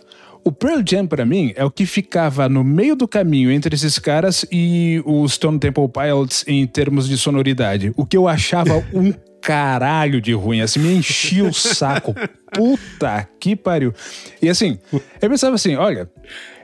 O 0.49 0.53
Pearl 0.53 0.81
Jam, 0.83 1.07
para 1.07 1.27
mim, 1.27 1.53
é 1.57 1.63
o 1.63 1.71
que 1.71 1.85
ficava 1.85 2.49
no 2.49 2.65
meio 2.65 2.97
do 2.97 3.07
caminho 3.07 3.53
entre 3.53 3.75
esses 3.75 3.99
caras 3.99 4.47
e 4.51 5.03
os 5.05 5.35
Stone 5.35 5.59
Temple 5.59 5.87
Pilots 5.91 6.43
em 6.49 6.67
termos 6.67 7.07
de 7.07 7.19
sonoridade. 7.19 7.93
O 7.99 8.07
que 8.07 8.17
eu 8.17 8.27
achava 8.27 8.83
um 8.95 9.13
caralho 9.43 10.23
de 10.23 10.33
ruim, 10.33 10.63
assim, 10.63 10.81
me 10.81 10.95
enchia 10.95 11.45
o 11.45 11.53
saco. 11.53 12.15
Puta 12.51 13.29
que 13.39 13.55
pariu. 13.55 13.93
E 14.41 14.49
assim, 14.49 14.79
eu 15.21 15.29
pensava 15.29 15.55
assim, 15.55 15.77
olha, 15.77 16.11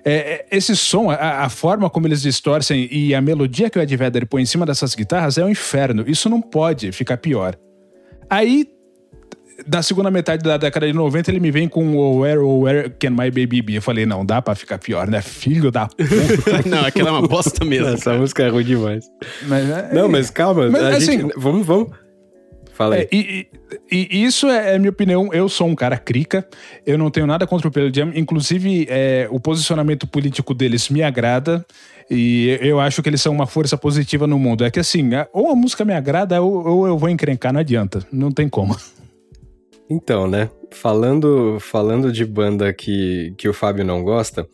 é, 0.03 0.15
é, 0.15 0.47
esse 0.51 0.75
som, 0.75 1.11
a, 1.11 1.45
a, 1.45 1.51
forma 1.51 1.91
como 1.91 2.07
eles 2.07 2.23
distorcem 2.23 2.89
e 2.91 3.15
a 3.15 3.21
melodia 3.21 3.69
que 3.69 3.79
o 3.79 3.83
Ed 3.83 3.95
Vedder 3.95 4.27
põe 4.27 4.41
em 4.41 4.47
cima 4.47 4.65
dessas 4.65 4.95
guitarras 4.95 5.37
é 5.37 5.45
um 5.45 5.51
inferno. 5.51 6.07
Isso 6.07 6.31
não 6.31 6.41
pode 6.41 6.91
ficar 6.91 7.19
pior. 7.19 7.55
Aí, 8.31 8.67
da 9.67 9.83
segunda 9.83 10.11
metade 10.11 10.43
da 10.43 10.57
década 10.57 10.87
de 10.87 10.93
90, 10.93 11.31
ele 11.31 11.41
me 11.41 11.51
vem 11.51 11.69
com 11.69 11.97
o 11.97 12.21
Where, 12.21 12.41
oh, 12.41 12.61
Where 12.61 12.91
Can 12.99 13.11
My 13.11 13.31
Baby 13.31 13.63
Be? 13.63 13.75
Eu 13.77 13.83
falei, 13.83 14.05
não, 14.05 14.25
dá 14.25 14.43
pra 14.43 14.55
ficar 14.55 14.79
pior, 14.79 15.07
né? 15.07 15.23
Filho 15.23 15.71
da 15.71 15.87
puta. 15.87 16.05
não, 16.69 16.85
aquela 16.85 17.11
é 17.11 17.13
uma 17.13 17.27
bosta 17.27 17.65
mesmo. 17.65 17.89
Essa 17.89 18.07
cara. 18.07 18.19
música 18.19 18.43
é 18.43 18.49
ruim 18.49 18.65
demais. 18.65 19.09
Mas, 19.43 19.71
é, 19.71 19.95
não, 19.95 20.09
mas 20.09 20.31
calma. 20.31 20.69
Mas, 20.69 20.83
assim, 20.83 21.21
gente, 21.21 21.35
vamos, 21.37 21.67
vamos. 21.67 21.91
Fala 22.73 22.97
aí. 22.97 23.03
É, 23.03 23.09
e, 23.13 23.47
e, 23.91 24.09
e, 24.11 24.25
isso 24.25 24.49
é, 24.49 24.75
é 24.75 24.79
minha 24.79 24.91
opinião. 24.91 25.31
Eu 25.33 25.49
sou 25.49 25.69
um 25.69 25.75
cara 25.75 25.97
crica. 25.97 26.47
Eu 26.85 26.99
não 26.99 27.11
tenho 27.11 27.27
nada 27.27 27.47
contra 27.47 27.69
o 27.69 27.71
Pearl 27.71 27.91
Jam. 27.95 28.11
Inclusive, 28.15 28.87
é, 28.91 29.29
o 29.31 29.39
posicionamento 29.39 30.07
político 30.07 30.53
deles 30.53 30.89
me 30.89 31.03
agrada. 31.03 31.65
E 32.11 32.59
eu 32.61 32.81
acho 32.81 33.03
que 33.03 33.09
eles 33.09 33.23
são 33.23 33.33
uma 33.33 33.47
força 33.47 33.79
positiva 33.79 34.27
no 34.27 34.39
mundo. 34.39 34.65
É 34.65 34.71
que 34.71 34.81
assim, 34.81 35.11
ou 35.33 35.51
a 35.51 35.55
música 35.55 35.85
me 35.85 35.95
agrada 35.95 36.43
ou, 36.43 36.67
ou 36.67 36.87
eu 36.87 36.99
vou 36.99 37.09
encrencar, 37.09 37.53
não 37.53 37.61
adianta. 37.61 38.05
Não 38.13 38.33
tem 38.33 38.49
como. 38.49 38.77
Então, 39.95 40.27
né? 40.27 40.51
Falando, 40.73 41.59
falando 41.61 42.11
de 42.11 42.25
banda 42.25 42.73
que, 42.73 43.33
que 43.39 43.49
o 43.49 43.53
Fábio 43.53 43.85
não 43.85 44.03
gosta, 44.03 44.45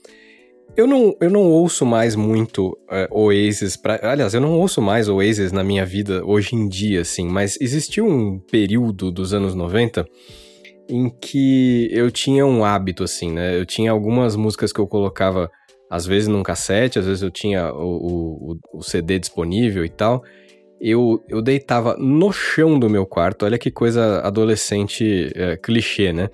eu 0.77 0.87
não, 0.87 1.17
eu 1.19 1.31
não 1.31 1.45
ouço 1.45 1.87
mais 1.87 2.15
muito 2.15 2.79
uh, 2.91 3.23
Oasis. 3.23 3.75
Pra, 3.75 3.99
aliás, 4.03 4.35
eu 4.35 4.41
não 4.41 4.53
ouço 4.59 4.83
mais 4.83 5.09
Oasis 5.09 5.51
na 5.51 5.65
minha 5.65 5.87
vida 5.87 6.23
hoje 6.27 6.55
em 6.55 6.69
dia, 6.69 7.01
assim, 7.01 7.27
mas 7.27 7.59
existiu 7.59 8.07
um 8.07 8.39
período 8.39 9.11
dos 9.11 9.33
anos 9.33 9.55
90 9.55 10.07
em 10.91 11.09
que 11.09 11.89
eu 11.91 12.11
tinha 12.11 12.45
um 12.45 12.63
hábito, 12.63 13.03
assim, 13.03 13.33
né? 13.33 13.59
Eu 13.59 13.65
tinha 13.65 13.91
algumas 13.91 14.37
músicas 14.37 14.73
que 14.73 14.81
eu 14.81 14.87
colocava 14.87 15.51
às 15.89 16.05
vezes 16.05 16.29
num 16.29 16.43
cassete, 16.43 16.99
às 16.99 17.07
vezes 17.07 17.23
eu 17.23 17.31
tinha 17.31 17.73
o, 17.73 18.53
o, 18.53 18.79
o 18.79 18.83
CD 18.83 19.19
disponível 19.19 19.87
e 19.87 19.89
tal. 19.89 20.23
Eu, 20.81 21.23
eu 21.29 21.43
deitava 21.43 21.97
no 21.99 22.33
chão 22.33 22.79
do 22.79 22.89
meu 22.89 23.05
quarto, 23.05 23.45
olha 23.45 23.59
que 23.59 23.71
coisa 23.71 24.21
adolescente 24.21 25.31
é, 25.35 25.57
clichê, 25.57 26.13
né? 26.13 26.31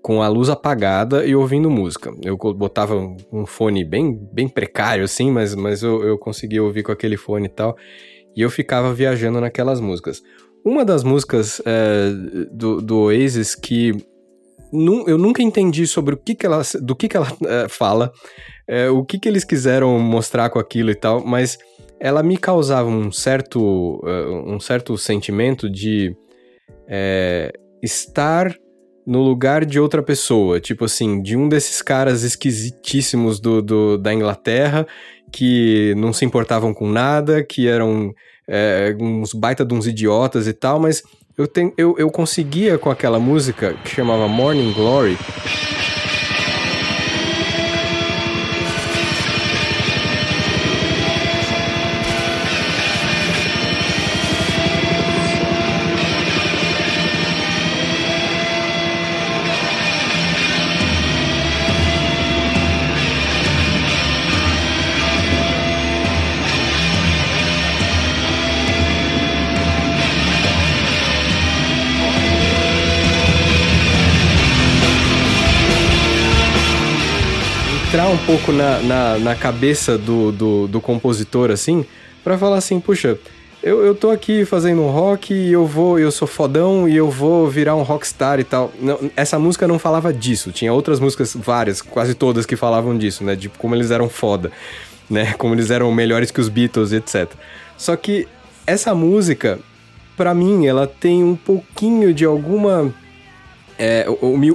Com 0.00 0.22
a 0.22 0.28
luz 0.28 0.48
apagada 0.48 1.26
e 1.26 1.34
ouvindo 1.34 1.68
música. 1.68 2.14
Eu 2.22 2.36
botava 2.36 2.94
um 3.32 3.44
fone 3.44 3.84
bem, 3.84 4.16
bem 4.32 4.48
precário, 4.48 5.04
assim, 5.04 5.30
mas, 5.30 5.54
mas 5.54 5.82
eu, 5.82 6.04
eu 6.04 6.16
conseguia 6.16 6.62
ouvir 6.62 6.82
com 6.82 6.92
aquele 6.92 7.16
fone 7.16 7.46
e 7.46 7.50
tal. 7.50 7.76
E 8.36 8.40
eu 8.40 8.48
ficava 8.48 8.94
viajando 8.94 9.40
naquelas 9.40 9.80
músicas. 9.80 10.22
Uma 10.64 10.84
das 10.84 11.02
músicas 11.02 11.60
é, 11.66 12.10
do, 12.52 12.80
do 12.80 12.98
Oasis 13.00 13.54
que 13.54 13.94
eu 15.06 15.18
nunca 15.18 15.42
entendi 15.42 15.86
sobre 15.86 16.14
o 16.14 16.16
que, 16.16 16.34
que 16.34 16.46
ela, 16.46 16.62
do 16.80 16.94
que, 16.94 17.08
que 17.08 17.16
ela 17.16 17.26
é, 17.44 17.68
fala, 17.68 18.12
é, 18.68 18.88
o 18.88 19.04
que, 19.04 19.18
que 19.18 19.28
eles 19.28 19.44
quiseram 19.44 19.98
mostrar 19.98 20.48
com 20.48 20.58
aquilo 20.58 20.90
e 20.90 20.94
tal, 20.94 21.24
mas 21.24 21.58
ela 22.00 22.22
me 22.22 22.36
causava 22.36 22.88
um 22.88 23.12
certo, 23.12 24.00
uh, 24.02 24.44
um 24.46 24.58
certo 24.58 24.96
sentimento 24.96 25.68
de 25.68 26.16
é, 26.88 27.52
estar 27.82 28.54
no 29.06 29.22
lugar 29.22 29.64
de 29.64 29.78
outra 29.78 30.02
pessoa, 30.02 30.60
tipo 30.60 30.84
assim, 30.84 31.20
de 31.22 31.36
um 31.36 31.48
desses 31.48 31.82
caras 31.82 32.22
esquisitíssimos 32.22 33.40
do, 33.40 33.60
do 33.60 33.98
da 33.98 34.14
Inglaterra 34.14 34.86
que 35.32 35.94
não 35.96 36.12
se 36.12 36.24
importavam 36.24 36.74
com 36.74 36.88
nada, 36.88 37.42
que 37.42 37.68
eram 37.68 38.12
é, 38.48 38.96
uns 39.00 39.32
baita 39.32 39.64
de 39.64 39.74
uns 39.74 39.86
idiotas 39.86 40.46
e 40.46 40.52
tal, 40.52 40.80
mas 40.80 41.02
eu, 41.38 41.46
ten, 41.46 41.72
eu, 41.76 41.94
eu 41.98 42.10
conseguia 42.10 42.76
com 42.78 42.90
aquela 42.90 43.18
música 43.18 43.74
que 43.84 43.90
chamava 43.90 44.26
Morning 44.26 44.72
Glory. 44.72 45.16
Pouco 78.20 78.52
na, 78.52 78.80
na, 78.80 79.18
na 79.18 79.34
cabeça 79.34 79.96
do, 79.96 80.30
do, 80.32 80.68
do, 80.68 80.80
compositor, 80.80 81.50
assim, 81.50 81.84
para 82.22 82.36
falar 82.36 82.58
assim, 82.58 82.78
puxa, 82.80 83.18
eu, 83.62 83.84
eu 83.84 83.94
tô 83.94 84.10
aqui 84.10 84.44
fazendo 84.44 84.82
um 84.82 84.90
rock 84.90 85.32
e 85.32 85.52
eu 85.52 85.66
vou, 85.66 85.98
eu 85.98 86.10
sou 86.10 86.26
fodão 86.26 86.88
e 86.88 86.96
eu 86.96 87.10
vou 87.10 87.48
virar 87.48 87.76
um 87.76 87.82
rockstar 87.82 88.40
e 88.40 88.44
tal. 88.44 88.72
Não, 88.80 89.10
essa 89.16 89.38
música 89.38 89.66
não 89.66 89.78
falava 89.78 90.12
disso, 90.12 90.52
tinha 90.52 90.72
outras 90.72 91.00
músicas, 91.00 91.34
várias, 91.34 91.80
quase 91.80 92.14
todas 92.14 92.46
que 92.46 92.56
falavam 92.56 92.96
disso, 92.96 93.24
né, 93.24 93.34
de 93.34 93.48
como 93.48 93.74
eles 93.74 93.90
eram 93.90 94.08
foda, 94.08 94.50
né, 95.08 95.34
como 95.38 95.54
eles 95.54 95.70
eram 95.70 95.92
melhores 95.92 96.30
que 96.30 96.40
os 96.40 96.48
Beatles, 96.48 96.92
etc. 96.92 97.30
Só 97.76 97.96
que 97.96 98.28
essa 98.66 98.94
música, 98.94 99.58
para 100.16 100.34
mim, 100.34 100.66
ela 100.66 100.86
tem 100.86 101.24
um 101.24 101.36
pouquinho 101.36 102.12
de 102.12 102.24
alguma 102.24 102.92
é, 103.80 104.04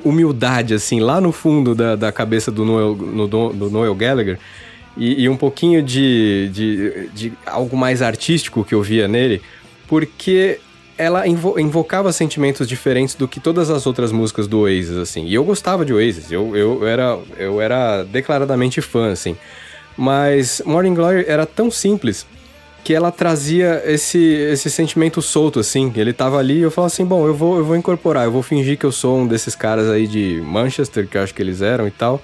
humildade, 0.03 0.75
assim, 0.75 0.99
lá 0.99 1.19
no 1.19 1.31
fundo 1.31 1.73
da, 1.73 1.95
da 1.95 2.11
cabeça 2.11 2.51
do 2.51 2.63
Noel, 2.63 2.95
no, 2.95 3.27
do 3.27 3.69
Noel 3.71 3.95
Gallagher. 3.95 4.37
E, 4.95 5.23
e 5.23 5.29
um 5.29 5.35
pouquinho 5.35 5.81
de, 5.81 6.49
de, 6.53 7.09
de, 7.09 7.33
algo 7.43 7.75
mais 7.75 8.03
artístico 8.03 8.63
que 8.63 8.75
eu 8.75 8.83
via 8.83 9.07
nele, 9.07 9.41
porque 9.87 10.59
ela 10.95 11.27
invo 11.27 11.59
invocava 11.59 12.13
sentimentos 12.13 12.67
diferentes 12.67 13.15
do 13.15 13.27
que 13.27 13.39
todas 13.39 13.69
as 13.69 13.87
outras 13.87 14.11
músicas 14.11 14.47
do 14.47 14.59
Oasis, 14.59 14.95
assim. 14.95 15.25
E 15.25 15.33
eu 15.33 15.43
gostava 15.43 15.83
de 15.83 15.91
Oasis, 15.91 16.31
eu, 16.31 16.55
eu, 16.55 16.87
era, 16.87 17.17
eu 17.37 17.59
era 17.59 18.03
declaradamente 18.03 18.79
fã, 18.79 19.11
assim. 19.11 19.35
Mas 19.97 20.61
Morning 20.65 20.93
Glory 20.93 21.25
era 21.27 21.47
tão 21.47 21.71
simples 21.71 22.27
que 22.85 22.93
ela 22.93 23.11
trazia 23.11 23.81
esse, 23.83 24.19
esse 24.19 24.69
sentimento 24.69 25.19
solto, 25.19 25.59
assim. 25.59 25.91
Ele 25.95 26.13
tava 26.13 26.37
ali 26.37 26.59
e 26.59 26.61
eu 26.61 26.69
falava 26.69 26.93
assim, 26.93 27.03
bom, 27.03 27.25
eu 27.25 27.33
vou, 27.33 27.57
eu 27.57 27.65
vou 27.65 27.75
incorporar, 27.75 28.25
eu 28.25 28.31
vou 28.31 28.43
fingir 28.43 28.77
que 28.77 28.85
eu 28.85 28.91
sou 28.91 29.21
um 29.21 29.27
desses 29.27 29.55
caras 29.55 29.89
aí 29.89 30.05
de 30.05 30.39
Manchester, 30.45 31.07
que 31.07 31.17
eu 31.17 31.23
acho 31.23 31.33
que 31.33 31.41
eles 31.41 31.63
eram 31.63 31.87
e 31.87 31.91
tal, 31.91 32.21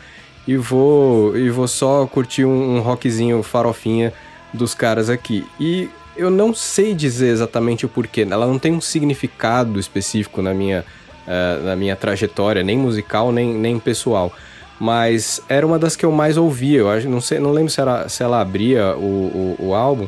e 0.48 0.56
vou, 0.56 1.36
e 1.36 1.50
vou 1.50 1.68
só 1.68 2.06
curtir 2.06 2.46
um, 2.46 2.76
um 2.76 2.80
rockzinho 2.80 3.42
farofinha 3.42 4.14
dos 4.54 4.76
caras 4.76 5.10
aqui. 5.10 5.44
E 5.60 5.90
eu 6.16 6.30
não 6.30 6.54
sei 6.54 6.94
dizer 6.94 7.30
exatamente 7.30 7.84
o 7.84 7.90
porquê, 7.90 8.28
ela 8.30 8.46
não 8.46 8.60
tem 8.60 8.72
um 8.72 8.82
significado 8.82 9.80
específico 9.80 10.44
na 10.44 10.54
minha, 10.54 10.86
uh, 11.26 11.66
na 11.66 11.76
minha 11.76 11.96
trajetória, 11.96 12.62
nem 12.62 12.78
musical, 12.78 13.32
nem, 13.32 13.52
nem 13.52 13.80
pessoal. 13.80 14.32
Mas 14.80 15.42
era 15.50 15.66
uma 15.66 15.80
das 15.80 15.96
que 15.96 16.06
eu 16.06 16.12
mais 16.12 16.38
ouvia, 16.38 16.80
eu 16.80 16.90
acho, 16.90 17.10
não 17.10 17.20
sei, 17.20 17.40
não 17.40 17.52
lembro 17.52 17.72
se, 17.72 17.82
era, 17.82 18.08
se 18.08 18.22
ela 18.22 18.40
abria 18.40 18.96
o, 18.96 19.56
o, 19.60 19.68
o 19.68 19.74
álbum, 19.74 20.08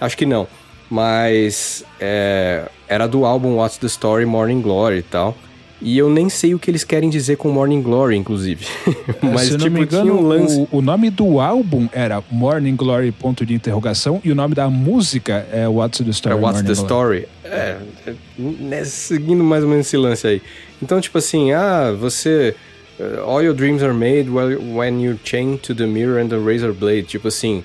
Acho 0.00 0.16
que 0.16 0.26
não. 0.26 0.46
Mas 0.90 1.84
é, 2.00 2.68
era 2.88 3.06
do 3.06 3.24
álbum 3.24 3.56
What's 3.56 3.78
the 3.78 3.86
Story, 3.86 4.24
Morning 4.24 4.60
Glory 4.60 4.98
e 4.98 5.02
tal. 5.02 5.36
E 5.80 5.98
eu 5.98 6.08
nem 6.08 6.28
sei 6.30 6.54
o 6.54 6.58
que 6.58 6.70
eles 6.70 6.84
querem 6.84 7.10
dizer 7.10 7.36
com 7.36 7.50
Morning 7.50 7.82
Glory, 7.82 8.16
inclusive. 8.16 8.64
Mas, 9.20 9.48
Se 9.48 9.58
tipo, 9.58 9.64
não 9.64 9.70
me 9.70 9.82
engano, 9.82 10.18
um 10.18 10.26
lance... 10.26 10.66
o, 10.72 10.78
o, 10.78 10.82
nome 10.82 11.10
do 11.10 11.38
álbum 11.38 11.86
era 11.92 12.22
Morning 12.30 12.74
Glory, 12.74 13.12
ponto 13.12 13.44
de 13.44 13.52
interrogação, 13.52 14.20
e 14.24 14.32
o 14.32 14.34
nome 14.34 14.54
da 14.54 14.70
música 14.70 15.46
é 15.52 15.68
What's 15.68 16.00
the 16.00 16.10
Story. 16.10 16.34
É 16.34 16.40
What's 16.40 16.62
Morning 16.62 16.74
the 16.74 16.88
Glory. 16.88 17.18
Story. 17.18 17.28
É, 17.44 17.76
é, 18.06 18.14
né, 18.38 18.84
seguindo 18.84 19.44
mais 19.44 19.64
ou 19.64 19.68
menos 19.68 19.86
esse 19.86 19.98
lance 19.98 20.26
aí. 20.26 20.42
Então, 20.82 21.00
tipo 21.00 21.18
assim, 21.18 21.52
ah, 21.52 21.94
você... 21.98 22.54
Uh, 22.98 23.20
all 23.28 23.42
your 23.42 23.54
dreams 23.54 23.82
are 23.82 23.92
made 23.92 24.30
when 24.30 25.02
you 25.02 25.18
chain 25.22 25.58
to 25.58 25.74
the 25.74 25.86
mirror 25.86 26.18
and 26.18 26.28
the 26.28 26.38
razor 26.38 26.72
blade. 26.72 27.02
Tipo 27.02 27.28
assim, 27.28 27.62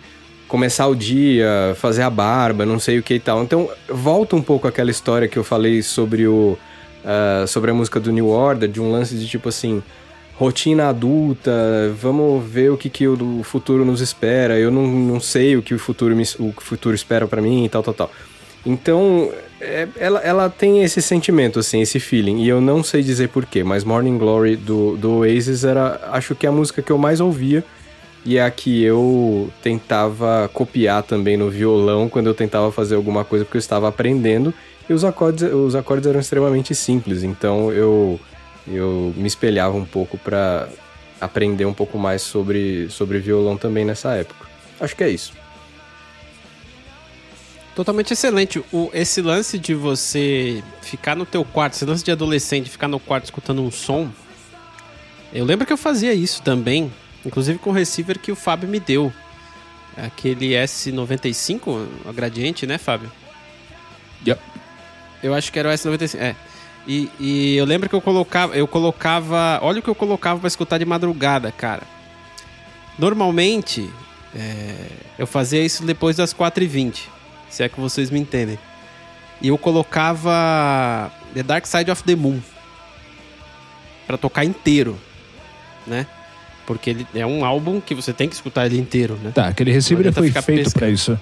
começar 0.51 0.85
o 0.87 0.93
dia, 0.93 1.47
fazer 1.77 2.01
a 2.01 2.09
barba, 2.09 2.65
não 2.65 2.77
sei 2.77 2.99
o 2.99 3.03
que 3.03 3.13
e 3.13 3.19
tal. 3.21 3.41
Então, 3.41 3.69
volta 3.87 4.35
um 4.35 4.41
pouco 4.41 4.67
aquela 4.67 4.91
história 4.91 5.25
que 5.25 5.37
eu 5.37 5.45
falei 5.45 5.81
sobre 5.81 6.27
o 6.27 6.57
uh, 7.05 7.47
sobre 7.47 7.71
a 7.71 7.73
música 7.73 8.01
do 8.01 8.11
New 8.11 8.27
Order, 8.27 8.67
de 8.67 8.81
um 8.81 8.91
lance 8.91 9.15
de 9.15 9.25
tipo 9.29 9.47
assim, 9.47 9.81
rotina 10.35 10.89
adulta, 10.89 11.53
vamos 11.97 12.45
ver 12.45 12.69
o 12.69 12.75
que, 12.75 12.89
que 12.89 13.07
o 13.07 13.41
futuro 13.43 13.85
nos 13.85 14.01
espera, 14.01 14.59
eu 14.59 14.69
não, 14.69 14.85
não 14.85 15.21
sei 15.21 15.55
o 15.55 15.61
que 15.61 15.73
o 15.73 15.79
futuro, 15.79 16.13
me, 16.13 16.23
o 16.37 16.53
futuro 16.59 16.93
espera 16.93 17.25
para 17.25 17.41
mim 17.41 17.63
e 17.63 17.69
tal, 17.69 17.81
tal, 17.81 17.93
tal. 17.93 18.11
Então, 18.65 19.31
é, 19.61 19.87
ela, 19.97 20.19
ela 20.19 20.49
tem 20.49 20.83
esse 20.83 21.01
sentimento, 21.01 21.59
assim, 21.59 21.79
esse 21.79 21.97
feeling, 21.97 22.41
e 22.41 22.49
eu 22.49 22.59
não 22.59 22.83
sei 22.83 23.01
dizer 23.01 23.29
porquê, 23.29 23.63
mas 23.63 23.85
Morning 23.85 24.17
Glory 24.17 24.57
do, 24.57 24.97
do 24.97 25.19
Oasis 25.19 25.63
era, 25.63 26.09
acho 26.11 26.35
que 26.35 26.45
a 26.45 26.51
música 26.51 26.81
que 26.81 26.91
eu 26.91 26.97
mais 26.97 27.21
ouvia, 27.21 27.63
e 28.25 28.37
é 28.37 28.43
a 28.43 28.51
que 28.51 28.83
eu 28.83 29.51
tentava 29.61 30.49
copiar 30.53 31.03
também 31.03 31.37
no 31.37 31.49
violão 31.49 32.07
quando 32.07 32.27
eu 32.27 32.33
tentava 32.33 32.71
fazer 32.71 32.95
alguma 32.95 33.25
coisa 33.25 33.43
porque 33.43 33.57
eu 33.57 33.59
estava 33.59 33.87
aprendendo. 33.87 34.53
E 34.89 34.93
os 34.93 35.03
acordes, 35.03 35.43
os 35.51 35.75
acordes 35.75 36.07
eram 36.07 36.19
extremamente 36.19 36.75
simples, 36.75 37.23
então 37.23 37.71
eu, 37.71 38.19
eu 38.67 39.13
me 39.15 39.27
espelhava 39.27 39.75
um 39.75 39.85
pouco 39.85 40.17
para 40.17 40.67
aprender 41.19 41.65
um 41.65 41.73
pouco 41.73 41.97
mais 41.97 42.21
sobre, 42.21 42.89
sobre 42.89 43.19
violão 43.19 43.57
também 43.57 43.85
nessa 43.85 44.13
época. 44.13 44.47
Acho 44.79 44.95
que 44.95 45.03
é 45.03 45.09
isso. 45.09 45.33
Totalmente 47.75 48.11
excelente. 48.11 48.61
O, 48.71 48.89
esse 48.93 49.21
lance 49.21 49.57
de 49.57 49.73
você 49.73 50.63
ficar 50.81 51.15
no 51.15 51.25
teu 51.25 51.45
quarto, 51.45 51.73
esse 51.73 51.85
lance 51.85 52.03
de 52.03 52.11
adolescente, 52.11 52.69
ficar 52.69 52.87
no 52.87 52.99
quarto 52.99 53.25
escutando 53.25 53.61
um 53.61 53.71
som. 53.71 54.09
Eu 55.33 55.45
lembro 55.45 55.65
que 55.65 55.71
eu 55.71 55.77
fazia 55.77 56.13
isso 56.13 56.41
também, 56.41 56.91
inclusive 57.25 57.59
com 57.59 57.69
o 57.69 57.73
receiver 57.73 58.19
que 58.19 58.31
o 58.31 58.35
Fábio 58.35 58.67
me 58.67 58.79
deu. 58.79 59.11
Aquele 59.97 60.51
S95, 60.51 61.87
a 62.07 62.11
gradiente, 62.11 62.65
né, 62.65 62.77
Fábio? 62.77 63.11
Yep. 64.25 64.41
Eu 65.21 65.33
acho 65.33 65.51
que 65.51 65.59
era 65.59 65.69
o 65.69 65.71
S95. 65.71 66.19
É. 66.19 66.35
E, 66.87 67.09
e, 67.19 67.55
eu 67.55 67.65
lembro 67.65 67.87
que 67.89 67.95
eu 67.95 68.01
colocava. 68.01 68.55
Eu 68.55 68.67
colocava. 68.67 69.59
Olha 69.61 69.79
o 69.79 69.81
que 69.83 69.89
eu 69.89 69.95
colocava 69.95 70.39
para 70.39 70.47
escutar 70.47 70.77
de 70.77 70.85
madrugada, 70.85 71.51
cara. 71.51 71.83
Normalmente, 72.97 73.89
é, 74.35 74.87
eu 75.17 75.27
fazia 75.27 75.63
isso 75.63 75.83
depois 75.85 76.15
das 76.15 76.33
4h20. 76.33 77.07
Se 77.49 77.63
é 77.63 77.69
que 77.69 77.79
vocês 77.79 78.09
me 78.09 78.19
entendem. 78.19 78.57
E 79.41 79.47
eu 79.47 79.57
colocava 79.57 81.11
The 81.33 81.43
Dark 81.43 81.65
Side 81.65 81.91
of 81.91 82.03
the 82.03 82.15
Moon. 82.15 82.39
para 84.07 84.17
tocar 84.17 84.45
inteiro. 84.45 84.97
Né? 85.85 86.05
Porque 86.65 86.89
ele 86.91 87.07
é 87.13 87.25
um 87.25 87.43
álbum 87.43 87.81
que 87.81 87.95
você 87.95 88.13
tem 88.13 88.27
que 88.27 88.35
escutar 88.35 88.65
ele 88.65 88.79
inteiro, 88.79 89.17
né? 89.21 89.31
Tá, 89.33 89.47
aquele 89.47 89.71
receiver 89.71 90.11
foi 90.13 90.31
feito 90.31 90.71
para 90.71 90.89
isso. 90.89 91.19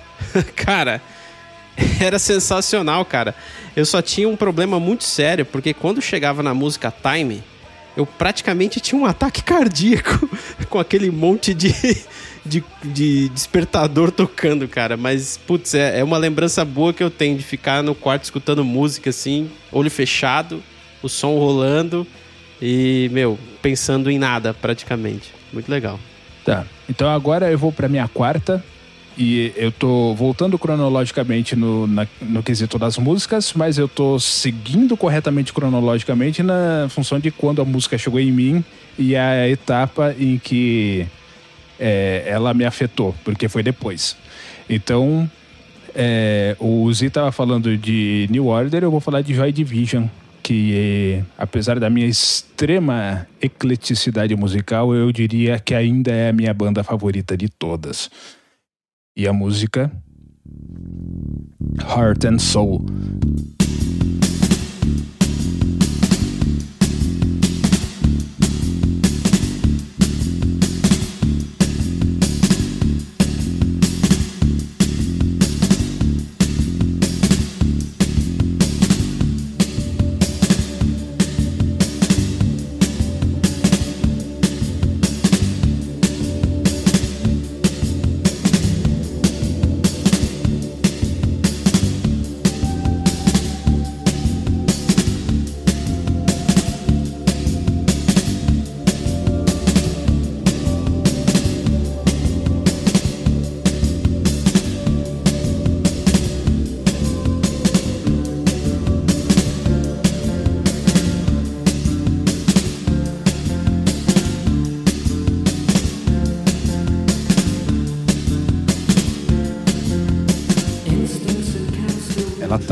cara, 0.54 1.00
era 2.00 2.18
sensacional, 2.18 3.04
cara. 3.04 3.34
Eu 3.74 3.84
só 3.84 4.00
tinha 4.00 4.28
um 4.28 4.36
problema 4.36 4.80
muito 4.80 5.04
sério, 5.04 5.44
porque 5.44 5.74
quando 5.74 6.00
chegava 6.00 6.42
na 6.42 6.54
música 6.54 6.92
Time, 6.92 7.42
eu 7.96 8.06
praticamente 8.06 8.80
tinha 8.80 9.00
um 9.00 9.06
ataque 9.06 9.42
cardíaco 9.42 10.28
com 10.68 10.78
aquele 10.78 11.10
monte 11.10 11.54
de, 11.54 11.74
de, 12.44 12.62
de, 12.84 13.28
despertador 13.30 14.10
tocando, 14.10 14.68
cara. 14.68 14.96
Mas, 14.96 15.38
putz, 15.46 15.74
é, 15.74 16.00
é 16.00 16.04
uma 16.04 16.18
lembrança 16.18 16.64
boa 16.64 16.92
que 16.92 17.02
eu 17.02 17.10
tenho 17.10 17.36
de 17.36 17.44
ficar 17.44 17.82
no 17.82 17.94
quarto 17.94 18.24
escutando 18.24 18.64
música 18.64 19.10
assim, 19.10 19.50
olho 19.72 19.90
fechado, 19.90 20.62
o 21.02 21.08
som 21.08 21.38
rolando 21.38 22.06
e, 22.60 23.08
meu, 23.12 23.38
pensando 23.62 24.10
em 24.10 24.18
nada 24.18 24.54
praticamente. 24.54 25.32
Muito 25.52 25.70
legal. 25.70 25.98
Tá. 26.44 26.64
Então 26.88 27.08
agora 27.08 27.50
eu 27.50 27.58
vou 27.58 27.72
para 27.72 27.88
minha 27.88 28.06
quarta 28.08 28.62
e 29.18 29.52
eu 29.56 29.72
tô 29.72 30.14
voltando 30.14 30.58
cronologicamente 30.58 31.56
no, 31.56 31.86
na, 31.86 32.06
no 32.20 32.42
quesito 32.42 32.78
das 32.78 32.98
músicas, 32.98 33.52
mas 33.54 33.78
eu 33.78 33.88
tô 33.88 34.18
seguindo 34.18 34.96
corretamente 34.96 35.52
cronologicamente 35.52 36.42
na 36.42 36.86
função 36.90 37.18
de 37.18 37.30
quando 37.30 37.62
a 37.62 37.64
música 37.64 37.96
chegou 37.96 38.20
em 38.20 38.30
mim 38.30 38.64
e 38.98 39.16
a 39.16 39.48
etapa 39.48 40.14
em 40.18 40.38
que 40.38 41.06
é, 41.80 42.24
ela 42.26 42.52
me 42.52 42.64
afetou, 42.64 43.14
porque 43.24 43.48
foi 43.48 43.62
depois. 43.62 44.16
Então, 44.68 45.30
é, 45.94 46.54
o 46.58 46.92
Zi 46.92 47.08
tava 47.08 47.32
falando 47.32 47.76
de 47.76 48.26
New 48.30 48.46
Order, 48.46 48.82
eu 48.82 48.90
vou 48.90 49.00
falar 49.00 49.22
de 49.22 49.34
Joy 49.34 49.50
Division, 49.50 50.04
que 50.46 51.24
apesar 51.36 51.80
da 51.80 51.90
minha 51.90 52.06
extrema 52.06 53.26
ecleticidade 53.42 54.36
musical, 54.36 54.94
eu 54.94 55.10
diria 55.10 55.58
que 55.58 55.74
ainda 55.74 56.12
é 56.12 56.28
a 56.28 56.32
minha 56.32 56.54
banda 56.54 56.84
favorita 56.84 57.36
de 57.36 57.48
todas 57.48 58.08
e 59.16 59.26
a 59.26 59.32
música 59.32 59.90
Heart 61.80 62.26
and 62.26 62.38
Soul. 62.38 62.86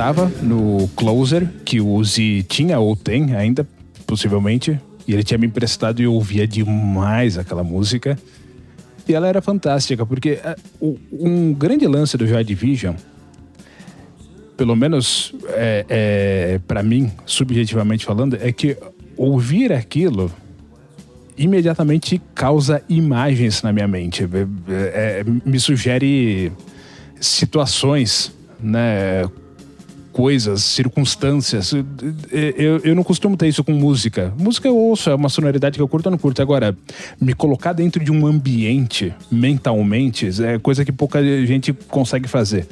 Estava 0.04 0.30
no 0.42 0.86
Closer, 0.88 1.48
que 1.64 1.80
o 1.80 1.88
Uzi 1.88 2.44
tinha 2.46 2.78
ou 2.78 2.94
tem 2.94 3.34
ainda, 3.34 3.66
possivelmente. 4.06 4.78
E 5.08 5.14
ele 5.14 5.24
tinha 5.24 5.38
me 5.38 5.46
emprestado 5.46 6.02
e 6.02 6.04
eu 6.04 6.12
ouvia 6.12 6.46
demais 6.46 7.38
aquela 7.38 7.64
música. 7.64 8.18
E 9.08 9.14
ela 9.14 9.26
era 9.26 9.40
fantástica, 9.40 10.04
porque 10.04 10.38
uh, 10.78 10.98
um 11.10 11.54
grande 11.54 11.86
lance 11.86 12.18
do 12.18 12.26
Joy 12.26 12.44
Division, 12.44 12.94
pelo 14.58 14.76
menos 14.76 15.34
é, 15.48 15.86
é 15.88 16.60
para 16.68 16.82
mim, 16.82 17.10
subjetivamente 17.24 18.04
falando, 18.04 18.36
é 18.38 18.52
que 18.52 18.76
ouvir 19.16 19.72
aquilo 19.72 20.30
imediatamente 21.34 22.20
causa 22.34 22.82
imagens 22.90 23.62
na 23.62 23.72
minha 23.72 23.88
mente. 23.88 24.28
É, 24.68 25.20
é 25.20 25.24
me 25.24 25.58
sugere 25.58 26.52
situações, 27.18 28.30
né? 28.60 29.24
Coisas, 30.14 30.62
circunstâncias. 30.62 31.72
Eu, 32.30 32.78
eu 32.84 32.94
não 32.94 33.02
costumo 33.02 33.36
ter 33.36 33.48
isso 33.48 33.64
com 33.64 33.72
música. 33.72 34.32
Música 34.38 34.68
eu 34.68 34.76
ouço, 34.76 35.10
é 35.10 35.14
uma 35.14 35.28
sonoridade 35.28 35.76
que 35.76 35.82
eu 35.82 35.88
curto 35.88 36.06
ou 36.06 36.12
não 36.12 36.18
curto. 36.18 36.40
Agora, 36.40 36.74
me 37.20 37.34
colocar 37.34 37.72
dentro 37.72 38.02
de 38.02 38.12
um 38.12 38.24
ambiente 38.24 39.12
mentalmente 39.28 40.30
é 40.42 40.56
coisa 40.60 40.84
que 40.84 40.92
pouca 40.92 41.20
gente 41.44 41.72
consegue 41.88 42.28
fazer. 42.28 42.68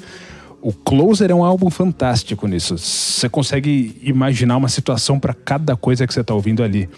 O 0.60 0.72
Closer 0.72 1.32
é 1.32 1.34
um 1.34 1.44
álbum 1.44 1.68
fantástico 1.68 2.46
nisso. 2.46 2.78
Você 2.78 3.28
consegue 3.28 3.98
imaginar 4.00 4.56
uma 4.56 4.68
situação 4.68 5.18
para 5.18 5.34
cada 5.34 5.74
coisa 5.74 6.06
que 6.06 6.14
você 6.14 6.22
tá 6.22 6.32
ouvindo 6.32 6.62
ali. 6.62 6.88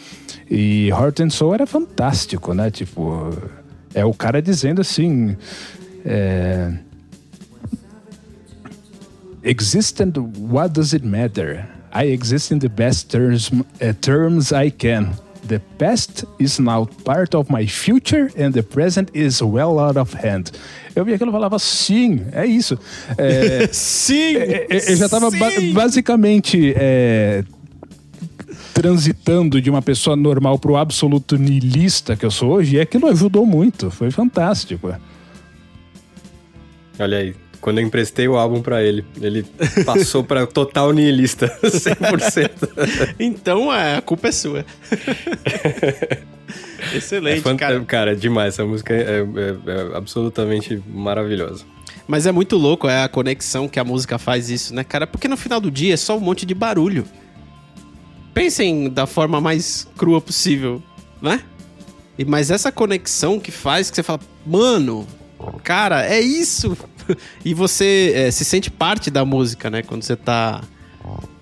E 0.50 0.88
Heart 0.88 1.20
and 1.20 1.30
Soul 1.30 1.54
era 1.54 1.66
fantástico, 1.66 2.52
né? 2.52 2.70
Tipo, 2.70 3.30
é 3.94 4.04
o 4.04 4.12
cara 4.12 4.42
dizendo 4.42 4.82
assim. 4.82 5.34
É, 6.04 6.74
exist 9.44 10.00
and 10.00 10.16
what 10.36 10.72
does 10.72 10.92
it 10.94 11.04
matter? 11.04 11.66
I 11.92 12.06
exist 12.06 12.50
in 12.50 12.58
the 12.58 12.68
best 12.68 13.10
terms, 13.10 13.52
uh, 13.52 13.92
terms 14.00 14.52
I 14.52 14.70
can. 14.70 15.14
The 15.46 15.60
past 15.78 16.24
is 16.38 16.58
now 16.58 16.86
part 17.04 17.34
of 17.34 17.50
my 17.50 17.66
future 17.66 18.30
and 18.36 18.54
the 18.54 18.62
present 18.62 19.10
is 19.14 19.42
well 19.42 19.78
out 19.78 19.98
of 19.98 20.12
hand. 20.14 20.52
Eu 20.96 21.04
vi 21.04 21.12
aquilo 21.12 21.30
e 21.30 21.32
falava, 21.32 21.58
sim, 21.58 22.22
é 22.32 22.46
isso. 22.46 22.78
É, 23.18 23.68
Sim! 23.72 24.36
é, 24.36 24.66
é, 24.70 24.92
eu 24.92 24.96
já 24.96 25.04
estava 25.04 25.28
basicamente 25.74 26.72
é, 26.74 27.44
transitando 28.72 29.60
de 29.60 29.68
uma 29.68 29.82
pessoa 29.82 30.16
normal 30.16 30.58
para 30.58 30.72
o 30.72 30.76
absoluto 30.76 31.36
niilista 31.36 32.16
que 32.16 32.24
eu 32.24 32.30
sou 32.30 32.52
hoje, 32.52 32.76
e 32.76 32.80
aquilo 32.80 33.06
ajudou 33.08 33.44
muito, 33.44 33.90
foi 33.90 34.10
fantástico. 34.10 34.94
Olha 36.98 37.18
aí, 37.18 37.34
quando 37.64 37.78
eu 37.78 37.84
emprestei 37.86 38.28
o 38.28 38.36
álbum 38.36 38.60
pra 38.60 38.82
ele, 38.82 39.02
ele 39.22 39.42
passou 39.86 40.22
pra 40.22 40.46
total 40.46 40.92
nihilista, 40.92 41.48
100%. 41.62 42.50
Então 43.18 43.72
é, 43.72 43.96
a 43.96 44.02
culpa 44.02 44.28
é 44.28 44.32
sua. 44.32 44.66
Excelente, 46.94 47.38
É 47.38 47.40
fant- 47.40 47.58
cara. 47.58 47.80
cara, 47.84 48.12
é 48.12 48.14
demais. 48.14 48.52
Essa 48.54 48.66
música 48.66 48.92
é, 48.92 49.20
é- 49.22 49.70
é 49.70 49.96
absolutamente 49.96 50.78
maravilhosa. 50.86 51.64
Mas 52.06 52.26
é 52.26 52.32
muito 52.32 52.56
louco 52.58 52.86
é 52.86 53.02
a 53.02 53.08
conexão 53.08 53.66
que 53.66 53.80
a 53.80 53.84
música 53.84 54.18
faz 54.18 54.50
isso, 54.50 54.74
né, 54.74 54.84
cara? 54.84 55.06
Porque 55.06 55.26
no 55.26 55.36
final 55.38 55.58
do 55.58 55.70
dia 55.70 55.94
é 55.94 55.96
só 55.96 56.18
um 56.18 56.20
monte 56.20 56.44
de 56.44 56.54
barulho. 56.54 57.06
Pensem 58.34 58.90
da 58.90 59.06
forma 59.06 59.40
mais 59.40 59.88
crua 59.96 60.20
possível, 60.20 60.82
né? 61.22 61.40
E 62.18 62.26
mas 62.26 62.50
essa 62.50 62.70
conexão 62.70 63.40
que 63.40 63.50
faz 63.50 63.88
que 63.88 63.96
você 63.96 64.02
fala, 64.02 64.20
mano, 64.46 65.06
cara, 65.62 66.04
é 66.06 66.20
isso. 66.20 66.76
e 67.44 67.54
você 67.54 68.12
é, 68.14 68.30
se 68.30 68.44
sente 68.44 68.70
parte 68.70 69.10
da 69.10 69.24
música, 69.24 69.70
né? 69.70 69.82
Quando 69.82 70.02
você 70.02 70.16
tá 70.16 70.62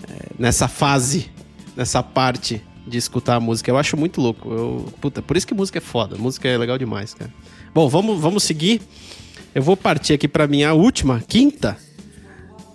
é, 0.08 0.26
nessa 0.38 0.68
fase, 0.68 1.30
nessa 1.76 2.02
parte 2.02 2.62
de 2.86 2.98
escutar 2.98 3.36
a 3.36 3.40
música. 3.40 3.70
Eu 3.70 3.78
acho 3.78 3.96
muito 3.96 4.20
louco. 4.20 4.52
Eu, 4.52 4.92
puta, 5.00 5.22
por 5.22 5.36
isso 5.36 5.46
que 5.46 5.54
música 5.54 5.78
é 5.78 5.80
foda. 5.80 6.16
Música 6.16 6.48
é 6.48 6.56
legal 6.56 6.78
demais, 6.78 7.14
cara. 7.14 7.32
Bom, 7.74 7.88
vamos, 7.88 8.20
vamos 8.20 8.42
seguir. 8.42 8.80
Eu 9.54 9.62
vou 9.62 9.76
partir 9.76 10.14
aqui 10.14 10.26
pra 10.26 10.46
minha 10.46 10.72
última, 10.72 11.22
quinta. 11.26 11.76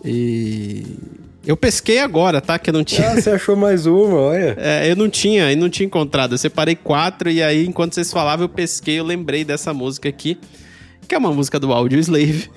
E 0.03 0.85
eu 1.45 1.57
pesquei 1.57 1.99
agora, 1.99 2.39
tá? 2.39 2.57
Que 2.59 2.69
eu 2.69 2.73
não 2.73 2.83
tinha. 2.83 3.11
Ah, 3.11 3.15
você 3.15 3.29
achou 3.31 3.55
mais 3.55 3.85
uma, 3.85 4.15
olha. 4.15 4.55
É, 4.59 4.89
eu 4.89 4.95
não 4.95 5.09
tinha, 5.09 5.51
eu 5.51 5.57
não 5.57 5.69
tinha 5.69 5.85
encontrado. 5.85 6.33
Eu 6.33 6.37
separei 6.37 6.75
quatro 6.75 7.29
e 7.29 7.41
aí, 7.41 7.65
enquanto 7.65 7.93
vocês 7.93 8.11
falavam, 8.11 8.45
eu 8.45 8.49
pesquei, 8.49 8.99
eu 8.99 9.03
lembrei 9.03 9.43
dessa 9.43 9.73
música 9.73 10.07
aqui, 10.07 10.37
que 11.07 11.15
é 11.15 11.17
uma 11.17 11.31
música 11.31 11.59
do 11.59 11.71
Audio 11.71 11.99
Slave. 11.99 12.49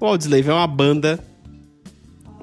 o 0.00 0.06
Audio 0.06 0.26
Slave 0.26 0.48
é 0.50 0.52
uma 0.52 0.66
banda 0.66 1.18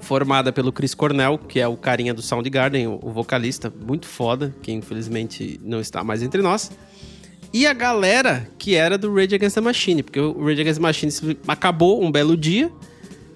formada 0.01 0.51
pelo 0.51 0.71
Chris 0.71 0.93
Cornell, 0.93 1.38
que 1.38 1.59
é 1.59 1.67
o 1.67 1.78
carinha 1.78 2.13
do 2.13 2.21
Soundgarden, 2.21 2.88
o, 2.88 2.99
vocalista, 3.11 3.71
muito 3.86 4.05
foda, 4.05 4.53
que 4.61 4.71
infelizmente 4.71 5.59
não 5.63 5.80
está 5.80 6.03
mais 6.03 6.21
entre 6.21 6.41
nós. 6.41 6.71
E 7.53 7.65
a 7.65 7.74
galera 7.74 8.47
que 8.57 8.76
era 8.76 8.97
do 8.97 9.13
Rage 9.13 9.36
Against 9.36 9.55
the 9.55 9.61
Machine, 9.61 10.03
porque 10.03 10.19
o 10.19 10.43
Rage 10.45 10.61
Against 10.61 10.80
the 10.80 10.82
Machine 10.82 11.38
acabou 11.47 12.03
um 12.03 12.11
belo 12.11 12.36
dia, 12.36 12.69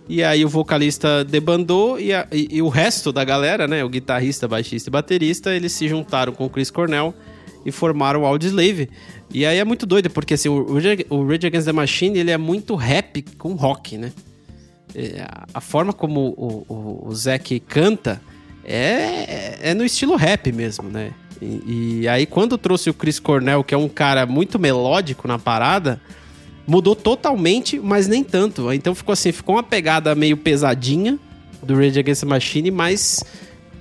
e 0.10 0.24
aí 0.24 0.44
o 0.44 0.50
vocalista 0.50 1.24
debandou 1.24 2.00
e, 2.00 2.14
a- 2.14 2.28
e- 2.32 2.48
e 2.52 2.62
o 2.62 2.68
resto 2.70 3.12
da 3.12 3.24
galera, 3.24 3.68
né? 3.68 3.84
O 3.84 3.90
guitarrista, 3.90 4.48
baixista 4.48 4.90
e 4.90 4.92
baterista, 4.92 5.54
eles 5.54 5.72
se 5.74 5.88
juntaram 5.88 6.34
com 6.34 6.46
o 6.46 6.50
Chris 6.50 6.72
Cornell 6.72 7.14
e 7.66 7.72
formaram 7.72 8.22
o 8.24 8.26
Audioslave. 8.26 8.90
E 9.34 9.46
aí 9.46 9.58
é 9.58 9.66
muito 9.66 9.86
doido, 9.86 10.10
porque 10.10 10.34
assim, 10.36 10.50
o 10.50 10.66
o 11.10 11.28
Rage 11.28 11.48
Against 11.48 11.66
the 11.66 11.74
Machine, 11.74 12.18
ele 12.20 12.32
é 12.32 12.38
muito 12.38 12.76
rap 12.76 13.22
com 13.38 13.54
rock, 13.54 13.98
né? 13.98 14.12
É, 14.96 15.26
a- 15.54 15.62
forma 15.62 15.92
como 15.92 16.34
o, 16.38 16.66
o, 16.68 17.08
o 17.10 17.16
Zac 17.16 17.60
canta 17.62 18.22
é, 18.64 19.70
é 19.72 19.74
no 19.74 19.84
estilo 19.84 20.16
rap 20.16 20.52
mesmo, 20.52 20.90
né? 20.90 21.12
E, 21.42 22.00
e 22.02 22.08
aí 22.08 22.26
quando 22.26 22.58
trouxe 22.58 22.90
o 22.90 22.94
Chris 22.94 23.20
Cornell, 23.20 23.64
que 23.64 23.74
é 23.74 23.78
um 23.78 23.90
cara 23.90 24.26
muito 24.26 24.58
melódico 24.58 25.28
na 25.28 25.38
parada, 25.38 26.02
mudou 26.66 26.96
totalmente, 26.96 27.80
mas 27.80 28.08
nem 28.08 28.24
tanto. 28.24 28.72
Então 28.74 28.96
ficou 28.96 29.14
assim, 29.14 29.32
ficou 29.32 29.56
uma 29.56 29.64
pegada 29.64 30.16
meio 30.16 30.38
pesadinha 30.38 31.20
do 31.62 31.76
Rage 31.76 32.00
Against 32.00 32.22
the 32.22 32.28
Machine, 32.28 32.72
mas 32.72 33.24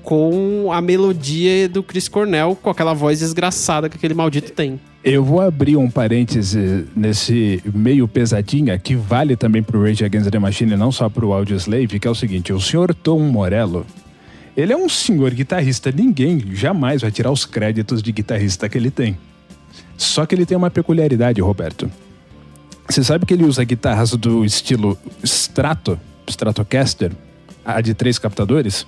com 0.02 0.70
a 0.72 0.80
melodia 0.80 1.68
do 1.68 1.82
Chris 1.82 2.08
Cornell, 2.08 2.56
com 2.60 2.68
aquela 2.70 2.94
voz 2.94 3.20
desgraçada 3.20 3.88
que 3.88 3.96
aquele 3.96 4.14
maldito 4.14 4.52
tem. 4.52 4.78
Eu 5.08 5.22
vou 5.22 5.40
abrir 5.40 5.76
um 5.76 5.88
parêntese 5.88 6.84
nesse 6.96 7.62
meio 7.72 8.08
pesadinha 8.08 8.76
que 8.76 8.96
vale 8.96 9.36
também 9.36 9.62
pro 9.62 9.80
Rage 9.80 10.04
Against 10.04 10.32
the 10.32 10.38
Machine, 10.40 10.74
não 10.74 10.90
só 10.90 11.08
pro 11.08 11.32
Audioslave, 11.32 12.00
que 12.00 12.08
é 12.08 12.10
o 12.10 12.14
seguinte, 12.14 12.52
o 12.52 12.60
senhor 12.60 12.92
Tom 12.92 13.20
Morello, 13.20 13.86
ele 14.56 14.72
é 14.72 14.76
um 14.76 14.88
senhor 14.88 15.32
guitarrista, 15.32 15.92
ninguém 15.92 16.42
jamais 16.52 17.02
vai 17.02 17.12
tirar 17.12 17.30
os 17.30 17.44
créditos 17.44 18.02
de 18.02 18.10
guitarrista 18.10 18.68
que 18.68 18.76
ele 18.76 18.90
tem. 18.90 19.16
Só 19.96 20.26
que 20.26 20.34
ele 20.34 20.44
tem 20.44 20.56
uma 20.56 20.72
peculiaridade, 20.72 21.40
Roberto. 21.40 21.88
Você 22.88 23.04
sabe 23.04 23.26
que 23.26 23.32
ele 23.32 23.44
usa 23.44 23.62
guitarras 23.62 24.10
do 24.10 24.44
estilo 24.44 24.98
Strato, 25.22 26.00
Stratocaster, 26.26 27.12
a 27.64 27.80
de 27.80 27.94
três 27.94 28.18
captadores? 28.18 28.84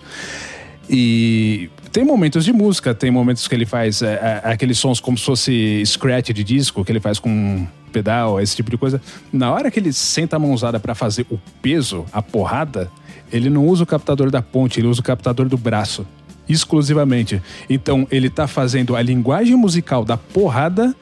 E 0.91 1.71
tem 1.93 2.05
momentos 2.05 2.45
de 2.45 2.53
música, 2.53 2.95
tem 2.95 3.11
momentos 3.11 3.49
que 3.49 3.55
ele 3.55 3.67
faz 3.67 4.03
é, 4.03 4.43
é, 4.45 4.53
aqueles 4.53 4.79
sons 4.79 5.01
como 5.01 5.17
se 5.17 5.25
fosse 5.25 5.83
scratch 5.85 6.31
de 6.31 6.45
disco, 6.45 6.85
que 6.85 6.93
ele 6.93 7.01
faz 7.01 7.19
com 7.19 7.67
pedal, 7.93 8.41
esse 8.41 8.55
tipo 8.55 8.71
de 8.71 8.77
coisa. 8.77 9.01
Na 9.33 9.53
hora 9.53 9.71
que 9.71 9.81
ele 9.81 9.93
senta 9.93 10.37
a 10.37 10.39
mãozada 10.39 10.79
para 10.79 10.95
fazer 10.95 11.27
o 11.31 11.39
peso, 11.61 12.05
a 12.13 12.23
porrada, 12.23 12.91
ele 13.33 13.51
não 13.51 13.67
usa 13.67 13.85
o 13.85 13.87
captador 13.87 14.31
da 14.31 14.43
ponte, 14.43 14.81
ele 14.81 14.87
usa 14.87 15.01
o 15.01 15.05
captador 15.05 15.49
do 15.49 15.57
braço. 15.57 16.07
Exclusivamente. 16.49 17.43
Então, 17.69 18.07
ele 18.11 18.31
tá 18.31 18.47
fazendo 18.47 18.97
a 18.97 19.03
linguagem 19.03 19.55
musical 19.55 20.05
da 20.05 20.17
porrada 20.17 20.95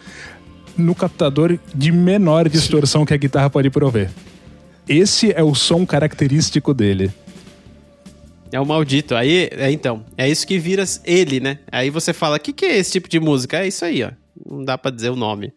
no 0.77 0.95
captador 0.95 1.59
de 1.75 1.93
menor 1.93 2.49
distorção 2.49 3.07
que 3.07 3.15
a 3.15 3.17
guitarra 3.17 3.49
pode 3.49 3.71
prover. 3.71 4.11
Esse 4.89 5.33
é 5.33 5.43
o 5.43 5.55
som 5.55 5.87
característico 5.87 6.75
dele. 6.75 7.13
É 8.57 8.61
o 8.61 8.65
maldito. 8.65 9.15
Aí, 9.15 9.51
é, 9.53 9.71
então, 9.71 10.03
é 10.17 10.27
isso 10.31 10.47
que 10.47 10.59
vira 10.59 10.83
ele, 11.05 11.41
né? 11.41 11.59
Aí 11.71 11.91
você 11.91 12.15
fala, 12.15 12.39
o 12.39 12.41
que, 12.41 12.55
que 12.55 12.65
é 12.65 12.79
esse 12.79 12.93
tipo 12.93 13.07
de 13.07 13.21
música? 13.21 13.59
É 13.59 13.69
isso 13.69 13.85
aí, 13.85 14.03
ó. 14.03 14.11
Não 14.51 14.65
dá 14.65 14.79
pra 14.79 14.91
dizer 14.91 15.11
o 15.11 15.17
nome. 15.17 15.53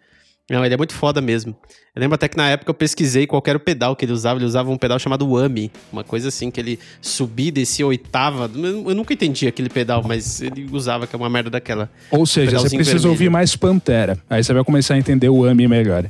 Não, 0.52 0.66
ele 0.66 0.74
é 0.74 0.78
muito 0.78 0.94
foda 0.94 1.22
mesmo. 1.22 1.56
Eu 1.96 2.02
lembro 2.02 2.16
até 2.16 2.28
que 2.28 2.36
na 2.36 2.50
época 2.50 2.70
eu 2.70 2.74
pesquisei 2.74 3.26
qual 3.26 3.42
era 3.48 3.58
o 3.58 3.62
pedal 3.62 3.96
que 3.96 4.04
ele 4.04 4.12
usava. 4.12 4.38
Ele 4.38 4.46
usava 4.46 4.70
um 4.70 4.78
pedal 4.78 5.00
chamado 5.00 5.26
Whammy. 5.32 5.72
Uma 5.94 6.04
coisa 6.04 6.28
assim, 6.28 6.52
que 6.52 6.60
ele 6.60 6.78
subia 7.02 7.48
e 7.48 7.52
descia 7.52 7.88
oitava. 7.88 8.52
Eu 8.54 8.94
nunca 8.94 9.14
entendi 9.14 9.48
aquele 9.48 9.70
pedal, 9.70 10.04
mas 10.06 10.42
ele 10.42 10.68
usava, 10.70 11.08
que 11.08 11.16
é 11.16 11.18
uma 11.18 11.30
merda 11.30 11.50
daquela. 11.50 11.90
Ou 12.12 12.26
seja, 12.26 12.48
você 12.48 12.56
Pedalzinho 12.56 12.80
precisa 12.80 12.98
vermelho. 12.98 13.12
ouvir 13.12 13.30
mais 13.30 13.56
Pantera. 13.56 14.18
Aí 14.30 14.44
você 14.44 14.52
vai 14.54 14.64
começar 14.66 14.96
a 14.96 14.98
entender 14.98 15.30
o 15.30 15.46
AMI 15.46 15.70
melhor. 15.70 16.04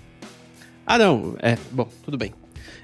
Ah, 0.88 0.98
não. 0.98 1.36
É, 1.40 1.56
bom, 1.72 1.88
tudo 2.04 2.18
bem. 2.18 2.34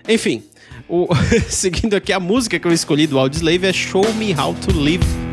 Enfim, 0.07 0.43
o- 0.87 1.07
seguindo 1.49 1.95
aqui, 1.95 2.11
a 2.13 2.19
música 2.19 2.59
que 2.59 2.67
eu 2.67 2.71
escolhi 2.71 3.07
do 3.07 3.17
Audioslave 3.19 3.65
é 3.67 3.73
Show 3.73 4.05
Me 4.15 4.33
How 4.33 4.53
to 4.53 4.77
Live. 4.77 5.24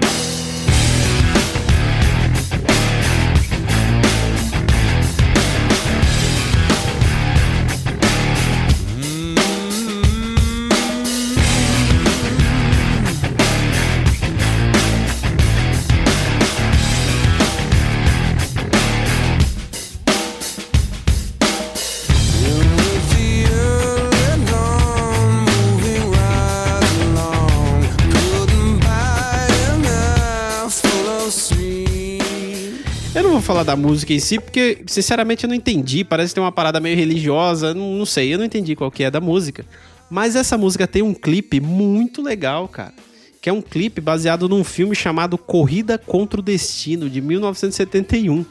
Da 33.65 33.77
música 33.77 34.13
em 34.13 34.19
si, 34.19 34.41
porque, 34.41 34.83
sinceramente, 34.87 35.45
eu 35.45 35.49
não 35.49 35.55
entendi. 35.55 36.05
Parece 36.05 36.31
que 36.31 36.35
tem 36.35 36.45
uma 36.45 36.51
parada 36.51 36.81
meio 36.81 36.97
religiosa. 36.97 37.73
Não, 37.73 37.95
não 37.95 38.07
sei, 38.07 38.35
eu 38.35 38.39
não 38.39 38.45
entendi 38.45 38.75
qual 38.75 38.91
que 38.91 39.05
é 39.05 39.11
da 39.11 39.21
música. 39.21 39.65
Mas 40.11 40.37
essa 40.37 40.59
música 40.59 40.87
tem 40.87 41.01
um 41.01 41.15
clipe 41.15 41.61
muito 41.61 42.21
legal, 42.23 42.69
cara. 42.69 42.93
Que 43.41 43.49
é 43.49 43.53
um 43.53 43.63
clipe 43.63 44.01
baseado 44.01 44.49
num 44.49 44.63
filme 44.63 44.95
chamado 44.95 45.39
Corrida 45.39 45.97
contra 45.97 46.41
o 46.41 46.43
Destino, 46.43 47.09
de 47.09 47.21
1971. 47.21 48.45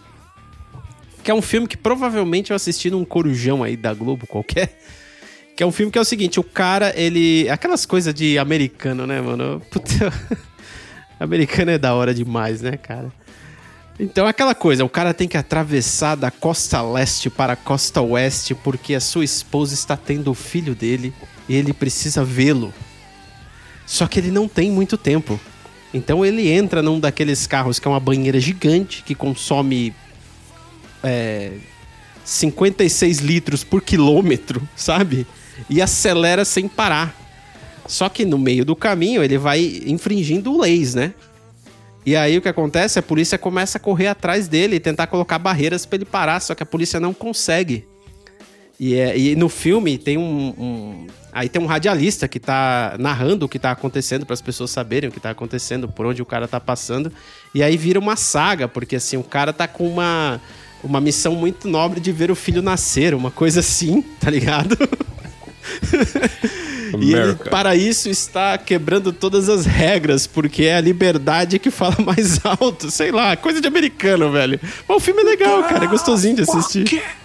Que 1.23 1.29
é 1.29 1.33
um 1.33 1.41
filme 1.41 1.67
que 1.67 1.77
provavelmente 1.77 2.51
eu 2.51 2.55
assisti 2.55 2.89
num 2.89 3.05
corujão 3.05 3.63
aí 3.63 3.77
da 3.77 3.93
Globo 3.93 4.25
qualquer. 4.27 4.79
Que 5.53 5.63
é 5.63 5.67
um 5.67 5.71
filme 5.71 5.91
que 5.91 5.97
é 5.97 6.01
o 6.01 6.05
seguinte, 6.05 6.39
o 6.39 6.43
cara, 6.43 6.93
ele... 6.95 7.47
Aquelas 7.49 7.85
coisas 7.85 8.13
de 8.13 8.39
americano, 8.39 9.05
né, 9.05 9.21
mano? 9.21 9.61
Puta... 9.69 10.11
americano 11.19 11.71
é 11.71 11.77
da 11.77 11.93
hora 11.93 12.13
demais, 12.13 12.61
né, 12.61 12.77
cara? 12.77 13.11
Então, 13.99 14.26
aquela 14.26 14.55
coisa, 14.55 14.84
o 14.84 14.89
cara 14.89 15.13
tem 15.13 15.27
que 15.27 15.38
atravessar 15.38 16.15
da 16.15 16.31
costa 16.31 16.81
leste 16.81 17.30
para 17.30 17.53
a 17.53 17.55
costa 17.55 18.01
oeste 18.01 18.55
porque 18.55 18.95
a 18.95 18.99
sua 18.99 19.23
esposa 19.23 19.73
está 19.73 19.95
tendo 19.95 20.31
o 20.31 20.34
filho 20.34 20.73
dele 20.73 21.13
e 21.47 21.55
ele 21.55 21.73
precisa 21.73 22.23
vê-lo. 22.23 22.73
Só 23.85 24.07
que 24.07 24.19
ele 24.19 24.31
não 24.31 24.47
tem 24.47 24.72
muito 24.72 24.97
tempo. 24.97 25.39
Então 25.93 26.26
ele 26.26 26.49
entra 26.49 26.81
num 26.81 26.99
daqueles 26.99 27.45
carros 27.45 27.77
que 27.77 27.88
é 27.88 27.91
uma 27.91 27.99
banheira 27.99 28.39
gigante 28.39 29.03
que 29.03 29.13
consome 29.13 29.93
é, 31.03 31.51
56 32.23 33.19
litros 33.19 33.63
por 33.63 33.81
quilômetro, 33.81 34.68
sabe? 34.76 35.27
E 35.69 35.81
acelera 35.81 36.45
sem 36.45 36.68
parar. 36.68 37.15
Só 37.88 38.07
que 38.07 38.23
no 38.23 38.38
meio 38.38 38.63
do 38.63 38.76
caminho 38.76 39.23
ele 39.23 39.38
vai 39.38 39.81
infringindo 39.85 40.57
leis, 40.57 40.95
né? 40.95 41.13
E 42.05 42.15
aí 42.15 42.37
o 42.37 42.41
que 42.41 42.49
acontece? 42.49 42.97
A 42.97 43.03
polícia 43.03 43.37
começa 43.37 43.77
a 43.77 43.81
correr 43.81 44.07
atrás 44.07 44.47
dele 44.47 44.77
e 44.77 44.79
tentar 44.79 45.07
colocar 45.07 45.37
barreiras 45.37 45.85
para 45.85 45.97
ele 45.97 46.05
parar, 46.05 46.39
só 46.39 46.55
que 46.55 46.63
a 46.63 46.65
polícia 46.65 46.99
não 46.99 47.13
consegue. 47.13 47.87
E, 48.79 48.95
é, 48.95 49.17
e 49.17 49.35
no 49.35 49.47
filme 49.47 49.97
tem 49.97 50.17
um, 50.17 50.55
um, 50.57 51.07
Aí 51.31 51.47
tem 51.47 51.61
um 51.61 51.65
radialista 51.65 52.27
que 52.27 52.39
tá 52.39 52.95
narrando 52.99 53.45
o 53.45 53.49
que 53.49 53.57
tá 53.57 53.71
acontecendo 53.71 54.25
para 54.25 54.33
as 54.33 54.41
pessoas 54.41 54.69
saberem 54.69 55.09
o 55.09 55.13
que 55.13 55.19
tá 55.19 55.29
acontecendo, 55.29 55.87
por 55.87 56.05
onde 56.05 56.21
o 56.21 56.25
cara 56.25 56.47
tá 56.47 56.59
passando. 56.59 57.11
E 57.55 57.63
aí 57.63 57.77
vira 57.77 57.97
uma 57.99 58.17
saga, 58.17 58.67
porque 58.67 58.97
assim, 58.97 59.15
o 59.15 59.23
cara 59.23 59.53
tá 59.53 59.65
com 59.65 59.87
uma, 59.87 60.41
uma 60.83 60.99
missão 60.99 61.33
muito 61.33 61.69
nobre 61.69 62.01
de 62.01 62.11
ver 62.11 62.29
o 62.31 62.35
filho 62.35 62.61
nascer, 62.61 63.13
uma 63.13 63.31
coisa 63.31 63.61
assim, 63.61 64.01
tá 64.19 64.29
ligado? 64.29 64.77
e 66.99 67.13
ele, 67.13 67.35
para 67.35 67.76
isso, 67.76 68.09
está 68.09 68.57
quebrando 68.57 69.11
todas 69.11 69.49
as 69.49 69.65
regras, 69.65 70.27
porque 70.27 70.63
é 70.63 70.76
a 70.76 70.81
liberdade 70.81 71.59
que 71.59 71.72
fala 71.72 71.95
mais 71.99 72.39
alto. 72.45 72.89
Sei 72.89 73.11
lá, 73.11 73.35
coisa 73.35 73.61
de 73.61 73.68
americano, 73.68 74.31
velho. 74.31 74.59
Mas 74.88 74.97
o 74.97 74.99
filme 74.99 75.22
é 75.22 75.26
legal, 75.26 75.63
cara, 75.63 75.85
é 75.85 75.88
gostosinho 75.88 76.35
de 76.35 76.41
assistir. 76.41 77.01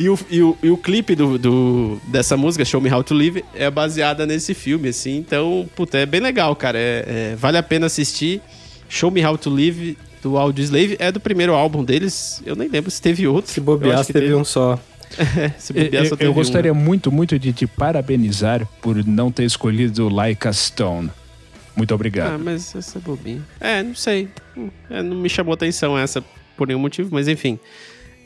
E 0.00 0.08
o, 0.08 0.18
e 0.30 0.40
o, 0.40 0.56
e 0.62 0.70
o 0.70 0.78
clipe 0.78 1.14
do, 1.14 1.36
do, 1.36 2.00
dessa 2.06 2.34
música, 2.34 2.64
Show 2.64 2.80
Me 2.80 2.90
How 2.90 3.04
to 3.04 3.12
Live, 3.12 3.44
é 3.54 3.70
baseada 3.70 4.24
nesse 4.24 4.54
filme, 4.54 4.88
assim. 4.88 5.18
Então, 5.18 5.68
puta, 5.76 5.98
é 5.98 6.06
bem 6.06 6.22
legal, 6.22 6.56
cara. 6.56 6.78
É, 6.78 7.04
é, 7.06 7.36
vale 7.36 7.58
a 7.58 7.62
pena 7.62 7.84
assistir. 7.84 8.40
Show 8.88 9.10
Me 9.10 9.22
How 9.22 9.36
to 9.36 9.50
Live, 9.50 9.98
do 10.22 10.38
Audio 10.38 10.64
Slave, 10.64 10.96
é 10.98 11.12
do 11.12 11.20
primeiro 11.20 11.52
álbum 11.52 11.84
deles. 11.84 12.42
Eu 12.46 12.56
nem 12.56 12.66
lembro 12.66 12.90
se 12.90 13.00
teve 13.00 13.28
outro. 13.28 13.52
Se 13.52 13.60
bobear, 13.60 14.02
teve, 14.06 14.20
teve 14.20 14.34
um 14.34 14.42
só. 14.42 14.78
Eu, 15.74 16.16
eu 16.28 16.34
gostaria 16.34 16.72
um. 16.72 16.76
muito, 16.76 17.10
muito 17.10 17.38
de 17.38 17.52
te 17.52 17.66
parabenizar 17.66 18.66
por 18.80 19.04
não 19.04 19.30
ter 19.30 19.44
escolhido 19.44 20.08
Like 20.08 20.46
a 20.46 20.52
Stone. 20.52 21.10
Muito 21.76 21.94
obrigado. 21.94 22.34
Ah, 22.34 22.38
mas 22.38 22.74
essa 22.74 22.98
é 22.98 23.00
bobinha. 23.00 23.42
É, 23.60 23.82
não 23.82 23.94
sei. 23.94 24.28
É, 24.88 25.02
não 25.02 25.16
me 25.16 25.28
chamou 25.28 25.54
atenção 25.54 25.98
essa 25.98 26.22
por 26.56 26.68
nenhum 26.68 26.80
motivo, 26.80 27.08
mas 27.12 27.26
enfim. 27.26 27.58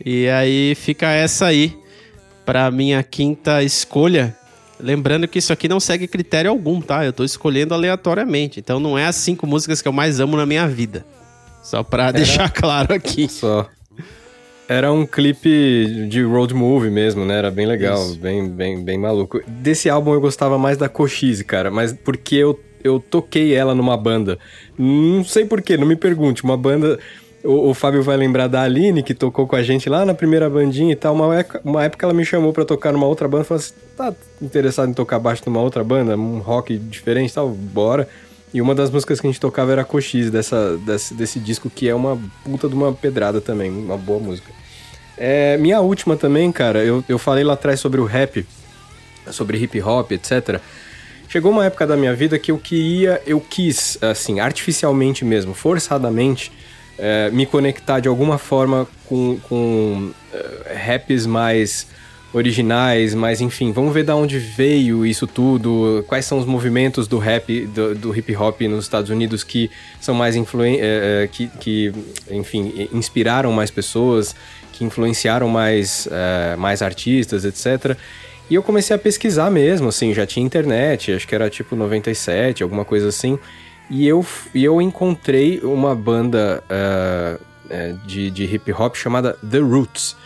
E 0.05 0.29
aí 0.29 0.75
fica 0.75 1.09
essa 1.11 1.47
aí 1.47 1.77
para 2.45 2.71
minha 2.71 3.03
quinta 3.03 3.63
escolha. 3.63 4.37
Lembrando 4.81 5.29
que 5.29 5.39
isso 5.39 5.53
aqui 5.53 5.69
não 5.69 5.79
segue 5.79 6.09
critério 6.09 6.51
algum, 6.51 6.81
tá? 6.81 7.05
Eu 7.05 7.13
tô 7.13 7.25
escolhendo 7.25 7.75
aleatoriamente. 7.75 8.59
Então 8.59 8.81
não 8.81 8.99
é 8.99 9.07
as 9.07 9.17
cinco 9.17 9.47
músicas 9.47 9.81
que 9.81 9.89
eu 9.89 9.93
mais 9.93 10.21
amo 10.21 10.37
na 10.37 10.45
minha 10.45 10.67
vida. 10.67 11.07
Só 11.63 11.83
pra 11.83 12.09
Era... 12.09 12.13
deixar 12.19 12.51
claro 12.51 12.93
aqui. 12.93 13.29
Só. 13.29 13.69
Era 14.69 14.91
um 14.93 15.07
clipe 15.07 16.07
de 16.09 16.23
road 16.23 16.55
movie 16.55 16.91
mesmo, 16.91 17.25
né? 17.25 17.39
Era 17.39 17.51
bem 17.51 17.67
legal, 17.67 18.15
bem, 18.15 18.49
bem, 18.49 18.83
bem 18.83 18.99
maluco. 18.99 19.41
Desse 19.47 19.91
álbum 19.91 20.15
eu 20.15 20.21
gostava 20.21 20.59
mais 20.59 20.79
da 20.79 20.89
Cochise, 20.89 21.45
cara, 21.45 21.71
mas 21.71 21.93
porque 21.93 22.37
eu, 22.37 22.59
eu 22.83 22.99
toquei 22.99 23.55
ela 23.55 23.75
numa 23.75 23.97
banda. 23.97 24.39
Não 24.79 25.23
sei 25.25 25.45
porquê, 25.45 25.77
não 25.77 25.87
me 25.87 25.97
pergunte. 25.97 26.43
Uma 26.43 26.57
banda 26.57 26.99
o, 27.45 27.71
o, 27.71 27.75
Fábio 27.75 28.03
vai 28.03 28.17
lembrar 28.17 28.49
da 28.49 28.63
Aline, 28.63 29.03
que 29.03 29.13
tocou 29.13 29.47
com 29.47 29.55
a 29.55 29.63
gente 29.63 29.89
lá 29.89 30.05
na 30.07 30.15
primeira 30.15 30.49
bandinha 30.49 30.93
e 30.93 30.97
tal. 30.97 31.15
Uma 31.15 31.37
época, 31.37 31.61
uma 31.63 31.85
época 31.85 32.07
ela 32.07 32.15
me 32.15 32.25
chamou 32.25 32.53
para 32.53 32.65
tocar 32.65 32.91
numa 32.91 33.07
outra 33.07 33.29
banda. 33.29 33.45
Falou 33.45 33.61
assim: 33.61 33.75
tá 33.95 34.15
interessado 34.41 34.89
em 34.89 34.95
tocar 34.95 35.19
baixo 35.19 35.43
numa 35.45 35.61
outra 35.61 35.85
banda? 35.85 36.17
Um 36.17 36.39
rock 36.39 36.79
diferente 36.79 37.31
e 37.31 37.35
tal? 37.35 37.51
Bora. 37.51 38.09
E 38.55 38.63
uma 38.63 38.73
das 38.73 38.89
músicas 38.89 39.21
que 39.21 39.27
a 39.27 39.31
gente 39.31 39.41
tocava 39.41 39.73
era 39.73 39.85
Cochise, 39.85 40.31
dessa, 40.31 40.79
desse, 40.79 41.13
desse 41.13 41.41
disco, 41.41 41.69
que 41.69 41.89
é 41.89 41.95
uma 41.95 42.17
puta 42.45 42.69
de 42.69 42.75
uma 42.77 42.93
pedrada 42.93 43.41
também, 43.41 43.69
uma 43.69 43.99
boa 43.99 44.21
música. 44.21 44.53
É, 45.19 45.57
minha 45.57 45.81
última 45.81 46.17
também, 46.17 46.53
cara, 46.53 46.85
eu, 46.85 47.03
eu 47.09 47.19
falei 47.19 47.43
lá 47.43 47.55
atrás 47.55 47.81
sobre 47.81 48.01
o 48.01 48.05
rap, 48.05 48.47
sobre 49.33 49.59
hip 49.59 49.83
hop, 49.83 50.13
etc. 50.13 50.61
Chegou 51.29 51.51
uma 51.51 51.67
época 51.67 51.85
da 51.85 51.97
minha 51.97 52.15
vida 52.15 52.39
que 52.39 52.53
eu 52.53 52.59
queria, 52.59 53.21
eu 53.27 53.41
quis, 53.41 53.99
assim, 54.01 54.39
artificialmente 54.39 55.25
mesmo, 55.25 55.53
forçadamente, 55.53 56.53
é, 56.97 57.31
me 57.33 57.47
conectar 57.47 57.99
de 57.99 58.07
alguma 58.07 58.39
forma 58.39 58.87
com, 59.07 59.37
com 59.49 60.13
uh, 60.33 60.87
raps 60.87 61.27
mais 61.27 61.89
originais, 62.35 63.15
mas 63.15 63.41
enfim, 63.41 63.71
vamos 63.71 63.95
ver 63.95 64.03
da 64.03 64.17
onde 64.17 64.39
veio 64.41 65.07
isso 65.07 65.25
tudo, 65.25 66.05
quais 66.09 66.25
são 66.25 66.37
os 66.39 66.45
movimentos 66.45 67.07
do 67.07 67.17
rap, 67.17 67.65
do, 67.67 67.95
do 67.95 68.17
hip 68.17 68.35
hop 68.37 68.61
nos 68.63 68.85
Estados 68.85 69.09
Unidos 69.09 69.45
que 69.45 69.71
são 70.01 70.17
mais 70.17 70.35
influen 70.35 70.79
é, 70.81 71.29
que, 71.31 71.47
que, 71.61 71.93
enfim, 72.29 72.89
inspiraram 72.93 73.53
mais 73.53 73.71
pessoas, 73.71 74.35
que 74.73 74.85
influenciaram 74.85 75.49
mais, 75.49 76.09
é, 76.11 76.57
mais 76.57 76.83
artistas, 76.83 77.45
etc. 77.45 77.97
E 78.51 78.57
eu 78.57 78.63
comecei 78.63 78.95
a 78.95 78.99
pesquisar 78.99 79.49
mesmo, 79.49 79.89
assim, 79.89 80.13
já 80.13 80.27
tinha 80.27 80.45
internet, 80.45 81.13
acho 81.13 81.29
que 81.29 81.35
era 81.35 81.49
tipo 81.49 81.77
97, 81.77 82.65
alguma 82.65 82.85
coisa 82.85 83.09
assim. 83.09 83.39
E 83.89 84.09
eu, 84.09 84.27
e 84.53 84.65
eu 84.65 84.83
encontrei 84.83 85.61
uma 85.61 85.95
banda 85.95 86.63
uh, 86.69 88.07
de, 88.07 88.31
de 88.31 88.45
hip 88.45 88.73
hop 88.73 88.97
chamada 88.97 89.37
The 89.49 89.59
Roots. 89.59 90.17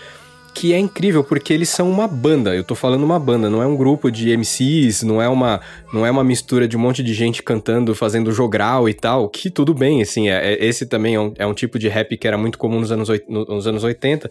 Que 0.54 0.72
é 0.72 0.78
incrível 0.78 1.22
porque 1.22 1.52
eles 1.52 1.68
são 1.68 1.90
uma 1.90 2.08
banda. 2.08 2.54
Eu 2.54 2.64
tô 2.64 2.74
falando 2.74 3.04
uma 3.04 3.18
banda, 3.18 3.48
não 3.48 3.62
é 3.62 3.66
um 3.66 3.76
grupo 3.76 4.10
de 4.10 4.36
MCs, 4.36 5.02
não 5.02 5.22
é 5.22 5.28
uma, 5.28 5.60
não 5.92 6.04
é 6.04 6.10
uma 6.10 6.24
mistura 6.24 6.66
de 6.66 6.76
um 6.76 6.80
monte 6.80 7.02
de 7.02 7.14
gente 7.14 7.42
cantando, 7.42 7.94
fazendo 7.94 8.32
jogral 8.32 8.88
e 8.88 8.94
tal. 8.94 9.28
Que 9.28 9.50
tudo 9.50 9.72
bem, 9.72 10.02
assim, 10.02 10.28
é, 10.28 10.54
é, 10.54 10.64
esse 10.64 10.86
também 10.86 11.14
é 11.14 11.20
um, 11.20 11.32
é 11.36 11.46
um 11.46 11.54
tipo 11.54 11.78
de 11.78 11.88
rap 11.88 12.16
que 12.16 12.26
era 12.26 12.36
muito 12.36 12.58
comum 12.58 12.80
nos 12.80 12.90
anos, 12.90 13.08
nos 13.28 13.66
anos 13.66 13.84
80. 13.84 14.30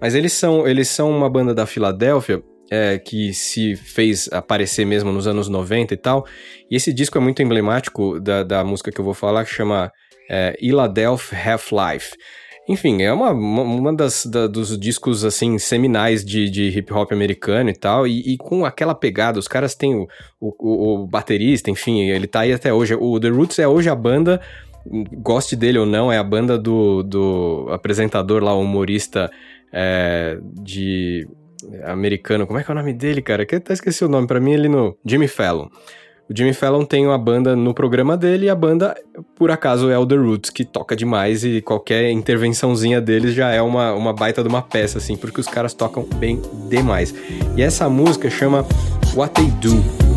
Mas 0.00 0.14
eles 0.14 0.32
são, 0.32 0.66
eles 0.66 0.88
são 0.88 1.10
uma 1.10 1.28
banda 1.28 1.54
da 1.54 1.66
Filadélfia 1.66 2.42
é, 2.70 2.98
que 2.98 3.32
se 3.32 3.76
fez 3.76 4.28
aparecer 4.32 4.84
mesmo 4.84 5.12
nos 5.12 5.26
anos 5.26 5.48
90 5.48 5.94
e 5.94 5.96
tal. 5.96 6.26
E 6.70 6.76
esse 6.76 6.92
disco 6.92 7.18
é 7.18 7.20
muito 7.20 7.42
emblemático 7.42 8.20
da, 8.20 8.42
da 8.42 8.64
música 8.64 8.90
que 8.90 9.00
eu 9.00 9.04
vou 9.04 9.14
falar, 9.14 9.44
que 9.44 9.54
chama 9.54 9.90
é, 10.30 10.56
Half-Life. 11.32 12.16
Enfim, 12.68 13.02
é 13.02 13.12
uma, 13.12 13.30
uma, 13.30 13.94
das 13.94 14.26
da, 14.26 14.48
dos 14.48 14.76
discos, 14.76 15.24
assim, 15.24 15.56
seminais 15.56 16.24
de, 16.24 16.50
de 16.50 16.68
hip 16.68 16.92
hop 16.92 17.12
americano 17.12 17.70
e 17.70 17.74
tal, 17.74 18.06
e, 18.06 18.32
e, 18.32 18.36
com 18.36 18.64
aquela 18.64 18.94
pegada, 18.94 19.38
os 19.38 19.46
caras 19.46 19.74
têm 19.74 19.94
o, 19.94 20.08
o, 20.40 21.02
o, 21.02 21.06
baterista, 21.06 21.70
enfim, 21.70 22.08
ele 22.08 22.26
tá 22.26 22.40
aí 22.40 22.52
até 22.52 22.72
hoje. 22.72 22.94
O 22.94 23.20
The 23.20 23.28
Roots 23.28 23.58
é 23.60 23.68
hoje 23.68 23.88
a 23.88 23.94
banda, 23.94 24.40
goste 25.12 25.54
dele 25.54 25.78
ou 25.78 25.86
não, 25.86 26.10
é 26.10 26.18
a 26.18 26.24
banda 26.24 26.58
do, 26.58 27.04
do 27.04 27.68
apresentador 27.70 28.42
lá, 28.42 28.52
humorista 28.54 29.30
é, 29.72 30.38
de 30.42 31.28
americano. 31.84 32.46
Como 32.46 32.58
é 32.58 32.64
que 32.64 32.70
é 32.70 32.74
o 32.74 32.76
nome 32.76 32.92
dele, 32.92 33.22
cara? 33.22 33.46
Que 33.46 33.56
até 33.56 33.72
esqueci 33.72 34.04
o 34.04 34.08
nome. 34.08 34.26
para 34.26 34.40
mim, 34.40 34.52
ele 34.52 34.68
no 34.68 34.96
Jimmy 35.04 35.28
Fallon. 35.28 35.68
O 36.28 36.36
Jimmy 36.36 36.52
Fallon 36.52 36.84
tem 36.84 37.06
uma 37.06 37.16
banda 37.16 37.54
no 37.54 37.72
programa 37.72 38.16
dele 38.16 38.46
e 38.46 38.50
a 38.50 38.54
banda, 38.54 38.96
por 39.36 39.50
acaso, 39.50 39.90
é 39.90 39.98
o 39.98 40.04
The 40.04 40.16
Roots, 40.16 40.50
que 40.50 40.64
toca 40.64 40.96
demais 40.96 41.44
e 41.44 41.62
qualquer 41.62 42.10
intervençãozinha 42.10 43.00
deles 43.00 43.32
já 43.32 43.52
é 43.52 43.62
uma, 43.62 43.92
uma 43.92 44.12
baita 44.12 44.42
de 44.42 44.48
uma 44.48 44.60
peça, 44.60 44.98
assim, 44.98 45.16
porque 45.16 45.40
os 45.40 45.46
caras 45.46 45.72
tocam 45.72 46.02
bem 46.16 46.42
demais. 46.68 47.14
E 47.56 47.62
essa 47.62 47.88
música 47.88 48.28
chama 48.28 48.66
What 49.14 49.34
They 49.34 49.50
Do. 49.52 50.15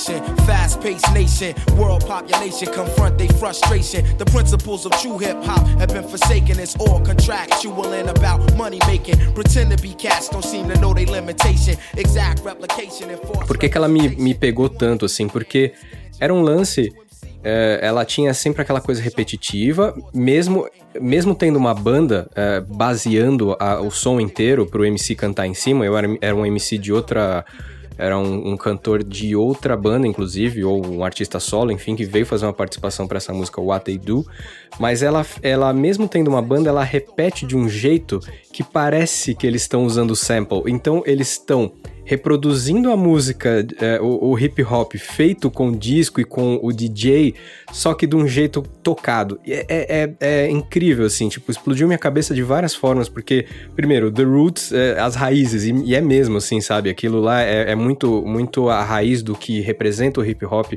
Generation, 0.00 0.36
fast 0.46 0.80
paced 0.80 1.12
nation, 1.12 1.54
world 1.76 2.06
population 2.06 2.72
confront 2.72 3.18
their 3.18 3.28
frustration. 3.38 4.04
The 4.18 4.24
principles 4.24 4.86
of 4.86 4.92
true 4.92 5.18
hip 5.18 5.36
hop 5.44 5.66
have 5.78 5.88
been 5.88 6.06
forsaken. 6.08 6.58
It's 6.58 6.76
all 6.76 7.00
contractual 7.00 7.92
and 7.92 8.08
about 8.08 8.56
money 8.56 8.78
making. 8.86 9.18
Pretend 9.34 9.70
to 9.76 9.82
be 9.82 9.94
cats, 9.94 10.28
don't 10.28 10.44
seem 10.44 10.68
to 10.68 10.78
know 10.80 10.94
their 10.94 11.06
limitation. 11.06 11.76
Exact 11.96 12.44
replication 12.44 13.10
and 13.10 13.20
force. 13.20 13.46
Por 13.46 13.58
que, 13.58 13.68
que 13.68 13.76
ela 13.76 13.88
me, 13.88 14.08
me 14.08 14.34
pegou 14.34 14.68
tanto 14.68 15.04
assim? 15.04 15.28
Porque 15.28 15.72
era 16.18 16.32
um 16.32 16.42
lance 16.42 16.92
é, 17.42 17.80
ela 17.82 18.04
tinha 18.04 18.34
sempre 18.34 18.62
aquela 18.62 18.82
coisa 18.82 19.00
repetitiva, 19.00 19.94
mesmo, 20.12 20.68
mesmo 21.00 21.34
tendo 21.34 21.56
uma 21.56 21.72
banda 21.72 22.28
é, 22.34 22.60
baseando 22.60 23.56
a, 23.58 23.80
o 23.80 23.90
som 23.90 24.20
inteiro 24.20 24.66
para 24.66 24.80
o 24.80 24.84
MC 24.84 25.14
cantar 25.14 25.46
em 25.46 25.54
cima. 25.54 25.84
Eu 25.84 25.96
era, 25.96 26.06
era 26.20 26.36
um 26.36 26.44
MC 26.44 26.76
de 26.76 26.92
outra 26.92 27.44
era 28.00 28.18
um, 28.18 28.52
um, 28.52 28.56
cantor 28.56 29.04
de 29.04 29.36
outra 29.36 29.76
banda, 29.76 30.06
inclusive, 30.06 30.64
ou 30.64 30.84
um 30.86 31.04
artista 31.04 31.38
solo, 31.38 31.70
enfim, 31.70 31.94
que 31.94 32.04
veio 32.04 32.24
fazer 32.24 32.46
uma 32.46 32.52
participação 32.52 33.06
para 33.06 33.18
essa 33.18 33.32
música 33.32 33.60
What 33.60 33.84
They 33.84 33.98
Do. 33.98 34.26
Mas 34.78 35.02
ela, 35.02 35.24
ela, 35.42 35.70
mesmo 35.74 36.08
tendo 36.08 36.28
uma 36.28 36.40
banda, 36.40 36.70
ela 36.70 36.82
repete 36.82 37.44
de 37.44 37.54
um 37.54 37.68
jeito 37.68 38.18
que 38.52 38.64
parece 38.64 39.34
que 39.34 39.46
eles 39.46 39.62
estão 39.62 39.84
usando 39.84 40.16
sample. 40.16 40.62
Então 40.66 41.02
eles 41.04 41.32
estão 41.32 41.72
reproduzindo 42.10 42.90
a 42.90 42.96
música, 42.96 43.64
é, 43.80 44.00
o, 44.00 44.30
o, 44.30 44.36
hip 44.36 44.60
hop 44.64 44.94
feito 44.96 45.48
com 45.48 45.70
disco 45.70 46.20
e 46.20 46.24
com 46.24 46.58
o 46.60 46.72
DJ, 46.72 47.36
só 47.70 47.94
que 47.94 48.04
de 48.04 48.16
um 48.16 48.26
jeito 48.26 48.62
tocado. 48.82 49.38
É, 49.46 49.64
é, 49.68 50.02
é, 50.02 50.16
é 50.18 50.50
incrível, 50.50 51.06
assim, 51.06 51.28
tipo, 51.28 51.52
explodiu 51.52 51.86
minha 51.86 52.00
cabeça 52.00 52.34
de 52.34 52.42
várias 52.42 52.74
formas, 52.74 53.08
porque, 53.08 53.46
primeiro, 53.76 54.10
The 54.10 54.24
Roots, 54.24 54.72
é, 54.72 54.98
as 54.98 55.14
raízes, 55.14 55.62
e, 55.62 55.72
e, 55.84 55.94
é 55.94 56.00
mesmo, 56.00 56.38
assim, 56.38 56.60
sabe? 56.60 56.90
Aquilo 56.90 57.20
lá 57.20 57.42
é, 57.42 57.70
é, 57.70 57.74
muito, 57.76 58.22
muito 58.26 58.68
a 58.68 58.82
raiz 58.82 59.22
do 59.22 59.36
que 59.36 59.60
representa 59.60 60.18
o 60.18 60.26
hip 60.26 60.44
hop 60.44 60.72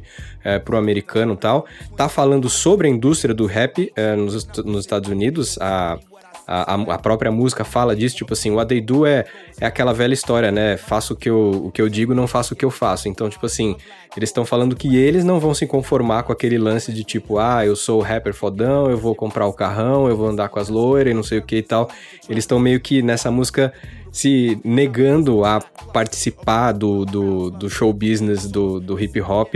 pro 0.64 0.77
americano 0.77 1.34
e 1.34 1.38
tal. 1.38 1.65
Tá 1.97 2.07
falando 2.07 2.47
sobre 2.47 2.88
a 2.88 2.91
indústria 2.91 3.34
do 3.34 3.47
rap 3.47 3.91
nos, 4.18 4.45
nos 4.64 4.81
Estados 4.81 5.10
Unidos, 5.10 5.57
a 5.60 5.97
a, 6.45 6.73
a, 6.73 6.97
própria 6.97 7.31
música 7.31 7.63
fala 7.63 7.95
disso, 7.95 8.15
tipo 8.15 8.33
assim, 8.33 8.51
What 8.51 8.67
They 8.67 8.81
Do 8.81 9.05
é, 9.05 9.25
é 9.59 9.65
aquela 9.65 9.93
velha 9.93 10.13
história, 10.13 10.51
né? 10.51 10.77
Faço 10.77 11.13
o 11.13 11.15
que, 11.15 11.29
eu, 11.29 11.65
o 11.65 11.71
que 11.71 11.81
eu 11.81 11.87
digo, 11.87 12.13
não 12.13 12.27
faço 12.27 12.53
o 12.53 12.57
que 12.57 12.65
eu 12.65 12.71
faço. 12.71 13.07
Então, 13.07 13.29
tipo 13.29 13.45
assim, 13.45 13.75
eles 14.15 14.29
estão 14.29 14.45
falando 14.45 14.75
que 14.75 14.95
eles 14.95 15.23
não 15.23 15.39
vão 15.39 15.53
se 15.53 15.65
conformar 15.65 16.23
com 16.23 16.33
aquele 16.33 16.57
lance 16.57 16.91
de 16.91 17.03
tipo, 17.03 17.37
ah, 17.37 17.65
eu 17.65 17.75
sou 17.75 17.99
o 17.99 18.03
rapper 18.03 18.33
fodão, 18.33 18.89
eu 18.89 18.97
vou 18.97 19.15
comprar 19.15 19.47
o 19.47 19.53
carrão, 19.53 20.07
eu 20.07 20.17
vou 20.17 20.27
andar 20.27 20.49
com 20.49 20.59
as 20.59 20.69
loiras 20.69 21.11
e 21.11 21.15
não 21.15 21.23
sei 21.23 21.39
o 21.39 21.41
que 21.41 21.57
e 21.57 21.63
tal. 21.63 21.89
Eles 22.29 22.43
estão 22.43 22.59
meio 22.59 22.79
que 22.79 23.01
nessa 23.01 23.31
música 23.31 23.73
se 24.13 24.59
negando 24.63 25.43
a 25.43 25.59
participar 25.91 26.71
do, 26.71 27.03
do, 27.03 27.49
do 27.49 27.67
show 27.67 27.91
business 27.91 28.45
do, 28.45 28.79
do 28.79 28.99
hip 28.99 29.19
hop, 29.19 29.55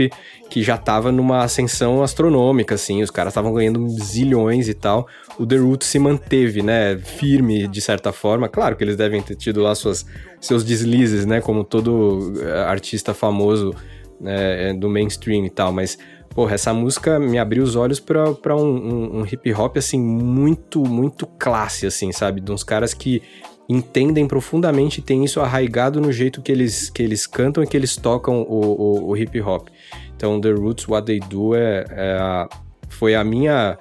que 0.50 0.64
já 0.64 0.76
tava 0.76 1.12
numa 1.12 1.44
ascensão 1.44 2.02
astronômica, 2.02 2.74
assim, 2.74 3.00
os 3.00 3.10
caras 3.10 3.30
estavam 3.30 3.54
ganhando 3.54 3.88
zilhões 3.88 4.68
e 4.68 4.74
tal. 4.74 5.06
O 5.38 5.46
The 5.46 5.56
Roots 5.56 5.86
se 5.86 5.98
manteve, 5.98 6.62
né, 6.62 6.98
firme 6.98 7.68
de 7.68 7.80
certa 7.80 8.12
forma. 8.12 8.48
Claro 8.48 8.76
que 8.76 8.82
eles 8.82 8.96
devem 8.96 9.22
ter 9.22 9.36
tido 9.36 9.60
lá 9.60 9.74
suas, 9.74 10.04
seus 10.40 10.64
deslizes, 10.64 11.24
né, 11.24 11.40
como 11.40 11.62
todo 11.62 12.32
eh, 12.42 12.64
artista 12.64 13.14
famoso 13.14 13.74
né, 14.20 14.74
do 14.74 14.88
mainstream 14.88 15.44
e 15.44 15.50
tal, 15.50 15.72
mas 15.72 15.96
porra, 16.34 16.54
essa 16.54 16.72
música 16.74 17.18
me 17.18 17.38
abriu 17.38 17.62
os 17.62 17.74
olhos 17.76 17.98
para 18.00 18.56
um, 18.56 18.64
um, 18.64 19.20
um, 19.20 19.26
hip 19.26 19.52
hop, 19.54 19.76
assim, 19.76 20.00
muito, 20.00 20.84
muito 20.84 21.26
classe, 21.26 21.86
assim, 21.86 22.12
sabe? 22.12 22.40
De 22.40 22.52
uns 22.52 22.62
caras 22.62 22.94
que 22.94 23.22
entendem 23.68 24.26
profundamente 24.26 25.00
e 25.00 25.02
têm 25.02 25.24
isso 25.24 25.40
arraigado 25.40 26.00
no 26.00 26.10
jeito 26.10 26.40
que 26.40 26.50
eles, 26.50 26.88
que 26.88 27.02
eles 27.02 27.26
cantam 27.26 27.62
e 27.62 27.66
que 27.66 27.76
eles 27.76 27.96
tocam 27.96 28.42
o, 28.42 28.60
o, 28.60 29.10
o 29.10 29.16
hip 29.16 29.40
hop. 29.40 29.68
Então, 30.16 30.40
The 30.40 30.50
Roots, 30.50 30.88
What 30.88 31.06
They 31.06 31.20
Do 31.20 31.54
é, 31.54 31.84
é 31.90 32.12
a, 32.12 32.48
foi 32.88 33.14
a 33.14 33.22
minha 33.22 33.76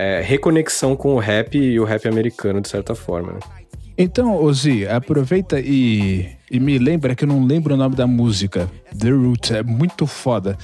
é, 0.00 0.22
reconexão 0.22 0.96
com 0.96 1.14
o 1.14 1.18
rap 1.18 1.58
e 1.58 1.78
o 1.78 1.84
rap 1.84 2.08
americano, 2.08 2.62
de 2.62 2.68
certa 2.68 2.94
forma. 2.94 3.34
Né? 3.34 3.40
Então, 3.98 4.42
Ozzy, 4.42 4.86
aproveita 4.86 5.60
e, 5.60 6.26
e 6.50 6.58
me 6.58 6.78
lembra 6.78 7.14
que 7.14 7.24
eu 7.24 7.28
não 7.28 7.44
lembro 7.44 7.74
o 7.74 7.76
nome 7.76 7.94
da 7.94 8.06
música. 8.06 8.70
The 8.98 9.10
Roots, 9.10 9.50
é 9.50 9.62
muito 9.62 10.06
foda. 10.06 10.56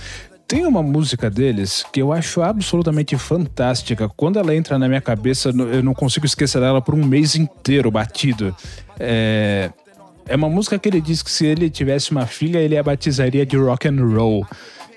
Tem 0.48 0.64
uma 0.64 0.82
música 0.82 1.28
deles 1.28 1.84
que 1.92 2.00
eu 2.00 2.14
acho 2.14 2.40
absolutamente 2.40 3.14
fantástica. 3.18 4.08
Quando 4.08 4.38
ela 4.38 4.54
entra 4.54 4.78
na 4.78 4.88
minha 4.88 5.02
cabeça, 5.02 5.50
eu 5.50 5.82
não 5.82 5.92
consigo 5.92 6.24
esquecer 6.24 6.60
dela 6.60 6.80
por 6.80 6.94
um 6.94 7.04
mês 7.04 7.36
inteiro 7.36 7.90
batido. 7.90 8.56
É, 8.98 9.70
é 10.26 10.34
uma 10.34 10.48
música 10.48 10.78
que 10.78 10.88
ele 10.88 11.00
diz 11.00 11.22
que 11.22 11.30
se 11.30 11.44
ele 11.44 11.68
tivesse 11.68 12.10
uma 12.10 12.24
filha, 12.24 12.58
ele 12.58 12.78
a 12.78 12.82
batizaria 12.82 13.44
de 13.44 13.58
rock 13.58 13.86
and 13.86 14.02
roll. 14.02 14.46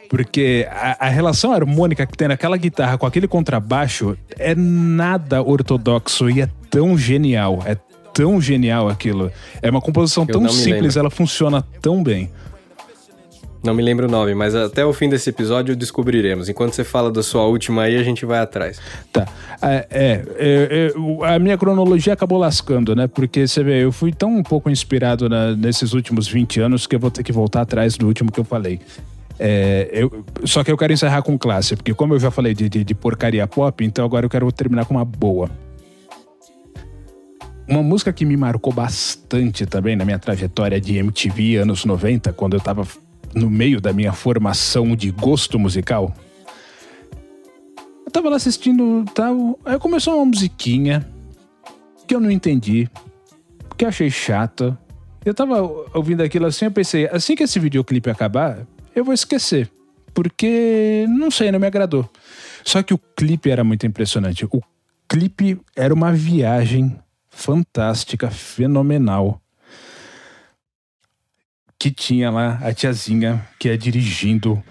Porque 0.09 0.67
a, 0.71 1.05
a, 1.05 1.09
relação 1.09 1.53
harmônica 1.53 2.03
que 2.05 2.17
tem 2.17 2.27
naquela 2.27 2.57
guitarra 2.57 2.97
com 2.97 3.05
aquele 3.05 3.27
contrabaixo 3.27 4.17
é 4.37 4.55
nada 4.55 5.41
ortodoxo 5.41 6.29
e 6.29 6.41
é 6.41 6.49
tão 6.69 6.97
genial. 6.97 7.61
É 7.63 7.77
tão 8.11 8.41
genial 8.41 8.89
aquilo. 8.89 9.31
É 9.61 9.69
uma 9.69 9.79
composição 9.79 10.25
eu 10.27 10.33
tão 10.33 10.49
simples, 10.49 10.97
ela 10.97 11.11
funciona 11.11 11.63
tão 11.79 12.03
bem. 12.03 12.31
Não 13.61 13.73
me 13.73 13.83
lembro 13.83 14.07
o 14.07 14.09
nome, 14.09 14.33
mas 14.33 14.55
até 14.55 14.85
o 14.85 14.93
fim 14.93 15.09
desse 15.09 15.29
episódio 15.29 15.75
descobriremos. 15.75 16.47
Enquanto 16.47 16.73
você 16.73 16.83
fala 16.83 17.11
da 17.11 17.21
sua 17.21 17.43
última 17.45 17.83
aí, 17.83 17.97
a 17.97 18.03
gente 18.03 18.25
vai 18.25 18.39
atrás. 18.39 18.79
Tá. 19.11 19.27
É, 19.61 19.85
é, 19.91 20.23
é, 20.37 20.93
é 20.93 21.33
a 21.35 21.37
minha 21.37 21.57
cronologia 21.57 22.13
acabou 22.13 22.37
lascando, 22.37 22.95
né? 22.95 23.05
Porque 23.07 23.45
você 23.45 23.61
vê, 23.61 23.83
eu 23.83 23.91
fui 23.91 24.13
tão 24.13 24.37
um 24.37 24.43
pouco 24.43 24.69
inspirado 24.69 25.27
na, 25.27 25.53
nesses 25.57 25.93
últimos 25.93 26.25
20 26.25 26.61
anos 26.61 26.87
que 26.87 26.95
eu 26.95 26.99
vou 26.99 27.11
ter 27.11 27.21
que 27.21 27.33
voltar 27.33 27.61
atrás 27.61 27.97
do 27.97 28.07
último 28.07 28.31
que 28.31 28.39
eu 28.39 28.45
falei. 28.45 28.79
É, 29.39 29.89
eu, 29.93 30.25
só 30.43 30.63
que 30.63 30.71
eu 30.71 30.77
quero 30.77 30.91
encerrar 30.91 31.21
com 31.21 31.37
classe, 31.37 31.75
porque 31.75 31.93
como 31.93 32.13
eu 32.13 32.19
já 32.19 32.29
falei 32.29 32.53
de, 32.53 32.67
de, 32.67 32.83
de 32.83 32.93
porcaria 32.93 33.47
pop, 33.47 33.85
então 33.85 34.03
agora 34.03 34.25
eu 34.25 34.29
quero 34.29 34.51
terminar 34.51 34.85
com 34.85 34.95
uma 34.95 35.05
boa. 35.05 35.49
Uma 37.67 37.81
música 37.81 38.11
que 38.11 38.25
me 38.25 38.35
marcou 38.35 38.73
bastante 38.73 39.65
também 39.65 39.95
na 39.95 40.03
minha 40.03 40.19
trajetória 40.19 40.81
de 40.81 40.97
MTV 40.97 41.57
anos 41.57 41.85
90, 41.85 42.33
quando 42.33 42.55
eu 42.55 42.59
tava 42.59 42.85
no 43.33 43.49
meio 43.49 43.79
da 43.79 43.93
minha 43.93 44.11
formação 44.11 44.95
de 44.95 45.11
gosto 45.11 45.57
musical, 45.57 46.13
eu 48.05 48.11
tava 48.11 48.27
lá 48.27 48.37
assistindo 48.37 49.05
tal. 49.13 49.57
Aí 49.63 49.77
começou 49.77 50.15
uma 50.15 50.25
musiquinha 50.25 51.07
que 52.07 52.15
eu 52.15 52.19
não 52.19 52.31
entendi, 52.31 52.89
que 53.77 53.85
eu 53.85 53.89
achei 53.89 54.09
chata. 54.09 54.77
Eu 55.23 55.33
tava 55.33 55.61
ouvindo 55.93 56.23
aquilo 56.23 56.47
assim, 56.47 56.65
eu 56.65 56.71
pensei, 56.71 57.07
assim 57.09 57.35
que 57.35 57.43
esse 57.43 57.59
videoclipe 57.59 58.09
acabar, 58.09 58.65
eu 58.95 59.03
vou 59.03 59.13
esquecer. 59.13 59.69
Porque, 60.13 61.05
não 61.07 61.29
sei, 61.29 61.51
não 61.51 61.59
me 61.59 61.67
agradou. 61.67 62.09
Só 62.63 62.83
que 62.83 62.93
o 62.93 62.97
clipe 62.97 63.49
era 63.49 63.63
muito 63.63 63.85
impressionante. 63.85 64.45
O 64.45 64.61
clipe 65.07 65.59
era 65.75 65.93
uma 65.93 66.11
viagem 66.11 66.99
fantástica, 67.29 68.29
fenomenal 68.29 69.41
que 71.79 71.89
tinha 71.89 72.29
lá 72.29 72.59
a 72.61 72.73
tiazinha 72.73 73.47
que 73.57 73.69
é 73.69 73.77
dirigindo 73.77 74.61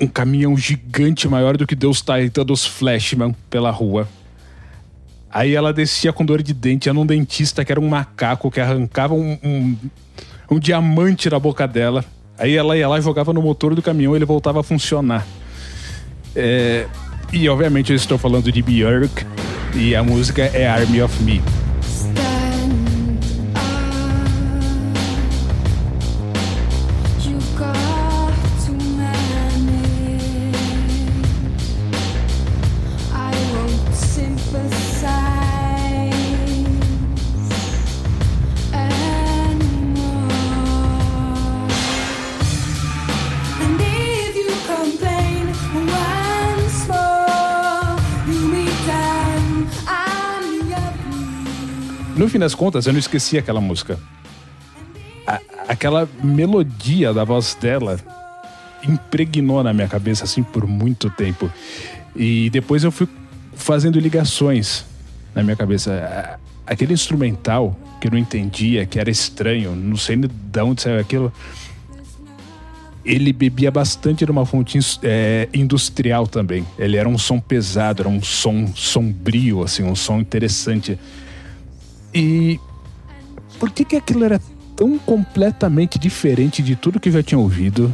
um 0.00 0.08
caminhão 0.08 0.56
gigante 0.56 1.28
maior 1.28 1.56
do 1.56 1.66
que 1.66 1.76
Deus 1.76 2.02
Titan 2.02 2.44
dos 2.44 2.66
Flashman 2.66 3.32
pela 3.48 3.70
rua. 3.70 4.08
Aí 5.30 5.54
ela 5.54 5.72
descia 5.72 6.12
com 6.12 6.24
dor 6.24 6.42
de 6.42 6.52
dente, 6.52 6.88
ia 6.88 6.92
num 6.92 7.06
dentista 7.06 7.64
que 7.64 7.70
era 7.70 7.80
um 7.80 7.88
macaco 7.88 8.50
que 8.50 8.60
arrancava 8.60 9.14
um, 9.14 9.76
um 10.50 10.58
diamante 10.58 11.28
da 11.28 11.38
boca 11.38 11.66
dela. 11.66 12.04
Aí 12.38 12.56
ela 12.56 12.76
ia 12.76 12.88
lá 12.88 12.98
e 12.98 13.02
jogava 13.02 13.32
no 13.32 13.42
motor 13.42 13.74
do 13.74 13.82
caminhão 13.82 14.14
e 14.14 14.18
ele 14.18 14.24
voltava 14.24 14.60
a 14.60 14.62
funcionar. 14.62 15.26
É, 16.34 16.86
e 17.32 17.48
obviamente 17.48 17.90
eu 17.90 17.96
estou 17.96 18.16
falando 18.16 18.50
de 18.50 18.62
Björk 18.62 19.26
e 19.74 19.94
a 19.94 20.02
música 20.02 20.42
é 20.42 20.66
Army 20.66 21.02
of 21.02 21.22
Me. 21.22 21.42
No 52.28 52.30
fim 52.30 52.38
das 52.38 52.54
contas, 52.54 52.86
eu 52.86 52.92
não 52.92 53.00
esqueci 53.00 53.38
aquela 53.38 53.60
música. 53.60 53.98
A, 55.26 55.40
aquela 55.66 56.06
melodia 56.22 57.12
da 57.12 57.24
voz 57.24 57.56
dela 57.58 57.98
impregnou 58.86 59.62
na 59.64 59.72
minha 59.72 59.88
cabeça 59.88 60.24
assim 60.24 60.42
por 60.42 60.66
muito 60.66 61.08
tempo. 61.08 61.50
E 62.14 62.50
depois 62.50 62.84
eu 62.84 62.92
fui 62.92 63.08
fazendo 63.54 63.98
ligações 63.98 64.84
na 65.34 65.42
minha 65.42 65.56
cabeça. 65.56 66.38
Aquele 66.66 66.92
instrumental 66.92 67.74
que 67.98 68.08
eu 68.08 68.12
não 68.12 68.18
entendia, 68.18 68.84
que 68.84 69.00
era 69.00 69.10
estranho, 69.10 69.74
não 69.74 69.96
sei 69.96 70.16
de 70.16 70.60
onde 70.60 70.82
saiu 70.82 71.00
aquilo. 71.00 71.32
Ele 73.06 73.32
bebia 73.32 73.70
bastante 73.70 74.26
de 74.26 74.30
uma 74.30 74.44
fonte 74.44 74.78
é, 75.02 75.48
industrial 75.54 76.26
também. 76.26 76.66
Ele 76.78 76.98
era 76.98 77.08
um 77.08 77.16
som 77.16 77.40
pesado, 77.40 78.02
era 78.02 78.08
um 78.08 78.22
som 78.22 78.66
sombrio, 78.74 79.62
assim, 79.62 79.82
um 79.82 79.96
som 79.96 80.20
interessante. 80.20 80.98
E 82.14 82.58
por 83.58 83.70
que, 83.70 83.84
que 83.84 83.96
aquilo 83.96 84.24
era 84.24 84.40
tão 84.76 84.98
completamente 84.98 85.98
diferente 85.98 86.62
de 86.62 86.76
tudo 86.76 87.00
que 87.00 87.08
eu 87.08 87.12
já 87.12 87.22
tinha 87.22 87.38
ouvido? 87.38 87.92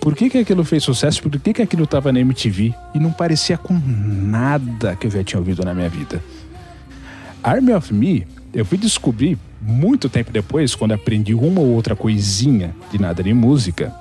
Por 0.00 0.16
que, 0.16 0.28
que 0.30 0.38
aquilo 0.38 0.64
fez 0.64 0.82
sucesso? 0.82 1.22
Por 1.22 1.38
que, 1.38 1.52
que 1.52 1.62
aquilo 1.62 1.84
estava 1.84 2.10
na 2.10 2.18
MTV 2.18 2.74
e 2.94 2.98
não 2.98 3.12
parecia 3.12 3.56
com 3.56 3.74
nada 3.74 4.96
que 4.96 5.06
eu 5.06 5.10
já 5.10 5.22
tinha 5.22 5.38
ouvido 5.38 5.64
na 5.64 5.72
minha 5.74 5.88
vida? 5.88 6.22
Army 7.42 7.72
of 7.72 7.92
Me, 7.92 8.26
eu 8.52 8.64
fui 8.64 8.78
descobrir 8.78 9.38
muito 9.60 10.08
tempo 10.08 10.32
depois, 10.32 10.74
quando 10.74 10.92
aprendi 10.92 11.34
uma 11.34 11.60
ou 11.60 11.68
outra 11.68 11.94
coisinha 11.94 12.74
de 12.90 13.00
nada 13.00 13.22
de 13.22 13.32
música, 13.32 13.94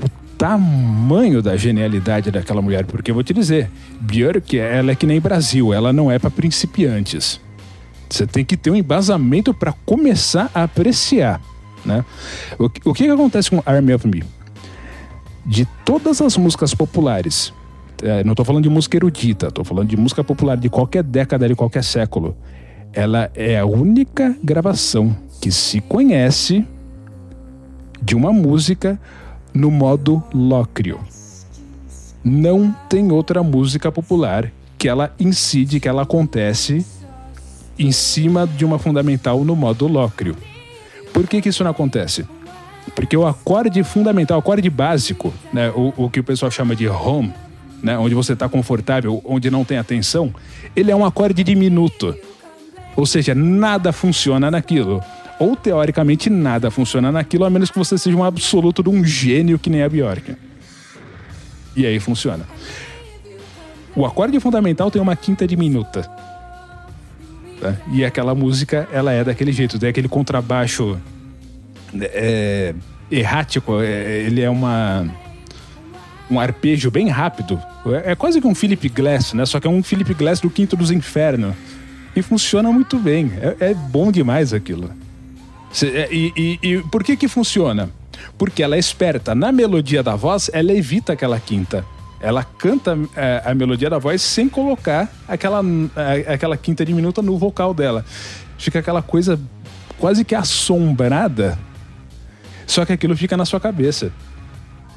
o 0.00 0.08
tamanho 0.36 1.42
da 1.42 1.56
genialidade 1.56 2.30
daquela 2.30 2.62
mulher. 2.62 2.84
Porque 2.84 3.10
eu 3.10 3.14
vou 3.14 3.24
te 3.24 3.32
dizer, 3.32 3.70
Björk, 4.00 4.56
ela 4.56 4.92
é 4.92 4.94
que 4.94 5.06
nem 5.06 5.20
Brasil, 5.20 5.72
ela 5.72 5.92
não 5.92 6.10
é 6.10 6.18
para 6.18 6.30
principiantes 6.30 7.40
Você 8.12 8.26
tem 8.26 8.44
que 8.44 8.58
ter 8.58 8.70
um 8.70 8.76
embasamento 8.76 9.54
para 9.54 9.72
começar 9.72 10.50
a 10.54 10.64
apreciar. 10.64 11.40
Né? 11.82 12.04
O, 12.58 12.64
o 12.64 12.92
que, 12.92 13.04
que 13.04 13.10
acontece 13.10 13.50
com 13.50 13.62
Army 13.64 13.94
of 13.94 14.06
Me? 14.06 14.22
De 15.46 15.64
todas 15.82 16.20
as 16.20 16.36
músicas 16.36 16.74
populares, 16.74 17.54
é, 18.02 18.22
não 18.22 18.32
estou 18.32 18.44
falando 18.44 18.64
de 18.64 18.68
música 18.68 18.98
erudita, 18.98 19.46
estou 19.46 19.64
falando 19.64 19.88
de 19.88 19.96
música 19.96 20.22
popular 20.22 20.58
de 20.58 20.68
qualquer 20.68 21.02
década, 21.02 21.48
de 21.48 21.54
qualquer 21.54 21.82
século. 21.82 22.36
Ela 22.92 23.30
é 23.34 23.58
a 23.58 23.64
única 23.64 24.36
gravação 24.44 25.16
que 25.40 25.50
se 25.50 25.80
conhece 25.80 26.66
de 28.02 28.14
uma 28.14 28.30
música 28.30 29.00
no 29.54 29.70
modo 29.70 30.22
lócrio. 30.34 31.00
Não 32.22 32.76
tem 32.90 33.10
outra 33.10 33.42
música 33.42 33.90
popular 33.90 34.52
que 34.76 34.86
ela 34.86 35.14
incide, 35.18 35.80
que 35.80 35.88
ela 35.88 36.02
acontece 36.02 36.84
em 37.82 37.92
cima 37.92 38.46
de 38.46 38.64
uma 38.64 38.78
fundamental 38.78 39.44
no 39.44 39.56
modo 39.56 39.88
lócrio. 39.88 40.36
Por 41.12 41.26
que, 41.26 41.40
que 41.40 41.48
isso 41.48 41.64
não 41.64 41.70
acontece? 41.70 42.26
Porque 42.94 43.16
o 43.16 43.26
acorde 43.26 43.82
fundamental, 43.82 44.38
o 44.38 44.40
acorde 44.40 44.68
básico, 44.70 45.32
né, 45.52 45.70
o, 45.70 45.92
o 45.96 46.10
que 46.10 46.20
o 46.20 46.24
pessoal 46.24 46.50
chama 46.50 46.76
de 46.76 46.88
home, 46.88 47.32
né, 47.82 47.98
onde 47.98 48.14
você 48.14 48.32
está 48.34 48.48
confortável, 48.48 49.20
onde 49.24 49.50
não 49.50 49.64
tem 49.64 49.78
atenção, 49.78 50.32
ele 50.74 50.90
é 50.90 50.96
um 50.96 51.04
acorde 51.04 51.42
diminuto. 51.42 52.16
Ou 52.94 53.06
seja, 53.06 53.34
nada 53.34 53.92
funciona 53.92 54.50
naquilo. 54.50 55.02
Ou 55.38 55.56
teoricamente 55.56 56.30
nada 56.30 56.70
funciona 56.70 57.10
naquilo, 57.10 57.44
a 57.44 57.50
menos 57.50 57.70
que 57.70 57.78
você 57.78 57.98
seja 57.98 58.16
um 58.16 58.22
absoluto 58.22 58.82
de 58.82 58.90
um 58.90 59.04
gênio 59.04 59.58
que 59.58 59.70
nem 59.70 59.82
a 59.82 59.88
Bjork. 59.88 60.36
E 61.74 61.86
aí 61.86 61.98
funciona. 61.98 62.46
O 63.96 64.06
acorde 64.06 64.38
fundamental 64.38 64.90
tem 64.90 65.00
uma 65.02 65.16
quinta 65.16 65.46
diminuta. 65.46 66.08
Tá? 67.62 67.76
E 67.92 68.04
aquela 68.04 68.34
música, 68.34 68.88
ela 68.92 69.12
é 69.12 69.22
daquele 69.22 69.52
jeito, 69.52 69.78
tem 69.78 69.88
aquele 69.88 70.08
contrabaixo 70.08 70.98
é, 72.00 72.74
errático, 73.08 73.80
é, 73.80 74.24
ele 74.26 74.40
é 74.40 74.50
uma 74.50 75.08
um 76.28 76.40
arpejo 76.40 76.90
bem 76.90 77.08
rápido. 77.08 77.62
É, 77.86 78.12
é, 78.12 78.14
quase 78.16 78.40
que 78.40 78.46
um 78.48 78.54
Philip 78.54 78.88
Glass, 78.88 79.32
né? 79.32 79.46
Só 79.46 79.60
que 79.60 79.66
é 79.68 79.70
um 79.70 79.80
Philip 79.80 80.12
Glass 80.14 80.40
do 80.40 80.50
Quinto 80.50 80.74
dos 80.74 80.90
Infernos. 80.90 81.54
E 82.16 82.22
funciona 82.22 82.72
muito 82.72 82.98
bem. 82.98 83.30
É, 83.40 83.70
é 83.70 83.74
bom 83.74 84.10
demais 84.10 84.52
aquilo. 84.52 84.90
Cê, 85.70 85.86
é, 85.88 86.08
e, 86.10 86.32
e, 86.36 86.58
e 86.62 86.82
por 86.90 87.04
que 87.04 87.16
que 87.16 87.28
funciona? 87.28 87.90
Porque 88.36 88.62
ela 88.62 88.74
é 88.74 88.78
esperta. 88.78 89.36
Na 89.36 89.52
melodia 89.52 90.02
da 90.02 90.16
voz, 90.16 90.50
ela 90.52 90.72
evita 90.72 91.12
aquela 91.12 91.38
quinta 91.38 91.84
ela 92.22 92.44
canta 92.44 92.96
é, 93.16 93.42
a 93.44 93.52
melodia 93.52 93.90
da 93.90 93.98
voz 93.98 94.22
sem 94.22 94.48
colocar 94.48 95.12
aquela, 95.26 95.60
é, 95.96 96.32
aquela 96.32 96.56
quinta 96.56 96.84
diminuta 96.84 97.20
no 97.20 97.36
vocal 97.36 97.74
dela. 97.74 98.04
Fica 98.56 98.78
aquela 98.78 99.02
coisa 99.02 99.38
quase 99.98 100.24
que 100.24 100.34
assombrada, 100.34 101.58
só 102.64 102.84
que 102.84 102.92
aquilo 102.92 103.16
fica 103.16 103.36
na 103.36 103.44
sua 103.44 103.58
cabeça. 103.58 104.12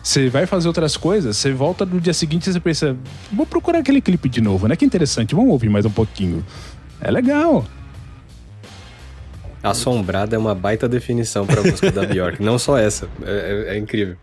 Você 0.03 0.29
vai 0.29 0.45
fazer 0.45 0.67
outras 0.67 0.95
coisas, 0.95 1.35
você 1.35 1.51
volta 1.51 1.83
no 1.83 1.99
dia 1.99 2.13
seguinte 2.13 2.47
e 2.47 2.53
você 2.53 2.59
pensa, 2.59 2.95
vou 3.33 3.45
procurar 3.47 3.79
aquele 3.79 3.99
clipe 3.99 4.29
de 4.29 4.39
novo, 4.39 4.67
né? 4.67 4.75
Que 4.75 4.85
interessante, 4.85 5.33
vamos 5.33 5.49
ouvir 5.49 5.67
mais 5.67 5.83
um 5.83 5.89
pouquinho. 5.89 6.45
É 7.01 7.09
legal. 7.09 7.65
Assombrada 9.63 10.35
é 10.35 10.39
uma 10.39 10.53
baita 10.53 10.87
definição 10.87 11.47
para 11.47 11.59
a 11.59 11.63
música 11.63 11.91
da 11.91 12.05
Bjork. 12.05 12.41
Não 12.41 12.59
só 12.59 12.77
essa, 12.77 13.09
é, 13.23 13.65
é, 13.69 13.75
é 13.75 13.79
incrível. 13.79 14.15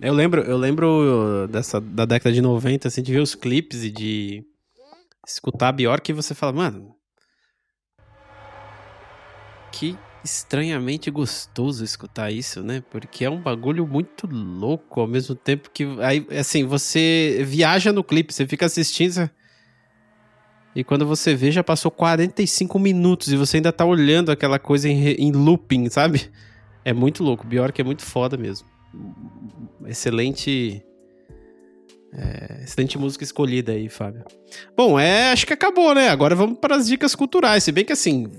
Eu 0.00 0.12
lembro, 0.12 0.42
eu 0.42 0.56
lembro 0.56 1.46
dessa, 1.48 1.80
da 1.80 2.04
década 2.04 2.34
de 2.34 2.40
90, 2.40 2.88
assim, 2.88 3.02
de 3.02 3.12
ver 3.12 3.20
os 3.20 3.34
clipes 3.34 3.84
e 3.84 3.90
de 3.90 4.44
escutar 5.26 5.68
a 5.68 5.72
Bjork 5.72 6.10
e 6.10 6.14
você 6.14 6.34
fala, 6.34 6.52
mano. 6.52 6.94
Que 9.70 9.96
estranhamente 10.24 11.10
gostoso 11.10 11.84
escutar 11.84 12.30
isso, 12.30 12.62
né? 12.62 12.82
Porque 12.90 13.24
é 13.24 13.30
um 13.30 13.40
bagulho 13.40 13.86
muito 13.86 14.26
louco 14.26 15.00
ao 15.00 15.06
mesmo 15.06 15.34
tempo 15.34 15.70
que. 15.70 15.84
Aí, 16.00 16.26
assim, 16.38 16.64
você 16.64 17.42
viaja 17.46 17.92
no 17.92 18.02
clipe, 18.02 18.32
você 18.32 18.46
fica 18.46 18.66
assistindo. 18.66 19.30
E 20.74 20.82
quando 20.82 21.06
você 21.06 21.36
vê, 21.36 21.52
já 21.52 21.62
passou 21.62 21.90
45 21.90 22.80
minutos 22.80 23.32
e 23.32 23.36
você 23.36 23.58
ainda 23.58 23.72
tá 23.72 23.84
olhando 23.84 24.32
aquela 24.32 24.58
coisa 24.58 24.88
em, 24.88 25.06
em 25.12 25.30
looping, 25.30 25.88
sabe? 25.88 26.30
É 26.84 26.92
muito 26.92 27.22
louco. 27.22 27.46
Bjork 27.46 27.80
é 27.80 27.84
muito 27.84 28.02
foda 28.02 28.36
mesmo 28.36 28.74
excelente. 29.86 30.82
É, 32.16 32.62
excelente 32.62 32.96
música 32.96 33.24
escolhida 33.24 33.72
aí, 33.72 33.88
Fábio. 33.88 34.24
Bom, 34.76 34.98
é, 34.98 35.32
acho 35.32 35.46
que 35.46 35.52
acabou, 35.52 35.94
né? 35.94 36.08
Agora 36.08 36.34
vamos 36.34 36.58
para 36.58 36.76
as 36.76 36.86
dicas 36.86 37.14
culturais. 37.14 37.64
Se 37.64 37.72
bem 37.72 37.84
que 37.84 37.92
assim, 37.92 38.30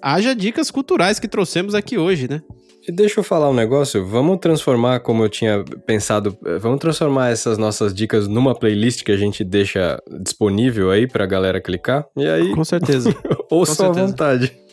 haja 0.00 0.34
dicas 0.34 0.70
culturais 0.70 1.18
que 1.18 1.26
trouxemos 1.26 1.74
aqui 1.74 1.98
hoje, 1.98 2.28
né? 2.28 2.42
E 2.86 2.92
deixa 2.92 3.20
eu 3.20 3.24
falar 3.24 3.48
um 3.48 3.54
negócio, 3.54 4.04
vamos 4.06 4.38
transformar, 4.38 5.00
como 5.00 5.24
eu 5.24 5.28
tinha 5.30 5.64
pensado, 5.86 6.36
vamos 6.60 6.78
transformar 6.78 7.30
essas 7.30 7.56
nossas 7.56 7.94
dicas 7.94 8.28
numa 8.28 8.54
playlist 8.54 9.02
que 9.02 9.10
a 9.10 9.16
gente 9.16 9.42
deixa 9.42 9.98
disponível 10.20 10.90
aí 10.90 11.08
pra 11.08 11.24
galera 11.24 11.62
clicar. 11.62 12.06
E 12.14 12.28
aí. 12.28 12.54
Com 12.54 12.62
certeza. 12.62 13.14
ouça 13.50 13.86
à 13.86 13.90
vontade. 13.90 14.63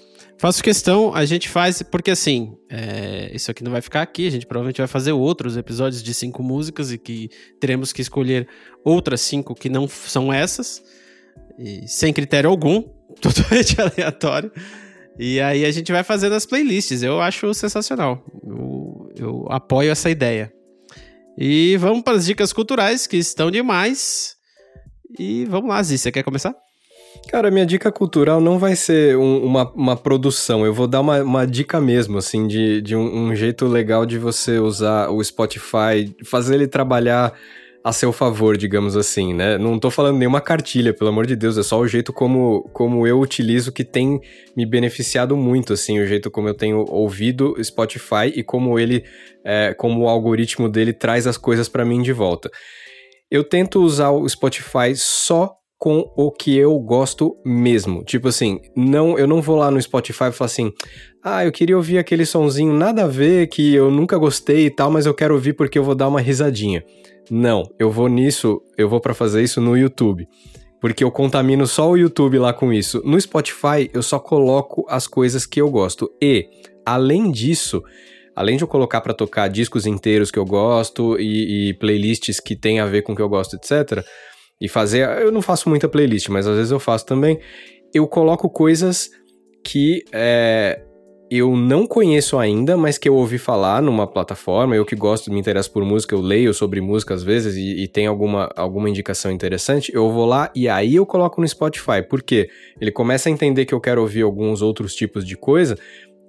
Faço 0.41 0.63
questão, 0.63 1.13
a 1.13 1.23
gente 1.23 1.47
faz, 1.47 1.84
porque 1.84 2.09
assim, 2.09 2.57
é, 2.68 3.30
isso 3.31 3.51
aqui 3.51 3.63
não 3.63 3.72
vai 3.72 3.80
ficar 3.80 4.01
aqui, 4.01 4.26
a 4.26 4.31
gente 4.31 4.47
provavelmente 4.47 4.80
vai 4.80 4.88
fazer 4.88 5.11
outros 5.11 5.55
episódios 5.55 6.01
de 6.01 6.15
cinco 6.15 6.41
músicas 6.41 6.91
e 6.91 6.97
que 6.97 7.30
teremos 7.59 7.93
que 7.93 8.01
escolher 8.01 8.47
outras 8.84 9.22
cinco 9.22 9.53
que 9.53 9.69
não 9.69 9.88
são 9.88 10.34
essas, 10.34 10.84
sem 11.85 12.11
critério 12.11 12.49
algum, 12.49 12.81
totalmente 13.22 13.80
aleatório. 13.80 14.51
E 15.19 15.39
aí 15.39 15.63
a 15.63 15.69
gente 15.69 15.91
vai 15.91 16.03
fazendo 16.03 16.34
as 16.34 16.43
playlists, 16.43 17.03
eu 17.03 17.22
acho 17.22 17.53
sensacional, 17.53 18.26
eu, 18.43 19.09
eu 19.15 19.45
apoio 19.47 19.91
essa 19.91 20.09
ideia. 20.09 20.51
E 21.38 21.77
vamos 21.77 22.01
para 22.01 22.18
as 22.18 22.26
dicas 22.26 22.51
culturais 22.51 23.05
que 23.05 23.18
estão 23.18 23.51
demais. 23.51 24.38
E 25.19 25.45
vamos 25.45 25.69
lá, 25.69 25.84
Zí, 25.84 25.99
você 25.99 26.11
quer 26.11 26.23
começar? 26.23 26.55
Cara, 27.32 27.49
minha 27.49 27.66
dica 27.66 27.90
cultural 27.94 28.41
não 28.41 28.60
vai 28.60 28.76
ser 28.76 29.16
um, 29.16 29.45
uma, 29.45 29.72
uma 29.72 29.95
produção. 29.95 30.66
Eu 30.66 30.74
vou 30.74 30.86
dar 30.86 30.99
uma, 30.99 31.24
uma 31.24 31.48
dica 31.48 31.80
mesmo, 31.80 32.18
assim, 32.18 32.45
de, 32.45 32.82
de 32.82 32.94
um, 32.94 33.30
um, 33.30 33.34
jeito 33.34 33.68
legal 33.68 34.06
de 34.06 34.18
você 34.18 34.60
usar 34.60 35.10
o 35.10 35.24
Spotify, 35.24 36.14
fazer 36.26 36.56
ele 36.56 36.68
trabalhar 36.68 37.32
a 37.86 37.94
seu 37.94 38.12
favor, 38.12 38.58
digamos 38.58 38.98
assim, 38.98 39.34
né? 39.34 39.58
Não 39.58 39.80
tô 39.80 39.90
falando 39.90 40.18
nenhuma 40.18 40.41
cartilha, 40.41 40.94
pelo 40.94 41.10
amor 41.10 41.26
de 41.26 41.38
Deus, 41.38 41.58
é 41.58 41.64
só 41.64 41.80
o 41.80 41.88
jeito 41.88 42.12
como, 42.12 42.70
como 42.74 43.08
eu 43.08 43.18
utilizo 43.22 43.72
que 43.72 43.86
tem 43.86 44.20
me 44.53 44.66
beneficiado 44.66 45.38
muito, 45.38 45.72
assim, 45.72 46.02
o 46.02 46.06
jeito 46.06 46.30
como 46.30 46.49
eu 46.49 46.53
tenho 46.53 46.84
ouvido 46.90 47.56
Spotify 47.64 48.28
e 48.36 48.44
como 48.44 48.78
ele, 48.78 49.06
é, 49.45 49.74
como 49.74 50.02
o 50.02 50.10
algoritmo 50.10 50.68
dele 50.68 50.91
traz 50.91 51.26
as 51.26 51.38
coisas 51.38 51.70
para 51.70 51.86
mim 51.86 52.02
de 52.02 52.12
volta. 52.12 52.52
Eu 53.32 53.41
tento 53.41 53.82
usar 53.82 54.10
o 54.10 54.28
Spotify 54.28 54.94
só 54.95 55.60
com 55.82 56.08
o 56.16 56.30
que 56.30 56.56
eu 56.56 56.78
gosto 56.78 57.36
mesmo. 57.44 58.03
Tipo 58.03 58.28
assim, 58.28 58.60
não, 58.76 59.18
eu 59.18 59.26
não 59.26 59.41
vou 59.41 59.58
lá 59.58 59.72
no 59.72 59.82
Spotify 59.82 60.26
e 60.26 60.32
falar 60.32 60.45
assim: 60.45 60.72
"Ah, 61.24 61.44
eu 61.44 61.52
queria 61.52 61.76
ouvir 61.76 61.98
aquele 61.98 62.24
sonzinho 62.24 62.72
nada 62.72 63.06
a 63.06 63.08
ver 63.08 63.48
que 63.48 63.74
eu 63.74 63.90
nunca 63.90 64.16
gostei 64.16 64.68
e 64.68 64.70
tal, 64.70 64.91
mas 64.91 65.08
eu 65.08 65.14
quero 65.16 65.34
ouvir 65.34 65.53
porque 65.53 65.80
eu 65.80 65.84
vou 65.84 65.95
dar 65.95 66.08
uma 66.08 66.22
risadinha". 66.22 66.84
Não, 67.32 67.64
eu 67.80 67.90
vou 67.90 68.08
nisso, 68.08 68.62
eu 68.78 68.88
vou 68.88 69.02
para 69.02 69.16
fazer 69.16 69.41
isso 69.41 69.60
no 69.60 69.76
YouTube. 69.76 70.28
Porque 70.80 71.03
eu 71.03 71.10
contamino 71.10 71.66
só 71.66 71.90
o 71.90 71.98
YouTube 71.98 72.38
lá 72.38 72.53
com 72.53 72.72
isso. 72.72 73.02
No 73.03 73.20
Spotify, 73.20 73.90
eu 73.91 74.03
só 74.03 74.20
coloco 74.20 74.86
as 74.88 75.08
coisas 75.08 75.48
que 75.48 75.60
eu 75.60 75.70
gosto. 75.70 76.12
E, 76.22 76.48
além 76.86 77.32
disso, 77.32 77.82
além 78.36 78.58
de 78.58 78.64
eu 78.64 78.68
colocar 78.68 79.02
para 79.02 79.14
tocar 79.14 79.48
discos 79.48 79.88
inteiros 79.88 80.30
que 80.30 80.38
eu 80.38 80.45
gosto 80.45 81.20
e, 81.20 81.70
e 81.70 81.74
playlists 81.76 82.40
que 82.40 82.56
tem 82.56 82.80
a 82.80 82.86
ver 82.86 83.02
com 83.02 83.14
o 83.14 83.16
que 83.16 83.22
eu 83.22 83.30
gosto, 83.30 83.56
etc., 83.56 84.03
e 84.61 84.69
fazer. 84.69 85.07
Eu 85.19 85.31
não 85.31 85.41
faço 85.41 85.67
muita 85.67 85.89
playlist, 85.89 86.29
mas 86.29 86.45
às 86.45 86.55
vezes 86.55 86.71
eu 86.71 86.79
faço 86.79 87.05
também. 87.05 87.39
Eu 87.93 88.07
coloco 88.07 88.47
coisas 88.49 89.09
que 89.63 90.03
é, 90.13 90.81
eu 91.29 91.55
não 91.55 91.88
conheço 91.88 92.38
ainda, 92.38 92.77
mas 92.77 92.97
que 92.97 93.09
eu 93.09 93.15
ouvi 93.15 93.38
falar 93.38 93.81
numa 93.81 94.05
plataforma. 94.05 94.75
Eu 94.75 94.85
que 94.85 94.95
gosto, 94.95 95.31
me 95.31 95.39
interesso 95.39 95.71
por 95.71 95.83
música, 95.83 96.13
eu 96.13 96.21
leio 96.21 96.53
sobre 96.53 96.79
música 96.79 97.13
às 97.13 97.23
vezes 97.23 97.55
e, 97.55 97.83
e 97.83 97.88
tem 97.88 98.05
alguma, 98.05 98.51
alguma 98.55 98.89
indicação 98.89 99.31
interessante. 99.31 99.91
Eu 99.93 100.11
vou 100.11 100.25
lá 100.25 100.51
e 100.53 100.69
aí 100.69 100.95
eu 100.95 101.05
coloco 101.05 101.41
no 101.41 101.47
Spotify. 101.47 102.03
Por 102.07 102.21
quê? 102.21 102.49
Ele 102.79 102.91
começa 102.91 103.29
a 103.29 103.31
entender 103.31 103.65
que 103.65 103.73
eu 103.73 103.81
quero 103.81 104.01
ouvir 104.01 104.21
alguns 104.21 104.61
outros 104.61 104.93
tipos 104.93 105.25
de 105.25 105.35
coisa. 105.35 105.77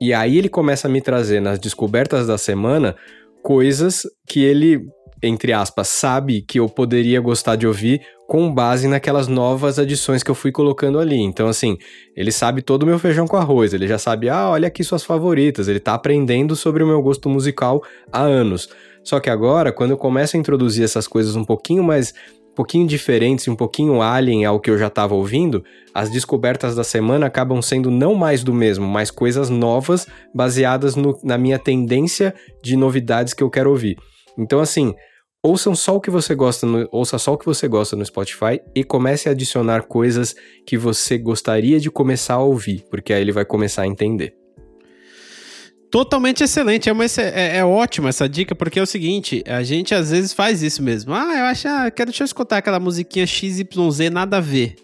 E 0.00 0.14
aí 0.14 0.38
ele 0.38 0.48
começa 0.48 0.88
a 0.88 0.90
me 0.90 1.00
trazer 1.00 1.40
nas 1.40 1.58
descobertas 1.58 2.26
da 2.26 2.38
semana 2.38 2.96
coisas 3.42 4.02
que 4.26 4.42
ele 4.44 4.86
entre 5.22 5.52
aspas, 5.52 5.88
sabe 5.88 6.42
que 6.42 6.58
eu 6.58 6.68
poderia 6.68 7.20
gostar 7.20 7.56
de 7.56 7.66
ouvir 7.66 8.00
com 8.26 8.52
base 8.52 8.88
naquelas 8.88 9.28
novas 9.28 9.78
adições 9.78 10.22
que 10.22 10.30
eu 10.30 10.34
fui 10.34 10.50
colocando 10.50 10.98
ali. 10.98 11.20
Então, 11.20 11.46
assim, 11.46 11.76
ele 12.16 12.32
sabe 12.32 12.62
todo 12.62 12.82
o 12.82 12.86
meu 12.86 12.98
feijão 12.98 13.26
com 13.26 13.36
arroz, 13.36 13.72
ele 13.72 13.86
já 13.86 13.98
sabe, 13.98 14.28
ah, 14.28 14.48
olha 14.50 14.68
aqui 14.68 14.82
suas 14.82 15.04
favoritas, 15.04 15.68
ele 15.68 15.78
tá 15.78 15.94
aprendendo 15.94 16.56
sobre 16.56 16.82
o 16.82 16.86
meu 16.86 17.00
gosto 17.00 17.28
musical 17.28 17.82
há 18.10 18.22
anos. 18.22 18.68
Só 19.04 19.20
que 19.20 19.30
agora, 19.30 19.72
quando 19.72 19.90
eu 19.92 19.96
começo 19.96 20.36
a 20.36 20.40
introduzir 20.40 20.84
essas 20.84 21.06
coisas 21.06 21.36
um 21.36 21.44
pouquinho 21.44 21.82
mais 21.82 22.14
pouquinho 22.54 22.86
diferentes, 22.86 23.48
um 23.48 23.56
pouquinho 23.56 24.02
alien 24.02 24.44
ao 24.44 24.60
que 24.60 24.70
eu 24.70 24.76
já 24.76 24.88
estava 24.88 25.14
ouvindo, 25.14 25.64
as 25.94 26.10
descobertas 26.10 26.74
da 26.74 26.84
semana 26.84 27.26
acabam 27.26 27.62
sendo 27.62 27.90
não 27.90 28.14
mais 28.14 28.44
do 28.44 28.52
mesmo, 28.52 28.86
mas 28.86 29.10
coisas 29.10 29.48
novas 29.48 30.06
baseadas 30.34 30.94
no, 30.94 31.18
na 31.22 31.38
minha 31.38 31.58
tendência 31.58 32.34
de 32.62 32.76
novidades 32.76 33.32
que 33.32 33.42
eu 33.42 33.50
quero 33.50 33.70
ouvir. 33.70 33.96
Então, 34.36 34.60
assim, 34.60 34.94
ouçam 35.42 35.74
só 35.74 35.96
o 35.96 36.00
que 36.00 36.10
você 36.10 36.34
gosta, 36.34 36.66
no, 36.66 36.88
ouça 36.92 37.18
só 37.18 37.32
o 37.32 37.38
que 37.38 37.44
você 37.44 37.66
gosta 37.66 37.96
no 37.96 38.04
Spotify 38.04 38.60
e 38.74 38.84
comece 38.84 39.28
a 39.28 39.32
adicionar 39.32 39.82
coisas 39.82 40.36
que 40.64 40.78
você 40.78 41.18
gostaria 41.18 41.80
de 41.80 41.90
começar 41.90 42.34
a 42.34 42.42
ouvir, 42.42 42.84
porque 42.88 43.12
aí 43.12 43.20
ele 43.20 43.32
vai 43.32 43.44
começar 43.44 43.82
a 43.82 43.86
entender. 43.86 44.36
Totalmente 45.90 46.42
excelente, 46.42 46.88
é, 46.88 46.92
uma, 46.92 47.04
é, 47.04 47.58
é 47.58 47.64
ótima 47.64 48.08
essa 48.08 48.26
dica, 48.26 48.54
porque 48.54 48.78
é 48.78 48.82
o 48.82 48.86
seguinte, 48.86 49.42
a 49.46 49.62
gente 49.62 49.94
às 49.94 50.10
vezes 50.10 50.32
faz 50.32 50.62
isso 50.62 50.82
mesmo. 50.82 51.12
Ah, 51.12 51.36
eu 51.36 51.44
acho, 51.44 51.68
ah, 51.68 51.90
quero, 51.90 52.10
deixa 52.10 52.22
eu 52.22 52.26
escutar 52.26 52.58
aquela 52.58 52.80
musiquinha 52.80 53.26
XYZ, 53.26 54.10
nada 54.10 54.38
a 54.38 54.40
ver. 54.40 54.76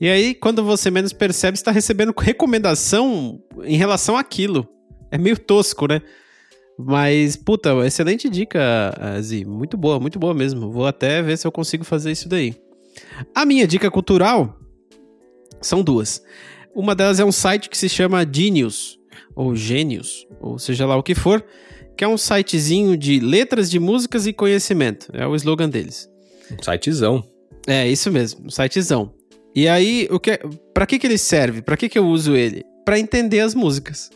E 0.00 0.08
aí, 0.08 0.34
quando 0.34 0.62
você 0.62 0.90
menos 0.90 1.12
percebe, 1.12 1.56
está 1.56 1.72
recebendo 1.72 2.14
recomendação 2.20 3.42
em 3.64 3.76
relação 3.76 4.16
àquilo. 4.16 4.68
É 5.10 5.18
meio 5.18 5.38
tosco, 5.38 5.88
né? 5.88 6.02
Mas, 6.78 7.36
puta, 7.36 7.70
excelente 7.86 8.28
dica, 8.28 8.92
Zi. 9.20 9.44
Muito 9.44 9.76
boa, 9.76 9.98
muito 9.98 10.18
boa 10.18 10.34
mesmo. 10.34 10.70
Vou 10.70 10.86
até 10.86 11.22
ver 11.22 11.38
se 11.38 11.46
eu 11.46 11.52
consigo 11.52 11.84
fazer 11.84 12.12
isso 12.12 12.28
daí. 12.28 12.54
A 13.34 13.46
minha 13.46 13.66
dica 13.66 13.90
cultural 13.90 14.58
são 15.60 15.82
duas. 15.82 16.22
Uma 16.74 16.94
delas 16.94 17.18
é 17.18 17.24
um 17.24 17.32
site 17.32 17.70
que 17.70 17.78
se 17.78 17.88
chama 17.88 18.26
Genius 18.30 18.98
ou 19.34 19.54
Gênios, 19.54 20.26
ou 20.40 20.58
seja 20.58 20.86
lá 20.86 20.96
o 20.96 21.02
que 21.02 21.14
for, 21.14 21.44
que 21.96 22.04
é 22.04 22.08
um 22.08 22.18
sitezinho 22.18 22.96
de 22.96 23.18
letras 23.20 23.70
de 23.70 23.78
músicas 23.78 24.26
e 24.26 24.32
conhecimento. 24.32 25.08
É 25.12 25.26
o 25.26 25.34
slogan 25.34 25.68
deles. 25.68 26.08
Um 26.52 26.62
sitezão. 26.62 27.24
É, 27.66 27.88
isso 27.88 28.10
mesmo, 28.12 28.46
um 28.46 28.50
sitezão. 28.50 29.14
E 29.54 29.66
aí, 29.66 30.06
o 30.10 30.20
que, 30.20 30.38
para 30.74 30.86
que 30.86 30.98
que 30.98 31.06
ele 31.06 31.16
serve? 31.16 31.62
Para 31.62 31.76
que 31.76 31.88
que 31.88 31.98
eu 31.98 32.06
uso 32.06 32.36
ele? 32.36 32.62
Para 32.84 32.98
entender 32.98 33.40
as 33.40 33.54
músicas. 33.54 34.10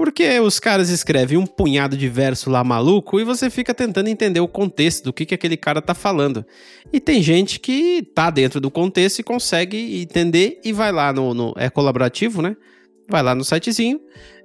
Porque 0.00 0.40
os 0.40 0.58
caras 0.58 0.88
escrevem 0.88 1.36
um 1.36 1.44
punhado 1.44 1.94
de 1.94 2.08
verso 2.08 2.48
lá 2.48 2.64
maluco 2.64 3.20
e 3.20 3.24
você 3.24 3.50
fica 3.50 3.74
tentando 3.74 4.08
entender 4.08 4.40
o 4.40 4.48
contexto 4.48 5.04
do 5.04 5.12
que, 5.12 5.26
que 5.26 5.34
aquele 5.34 5.58
cara 5.58 5.82
tá 5.82 5.92
falando. 5.92 6.42
E 6.90 6.98
tem 6.98 7.22
gente 7.22 7.60
que 7.60 8.02
tá 8.14 8.30
dentro 8.30 8.62
do 8.62 8.70
contexto 8.70 9.18
e 9.18 9.22
consegue 9.22 10.00
entender 10.00 10.58
e 10.64 10.72
vai 10.72 10.90
lá 10.90 11.12
no, 11.12 11.34
no 11.34 11.52
é 11.54 11.68
colaborativo, 11.68 12.40
né? 12.40 12.56
vai 13.10 13.22
lá 13.22 13.34
no 13.34 13.44
sitezinho 13.44 14.00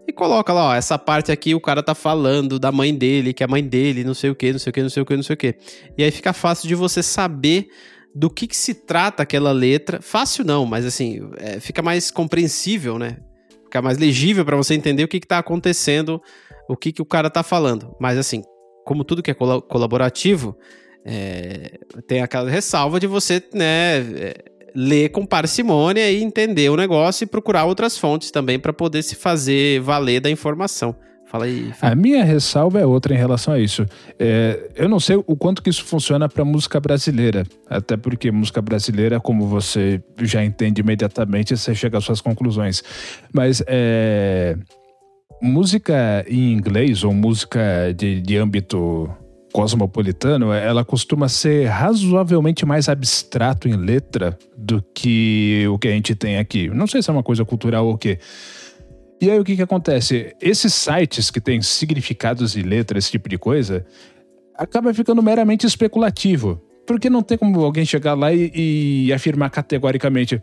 e 0.06 0.12
coloca 0.12 0.52
lá, 0.52 0.72
ó, 0.72 0.76
essa 0.76 1.00
parte 1.00 1.32
aqui 1.32 1.56
o 1.56 1.62
cara 1.62 1.82
tá 1.82 1.96
falando 1.96 2.60
da 2.60 2.70
mãe 2.70 2.94
dele, 2.94 3.32
que 3.32 3.42
é 3.42 3.46
a 3.46 3.48
mãe 3.48 3.64
dele, 3.64 4.04
não 4.04 4.14
sei 4.14 4.32
o 4.32 4.36
que, 4.36 4.52
não 4.52 4.60
sei 4.60 4.72
o 4.72 4.74
que, 4.74 4.82
não 4.82 4.90
sei 4.90 5.04
o 5.04 5.06
que, 5.06 5.16
não 5.16 5.24
sei 5.24 5.34
o 5.36 5.38
que. 5.38 5.56
E 5.98 6.04
aí 6.04 6.12
fica 6.12 6.34
fácil 6.34 6.68
de 6.68 6.76
você 6.76 7.02
saber 7.02 7.70
do 8.14 8.30
que, 8.30 8.46
que 8.46 8.58
se 8.58 8.74
trata 8.74 9.24
aquela 9.24 9.54
letra. 9.54 10.02
Fácil 10.02 10.44
não, 10.44 10.66
mas 10.66 10.86
assim, 10.86 11.22
é, 11.38 11.62
fica 11.62 11.82
mais 11.82 12.12
compreensível, 12.12 13.00
né? 13.00 13.20
Fica 13.66 13.82
mais 13.82 13.98
legível 13.98 14.46
para 14.46 14.56
você 14.56 14.74
entender 14.74 15.04
o 15.04 15.08
que, 15.08 15.20
que 15.20 15.28
tá 15.28 15.38
acontecendo, 15.40 16.22
o 16.70 16.78
que, 16.78 16.92
que 16.92 17.02
o 17.02 17.06
cara 17.06 17.30
tá 17.30 17.44
falando. 17.44 17.96
Mas 18.00 18.18
assim, 18.18 18.42
como 18.86 19.04
tudo 19.04 19.22
que 19.22 19.32
é 19.32 19.34
col 19.34 19.62
colaborativo, 19.62 20.58
é, 21.06 21.78
tem 22.08 22.22
aquela 22.22 22.50
ressalva 22.50 23.00
de 23.00 23.08
você, 23.08 23.44
né? 23.54 23.98
É, 23.98 24.36
ler 24.76 25.10
com 25.10 25.26
parcimônia 25.26 26.12
e 26.12 26.22
entender 26.22 26.70
o 26.70 26.76
negócio 26.76 27.24
e 27.24 27.28
procurar 27.28 27.64
outras 27.64 27.98
fontes 27.98 28.30
também 28.30 28.60
para 28.60 28.74
poder 28.74 29.04
se 29.04 29.16
fazer 29.16 29.80
valer 29.80 30.20
da 30.20 30.30
informação. 30.30 30.94
Fala 31.26 31.46
aí. 31.46 31.72
Fala. 31.74 31.94
A 31.94 31.96
minha 31.96 32.24
ressalva 32.24 32.80
é 32.80 32.86
outra 32.86 33.14
em 33.14 33.18
relação 33.18 33.54
a 33.54 33.60
isso. 33.60 33.86
É, 34.20 34.70
eu 34.76 34.88
não 34.88 35.00
sei 35.00 35.16
o 35.16 35.36
quanto 35.36 35.62
que 35.62 35.70
isso 35.70 35.84
funciona 35.84 36.30
para 36.30 36.46
música 36.46 36.80
brasileira, 36.80 37.44
até 37.70 37.98
porque 37.98 38.32
música 38.32 38.62
brasileira, 38.62 39.20
como 39.20 39.48
você 39.48 40.02
já 40.22 40.44
entende 40.44 40.82
imediatamente, 40.82 41.58
você 41.58 41.74
chega 41.74 41.98
às 41.98 42.04
suas 42.04 42.22
conclusões. 42.22 42.84
Mas 43.34 43.64
é, 43.68 44.56
música 45.42 46.26
em 46.28 46.54
inglês 46.54 47.04
ou 47.04 47.14
música 47.14 47.94
de, 47.96 48.22
de 48.22 48.38
âmbito 48.38 49.10
cosmopolitano, 49.56 50.52
ela 50.52 50.84
costuma 50.84 51.30
ser 51.30 51.68
razoavelmente 51.68 52.66
mais 52.66 52.90
abstrato 52.90 53.70
em 53.70 53.78
letra 53.78 54.38
do 54.58 54.84
que 54.94 55.66
o 55.72 55.80
que 55.80 55.88
a 55.88 55.92
gente 55.92 56.14
tem 56.14 56.38
aqui. 56.38 56.70
Não 56.70 56.86
sei 56.86 57.02
se 57.02 57.10
é 57.10 57.14
uma 57.14 57.24
coisa 57.24 57.46
cultural 57.46 57.88
ou 57.88 57.94
o 57.94 57.98
quê. 57.98 58.20
E 59.22 59.32
aí 59.32 59.40
o 59.40 59.44
que, 59.44 59.56
que 59.56 59.62
acontece? 59.62 60.36
Esses 60.42 60.74
sites 60.74 61.32
que 61.32 61.40
têm 61.40 61.62
significados 61.62 62.56
e 62.56 62.62
letras, 62.62 63.06
esse 63.06 63.12
tipo 63.12 63.30
de 63.30 63.38
coisa, 63.38 63.86
acaba 64.56 64.94
ficando 64.94 65.22
meramente 65.24 65.66
especulativo. 65.66 66.62
Porque 66.86 67.10
não 67.10 67.24
tem 67.24 67.38
como 67.38 67.60
alguém 67.64 67.84
chegar 67.86 68.14
lá 68.14 68.32
e, 68.32 68.52
e 69.08 69.14
afirmar 69.14 69.50
categoricamente. 69.50 70.40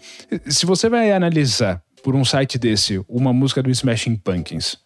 Se 0.46 0.66
você 0.66 0.88
vai 0.88 1.12
analisar 1.12 1.80
por 2.02 2.16
um 2.16 2.24
site 2.24 2.58
desse 2.58 3.00
uma 3.08 3.32
música 3.32 3.62
do 3.62 3.70
Smashing 3.70 4.16
Pumpkins, 4.16 4.76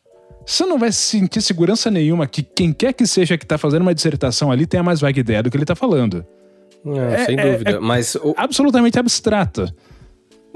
você 0.44 0.66
não 0.66 0.78
vai 0.78 0.92
sentir 0.92 1.40
segurança 1.40 1.90
nenhuma 1.90 2.26
que 2.26 2.42
quem 2.42 2.72
quer 2.72 2.92
que 2.92 3.06
seja 3.06 3.38
que 3.38 3.44
está 3.44 3.56
fazendo 3.56 3.82
uma 3.82 3.94
dissertação 3.94 4.52
ali 4.52 4.66
tenha 4.66 4.82
mais 4.82 5.00
vaga 5.00 5.18
ideia 5.18 5.42
do 5.42 5.50
que 5.50 5.56
ele 5.56 5.64
está 5.64 5.74
falando. 5.74 6.26
É, 6.84 7.24
sem 7.24 7.38
é, 7.38 7.52
dúvida, 7.52 7.70
é, 7.70 7.80
mas... 7.80 8.16
Absolutamente 8.36 8.98
abstrata. 8.98 9.74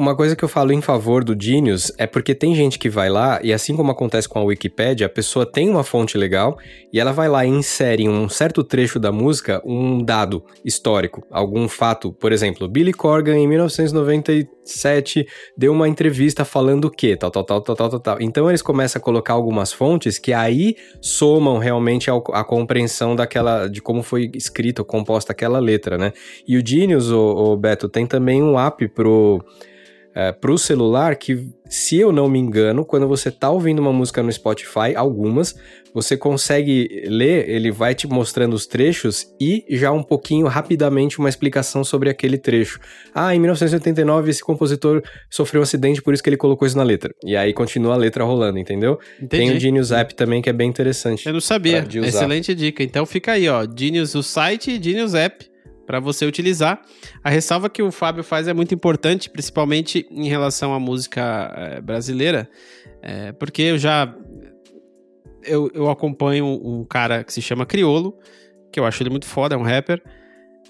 Uma 0.00 0.16
coisa 0.16 0.34
que 0.34 0.42
eu 0.42 0.48
falo 0.48 0.72
em 0.72 0.80
favor 0.80 1.22
do 1.22 1.36
Genius 1.38 1.92
é 1.98 2.06
porque 2.06 2.34
tem 2.34 2.54
gente 2.54 2.78
que 2.78 2.88
vai 2.88 3.10
lá, 3.10 3.38
e 3.42 3.52
assim 3.52 3.76
como 3.76 3.92
acontece 3.92 4.26
com 4.26 4.38
a 4.38 4.42
Wikipedia, 4.42 5.06
a 5.06 5.10
pessoa 5.10 5.44
tem 5.44 5.68
uma 5.68 5.84
fonte 5.84 6.16
legal 6.16 6.56
e 6.90 6.98
ela 6.98 7.12
vai 7.12 7.28
lá 7.28 7.44
e 7.44 7.50
insere 7.50 8.04
em 8.04 8.08
um 8.08 8.26
certo 8.26 8.64
trecho 8.64 8.98
da 8.98 9.12
música 9.12 9.60
um 9.62 10.02
dado 10.02 10.42
histórico, 10.64 11.22
algum 11.30 11.68
fato. 11.68 12.14
Por 12.14 12.32
exemplo, 12.32 12.66
Billy 12.66 12.94
Corgan 12.94 13.36
em 13.36 13.46
1997 13.46 15.26
deu 15.54 15.70
uma 15.70 15.86
entrevista 15.86 16.46
falando 16.46 16.86
o 16.86 16.90
quê? 16.90 17.14
Tal, 17.14 17.30
tal, 17.30 17.44
tal, 17.44 17.60
tal, 17.60 17.76
tal, 17.76 18.00
tal. 18.00 18.16
Então 18.22 18.48
eles 18.48 18.62
começam 18.62 18.98
a 18.98 19.02
colocar 19.02 19.34
algumas 19.34 19.70
fontes 19.70 20.18
que 20.18 20.32
aí 20.32 20.76
somam 21.02 21.58
realmente 21.58 22.10
a, 22.10 22.42
compreensão 22.42 23.14
daquela, 23.14 23.68
de 23.68 23.82
como 23.82 24.02
foi 24.02 24.30
escrita 24.34 24.80
ou 24.80 24.86
composta 24.86 25.32
aquela 25.32 25.58
letra, 25.58 25.98
né? 25.98 26.14
E 26.48 26.56
o 26.56 26.66
Genius, 26.66 27.10
o, 27.10 27.20
o 27.20 27.56
Beto, 27.58 27.86
tem 27.86 28.06
também 28.06 28.42
um 28.42 28.58
app 28.58 28.88
pro 28.88 29.44
é, 30.20 30.32
para 30.32 30.52
o 30.52 30.58
celular 30.58 31.16
que, 31.16 31.48
se 31.66 31.96
eu 31.96 32.12
não 32.12 32.28
me 32.28 32.38
engano, 32.38 32.84
quando 32.84 33.08
você 33.08 33.30
está 33.30 33.48
ouvindo 33.48 33.78
uma 33.78 33.90
música 33.90 34.22
no 34.22 34.30
Spotify, 34.30 34.94
algumas, 34.94 35.54
você 35.94 36.14
consegue 36.14 37.04
ler, 37.06 37.48
ele 37.48 37.70
vai 37.70 37.94
te 37.94 38.06
mostrando 38.06 38.52
os 38.52 38.66
trechos 38.66 39.26
e 39.40 39.64
já 39.70 39.90
um 39.90 40.02
pouquinho 40.02 40.46
rapidamente 40.46 41.18
uma 41.18 41.28
explicação 41.30 41.82
sobre 41.82 42.10
aquele 42.10 42.36
trecho. 42.36 42.78
Ah, 43.14 43.34
em 43.34 43.40
1989 43.40 44.28
esse 44.30 44.44
compositor 44.44 45.02
sofreu 45.30 45.62
um 45.62 45.64
acidente, 45.64 46.02
por 46.02 46.12
isso 46.12 46.22
que 46.22 46.28
ele 46.28 46.36
colocou 46.36 46.66
isso 46.68 46.76
na 46.76 46.82
letra. 46.82 47.14
E 47.24 47.34
aí 47.34 47.54
continua 47.54 47.94
a 47.94 47.96
letra 47.96 48.22
rolando, 48.22 48.58
entendeu? 48.58 48.98
Entendi. 49.16 49.28
Tem 49.28 49.56
o 49.56 49.58
Genius 49.58 49.90
App 49.90 50.14
também 50.14 50.42
que 50.42 50.50
é 50.50 50.52
bem 50.52 50.68
interessante. 50.68 51.26
Eu 51.26 51.32
não 51.32 51.40
sabia. 51.40 51.82
Excelente 52.04 52.54
dica. 52.54 52.82
Então 52.82 53.06
fica 53.06 53.32
aí, 53.32 53.48
ó, 53.48 53.66
Genius 53.74 54.14
o 54.14 54.22
site 54.22 54.70
e 54.72 54.82
Genius 54.82 55.14
App 55.14 55.49
para 55.90 55.98
você 55.98 56.24
utilizar. 56.24 56.80
A 57.24 57.28
ressalva 57.28 57.68
que 57.68 57.82
o 57.82 57.90
Fábio 57.90 58.22
faz 58.22 58.46
é 58.46 58.54
muito 58.54 58.72
importante, 58.72 59.28
principalmente 59.28 60.06
em 60.08 60.28
relação 60.28 60.72
à 60.72 60.78
música 60.78 61.52
é, 61.56 61.80
brasileira, 61.80 62.48
é, 63.02 63.32
porque 63.32 63.62
eu 63.62 63.76
já 63.76 64.14
eu, 65.42 65.68
eu 65.74 65.90
acompanho 65.90 66.46
um 66.46 66.84
cara 66.84 67.24
que 67.24 67.32
se 67.32 67.42
chama 67.42 67.66
Criolo, 67.66 68.16
que 68.70 68.78
eu 68.78 68.86
acho 68.86 69.02
ele 69.02 69.10
muito 69.10 69.26
foda, 69.26 69.56
é 69.56 69.58
um 69.58 69.62
rapper, 69.62 70.00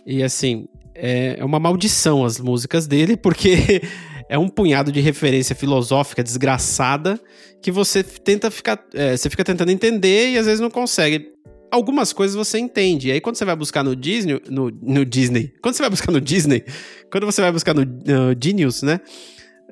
e 0.07 0.23
assim, 0.23 0.67
é, 0.95 1.37
é 1.39 1.45
uma 1.45 1.61
maldição 1.61 2.25
as 2.25 2.41
músicas 2.41 2.87
dele, 2.87 3.15
porque 3.21 3.83
é 4.27 4.39
um 4.39 4.49
punhado 4.49 4.91
de 4.91 5.01
referência 5.01 5.55
filosófica 5.55 6.25
desgraçada 6.25 7.21
que 7.61 7.71
você 7.71 8.03
tenta 8.03 8.51
ficar. 8.51 8.83
É, 8.95 9.15
você 9.15 9.29
fica 9.29 9.45
tentando 9.45 9.71
entender 9.71 10.31
e 10.31 10.39
às 10.39 10.47
vezes 10.47 10.61
não 10.61 10.71
consegue 10.71 11.31
algumas 11.71 12.13
coisas 12.13 12.37
você 12.37 12.59
entende. 12.59 13.09
E 13.09 13.13
aí, 13.13 13.21
quando 13.21 13.37
você 13.37 13.45
vai 13.45 13.57
buscar 13.57 13.83
no 13.83 13.95
Disney, 13.95 14.41
no, 14.49 14.71
no 14.71 15.05
Disney, 15.05 15.53
quando 15.63 15.75
você 15.75 15.83
vai 15.83 15.91
buscar 15.91 16.13
no 16.13 16.21
Disney, 16.21 16.65
quando 17.11 17.27
você 17.27 17.41
vai 17.41 17.53
buscar 17.53 17.75
no, 17.75 17.85
no 17.85 18.35
Genius, 18.41 18.83
né? 18.83 19.01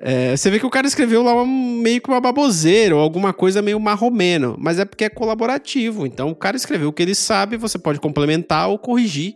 É, 0.00 0.36
você 0.36 0.50
vê 0.50 0.60
que 0.60 0.66
o 0.66 0.70
cara 0.70 0.86
escreveu 0.86 1.22
lá 1.22 1.44
meio 1.44 2.00
que 2.00 2.08
uma 2.08 2.20
baboseira 2.20 2.94
ou 2.94 3.02
alguma 3.02 3.32
coisa 3.32 3.60
meio 3.60 3.80
marromeno, 3.80 4.56
mas 4.58 4.78
é 4.78 4.84
porque 4.84 5.04
é 5.04 5.08
colaborativo. 5.08 6.06
Então 6.06 6.30
o 6.30 6.36
cara 6.36 6.56
escreveu 6.56 6.88
o 6.88 6.92
que 6.92 7.02
ele 7.02 7.14
sabe, 7.14 7.56
você 7.56 7.78
pode 7.78 7.98
complementar 7.98 8.68
ou 8.68 8.78
corrigir 8.78 9.34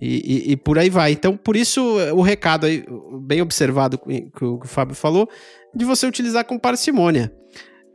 e, 0.00 0.50
e, 0.50 0.52
e 0.52 0.56
por 0.56 0.78
aí 0.78 0.88
vai. 0.88 1.12
Então, 1.12 1.36
por 1.36 1.56
isso, 1.56 1.82
o 2.14 2.22
recado 2.22 2.66
aí, 2.66 2.84
bem 3.22 3.42
observado 3.42 3.98
que 3.98 4.44
o, 4.44 4.58
que 4.58 4.66
o 4.66 4.68
Fábio 4.68 4.94
falou, 4.94 5.28
de 5.74 5.84
você 5.84 6.06
utilizar 6.06 6.44
com 6.44 6.58
parcimônia 6.58 7.32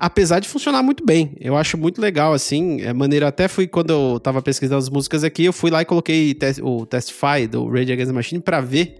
apesar 0.04 0.42
de 0.42 0.50
funcionar 0.50 0.84
muito 0.84 1.06
bem. 1.06 1.34
Eu 1.40 1.56
acho 1.56 1.78
muito 1.78 2.02
legal, 2.02 2.34
assim, 2.34 2.82
é 2.82 2.92
maneiro. 2.92 3.26
Até 3.26 3.48
fui, 3.48 3.68
quando 3.68 3.92
eu 3.92 4.20
tava 4.20 4.42
pesquisando 4.42 4.80
as 4.80 4.90
músicas 4.90 5.24
aqui, 5.24 5.46
eu 5.46 5.54
fui 5.54 5.72
lá 5.72 5.82
e 5.82 5.86
coloquei 5.86 6.38
o 6.62 6.86
Testify 6.86 7.48
do 7.50 7.70
Rage 7.70 7.94
Against 7.94 8.10
the 8.10 8.14
Machine 8.14 8.42
pra 8.42 8.60
ver 8.60 8.98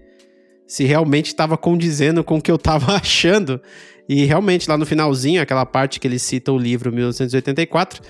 se 0.66 0.82
realmente 0.84 1.26
estava 1.26 1.58
condizendo 1.58 2.24
com 2.24 2.38
o 2.38 2.40
que 2.40 2.50
eu 2.50 2.56
tava 2.56 2.92
achando. 2.96 3.60
E 4.08 4.24
realmente, 4.24 4.66
lá 4.66 4.78
no 4.78 4.86
finalzinho, 4.86 5.42
aquela 5.42 5.66
parte 5.66 6.00
que 6.00 6.08
ele 6.08 6.18
cita 6.18 6.50
o 6.50 6.56
livro 6.56 6.90
1984, 6.90 8.00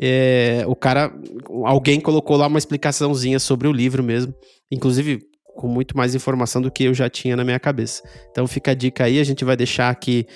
é, 0.00 0.64
o 0.66 0.74
cara, 0.74 1.12
alguém 1.64 2.00
colocou 2.00 2.36
lá 2.36 2.48
uma 2.48 2.58
explicaçãozinha 2.58 3.38
sobre 3.38 3.68
o 3.68 3.72
livro 3.72 4.02
mesmo. 4.02 4.34
Inclusive, 4.72 5.20
com 5.60 5.68
muito 5.68 5.94
mais 5.94 6.14
informação 6.14 6.62
do 6.62 6.70
que 6.70 6.84
eu 6.84 6.94
já 6.94 7.10
tinha 7.10 7.36
na 7.36 7.44
minha 7.44 7.60
cabeça. 7.60 8.02
Então 8.30 8.46
fica 8.46 8.70
a 8.70 8.74
dica 8.74 9.04
aí, 9.04 9.20
a 9.20 9.24
gente 9.24 9.44
vai 9.44 9.54
deixar 9.54 9.90
aqui 9.90 10.26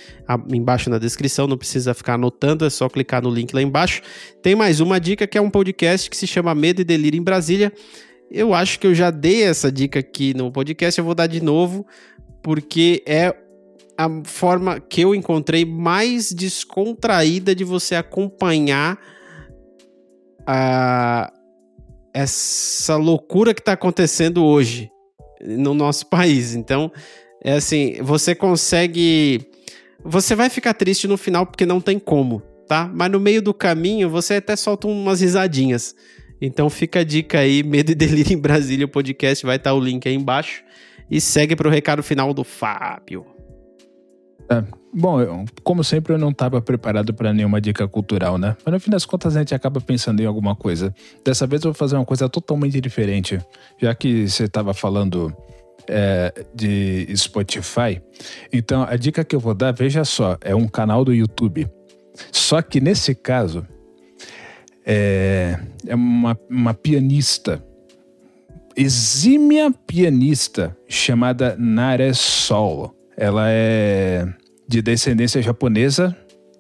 embaixo 0.53 0.91
na 0.91 0.99
descrição, 0.99 1.47
não 1.47 1.57
precisa 1.57 1.95
ficar 1.95 2.15
anotando, 2.15 2.67
é 2.67 2.69
só 2.69 2.91
clicar 2.91 3.23
no 3.23 3.31
link 3.31 3.55
lá 3.55 3.63
embaixo. 3.63 4.03
Tem 4.43 4.55
mais 4.55 4.81
uma 4.81 5.01
dica 5.01 5.27
que 5.27 5.39
é 5.39 5.41
um 5.41 5.49
podcast 5.49 6.11
que 6.11 6.17
se 6.17 6.27
chama 6.27 6.55
Medo 6.55 6.83
e 6.83 6.85
Delírio 6.85 7.19
em 7.19 7.23
Brasília. 7.23 7.73
Eu 8.31 8.53
acho 8.53 8.79
que 8.79 8.87
eu 8.87 8.95
já 8.95 9.11
dei 9.11 9.45
essa 9.45 9.73
dica 9.73 10.01
aqui 10.01 10.35
no 10.35 10.53
podcast, 10.53 10.99
eu 10.99 11.05
vou 11.07 11.15
dar 11.15 11.27
de 11.27 11.43
novo, 11.43 11.87
porque 12.43 13.03
é 13.07 13.35
a 13.97 14.07
forma 14.25 14.79
que 14.79 15.01
eu 15.01 15.15
encontrei 15.15 15.65
mais 15.65 16.33
descontraída 16.33 17.55
de 17.55 17.65
você 17.65 17.95
acompanhar 17.95 18.99
a 20.47 21.33
essa 22.13 22.97
loucura 22.97 23.55
que 23.55 23.63
está 23.63 23.73
acontecendo 23.73 24.45
hoje 24.45 24.91
no 25.41 25.75
nosso 25.75 26.07
país. 26.11 26.55
Então, 26.55 26.91
é 27.43 27.53
assim, 27.53 27.97
você 28.03 28.35
consegue. 28.35 29.47
Você 30.05 30.35
vai 30.35 30.51
ficar 30.51 30.75
triste 30.75 31.09
no 31.09 31.17
final 31.17 31.47
porque 31.47 31.65
não 31.65 31.81
tem 31.81 31.99
como, 31.99 32.41
tá? 32.69 32.91
Mas 32.93 33.11
no 33.11 33.21
meio 33.21 33.41
do 33.41 33.55
caminho 33.55 34.11
você 34.11 34.35
até 34.35 34.55
solta 34.57 34.87
umas 34.87 35.21
risadinhas. 35.21 35.95
Então 36.41 36.69
fica 36.69 37.01
a 37.01 37.05
dica 37.05 37.39
aí, 37.39 37.63
Medo 37.65 37.93
e 37.93 37.95
Delírio 37.95 38.35
em 38.35 38.41
Brasília, 38.41 38.87
o 38.87 38.89
podcast, 38.89 39.45
vai 39.47 39.57
estar 39.57 39.71
tá 39.71 39.75
o 39.75 39.81
link 39.81 40.07
aí 40.07 40.15
embaixo. 40.15 40.63
E 41.11 41.21
segue 41.21 41.55
para 41.55 41.69
o 41.69 41.71
recado 41.71 42.03
final 42.03 42.33
do 42.33 42.45
Fábio. 42.45 43.27
É, 44.51 44.63
bom, 44.95 45.21
eu, 45.21 45.45
como 45.63 45.83
sempre, 45.83 46.13
eu 46.13 46.19
não 46.19 46.31
estava 46.31 46.61
preparado 46.63 47.13
para 47.13 47.33
nenhuma 47.33 47.61
dica 47.61 47.87
cultural, 47.89 48.39
né? 48.39 48.57
Mas 48.65 48.73
no 48.73 48.81
fim 48.81 48.91
das 48.91 49.05
contas, 49.05 49.37
a 49.37 49.41
gente 49.41 49.55
acaba 49.55 49.81
pensando 49.81 50.21
em 50.21 50.27
alguma 50.27 50.55
coisa. 50.55 50.95
Dessa 51.25 51.47
vez 51.47 51.63
eu 51.63 51.73
vou 51.73 51.75
fazer 51.75 51.97
uma 51.97 52.05
coisa 52.05 52.29
totalmente 52.29 52.81
diferente. 52.81 53.39
Já 53.79 53.95
que 53.95 54.29
você 54.29 54.45
estava 54.45 54.73
falando 54.73 55.35
é, 55.89 56.33
de 56.55 57.07
Spotify, 57.17 58.01
então 58.53 58.83
a 58.83 58.97
dica 58.97 59.25
que 59.25 59.35
eu 59.35 59.41
vou 59.41 59.55
dar, 59.55 59.73
veja 59.73 60.05
só, 60.05 60.39
é 60.41 60.55
um 60.55 60.69
canal 60.69 61.05
do 61.05 61.13
YouTube. 61.13 61.69
Só 62.31 62.63
que 62.63 62.81
nesse 62.81 63.15
caso, 63.15 63.67
é, 64.87 65.59
é 65.87 65.95
uma, 65.95 66.39
uma 66.49 66.73
pianista, 66.73 67.65
exímia 68.77 69.73
pianista, 69.87 70.77
chamada 70.89 71.57
Nare 71.59 72.15
Sol. 72.15 72.95
Ela 73.17 73.47
é 73.49 74.27
de 74.75 74.83
descendência 74.83 75.41
japonesa, 75.41 76.17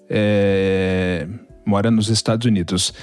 é, 0.08 1.26
mora 1.66 1.90
nos 1.90 2.08
Estados 2.08 2.46
Unidos. 2.46 2.94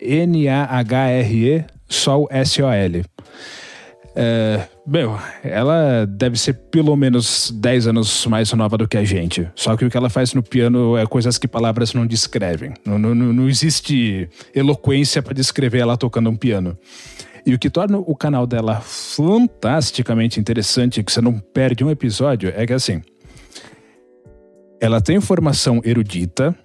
N-A-H-R-E, 0.00 1.64
Sol 1.88 2.26
S-O-L. 2.30 3.04
É, 4.16 4.66
meu, 4.84 5.16
ela 5.44 6.04
deve 6.04 6.36
ser 6.36 6.54
pelo 6.54 6.96
menos 6.96 7.52
10 7.54 7.86
anos 7.86 8.26
mais 8.26 8.52
nova 8.52 8.76
do 8.76 8.88
que 8.88 8.96
a 8.96 9.04
gente. 9.04 9.48
Só 9.54 9.76
que 9.76 9.84
o 9.84 9.90
que 9.90 9.96
ela 9.96 10.10
faz 10.10 10.34
no 10.34 10.42
piano 10.42 10.96
é 10.96 11.06
coisas 11.06 11.38
que 11.38 11.46
palavras 11.46 11.94
não 11.94 12.04
descrevem. 12.04 12.74
Não, 12.84 12.98
não, 12.98 13.14
não 13.14 13.48
existe 13.48 14.28
eloquência 14.52 15.22
para 15.22 15.32
descrever 15.32 15.78
ela 15.78 15.96
tocando 15.96 16.28
um 16.28 16.34
piano. 16.34 16.76
E 17.46 17.54
o 17.54 17.58
que 17.58 17.70
torna 17.70 17.98
o 17.98 18.16
canal 18.16 18.48
dela 18.48 18.80
fantasticamente 18.80 20.40
interessante, 20.40 21.04
que 21.04 21.12
você 21.12 21.20
não 21.20 21.38
perde 21.38 21.84
um 21.84 21.90
episódio, 21.90 22.52
é 22.56 22.66
que 22.66 22.72
assim. 22.72 23.00
Ela 24.80 25.00
tem 25.00 25.20
formação 25.20 25.80
erudita, 25.84 26.56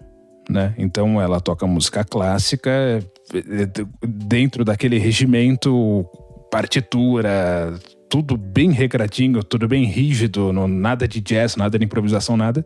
né? 0.50 0.74
Então 0.78 1.20
ela 1.20 1.42
toca 1.42 1.68
música 1.68 2.04
clássica 2.04 2.72
dentro 4.02 4.64
daquele 4.64 4.98
regimento, 4.98 6.06
partitura, 6.50 7.78
tudo 8.10 8.38
bem 8.38 8.72
regradinho, 8.72 9.44
tudo 9.44 9.68
bem 9.68 9.84
rígido, 9.84 10.54
não, 10.54 10.68
nada 10.68 11.08
de 11.08 11.20
jazz, 11.20 11.58
nada 11.58 11.78
de 11.78 11.84
improvisação, 11.84 12.38
nada. 12.38 12.64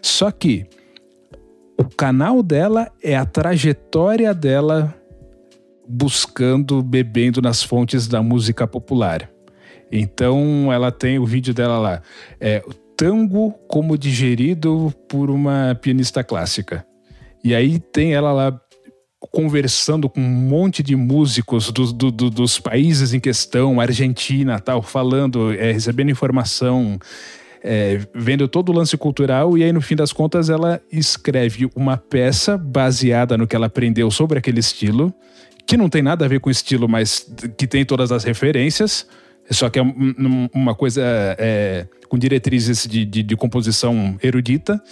Só 0.00 0.30
que 0.30 0.66
o 1.78 1.84
canal 1.84 2.42
dela 2.42 2.90
é 3.02 3.14
a 3.14 3.26
trajetória 3.26 4.32
dela 4.32 4.94
buscando, 5.86 6.82
bebendo 6.82 7.42
nas 7.42 7.62
fontes 7.62 8.08
da 8.08 8.22
música 8.22 8.66
popular. 8.66 9.28
Então 9.92 10.72
ela 10.72 10.90
tem 10.90 11.18
o 11.18 11.26
vídeo 11.26 11.52
dela 11.52 11.78
lá. 11.78 12.02
É 12.40 12.64
tango 12.96 13.52
como 13.68 13.98
digerido 13.98 14.92
por 15.08 15.30
uma 15.30 15.78
pianista 15.80 16.24
clássica. 16.24 16.86
E 17.44 17.54
aí 17.54 17.78
tem 17.78 18.14
ela 18.14 18.32
lá 18.32 18.60
conversando 19.32 20.08
com 20.08 20.20
um 20.20 20.24
monte 20.24 20.82
de 20.82 20.94
músicos 20.94 21.70
do, 21.70 21.92
do, 21.92 22.10
do, 22.10 22.30
dos 22.30 22.58
países 22.58 23.12
em 23.12 23.20
questão, 23.20 23.80
Argentina, 23.80 24.58
tal, 24.58 24.82
falando, 24.82 25.52
é, 25.52 25.72
recebendo 25.72 26.10
informação, 26.10 26.98
é, 27.62 28.00
vendo 28.14 28.46
todo 28.46 28.70
o 28.70 28.72
lance 28.72 28.96
cultural, 28.96 29.56
e 29.56 29.64
aí 29.64 29.72
no 29.72 29.80
fim 29.80 29.96
das 29.96 30.12
contas 30.12 30.48
ela 30.48 30.80
escreve 30.90 31.68
uma 31.74 31.96
peça 31.96 32.56
baseada 32.56 33.36
no 33.36 33.46
que 33.46 33.56
ela 33.56 33.66
aprendeu 33.66 34.10
sobre 34.10 34.38
aquele 34.38 34.60
estilo 34.60 35.12
que 35.66 35.76
não 35.76 35.88
tem 35.88 36.00
nada 36.00 36.24
a 36.24 36.28
ver 36.28 36.38
com 36.38 36.48
o 36.48 36.52
estilo, 36.52 36.88
mas 36.88 37.26
que 37.58 37.66
tem 37.66 37.84
todas 37.84 38.12
as 38.12 38.22
referências. 38.22 39.06
Só 39.50 39.70
que 39.70 39.78
é 39.78 39.82
uma 40.52 40.74
coisa 40.74 41.02
é, 41.38 41.86
com 42.08 42.18
diretrizes 42.18 42.86
de, 42.86 43.04
de, 43.04 43.22
de, 43.22 43.36
composição 43.36 44.18
erudita. 44.22 44.82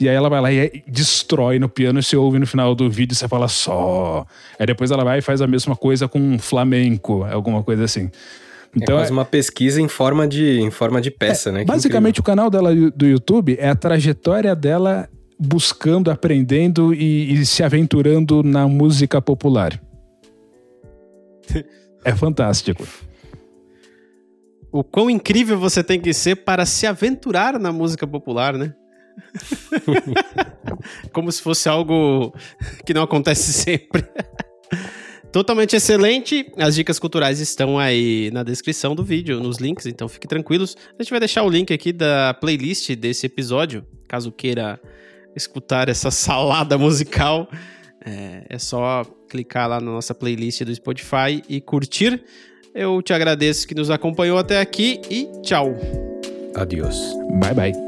E 0.00 0.08
aí 0.08 0.14
ela 0.14 0.28
vai 0.28 0.40
lá 0.40 0.52
e 0.52 0.82
destrói 0.86 1.58
no 1.58 1.68
piano. 1.68 1.98
E 1.98 2.02
você 2.02 2.16
ouve 2.16 2.38
no 2.38 2.46
final 2.46 2.74
do 2.74 2.90
vídeo 2.90 3.14
você 3.14 3.28
fala 3.28 3.48
só. 3.48 4.26
Aí 4.58 4.66
depois 4.66 4.90
ela 4.90 5.04
vai 5.04 5.18
e 5.18 5.22
faz 5.22 5.42
a 5.42 5.46
mesma 5.46 5.76
coisa 5.76 6.08
com 6.08 6.38
flamenco, 6.38 7.24
alguma 7.24 7.62
coisa 7.62 7.84
assim. 7.84 8.10
Então, 8.74 8.96
é 8.96 8.98
quase 9.00 9.12
uma 9.12 9.24
pesquisa 9.24 9.80
em 9.80 9.88
forma 9.88 10.26
de, 10.26 10.60
em 10.60 10.70
forma 10.70 11.00
de 11.00 11.10
peça, 11.10 11.48
é, 11.48 11.52
né? 11.52 11.64
basicamente, 11.64 12.20
o 12.20 12.22
canal 12.22 12.50
dela 12.50 12.74
do 12.74 13.06
YouTube 13.06 13.56
é 13.58 13.68
a 13.68 13.74
trajetória 13.74 14.54
dela 14.54 15.08
buscando, 15.38 16.10
aprendendo 16.10 16.92
e, 16.92 17.32
e 17.32 17.46
se 17.46 17.62
aventurando 17.62 18.42
na 18.42 18.66
música 18.66 19.20
popular. 19.20 19.80
É 22.04 22.14
fantástico. 22.14 22.86
O 24.70 24.84
quão 24.84 25.08
incrível 25.08 25.58
você 25.58 25.82
tem 25.82 26.00
que 26.00 26.12
ser 26.12 26.36
para 26.36 26.66
se 26.66 26.86
aventurar 26.86 27.58
na 27.58 27.72
música 27.72 28.06
popular, 28.06 28.54
né? 28.54 28.74
Como 31.12 31.30
se 31.32 31.42
fosse 31.42 31.68
algo 31.68 32.34
que 32.84 32.94
não 32.94 33.02
acontece 33.02 33.52
sempre. 33.52 34.04
Totalmente 35.32 35.76
excelente. 35.76 36.50
As 36.56 36.74
dicas 36.74 36.98
culturais 36.98 37.40
estão 37.40 37.78
aí 37.78 38.30
na 38.32 38.42
descrição 38.42 38.94
do 38.94 39.04
vídeo, 39.04 39.40
nos 39.40 39.58
links, 39.58 39.86
então 39.86 40.08
fiquem 40.08 40.28
tranquilos. 40.28 40.76
A 40.98 41.02
gente 41.02 41.10
vai 41.10 41.20
deixar 41.20 41.42
o 41.42 41.50
link 41.50 41.72
aqui 41.72 41.92
da 41.92 42.34
playlist 42.34 42.94
desse 42.94 43.26
episódio, 43.26 43.86
caso 44.08 44.32
queira 44.32 44.80
escutar 45.36 45.88
essa 45.88 46.10
salada 46.10 46.78
musical. 46.78 47.48
É, 48.04 48.46
é 48.48 48.58
só 48.58 49.04
clicar 49.28 49.68
lá 49.68 49.80
na 49.80 49.90
nossa 49.90 50.14
playlist 50.14 50.62
do 50.62 50.74
Spotify 50.74 51.42
e 51.48 51.60
curtir. 51.60 52.24
Eu 52.78 53.02
te 53.02 53.12
agradeço 53.12 53.66
que 53.66 53.74
nos 53.74 53.90
acompanhou 53.90 54.38
até 54.38 54.60
aqui 54.60 55.00
e 55.10 55.26
tchau. 55.42 55.74
Adiós. 56.54 56.96
Bye 57.40 57.54
bye. 57.54 57.87